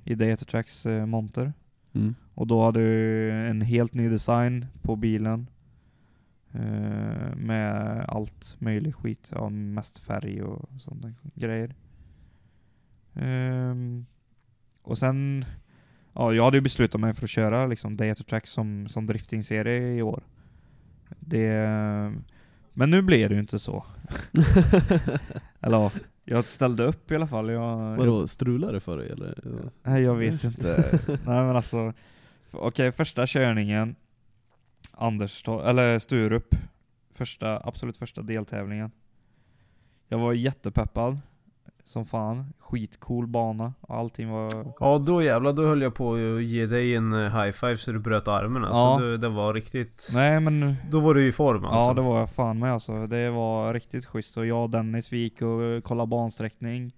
[0.04, 1.52] i Data Tracks eh, monter.
[1.92, 2.14] Mm.
[2.34, 5.46] Och då hade vi en helt ny design på bilen.
[6.54, 11.74] Eh, med allt möjligt skit, ja, mest färg och sådana grejer.
[13.14, 14.06] Ehm,
[14.82, 15.44] och sen,
[16.12, 19.94] ja jag hade ju beslutat mig för att köra liksom Data Tracks som, som driftingserie
[19.96, 20.22] i år.
[21.20, 21.68] Det,
[22.72, 23.84] men nu blev det ju inte så.
[25.60, 25.90] Eller ja,
[26.24, 27.50] jag ställde upp i alla fall.
[27.50, 29.38] Jag, Vadå, strular det för dig eller?
[29.82, 31.00] Nej jag vet inte.
[31.06, 31.92] Nej men alltså,
[32.50, 33.96] okej första körningen,
[34.92, 36.54] Anders, eller Sturup,
[37.10, 38.90] första, absolut första deltävlingen.
[40.08, 41.20] Jag var jättepeppad,
[41.84, 42.52] som fan.
[42.58, 44.74] Skitcool bana, allting var...
[44.80, 47.92] Ja då jävlar, då höll jag på att ge dig en eh, high five så
[47.92, 49.04] du bröt armen alltså.
[49.04, 49.08] Ja.
[49.10, 50.10] Det, det var riktigt...
[50.14, 51.90] Nej men, Då var du i form alltså.
[51.90, 53.06] ja det var jag fan med alltså.
[53.06, 56.92] Det var riktigt schysst och jag och Dennis vi gick och eh, kollade bansträckning.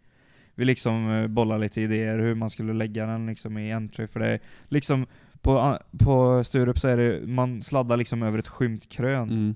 [0.54, 4.20] Vi liksom eh, bollade lite idéer hur man skulle lägga den liksom i entry, för
[4.20, 4.38] det
[4.68, 5.06] liksom
[5.44, 9.30] på, på Sturup så är det, man sladdar liksom över ett skymt krön.
[9.30, 9.54] Mm.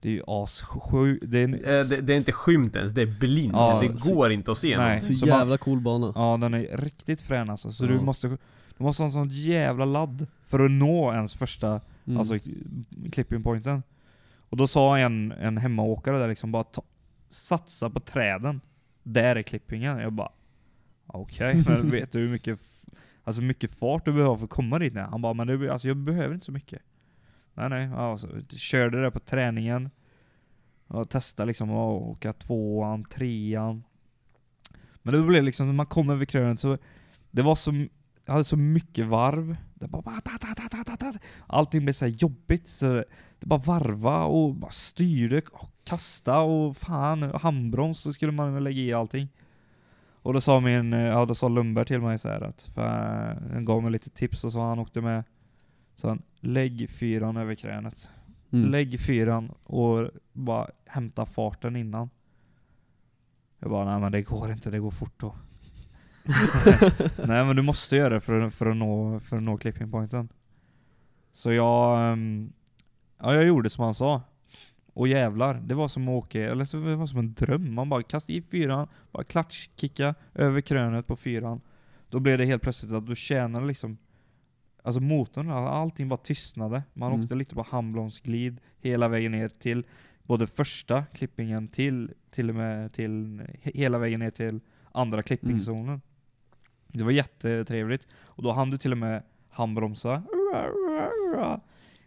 [0.00, 1.24] Det är ju assjukt.
[1.28, 1.60] Det en, Eh,
[1.90, 3.52] det, det är inte skymt ens, det är blint.
[3.52, 4.86] Ja, det så- går inte att se Nej.
[4.86, 5.16] någonting.
[5.16, 6.12] Så Så man- jävla cool bana.
[6.14, 7.72] Ja den är riktigt frän alltså.
[7.72, 7.88] Så Ja.
[7.88, 12.18] du måste, du måste ha en sån jävla ladd för att nå ens första Mm.
[12.18, 12.38] alltså
[13.12, 13.82] clipping pointen.
[14.38, 16.82] Och då sa en, en hemmaåkare där liksom bara ta,
[17.28, 18.60] satsa på träden.
[19.02, 19.98] Där är klippingen.
[19.98, 20.30] Jag bara
[21.06, 22.60] okej, men vet du hur mycket
[23.30, 24.94] Alltså mycket fart du behöver för att komma dit?
[24.94, 25.06] Nej.
[25.10, 26.82] Han bara men du, alltså jag behöver inte så mycket.
[27.54, 29.90] Nej nej, alltså, körde det på träningen.
[30.86, 33.84] Och testade liksom att åka tvåan, trean.
[35.02, 36.78] Men det blev liksom, när man kom över krönet så
[37.30, 37.86] Det var så,
[38.24, 39.56] jag hade så mycket varv.
[39.74, 41.18] Det bara, ta, ta, ta, ta, ta, ta.
[41.46, 42.68] Allting blev så här jobbigt.
[42.68, 43.04] Så det,
[43.38, 48.80] det bara varva och bara styrde och kasta och fan, handbroms så skulle man lägga
[48.80, 49.28] i allting.
[50.22, 52.82] Och då sa min, eh, ja då sa Lundberg till mig så här att, för
[53.52, 55.24] han gav mig lite tips och så han åkte med.
[55.94, 58.10] Så han, lägg fyran över krönet.
[58.52, 58.70] Mm.
[58.70, 62.10] Lägg fyran och bara hämta farten innan.
[63.58, 65.34] Jag bara, nej men det går inte, det går fort då.
[67.26, 69.90] nej men du måste göra det för, att- för, att, nå, för att nå clipping
[69.90, 70.28] pointen.
[71.32, 72.52] Så jag, ehm,
[73.18, 74.22] ja jag gjorde som han sa.
[74.92, 77.74] Och jävlar, det var som att åka, eller så det var som en dröm.
[77.74, 81.60] Man bara kastade i fyran, bara klatschkicka över krönet på fyran.
[82.08, 83.98] Då blev det helt plötsligt att du tjänade liksom
[84.82, 86.82] Alltså motorn, allting bara tystnade.
[86.92, 87.22] Man Mm.
[87.22, 89.84] åkte lite på handbromsglid hela vägen ner till
[90.22, 94.60] både första klippingen till, till och med till, he- hela vägen ner till
[94.92, 96.00] andra klippingzonen.
[96.86, 98.08] Det var jättetrevligt.
[98.14, 100.22] Och då hann du till och med handbromsa.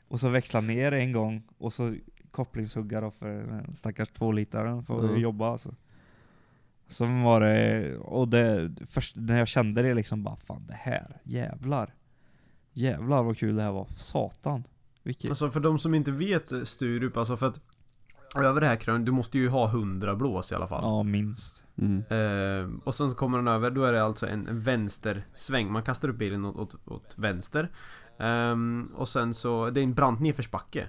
[0.08, 1.96] Och så växla ner en gång och så
[2.34, 5.22] kopplingshugga då för den stackars tvålitaren för att Mm.
[5.22, 5.76] jobba alltså.
[6.88, 11.18] Så var det, och det, först när jag kände det liksom bara fan det här,
[11.24, 11.94] jävlar.
[12.74, 14.64] Jävlar vad kul det här var, satan.
[15.04, 17.62] Vilket, Alltså för de som inte vet Sturup, alltså för att
[18.36, 20.84] Över det här krönet, du måste ju ha 100 blås i alla fall.
[20.84, 21.66] ja minst.
[21.78, 21.98] Mm.
[22.10, 25.72] Eh, och sen så kommer den över, då är det alltså en vänstersväng.
[25.72, 27.70] Man kastar upp bilen åt, åt, åt vänster.
[28.20, 30.88] Ehm, och sen så, det är en brant nedförsbacke.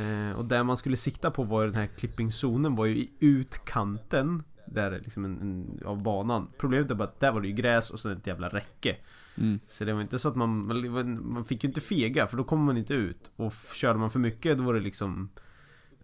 [0.00, 4.42] Eh, och där man skulle sikta på var den här klippingzonen var ju i utkanten
[4.66, 6.48] där liksom en, en, av banan.
[6.58, 8.96] Problemet är bara att där var det ju gräs och sen ett jävla räcke.
[9.38, 9.60] Mm.
[9.66, 12.44] Så det var inte så att man, man, man fick ju inte fega för då
[12.44, 13.30] kommer man inte ut.
[13.36, 15.30] Och körde man för mycket då var det liksom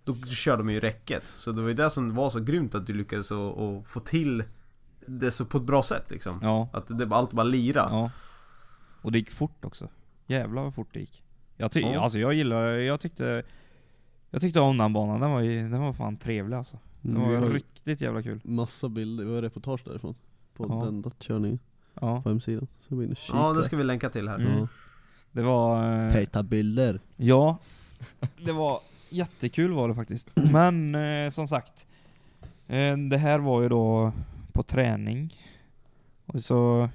[0.04, 1.26] Då körde man ju räcket.
[1.26, 4.00] Så det var ju det som var så grymt att du lyckades att, att få
[4.00, 4.44] till
[5.06, 6.38] det så på ett bra sätt liksom.
[6.42, 6.68] Ja.
[6.72, 7.86] Att det, allt bara lira.
[7.90, 8.10] Ja.
[9.02, 9.88] Och det gick fort också.
[10.26, 11.22] Jävlar vad fort det gick.
[11.56, 12.00] Jag ty- Ja.
[12.00, 13.42] alltså jag gillar, jag tyckte
[14.30, 16.78] Jag tyckte om den banan, den var, ju, den var fan trevlig alltså.
[17.00, 18.40] Den Mm, vi var riktigt jävla kul.
[18.44, 20.14] massa bilder, vi har reportage därifrån.
[20.56, 20.84] På Ja.
[20.84, 21.58] den dattkörningen
[22.00, 22.22] Ja.
[22.22, 22.66] på hemsidan.
[22.88, 23.38] Så kika.
[23.38, 24.38] Ja, det ska vi länka till här.
[24.38, 24.58] Mm.
[24.58, 24.68] Ja.
[25.32, 25.98] Det var...
[26.04, 27.00] eh, Feta bilder.
[27.16, 27.56] Ja,
[28.44, 30.36] det var jättekul var det faktiskt.
[30.52, 31.86] Men eh, som sagt,
[32.66, 34.12] eh, det här var ju då
[34.52, 35.34] på träning.
[36.26, 36.88] Och så,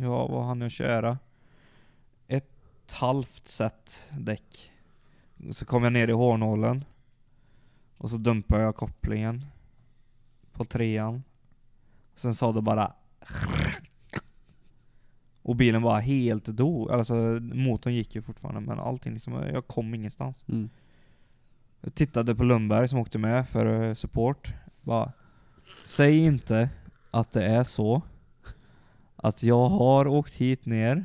[0.00, 1.18] ja vad hann jag köra?
[2.28, 4.70] Ett halvt set däck.
[5.52, 6.84] Så kom jag ner i hårnålen.
[7.96, 9.44] Och så dumpade jag kopplingen.
[10.52, 11.22] På trean.
[12.14, 12.92] Sen sa det bara
[15.42, 16.90] och bilen bara helt dog.
[16.90, 20.44] Alltså motorn gick ju fortfarande men allting liksom, jag kom ingenstans.
[20.48, 20.70] Mm.
[21.80, 24.54] Jag tittade på Lundberg som åkte med för eh, support.
[24.82, 25.12] Bara,
[25.84, 26.70] säg inte
[27.10, 28.02] att det är så
[29.16, 31.04] att jag har åkt hit ner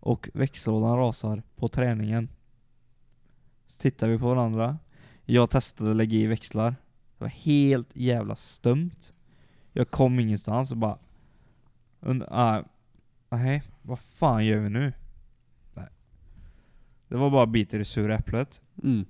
[0.00, 2.28] och växellådan rasar på träningen.
[3.68, 4.78] Så tittar vi på varandra.
[5.24, 6.70] Jag testade att lägga i växlar.
[6.70, 9.14] Det var helt jävla stumt.
[9.72, 10.98] Jag kom ingenstans och bara...
[12.28, 12.62] Ah,
[13.30, 14.92] nej, vad fan gör vi nu?
[15.74, 15.88] Nej.
[17.08, 18.62] Det var bara bita i det sura äpplet.
[18.82, 19.04] Mm.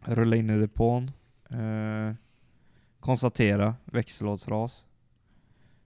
[0.00, 1.10] Rulla in i depån.
[1.50, 2.14] Eh,
[3.00, 4.86] konstatera växellådsras.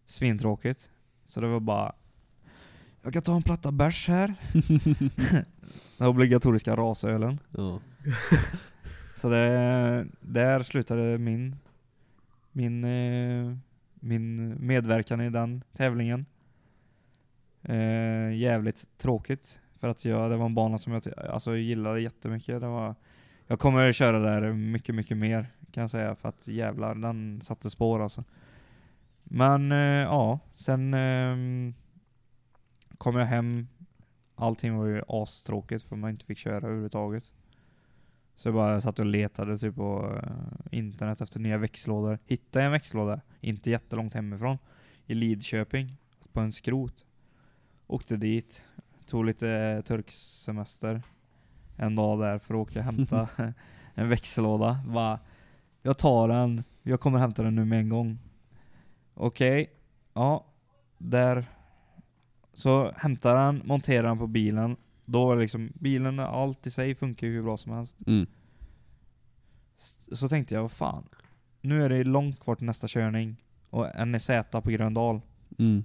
[0.06, 0.90] Svintråkigt.
[1.26, 1.92] Så det var bara...
[3.02, 4.34] Jag kan ta en platta bärs här.
[5.98, 7.38] Den obligatoriska rasölen.
[7.50, 7.80] Ja.
[9.14, 11.56] Så det, där slutade min,
[12.52, 13.56] min, eh,
[13.94, 16.26] min medverkan i den tävlingen.
[17.62, 19.60] Eh, jävligt tråkigt.
[19.80, 22.60] För att jag, det var en bana som jag alltså, gillade jättemycket.
[22.60, 22.94] Det var,
[23.46, 26.14] jag kommer att köra där mycket, mycket mer kan jag säga.
[26.14, 28.24] För att jävlar, den satte spår alltså.
[29.24, 31.36] Men eh, ja, sen eh,
[32.98, 33.68] kom jag hem.
[34.34, 37.32] Allting var ju astråkigt för man inte fick köra överhuvudtaget.
[38.36, 42.18] Så jag bara satt och letade typ på eh, internet efter nya växellådor.
[42.26, 44.58] Hittade en växellåda, inte jättelångt hemifrån,
[45.06, 45.96] i Lidköping,
[46.32, 47.06] på en skrot.
[47.86, 48.64] Åkte dit,
[49.06, 51.02] tog lite turksemester
[51.76, 53.28] en dag där för att åka och hämta
[53.94, 54.80] en växellåda.
[54.86, 55.20] Bara,
[55.82, 58.18] jag tar den, jag kommer hämta den nu med en gång.
[59.14, 59.70] Okej,
[60.14, 60.44] ja,
[60.98, 61.44] där.
[62.52, 64.76] Så hämtar han, monterar den på bilen.
[65.12, 68.06] Då var det liksom, bilen, allt i sig funkar ju hur bra som helst.
[68.06, 68.26] Mm.
[70.12, 71.08] Så tänkte jag, vad fan.
[71.60, 73.36] Nu är det långt kvar till nästa körning.
[73.70, 75.20] Och NEZ på Gröndal
[75.58, 75.84] Mm.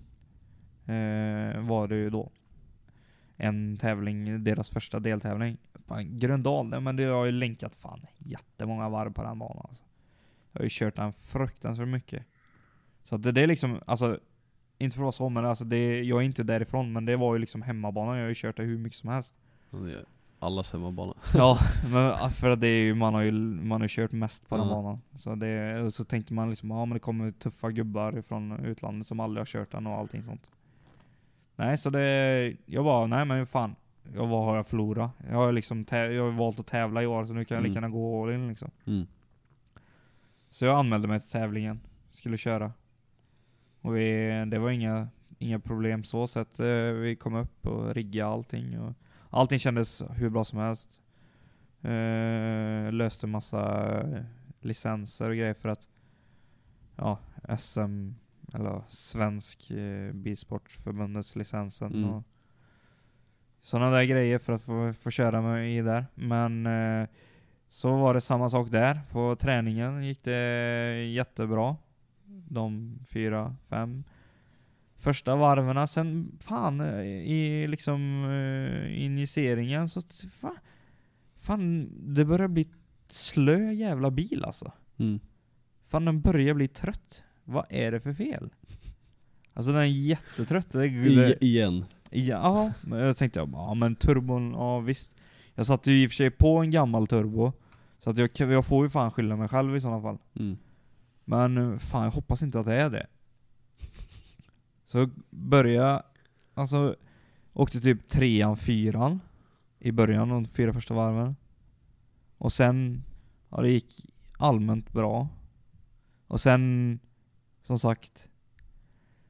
[0.85, 2.31] eh, var det ju då.
[3.35, 5.57] En tävling, deras första deltävling.
[5.88, 9.65] Fan, Gröndal, nej, men det har ju länkat fan jättemånga varv på den banan.
[9.69, 9.83] Alltså.
[10.51, 12.25] Jag har ju kört den fruktansvärt mycket.
[13.03, 14.19] Så det, det är liksom, alltså
[14.77, 17.33] inte för att vara så, men alltså det, jag är inte därifrån, men det var
[17.35, 18.15] ju liksom hemmabanan.
[18.17, 19.39] Jag har ju kört det hur mycket som helst.
[20.39, 21.14] Allas hemmabana.
[21.35, 21.57] Ja,
[21.93, 24.67] men för att det är ju, man har ju, man har kört mest på den
[24.67, 24.73] Ja.
[24.73, 25.01] banan.
[25.15, 29.19] Så, det, så tänkte man liksom, ja men det kommer tuffa gubbar från utlandet som
[29.19, 30.51] aldrig har kört den och allting sånt.
[31.56, 33.75] Nej, så det, jag bara, nej men fan.
[34.15, 35.11] Jag, vad har jag förlorat?
[35.30, 37.80] Jag har liksom, jag har valt att tävla i år så nu kan jag lika
[37.80, 37.83] Mm.
[37.83, 38.72] gärna gå all in liksom.
[38.85, 39.07] Mm.
[40.49, 41.80] Så jag anmälde mig till tävlingen,
[42.11, 42.72] skulle köra.
[43.88, 45.07] Och vi, det var inga,
[45.40, 46.59] inga problem så sett.
[46.59, 48.80] Eh, Vi kom upp och riggade allting.
[48.80, 48.93] Och
[49.30, 51.01] allting kändes hur bra som helst.
[51.82, 54.03] Eh, löste massa
[54.61, 55.90] licenser och grejer för att
[56.95, 57.19] ja,
[57.57, 58.09] SM,
[58.53, 62.09] eller Svensk eh, Bilsportförbundets licensen Mm.
[62.09, 62.24] och
[63.61, 66.06] sådana där grejer för att få, få köra mig i där.
[66.16, 67.07] Men eh,
[67.69, 69.01] så var det samma sak där.
[69.11, 71.75] På träningen gick det jättebra.
[72.45, 74.03] De fyra, fem
[74.98, 75.88] första varven.
[75.88, 80.01] Sen fan, i liksom uh, injiceringen så
[80.32, 80.57] fan,
[81.35, 82.67] fan, det börjar bli
[83.07, 84.72] slö jävla bil alltså.
[84.98, 85.19] Mm.
[85.83, 87.24] Fan den börjar bli trött.
[87.43, 88.49] Vad är det för fel?
[89.53, 90.72] Alltså den är jättetrött.
[90.72, 91.85] Det, I, det, igen.
[92.09, 95.16] Ja, men jag tänkte jag ja men turbon, ja visst.
[95.56, 97.53] Jag satte ju i och för sig på en gammal turbo.
[97.98, 100.17] Så att jag, jag får ju fan skylla mig själv i sådana fall.
[100.40, 100.57] Mm.
[101.30, 103.07] Men eh, fan jag hoppas inte att det är det.
[104.85, 106.03] Så började,
[106.53, 106.95] alltså
[107.53, 109.19] åkte typ trean, fyran
[109.80, 111.35] i början, de fyra första varven.
[112.38, 113.03] Och sen
[113.49, 114.06] Ja det gick
[114.38, 115.27] allmänt bra.
[116.27, 116.99] Och sen,
[117.61, 118.27] som sagt,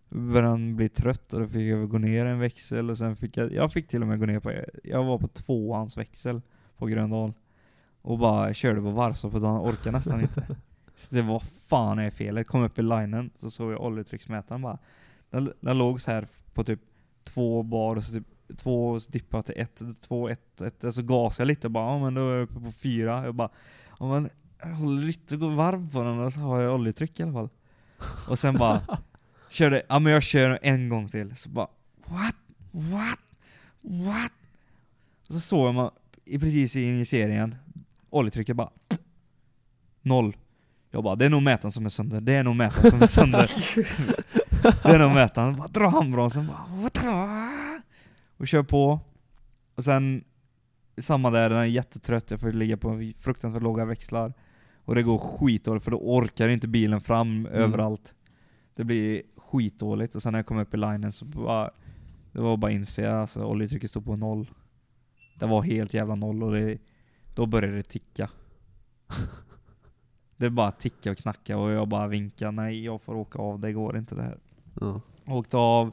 [0.09, 3.37] började han bli trött och då fick jag gå ner en växel och sen fick
[3.37, 4.53] jag, jag fick till och med gå ner på,
[4.83, 6.41] jag var på tvåans växel
[6.77, 7.33] på Gröndal.
[8.01, 10.55] Och bara körde på varvstoppet för han orkade nästan inte.
[10.97, 12.47] Så det var fan är felet?
[12.47, 14.77] Kom upp i linen, så såg jag oljetrycksmätaren bara.
[15.29, 16.79] Den, den låg så här på typ
[17.23, 18.27] två bar och så typ
[18.57, 20.93] två dippar till ett, två, ett, ett.
[20.93, 23.25] Så gasade jag lite och bara, ja men då är jag uppe på fyra.
[23.25, 23.49] Jag bara,
[23.99, 27.49] ja men jag håller lite varv på den så har jag oljetryck i alla fall.
[28.29, 28.81] Och sen bara,
[29.49, 31.35] körde, ja men jag kör en gång till.
[31.35, 31.67] Så bara,
[32.05, 32.35] what?
[32.71, 33.19] What?
[33.81, 34.31] What?
[35.27, 35.91] Och så såg man
[36.25, 37.55] i precis i injiceringen,
[38.09, 38.69] oljetrycket bara,
[40.01, 40.35] noll.
[40.91, 43.07] Jag bara, det är nog mätaren som är sönder, det är nog mätaren som är
[43.07, 43.51] sönder.
[44.83, 45.57] det är nog mätaren.
[45.57, 47.49] Bara dra handbromsen, bara,
[48.37, 48.99] och kör på.
[49.75, 50.23] Och sen,
[50.97, 54.33] samma där, den är jättetrött, jag får ligga på fruktansvärt låga växlar.
[54.85, 58.15] Och det går skitdåligt för då orkar inte bilen fram överallt.
[58.75, 61.71] Det blir skitdåligt och sen när jag kom upp i linen så bara,
[62.31, 64.51] det var bara att inse, alltså oljetrycket stod på noll.
[65.39, 66.77] Det var helt jävla noll och det,
[67.35, 68.29] då började det ticka.
[70.37, 73.73] Det bara ticka och knacka och jag bara vinkade, nej jag får åka av, det
[73.73, 74.37] går inte det här.
[74.79, 75.01] Ja.
[75.25, 75.91] Åkte av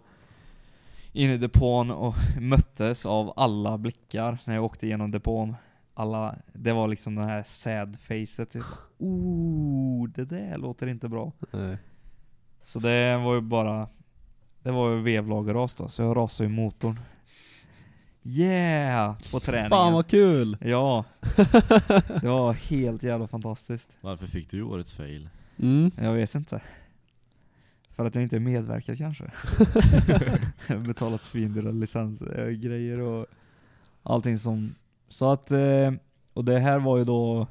[1.13, 5.57] in i depån och möttes av alla blickar när jag åkte genom depån.
[5.95, 8.51] Alla, det var liksom det här sad facet.
[8.51, 8.65] Typ.
[8.99, 11.33] Ooh, det där låter inte bra.
[11.51, 11.79] Nej.
[12.63, 13.89] Så det var ju bara,
[14.63, 17.01] det var ju vevlagerras då, så jag rasade i motorn.
[18.27, 19.15] Yeah!
[19.31, 19.71] På träningen.
[19.71, 20.57] Fan vad kul!
[20.61, 21.05] Ja.
[22.21, 23.99] Det var helt jävla fantastiskt.
[24.01, 25.29] Varför fick du årets fail?
[25.59, 25.91] Mm.
[25.97, 26.61] Jag vet inte.
[27.97, 29.25] För att jag inte medverkat kanske.
[30.69, 33.27] Jag har betalat svindyra licensgrejer och
[34.03, 34.75] allting som...
[35.09, 35.93] Så att, eh,
[36.33, 37.47] och det här var ju då,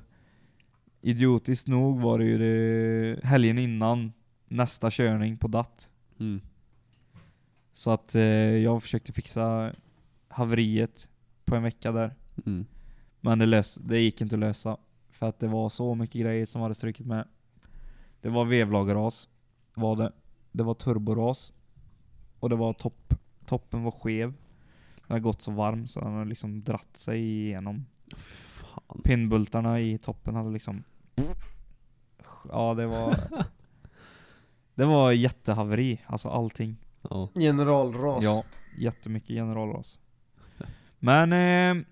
[1.01, 4.13] idiotiskt nog var det ju det, helgen innan
[4.47, 5.89] nästa körning på DAT.
[6.19, 6.41] Mm.
[7.73, 8.23] Så att eh,
[8.57, 9.71] jag försökte fixa
[10.33, 11.09] haveriet
[11.45, 12.15] på en vecka där.
[12.45, 12.65] Mm.
[13.21, 14.77] Men det, lös, det gick inte att lösa.
[15.11, 17.27] För att det var så mycket grejer som hade strukit med.
[18.21, 19.29] Det var vevlagerras,
[19.73, 20.11] var det.
[20.51, 21.53] Det var turboras.
[22.39, 23.13] Och det var topp.
[23.45, 24.33] Toppen var skev.
[24.95, 27.85] Den hade gått så varm så den hade liksom dratt sig igenom.
[28.15, 29.01] Fan.
[29.03, 30.83] Pinnbultarna i toppen hade liksom...
[32.49, 33.15] Ja, det var...
[34.75, 36.77] Det var jättehaveri, alltså allting.
[37.01, 37.29] Ja.
[37.35, 38.23] Generalras.
[38.23, 38.43] Ja,
[38.77, 39.99] jättemycket generalras.
[41.03, 41.85] Men, eh,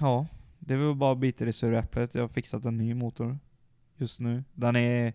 [0.00, 0.26] ja.
[0.58, 2.14] Det var bara bitar i sura äpplet.
[2.14, 3.38] Jag har fixat en ny motor
[3.96, 4.44] just nu.
[4.54, 5.12] Den är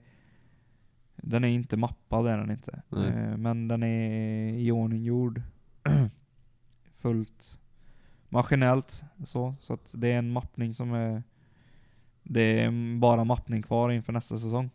[1.15, 2.81] Den är inte mappad, är den inte.
[2.91, 5.41] Eh, men den är i ordning gjord.
[6.93, 7.59] Fullt
[8.29, 9.55] maskinellt så.
[9.59, 11.23] Så att det är en mappning som är
[12.23, 14.69] Det är bara mappning kvar inför nästa säsong.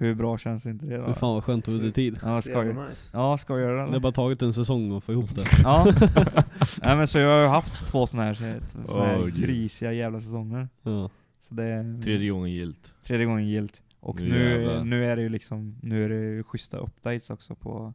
[0.00, 1.14] Hur bra känns inte det Fy då?
[1.14, 2.18] fan vad skönt att det tid.
[2.22, 2.54] Ja, skoj.
[2.66, 3.10] Jävla nice.
[3.12, 4.00] Ja, skojar du Det har eller?
[4.00, 5.44] bara tagit en säsong att få ihop det.
[5.64, 5.86] Ja.
[6.82, 9.34] Nej men så jag har ju haft två såna här, såna här gud.
[9.34, 10.68] grisiga jävla säsonger.
[10.82, 11.10] Ja.
[11.40, 12.94] Så det är Tredje gången gilt.
[13.06, 13.82] tredje gången gilt.
[14.00, 17.54] Och Nu nu, nu är det ju liksom, nu är det ju schyssta updates också
[17.54, 17.94] på,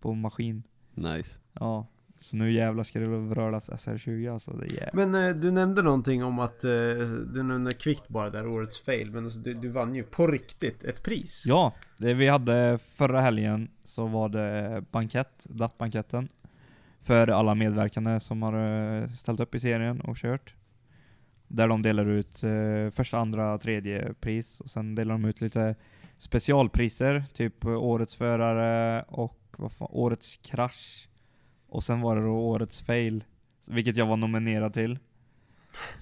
[0.00, 0.62] på maskin.
[0.94, 1.30] Nice.
[1.52, 1.86] Ja.
[2.20, 5.06] Så nu jävlar ska det röras SR20 alltså, det är jävlar.
[5.06, 6.70] Men eh, du nämnde någonting om att eh,
[7.34, 10.84] du nämnde kvickt bara där årets fail Men alltså, du, du vann ju på riktigt
[10.84, 16.28] ett pris Ja, det vi hade förra helgen så var det bankett, DAT-banketten.
[17.00, 18.54] För alla medverkande som har
[19.02, 20.54] eh, ställt upp i serien och kört.
[21.48, 25.74] Där de delar ut eh, första, andra, tredje pris och sen delar de ut lite
[26.18, 31.09] specialpriser, typ årets förare och vad fan, årets krasch.
[31.70, 33.24] Och sen var det då årets fail,
[33.68, 34.98] vilket jag var nominerad till.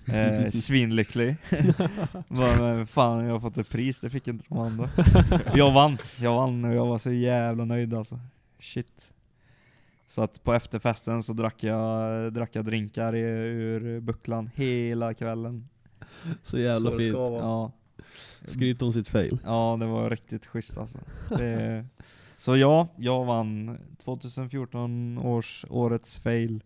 [0.06, 1.36] Eh, svinlycklig.
[2.28, 4.88] Men fan, jag har fått ett pris, det fick inte de andra.
[5.54, 8.20] Jag vann, jag vann och jag var så jävla nöjd alltså.
[8.58, 9.12] Shit.
[10.06, 15.68] Så att på efterfesten så drack jag, drack jag drinkar i, ur bucklan hela kvällen.
[16.42, 17.14] Så jävla Så fint.
[17.14, 17.72] Ja.
[18.46, 19.38] Skryt om sitt fail.
[19.44, 20.98] Ja, det var riktigt schysst alltså.
[21.28, 21.84] Det,
[22.38, 26.64] så ja, jag vann 2014 års årets fail.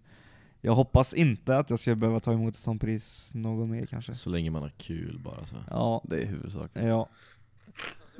[0.61, 4.15] Jag hoppas inte att jag ska behöva ta emot ett sånt pris någon mer kanske.
[4.15, 5.57] Så länge man har kul bara så.
[5.71, 6.87] Ja, Det är huvudsaken.
[6.89, 7.09] ja.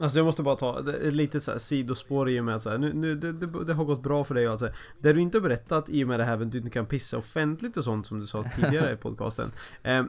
[0.01, 2.71] Alltså jag måste bara ta ett litet så här sidospår i och med att så
[2.71, 4.77] här, nu, nu det, det, det har gått bra för dig och allt så här.
[5.01, 7.77] Det du inte berättat i och med det här att du inte kan pissa offentligt
[7.77, 9.51] och sånt som du sa tidigare i podcasten
[9.83, 10.05] eh,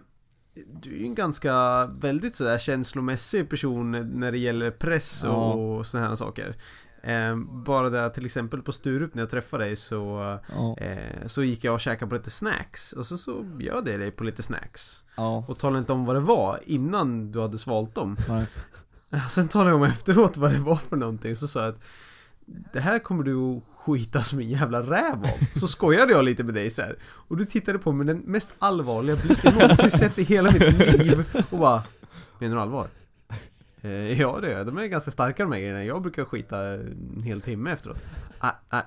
[0.82, 5.54] Du är ju en ganska väldigt sådär känslomässig person när det gäller press och, Ja.
[5.54, 6.56] och sådana här saker
[7.04, 10.78] Eh, bara att till exempel på Sturup när jag träffade dig så Ja.
[10.78, 14.12] eh, Så gick jag och käkade på lite snacks Och så, så bjöd jag dig
[14.12, 15.46] på lite snacks Ja.
[15.48, 18.46] Och talade inte om vad det var innan du hade svalt dem Nej.
[19.30, 21.82] Sen talade jag om efteråt vad det var för någonting Så sa jag att
[22.74, 26.54] Det här kommer du skita som en jävla räv av Så skojade jag lite med
[26.54, 26.96] dig så här.
[27.04, 30.52] Och du tittade på mig med den mest allvarliga blicken jag någonsin sett i hela
[30.52, 31.84] mitt liv Och bara
[32.40, 32.88] Menar du allvar?
[33.84, 35.84] Eh, ja det jag, de är ganska starka de här grejerna.
[35.84, 37.98] Jag brukar skita en hel timme efteråt.
[38.44, 38.84] Nej, nej,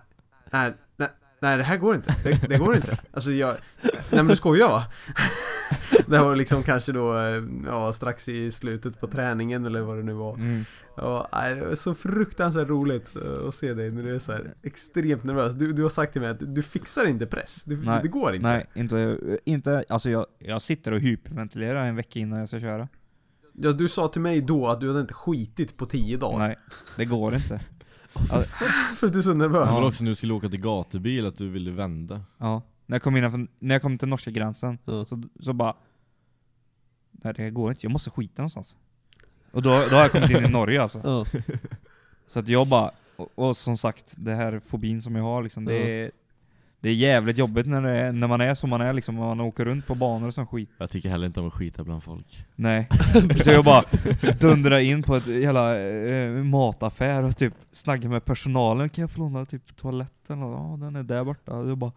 [0.50, 1.08] nej, nej,
[1.40, 2.14] nej det här går inte.
[2.24, 2.98] Det, det går inte.
[3.12, 4.84] Alltså jag Nej men du skojar va?
[6.06, 10.02] Det var liksom kanske då, eh, ja strax i slutet på träningen eller vad det
[10.02, 10.34] nu var.
[10.34, 10.64] Mm.
[10.96, 14.54] Ja, det var så fruktansvärt roligt eh, att se dig när du är så här
[14.62, 15.54] extremt nervös.
[15.54, 18.34] Du, du har sagt till mig att du fixar inte press, du, Nej, det går
[18.34, 18.48] inte.
[18.48, 22.88] Nej, inte, inte, alltså jag, jag sitter och hyperventilerar en vecka innan jag ska köra.
[23.58, 26.56] Ja, Du sa till mig då att du hade inte skitit på tio dagar Nej,
[26.96, 27.60] det går inte.
[28.96, 31.26] För att du är så nervös Det var också när du skulle åka till gatubil
[31.26, 32.20] att du ville vända.
[32.38, 32.62] Ja.
[32.86, 35.04] När jag kom innanför, när jag kom till norska gränsen, Ja.
[35.04, 35.74] så, så bara...
[37.10, 38.76] Nej det går inte, jag måste skita någonstans.
[39.50, 41.00] Och då, då har jag kommit in i Norge alltså.
[41.04, 41.26] Ja.
[42.26, 45.64] Så att jag bara, och, och som sagt, det här fobin som jag har liksom,
[45.64, 46.10] det är,
[46.80, 49.40] det är jävligt jobbigt när, det är, när man är som man är liksom, man
[49.40, 50.70] åker runt på banor och sån skit.
[50.78, 52.44] Jag tycker heller inte om att skita bland folk.
[52.54, 52.88] Nej.
[53.44, 53.84] Så jag bara
[54.40, 59.20] dundrar in på ett jävla eh, mataffär och typ snackar med personalen, kan jag få
[59.20, 60.42] låna typ toaletten?
[60.42, 61.52] Och, ja den är där borta.
[61.56, 61.92] Och jag bara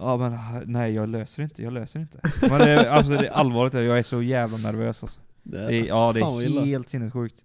[0.00, 0.38] Ja men
[0.72, 2.20] nej jag löser inte, jag löser inte.
[2.40, 5.20] Men det, är- alltså, det är allvarligt, jag är så jävla nervös alltså.
[5.42, 7.44] Det Det är, ja det är helt sinnessjukt.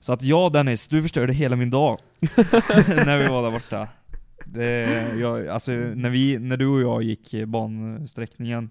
[0.00, 1.98] Så att ja Dennis, du förstörde hela min dag.
[3.06, 3.88] när vi var där borta.
[4.52, 8.70] Det, jag, alltså när, vi, när du och jag gick bansträckningen.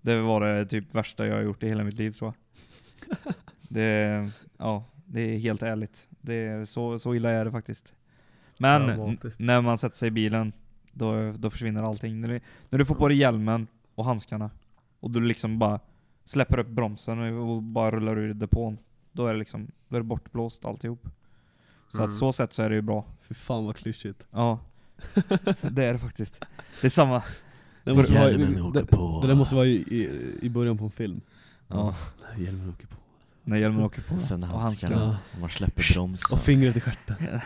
[0.00, 3.34] Det var det typ värsta jag har gjort i hela mitt liv tror jag.
[3.68, 6.08] Det, ja, det är helt ärligt.
[6.20, 7.94] Det är så, så illa är det faktiskt.
[8.58, 10.52] Men när man sätter sig i bilen,
[10.92, 12.20] då, då försvinner allting.
[12.20, 12.40] När du,
[12.70, 14.50] när du får på dig hjälmen och handskarna,
[15.00, 15.80] och du liksom bara
[16.24, 18.78] släpper upp bromsen och bara rullar ur depån.
[19.12, 21.08] Då är det liksom, då är det bortblåst alltihop.
[21.88, 22.10] Så Mm.
[22.10, 23.04] att så sätt så är det ju bra.
[23.28, 24.26] Fy fan vad klyschigt.
[24.30, 24.58] Ja.
[25.60, 26.44] det är det faktiskt.
[26.80, 27.22] Det är samma.
[27.84, 29.18] Det, måste vara, det, det, på.
[29.22, 30.08] det där måste vara i, i,
[30.42, 31.20] i början på en film.
[31.68, 31.94] Ja.
[32.38, 32.96] Hjälmen åker på.
[33.44, 34.14] När hjälmen åker på.
[34.14, 34.96] Och sen och handskarna.
[34.96, 35.18] handskarna.
[35.34, 36.36] Och man släpper bromsen.
[36.36, 37.16] Och fingret i stjärten.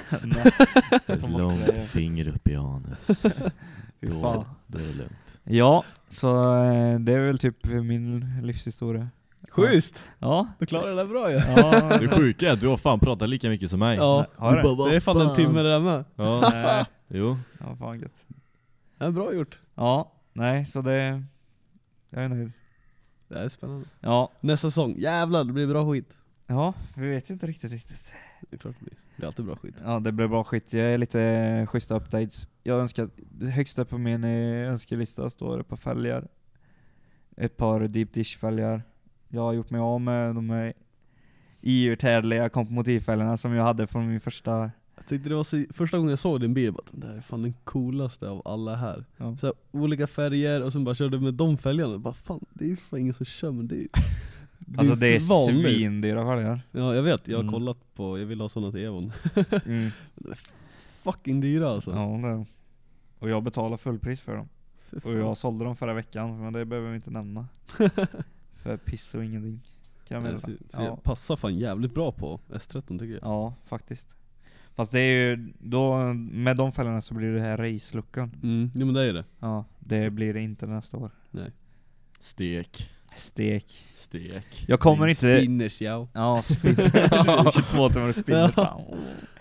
[1.06, 1.86] Ett långt det.
[1.86, 3.06] finger upp i anus.
[4.00, 5.12] Då, då är det lugnt.
[5.44, 9.08] Ja, så eh, det är väl typ min livshistoria.
[9.50, 10.04] Schysst!
[10.18, 10.46] Ja.
[10.58, 11.36] Du klarar det där bra ju.
[11.36, 11.98] ja.
[12.00, 13.96] Det sjuka är att du har fan pratat lika mycket som mig.
[13.96, 14.62] Ja, Har du det?
[14.62, 16.04] bara, "Vad det är fan en timme det där med.
[16.16, 16.50] Ja.
[16.52, 16.84] Nej.
[17.10, 17.36] Jo.
[17.60, 18.26] Ja, fan gött.
[18.98, 19.58] Ja, bra gjort.
[19.74, 21.22] Ja, nej så det...
[22.10, 22.52] Jag är nöjd.
[23.28, 23.86] Det är spännande.
[24.00, 26.12] Ja, Nästa säsong, jävlar det blir bra skit.
[26.46, 28.12] ja, vi vet inte riktigt riktigt.
[28.40, 28.94] Det är klart det blir.
[28.94, 29.74] Det blir alltid bra skit.
[29.84, 30.72] Ja, det blir bra skit.
[30.72, 32.48] Jag är lite eh, schyssta updates.
[32.62, 33.08] Jag önskar,
[33.50, 36.28] högst upp på min eh, önskelista står det på fälgar.
[37.36, 38.82] Ett par deep dish fälgar.
[39.28, 40.72] Jag har gjort mig av med de här
[41.62, 44.70] outhärdliga kompomotivfälgarna som jag hade från min första...
[44.96, 47.16] Jag tyckte det var så, första gången jag såg din bil, jag bara, den där
[47.16, 49.04] är fan den coolaste av alla här.
[49.16, 49.36] Ja.
[49.36, 52.68] Så här, olika färger och sen bara körde med de fälgarna, bara fan det är
[52.68, 53.88] ju fan ingen som kör men det är ju
[54.76, 56.60] Alltså det är svindyra fälgar.
[56.72, 57.52] Ja jag vet, jag har Mm.
[57.52, 59.12] kollat på, jag vill ha sådana till Evon.
[59.66, 59.90] Mm.
[61.02, 61.90] Fucking dyra alltså.
[61.90, 62.44] Ja, det.
[63.18, 64.48] Och jag betalar fullpris för dem.
[65.04, 67.46] Och jag sålde dem förra veckan, men det behöver vi inte nämna.
[68.62, 69.60] för piss och ingenting.
[70.08, 70.58] Kan jag Nej, meddela.
[70.58, 70.84] så, så Ja.
[70.84, 73.22] jag passar fan jävligt bra på S13 tycker jag.
[73.22, 74.14] Ja, faktiskt.
[74.74, 78.30] Fast det är ju, då, med de fälgarna så blir det här raceluckan.
[78.42, 79.24] Mm, jo men det är det.
[79.40, 81.10] Ja, det blir det inte nästa år.
[81.30, 81.50] Nej.
[82.20, 82.90] Stek.
[83.16, 83.84] Stek.
[83.96, 84.64] Stek.
[84.68, 85.38] Jag kommer inte...
[85.40, 86.08] Spinners ja.
[86.12, 87.50] Ja, spinner.
[87.52, 88.48] 22 timmar spinner.
[88.48, 88.80] Fan.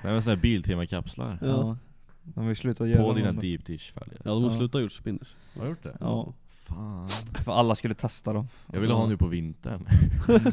[0.02, 1.38] Det är sådana här Biltema-kapslar.
[1.42, 1.48] Ja.
[1.48, 1.78] Ja.
[2.24, 4.18] De vill sluta göra På dina deep dish fälgar.
[4.26, 4.58] Ja de har Ja.
[4.58, 5.36] slutat gjort spinners.
[5.56, 5.98] Har du gjort det?
[6.00, 6.34] Ja,
[6.68, 7.10] Fan.
[7.44, 8.48] för alla skulle testa dem.
[8.74, 9.88] Jag vill ha nu på vintern.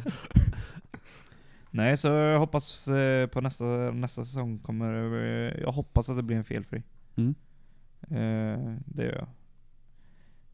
[1.71, 6.23] Nej, så jag hoppas eh, på nästa, nästa säsong kommer, eh, jag hoppas att det
[6.23, 6.83] blir en felfri.
[7.17, 7.35] Mm.
[8.01, 9.29] Eh, det gör jag.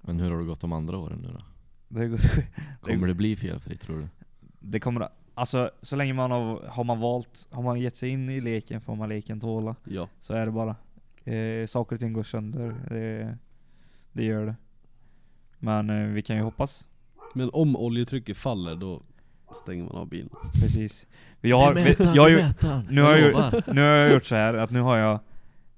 [0.00, 1.44] Men hur har det gått de andra åren nu då?
[1.88, 2.20] Det, går,
[2.80, 4.08] Kommer det bli felfritt tror du?
[4.60, 8.30] det kommer, alltså så länge man har, har man valt, har man gett sig in
[8.30, 9.76] i leken får man leken tåla.
[9.84, 10.08] Ja.
[10.20, 10.76] Så är det bara.
[11.24, 13.38] Eh, saker och ting går sönder, det,
[14.12, 14.54] det gör det.
[15.60, 16.86] Men eh, vi kan ju hoppas.
[17.34, 19.02] Men om oljetrycket faller då
[19.62, 20.30] stänger man av bilen.
[20.60, 21.06] Precis.
[21.40, 22.44] Jag har, vi, jag har ju,
[22.90, 25.18] nu har jag, nu har jag gjort så här att nu har jag,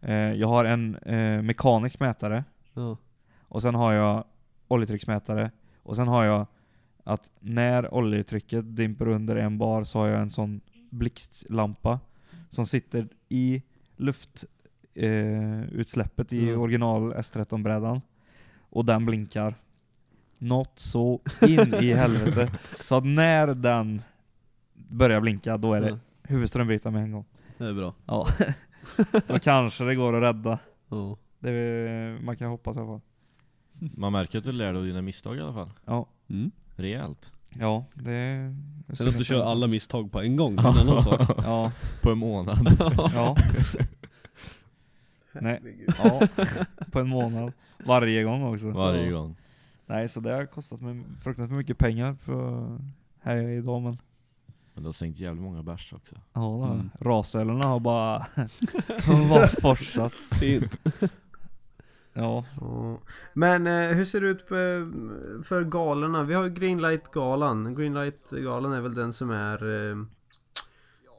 [0.00, 2.44] eh, jag har en eh, mekanisk mätare,
[2.74, 2.96] Ja.
[3.42, 4.24] och sen har jag
[4.68, 5.50] oljetrycksmätare,
[5.82, 6.46] och sen har jag
[7.04, 12.00] att när oljetrycket dimper under en bar så har jag en sån blixtlampa
[12.48, 13.62] som sitter i
[13.96, 14.48] luftutsläppet
[14.94, 16.60] eh, utsläppet i Mm.
[16.60, 18.00] original S13-brädan.
[18.60, 19.54] Och den blinkar.
[20.44, 22.52] Något så in i helvete.
[22.84, 24.02] Så att när den
[24.74, 25.98] börjar blinka, då är det Ja.
[26.22, 27.24] huvudströmbrytare med en gång.
[27.58, 27.94] Det är bra.
[28.06, 28.26] Ja.
[29.28, 30.58] då kanske det går att rädda.
[30.88, 31.16] Ja.
[31.38, 33.00] Det är, man kan hoppas i alla fall.
[33.96, 35.70] Man märker att du lär dig av dina misstag i alla fall.
[35.84, 36.50] Ja, Mm.
[36.76, 37.32] Rejält.
[37.54, 38.54] ja det...
[38.92, 41.20] Sen att du kör alla misstag på en gång, är en annan sak.
[41.38, 41.72] Ja,
[42.02, 42.76] På en månad.
[43.14, 43.36] ja.
[45.32, 46.20] Nej, ja.
[46.90, 47.52] På en månad.
[47.86, 48.70] Varje gång också.
[48.70, 49.36] Varje gång.
[49.86, 52.78] Nej, så det har kostat mig fruktansvärt mycket pengar för
[53.20, 53.98] här jag är idag men
[54.74, 56.14] Men du har sänkt jävligt många bärs också.
[56.32, 56.72] Ja.
[56.72, 56.90] Mm.
[57.00, 58.26] rasölerna har bara,
[59.28, 60.12] bara forsat.
[60.12, 60.80] Fint.
[62.12, 62.44] Ja.
[63.32, 64.54] Men eh, hur ser det ut på,
[65.44, 66.22] för galorna?
[66.22, 67.74] Vi har ju Greenlight-galan.
[67.74, 69.90] Greenlight-galan är väl den som är...
[69.90, 69.96] Eh,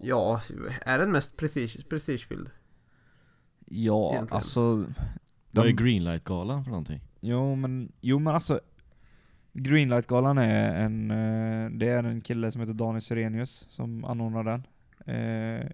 [0.01, 0.41] ja,
[0.81, 2.49] är den mest prestige, prestigefylld?
[3.65, 4.35] ja Egentligen.
[4.35, 4.85] alltså
[5.51, 7.01] Vad är de, Greenlight-galan för någonting?
[7.23, 8.59] Jo, men, jo men alltså
[9.53, 14.63] Greenlight-galan är en, eh, det är en kille som heter Daniel Serenius som anordnar den.
[15.15, 15.69] Eh,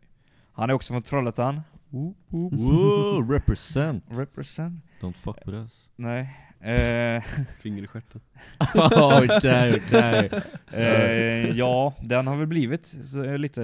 [0.51, 1.61] han är också från Trollhättan.
[1.89, 2.53] Woop, woop.
[2.57, 4.03] Wow, represent!
[4.09, 4.83] Represent.
[5.01, 5.89] Don't fuck with us.
[5.95, 6.21] Nej.
[6.59, 7.23] Eh,
[7.59, 8.21] Finger i stjärten.
[8.75, 10.29] Okej, okej.
[10.73, 13.61] Eh, ja, den har väl blivit så, lite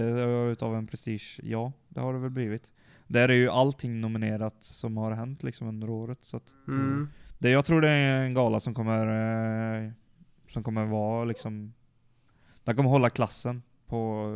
[0.51, 1.39] utav en prestige.
[1.43, 2.71] Ja, det har det väl blivit.
[3.07, 6.17] Där är ju allting nominerat som har hänt liksom under året.
[6.21, 7.09] Så att Mm.
[7.45, 9.07] Det, jag tror det är en gala som kommer,
[9.85, 9.91] eh,
[10.47, 11.73] som kommer vara liksom,
[12.63, 14.31] den kommer hålla klassen på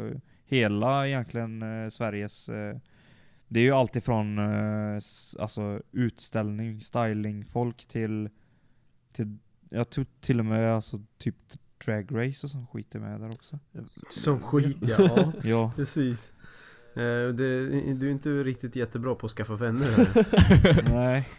[0.45, 2.77] hela egentligen eh, Sveriges eh,
[3.47, 4.99] det är ju allt ifrån eh,
[5.39, 8.29] alltså utställning, styling, folk till,
[9.11, 9.37] till
[9.69, 11.35] jag tror till och med alltså typ
[11.85, 13.59] drag race och sånt skit är med där också.
[14.09, 15.33] Som skit ja.
[15.43, 15.71] ja.
[15.75, 16.33] Precis.
[16.95, 20.09] Eh, det, du är inte riktigt jättebra på att skaffa vänner
[20.93, 21.29] nej.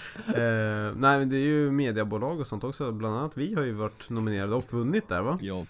[0.26, 2.92] eh, Nej men det är ju mediebolag och sånt också.
[2.92, 5.38] Bland annat vi har ju varit nominerade och vunnit där va?
[5.42, 5.66] Ja,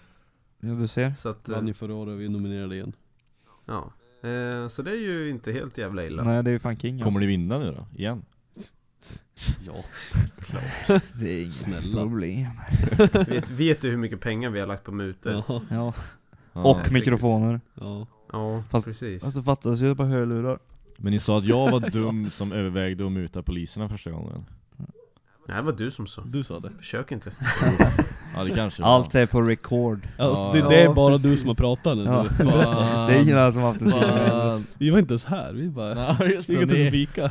[0.59, 1.13] Ja, du ser.
[1.13, 2.93] Så att, eh, vann ju förra året, vi är nominerade igen.
[3.65, 3.91] ja.
[4.29, 6.23] Eh, så det är ju inte helt jävla illa.
[6.23, 7.19] Nej, det är ju fan king Kommer alltså.
[7.19, 7.85] ni vinna nu då?
[7.95, 8.25] Igen?
[9.65, 9.73] Ja,
[11.19, 12.01] Det är inga Snälla.
[12.01, 12.47] problem.
[13.27, 15.43] Vet, vet du hur mycket pengar vi har lagt på mutor?
[15.47, 15.93] ja, Ja.
[16.63, 17.61] Och mikrofoner.
[17.73, 18.07] ja.
[18.31, 19.23] Ja, Fast- precis.
[19.23, 20.59] Alltså fattas ju på hörlurar.
[20.97, 24.45] Men ni sa att jag var dum som övervägde att muta poliserna första gången.
[25.47, 26.21] Det här var du som sa.
[26.25, 26.71] Du sa det.
[26.77, 27.31] Försök inte.
[28.35, 28.89] Ja det kanske var.
[28.89, 30.07] Allt är på record.
[30.17, 31.31] Alltså, det, det är Ja, bara precis.
[31.31, 32.03] du som har pratat nu.
[32.03, 32.23] Ja.
[32.23, 33.07] Fan.
[33.09, 34.29] Det är ingen annan som haft en sida.
[34.29, 34.65] Fan.
[34.77, 35.95] Vi var inte ens här, vi bara...
[36.19, 37.29] Ja just Vi det, gick och tog en ni, fika.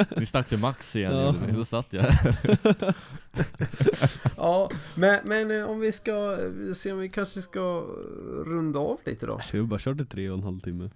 [0.00, 0.06] Ja.
[0.16, 1.26] ni stack till Max igen Ja.
[1.26, 2.94] gjorde ni, så satt jag här.
[4.36, 6.38] Ja, men, men eh, om vi ska
[6.68, 9.40] eh, se om vi kanske ska eh, runda av lite då.
[9.52, 10.90] Vi har bara kört i tre och en halv timme.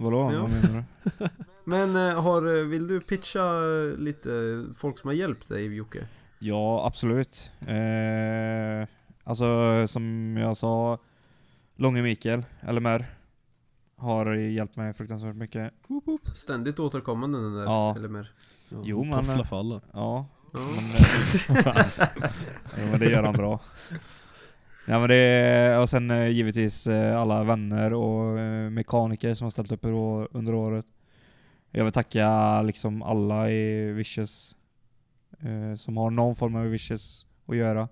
[0.00, 0.32] Vadå?
[0.32, 0.40] Ja.
[0.40, 0.84] Vad menar
[1.18, 1.28] du?
[1.64, 6.06] Men eh, har, eh, vill du pitcha eh, lite folk som har hjälpt dig Jocke?
[6.38, 7.52] Ja, absolut.
[7.60, 8.88] Eh,
[9.24, 9.46] alltså
[9.86, 10.98] som jag sa,
[11.76, 13.06] Långe Mikael, LMR,
[13.96, 15.72] har hjälpt mig fruktansvärt mycket.
[16.34, 17.94] Ständigt återkommande den där Ja.
[17.98, 18.32] LMR.
[18.68, 19.80] Ja, Jo, men- Toffla för alla.
[19.92, 20.58] Ja, Ja.
[20.60, 20.84] men,
[22.78, 23.60] jo, men det gör han bra.
[24.86, 29.50] Ja, men det, och sen eh, givetvis eh, alla vänner och eh, mekaniker som har
[29.50, 29.84] ställt upp
[30.32, 30.86] under året.
[31.70, 34.56] Jag vill tacka liksom alla i Vicious
[35.40, 37.88] eh, som har någon form av Vicious att göra.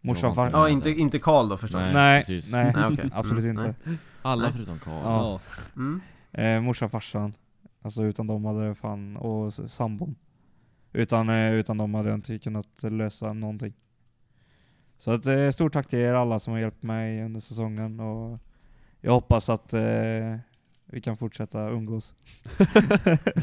[0.00, 1.80] Morsan, Jag far- Ja, inte, inte Karl då förstås.
[1.82, 1.94] Nej.
[1.94, 2.52] Nej, precis.
[2.52, 3.10] nej, Nej, okej.
[3.14, 3.74] absolut Mm, inte.
[4.22, 4.52] Alla Nej.
[4.52, 5.02] förutom Karl.
[5.04, 5.40] Ja.
[5.76, 6.00] Mm.
[6.32, 7.34] Eh, morsan, farsan.
[7.82, 10.14] Alltså utan dem hade det fan, och sambon.
[10.92, 13.72] Utan, eh, utan dem hade jag inte kunnat lösa någonting.
[15.04, 18.38] Så ett eh, stort tack till er alla som har hjälpt mig under säsongen och
[19.00, 19.80] jag hoppas att eh,
[20.86, 22.14] vi kan fortsätta umgås.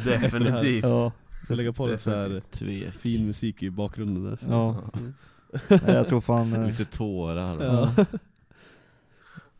[0.05, 0.83] Definitivt.
[0.85, 1.11] Ja,
[1.47, 2.51] Får lägga på lite så här Definitivt.
[2.51, 2.93] Tvek.
[2.93, 4.37] fin musik i bakgrunden där.
[4.49, 4.75] ja.
[5.69, 6.53] Nej, jag tror fan...
[6.53, 7.63] Eh, Lite tårar.
[7.63, 8.05] Ja.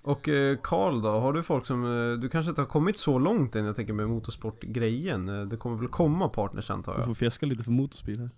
[0.02, 3.20] Och eh, Karl då, har du folk som, eh, du kanske inte har kommit så
[3.20, 5.30] långt än jag tänker med motorsportgrejen?
[5.30, 7.08] Eh, Det kommer väl komma partners antar Du jag?
[7.08, 8.30] får fjäska lite för motorspel här.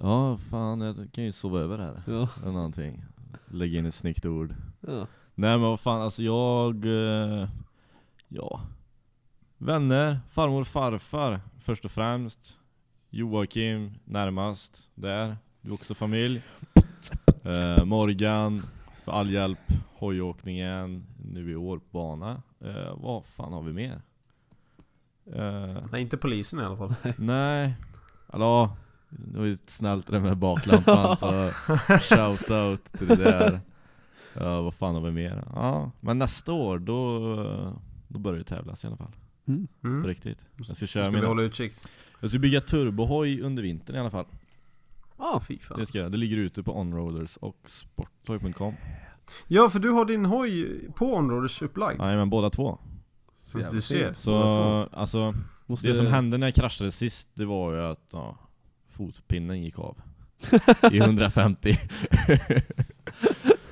[0.00, 2.02] Ja, fan jag kan ju sova över här.
[2.06, 2.28] Ja.
[2.42, 3.04] Eller någonting.
[3.48, 4.54] Lägga in ett snyggt ord.
[4.80, 5.06] Ja.
[5.34, 6.84] Nej men vad fan, alltså jag...
[6.84, 7.48] Eh,
[8.28, 8.60] ja.
[9.58, 12.58] Vänner, farmor farfar först och främst.
[13.10, 15.36] Joakim närmast, där.
[15.60, 16.42] Du är också familj.
[17.44, 18.62] Eh, Morgan,
[19.04, 19.58] för all hjälp.
[19.94, 22.42] Hojåkningen, nu i år på bana.
[22.60, 24.02] Eh, vad fan har vi mer?
[25.34, 26.94] Eh, Nej, inte polisen i alla fall.
[27.18, 27.74] nej,
[28.28, 28.76] hallå?
[29.18, 31.50] Det var ju snällt det där med baklampan så
[32.00, 33.60] shout out till det där.
[34.34, 35.44] Ja, vad fan har vi mer?
[35.54, 37.34] Ja, men nästa år då,
[38.08, 39.12] då börjar det tävlas i alla fall.
[39.46, 39.68] Mm.
[39.80, 40.06] På Mm.
[40.06, 40.38] riktigt.
[40.56, 41.26] Jag ska Ska köra vi mina...
[41.26, 41.72] hålla utkik?
[42.20, 44.24] Jag ska bygga turbohoj under vintern i alla fall.
[45.16, 45.78] Ah, fy fan.
[45.78, 46.12] Det ska jag.
[46.12, 48.74] Det ligger ute på Onroaders och sporttoy.com.
[49.48, 51.98] Ja, för du har din hoj på Onroaders upplagd.
[52.00, 52.78] Nej men båda två.
[53.72, 54.12] Du ser.
[54.12, 54.34] Så
[54.92, 55.34] alltså,
[55.66, 58.36] Måste det som hände när jag kraschade sist, det var ju att ja,
[59.02, 59.96] fotpinnen gick av.
[60.92, 61.78] I 150.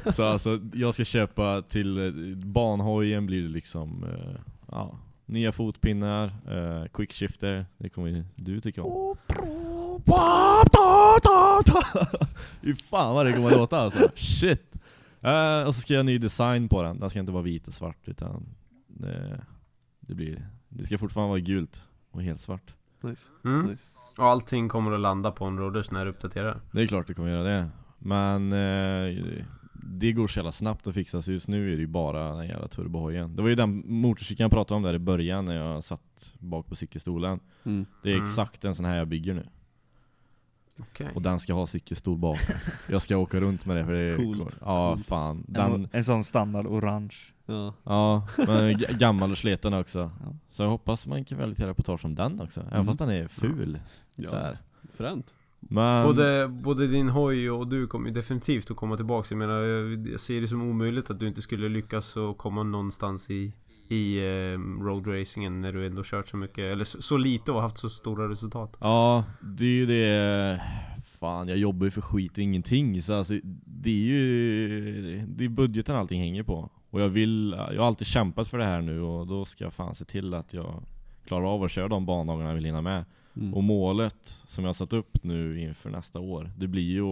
[0.12, 6.25] så alltså, jag ska köpa till eh, banhojen blir det liksom, eh, ja, nya fotpinnar,
[6.49, 9.17] eh, quickshifter, det kommer ju du tycka om.
[12.60, 14.73] Fy fan vad det kommer låta alltså, shit!
[15.20, 17.68] Eh, och så ska jag ha ny design på den, den ska inte vara vit
[17.68, 18.47] och svart utan
[18.86, 19.44] det,
[20.00, 22.75] det blir, det ska fortfarande vara gult och helt svart.
[23.00, 23.28] Nice.
[23.44, 23.67] Mm.
[23.67, 23.83] nice.
[24.19, 26.61] Och allting kommer att landa på Onroaders när du uppdaterar.
[26.73, 27.69] Det är klart det kommer göra det.
[27.99, 29.25] Men eh,
[29.73, 32.49] det går så jävla snabbt att fixa, så just nu är det ju bara den
[32.49, 33.37] jävla turbohojen.
[33.37, 36.67] Det var ju den motorcykeln jag pratade om där i början när jag satt bak
[36.67, 37.41] på cykelstolen.
[37.65, 37.87] Mm.
[38.03, 38.25] Det är Mm.
[38.25, 39.47] exakt en sån här jag bygger nu.
[40.91, 41.09] Okej.
[41.15, 42.39] Och den ska ha cykelstol bak.
[42.89, 44.57] Jag ska åka runt med det för det är Coolt.
[44.60, 45.07] Ja Coolt.
[45.07, 45.36] fan.
[45.49, 47.15] En, Den, en sån standard orange.
[47.47, 47.75] Ja.
[47.84, 49.99] ja, men gammal och sliten också.
[49.99, 50.34] Ja.
[50.50, 52.60] Så jag hoppas man kan välja reportage om den också.
[52.60, 52.86] Även Mm.
[52.86, 53.78] fast den är ful.
[54.17, 54.31] Så ja.
[54.39, 54.59] här.
[54.94, 55.34] Fränt.
[55.60, 59.26] Men, Både, både din hoj och du kommer ju definitivt att komma tillbaka.
[59.31, 59.60] Jag menar,
[60.10, 63.52] jag ser det som omöjligt att du inte skulle lyckas att komma någonstans i,
[63.91, 67.78] i eh, roadracingen när du ändå kört så mycket, eller så, så lite och haft
[67.78, 68.77] så stora resultat.
[68.81, 70.62] Ja, det är ju det
[71.05, 75.49] Fan, jag jobbar ju för skit och ingenting så alltså, det är ju Det är
[75.49, 79.01] budgeten allting hänger på Och jag vill, jag har alltid kämpat för det här nu
[79.01, 80.83] och då ska jag fan se till att jag
[81.27, 83.05] Klarar av att köra de bandagarna jag vill hinna med
[83.36, 83.55] Mm.
[83.55, 87.05] Och målet som jag har satt upp nu inför nästa år Det blir ju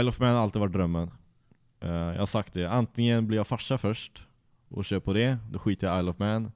[0.00, 1.10] Isle of Man har alltid varit drömmen
[1.80, 4.22] Eh, Jag har sagt det, antingen blir jag farsa först
[4.68, 6.52] Och kör på det, då skiter jag i Isle of Man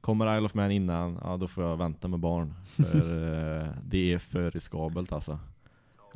[0.00, 2.98] Kommer Isle of Man innan, ja då får jag vänta med barn För
[3.62, 5.38] eh, det är för riskabelt alltså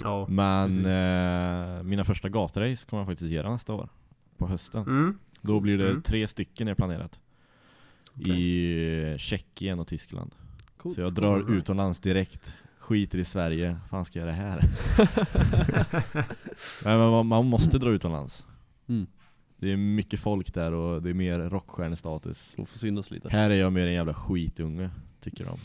[0.03, 0.27] Ja.
[0.29, 3.89] Men eh, mina första gatrace kommer jag faktiskt göra nästa år
[4.37, 5.19] På hösten Mm.
[5.41, 6.03] Då blir det Mm.
[6.03, 7.21] tre stycken är planerat
[8.15, 10.35] I Tjeckien och Tyskland
[10.77, 10.95] Coolt.
[10.95, 14.61] Så jag drar utomlands direkt Skiter i Sverige, fan ska jag göra det här?
[16.85, 18.47] Nej men man, man måste dra utomlands
[18.89, 19.07] Mm.
[19.61, 23.29] Det är mycket folk där och det är mer rockstjärnestatus Och få synas lite.
[23.29, 25.57] Här är jag mer en jävla skitunge, tycker de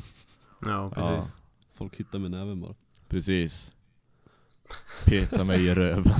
[0.66, 1.34] Ja, precis.
[1.76, 2.74] Folk hittar med näven bara.
[3.10, 3.72] Precis
[5.06, 6.04] Peta mig i röven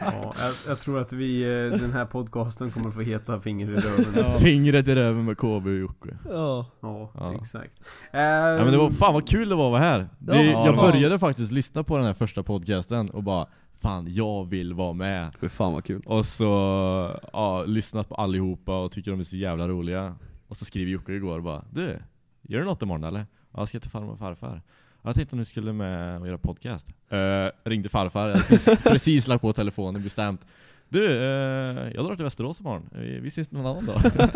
[0.00, 3.74] Ja, jag, jag tror att vi, eh, den här podcasten kommer få heta Finger i
[3.74, 4.38] röven.
[4.40, 6.66] Fingret i röven med KB och Jocke Ja.
[6.80, 7.34] Ja, Ja.
[7.34, 7.80] exakt.
[8.12, 8.18] Ja
[8.64, 10.90] men det var, fan vad kul det var att vara här det, Ja, Jag fan.
[10.92, 13.46] började faktiskt lyssna på den här första podcasten och bara
[13.78, 15.34] Fan, jag vill vara med.
[15.40, 16.02] Fy fan vad kul.
[16.06, 16.44] Och så,
[17.32, 20.16] ja, lyssnat på allihopa och tycker de är så jävla roliga.
[20.48, 21.98] Och så skriver Jocke igår bara Du,
[22.42, 23.26] gör du något imorgon eller?
[23.52, 24.62] Ja, jag ska till farmor och farfar.
[25.02, 26.86] Jag tänkte om du skulle med och göra podcast.
[27.12, 30.46] Uh, Ringde farfar, jag hade precis, precis lagt på telefonen bestämt
[30.88, 34.00] Du, eh, jag drar till Västerås imorgon, vi, vi ses någon annan dag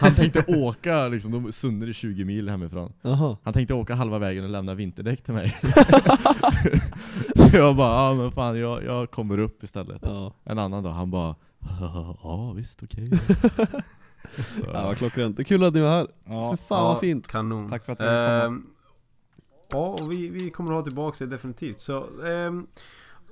[0.00, 3.36] Han tänkte åka liksom, de Sunne är 20 mil hemifrån Jaha.
[3.42, 5.50] Han tänkte åka halva vägen och lämna vinterdäck till mig
[7.36, 10.32] Så jag bara, ja men fan jag, jag kommer upp istället Ja.
[10.44, 11.34] En annan dag, han bara
[12.22, 13.06] Ja visst, okej
[14.36, 15.36] Så, Ja vad klockrent.
[15.36, 16.06] Det är kul att ni var här.
[16.24, 17.28] Ja, För fan vad fint.
[17.28, 17.68] Kanon.
[17.68, 18.44] Tack för att fick komma.
[18.44, 18.66] Ehm,
[19.72, 21.80] Ja, och vi, vi kommer att ha tillbaka det definitivt.
[21.80, 22.66] Så ehm,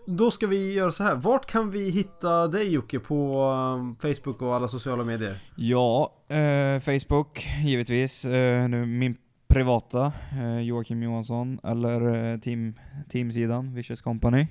[0.07, 1.15] då ska vi göra så här.
[1.15, 5.39] Vart kan vi hitta dig Jocke på ehm, Facebook och alla sociala medier?
[5.57, 8.25] Ja, eh, Facebook givetvis.
[8.25, 9.17] Eh, nu min
[9.49, 12.75] privata, eh, Joakim Johansson, eller eh, team,
[13.09, 14.47] teamsidan, Vicious Company.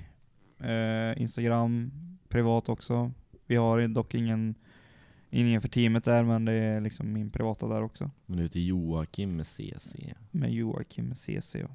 [0.60, 1.90] Eh, Instagram,
[2.28, 3.12] privat också.
[3.46, 4.54] Vi har dock ingen,
[5.30, 8.10] ingen för teamet där, men det är liksom min privata där också.
[8.26, 9.94] Men du heter Joakim med CC
[10.30, 11.58] Med Joakim CC.
[11.58, 11.68] Ja.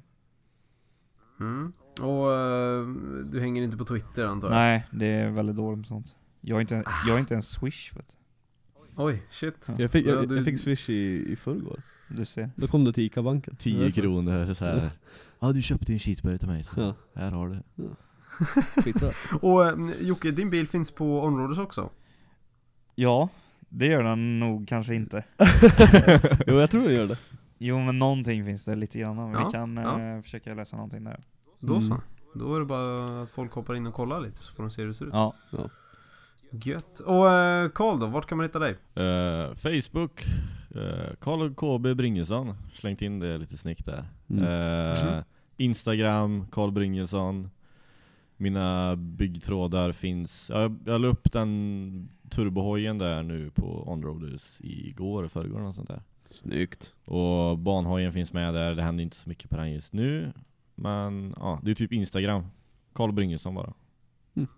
[1.40, 1.72] Mm.
[2.00, 4.54] Och ehm, du hänger inte på Twitter antar jag?
[4.56, 6.16] Nej, det är väldigt dåligt med sånt.
[6.40, 8.16] Jag är inte, jag är inte en swish vet
[8.96, 9.70] Oj, shit.
[9.78, 11.82] Jag fick, Ja, jag, du- jag fick swish i, i förrgår.
[12.08, 12.14] du.
[12.16, 12.50] Du ser.
[12.56, 13.56] Då kom det till ICA-banken.
[13.56, 14.90] 10 kronor så här.
[15.40, 16.94] Ja du köpte en cheeseburgare till mig så Ja.
[17.14, 17.88] här har du
[18.82, 19.10] Skitbra.
[19.42, 21.90] Och ehm, Jocke, din bil finns på Onroaders också?
[22.94, 23.28] Ja,
[23.68, 25.24] det gör den nog kanske inte.
[26.46, 27.18] jo jag tror det gör det.
[27.62, 29.16] Jo men någonting finns det lite grann.
[29.16, 30.00] Men Ja, vi kan ja.
[30.00, 31.24] eh, försöka läsa någonting där.
[31.58, 31.88] Då Mm.
[31.88, 32.00] så.
[32.34, 34.82] Då är det bara att folk hoppar in och kollar lite så får de se
[34.82, 35.12] hur det ser ut.
[35.14, 35.34] Ja.
[36.50, 37.00] Gött.
[37.00, 38.70] Och eh, Karl då, vart kan man hitta dig?
[38.94, 40.24] Eh, Facebook,
[40.76, 44.44] uh, Karl KB Bryngelsson, slängt in det lite snyggt där Mm.
[44.44, 45.22] Eh, Mhm.
[45.56, 47.50] Instagram, Karl Bryngelsson
[48.36, 55.60] Mina byggtrådar finns, jag, jag la upp den turbohojen där nu på Onroaders igår, förrgår
[55.60, 56.02] och sånt där.
[56.30, 56.94] Snyggt.
[57.04, 60.32] Och banhojen finns med där, det händer inte så mycket på den just nu.
[60.74, 62.46] Men ja, det är typ Instagram.
[62.92, 63.72] Karl Bryngesson bara.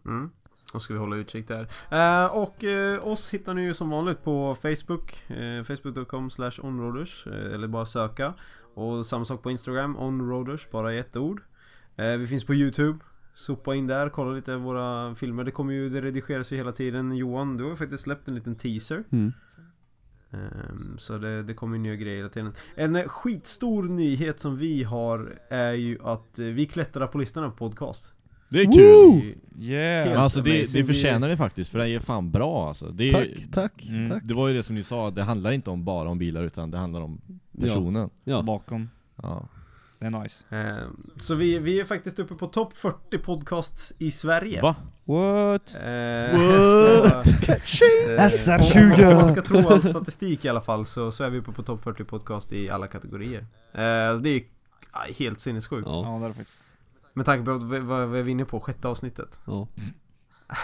[0.05, 0.31] Mm.
[0.73, 1.69] Då ska vi hålla utkik där.
[1.91, 5.31] Eh, och eh, oss hittar ni ju som vanligt på Facebook.
[5.31, 7.27] Eh, Facebook.com slash onroaders.
[7.27, 8.35] Eh, eller bara söka.
[8.75, 11.43] Och samma sak på Instagram, onroaders, bara i ett ord.
[11.97, 12.99] Eh, vi finns på Youtube.
[13.35, 15.45] Sopa in där, kolla lite våra filmer.
[15.45, 17.13] Det kommer ju, det redigeras ju hela tiden.
[17.17, 19.05] Johan, du har ju faktiskt släppt en liten teaser.
[19.11, 19.33] Mm.
[20.33, 22.53] Ehm, Så det, det kommer ju nya grejer hela tiden.
[22.75, 27.51] En eh, skitstor nyhet som vi har är ju att eh, vi klättrar på listorna
[27.51, 28.15] på podcast.
[28.49, 29.29] Det är Det kul!
[29.29, 30.07] är Yeah!
[30.07, 32.89] Helt alltså det, det förtjänar det faktiskt, för det är fan bra alltså.
[32.89, 34.11] Det, är, Tack, tack, Mm.
[34.11, 34.23] tack.
[34.25, 36.71] det var ju det som ni sa, det handlar inte om bara om bilar utan
[36.71, 37.21] det handlar om
[37.61, 38.11] personen.
[38.25, 38.43] Ja.
[38.43, 38.89] Bakom.
[39.23, 39.49] Ja.
[40.03, 40.45] Det är nice.
[40.51, 44.63] Ehm, Så vi, vi är faktiskt uppe på topp 40 podcasts i Sverige.
[44.63, 44.75] Va?
[45.05, 45.75] What?
[45.75, 47.27] Eh, What?
[47.27, 49.09] så, eh, SR20.
[49.11, 51.63] Om man ska tro all statistik i alla fall så, så är vi uppe på
[51.63, 53.41] topp 40 podcast i alla kategorier.
[53.73, 54.43] Eh, Det är
[55.19, 55.89] helt sinnessjukt.
[55.91, 56.03] Ja.
[56.05, 56.69] Ja det är det faktiskt.
[57.13, 58.61] Med tanke på vad, vad vad är vi inne på?
[58.61, 59.41] Sjätte avsnittet.
[59.47, 59.69] ja.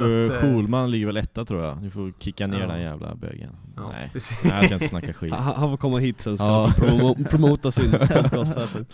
[0.00, 1.82] Uh, eh, Schulman ligger väl etta tror jag.
[1.82, 2.66] Ni får kicka ner Ja.
[2.66, 3.56] den jävla bögen.
[3.76, 4.10] Ja, Nej.
[4.12, 4.38] precis.
[4.44, 5.34] Nej, jag ska inte snacka skit.
[5.38, 6.62] Han, han får komma hit sen ska Ja.
[6.66, 7.90] han få promo promota sin
[8.22, 8.84] podcast här.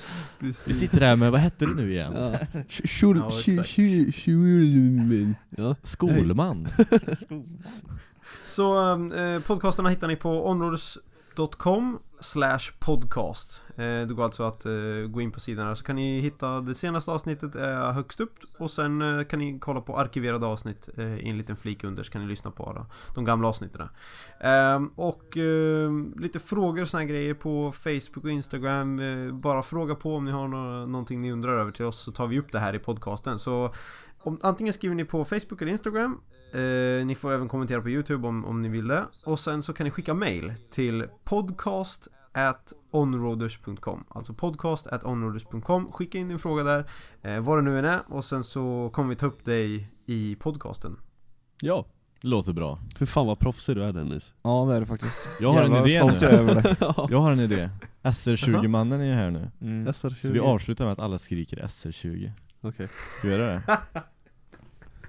[0.66, 2.12] Vi sitter här med, vad hette det nu igen?
[2.16, 2.32] Ja.
[2.68, 3.22] Schul-
[4.26, 5.74] Ja, Ja.
[5.82, 6.68] Skolman.
[8.46, 11.02] Så eh, podcasterna hittar ni på områdes.com
[12.20, 13.62] slash podcast.
[13.76, 14.72] Eh, det går alltså att eh,
[15.08, 18.34] gå in på sidan här så kan ni hitta det senaste avsnittet är högst upp
[18.58, 22.12] och sen eh, kan ni kolla på arkiverade avsnitt i en liten flik under så
[22.12, 23.88] kan ni lyssna på de gamla avsnitten.
[24.40, 25.36] Ehm, och
[26.16, 29.00] lite frågor och såna grejer på Facebook och Instagram.
[29.40, 30.48] Bara fråga på om ni har
[30.86, 33.38] någonting ni undrar över till oss så tar vi upp det här i podcasten.
[33.38, 33.74] Så
[34.18, 36.20] om, antingen skriver ni på Facebook eller Instagram
[36.52, 39.04] Eh, ni får även kommentera på Youtube om, om ni vill det.
[39.24, 45.92] Och sen så kan ni skicka mail till podcast at onroaders.com Alltså podcast at onroaders.com
[45.92, 46.84] Skicka in din fråga där,
[47.22, 48.00] eh, vad det nu än är.
[48.08, 50.96] Och sen så kommer vi ta upp dig i podcasten.
[51.60, 51.86] ja.
[52.20, 52.78] Låter bra.
[52.98, 54.32] För fan vad proffsig du är Dennis.
[54.42, 55.28] Ja det är det faktiskt.
[55.40, 56.26] Jag har en idé nu.
[56.26, 56.76] över det.
[56.80, 57.08] ja.
[57.10, 57.70] Jag har en idé.
[58.02, 59.50] SR20-mannen är här nu.
[59.60, 59.88] Mm.
[59.88, 60.26] SR20.
[60.26, 62.30] Så vi avslutar med att alla skriker SR20.
[62.60, 62.88] Okej.
[63.18, 63.78] Ska vi göra det?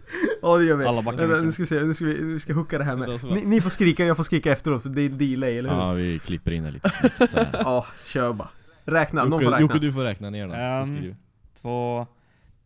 [0.42, 0.86] Ja det gör vi.
[0.86, 2.96] Alla backar Vänta, nu ska vi se, nu ska vi, vi ska hooka det här
[2.96, 3.20] med.
[3.24, 5.78] Ni, ni får skrika, jag får skrika efteråt för det är delay, eller hur?
[5.78, 7.48] Ja, vi klipper in det lite snabbt, så här.
[7.64, 8.50] Ja, kör bara.
[8.86, 9.62] Räkna, någon får Jocke, räkna.
[9.62, 10.60] Jocke du får räkna ner den.
[10.60, 10.86] Ehm.
[10.86, 11.16] Skriver vi.
[11.62, 12.08] Två,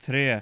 [0.05, 0.41] tre.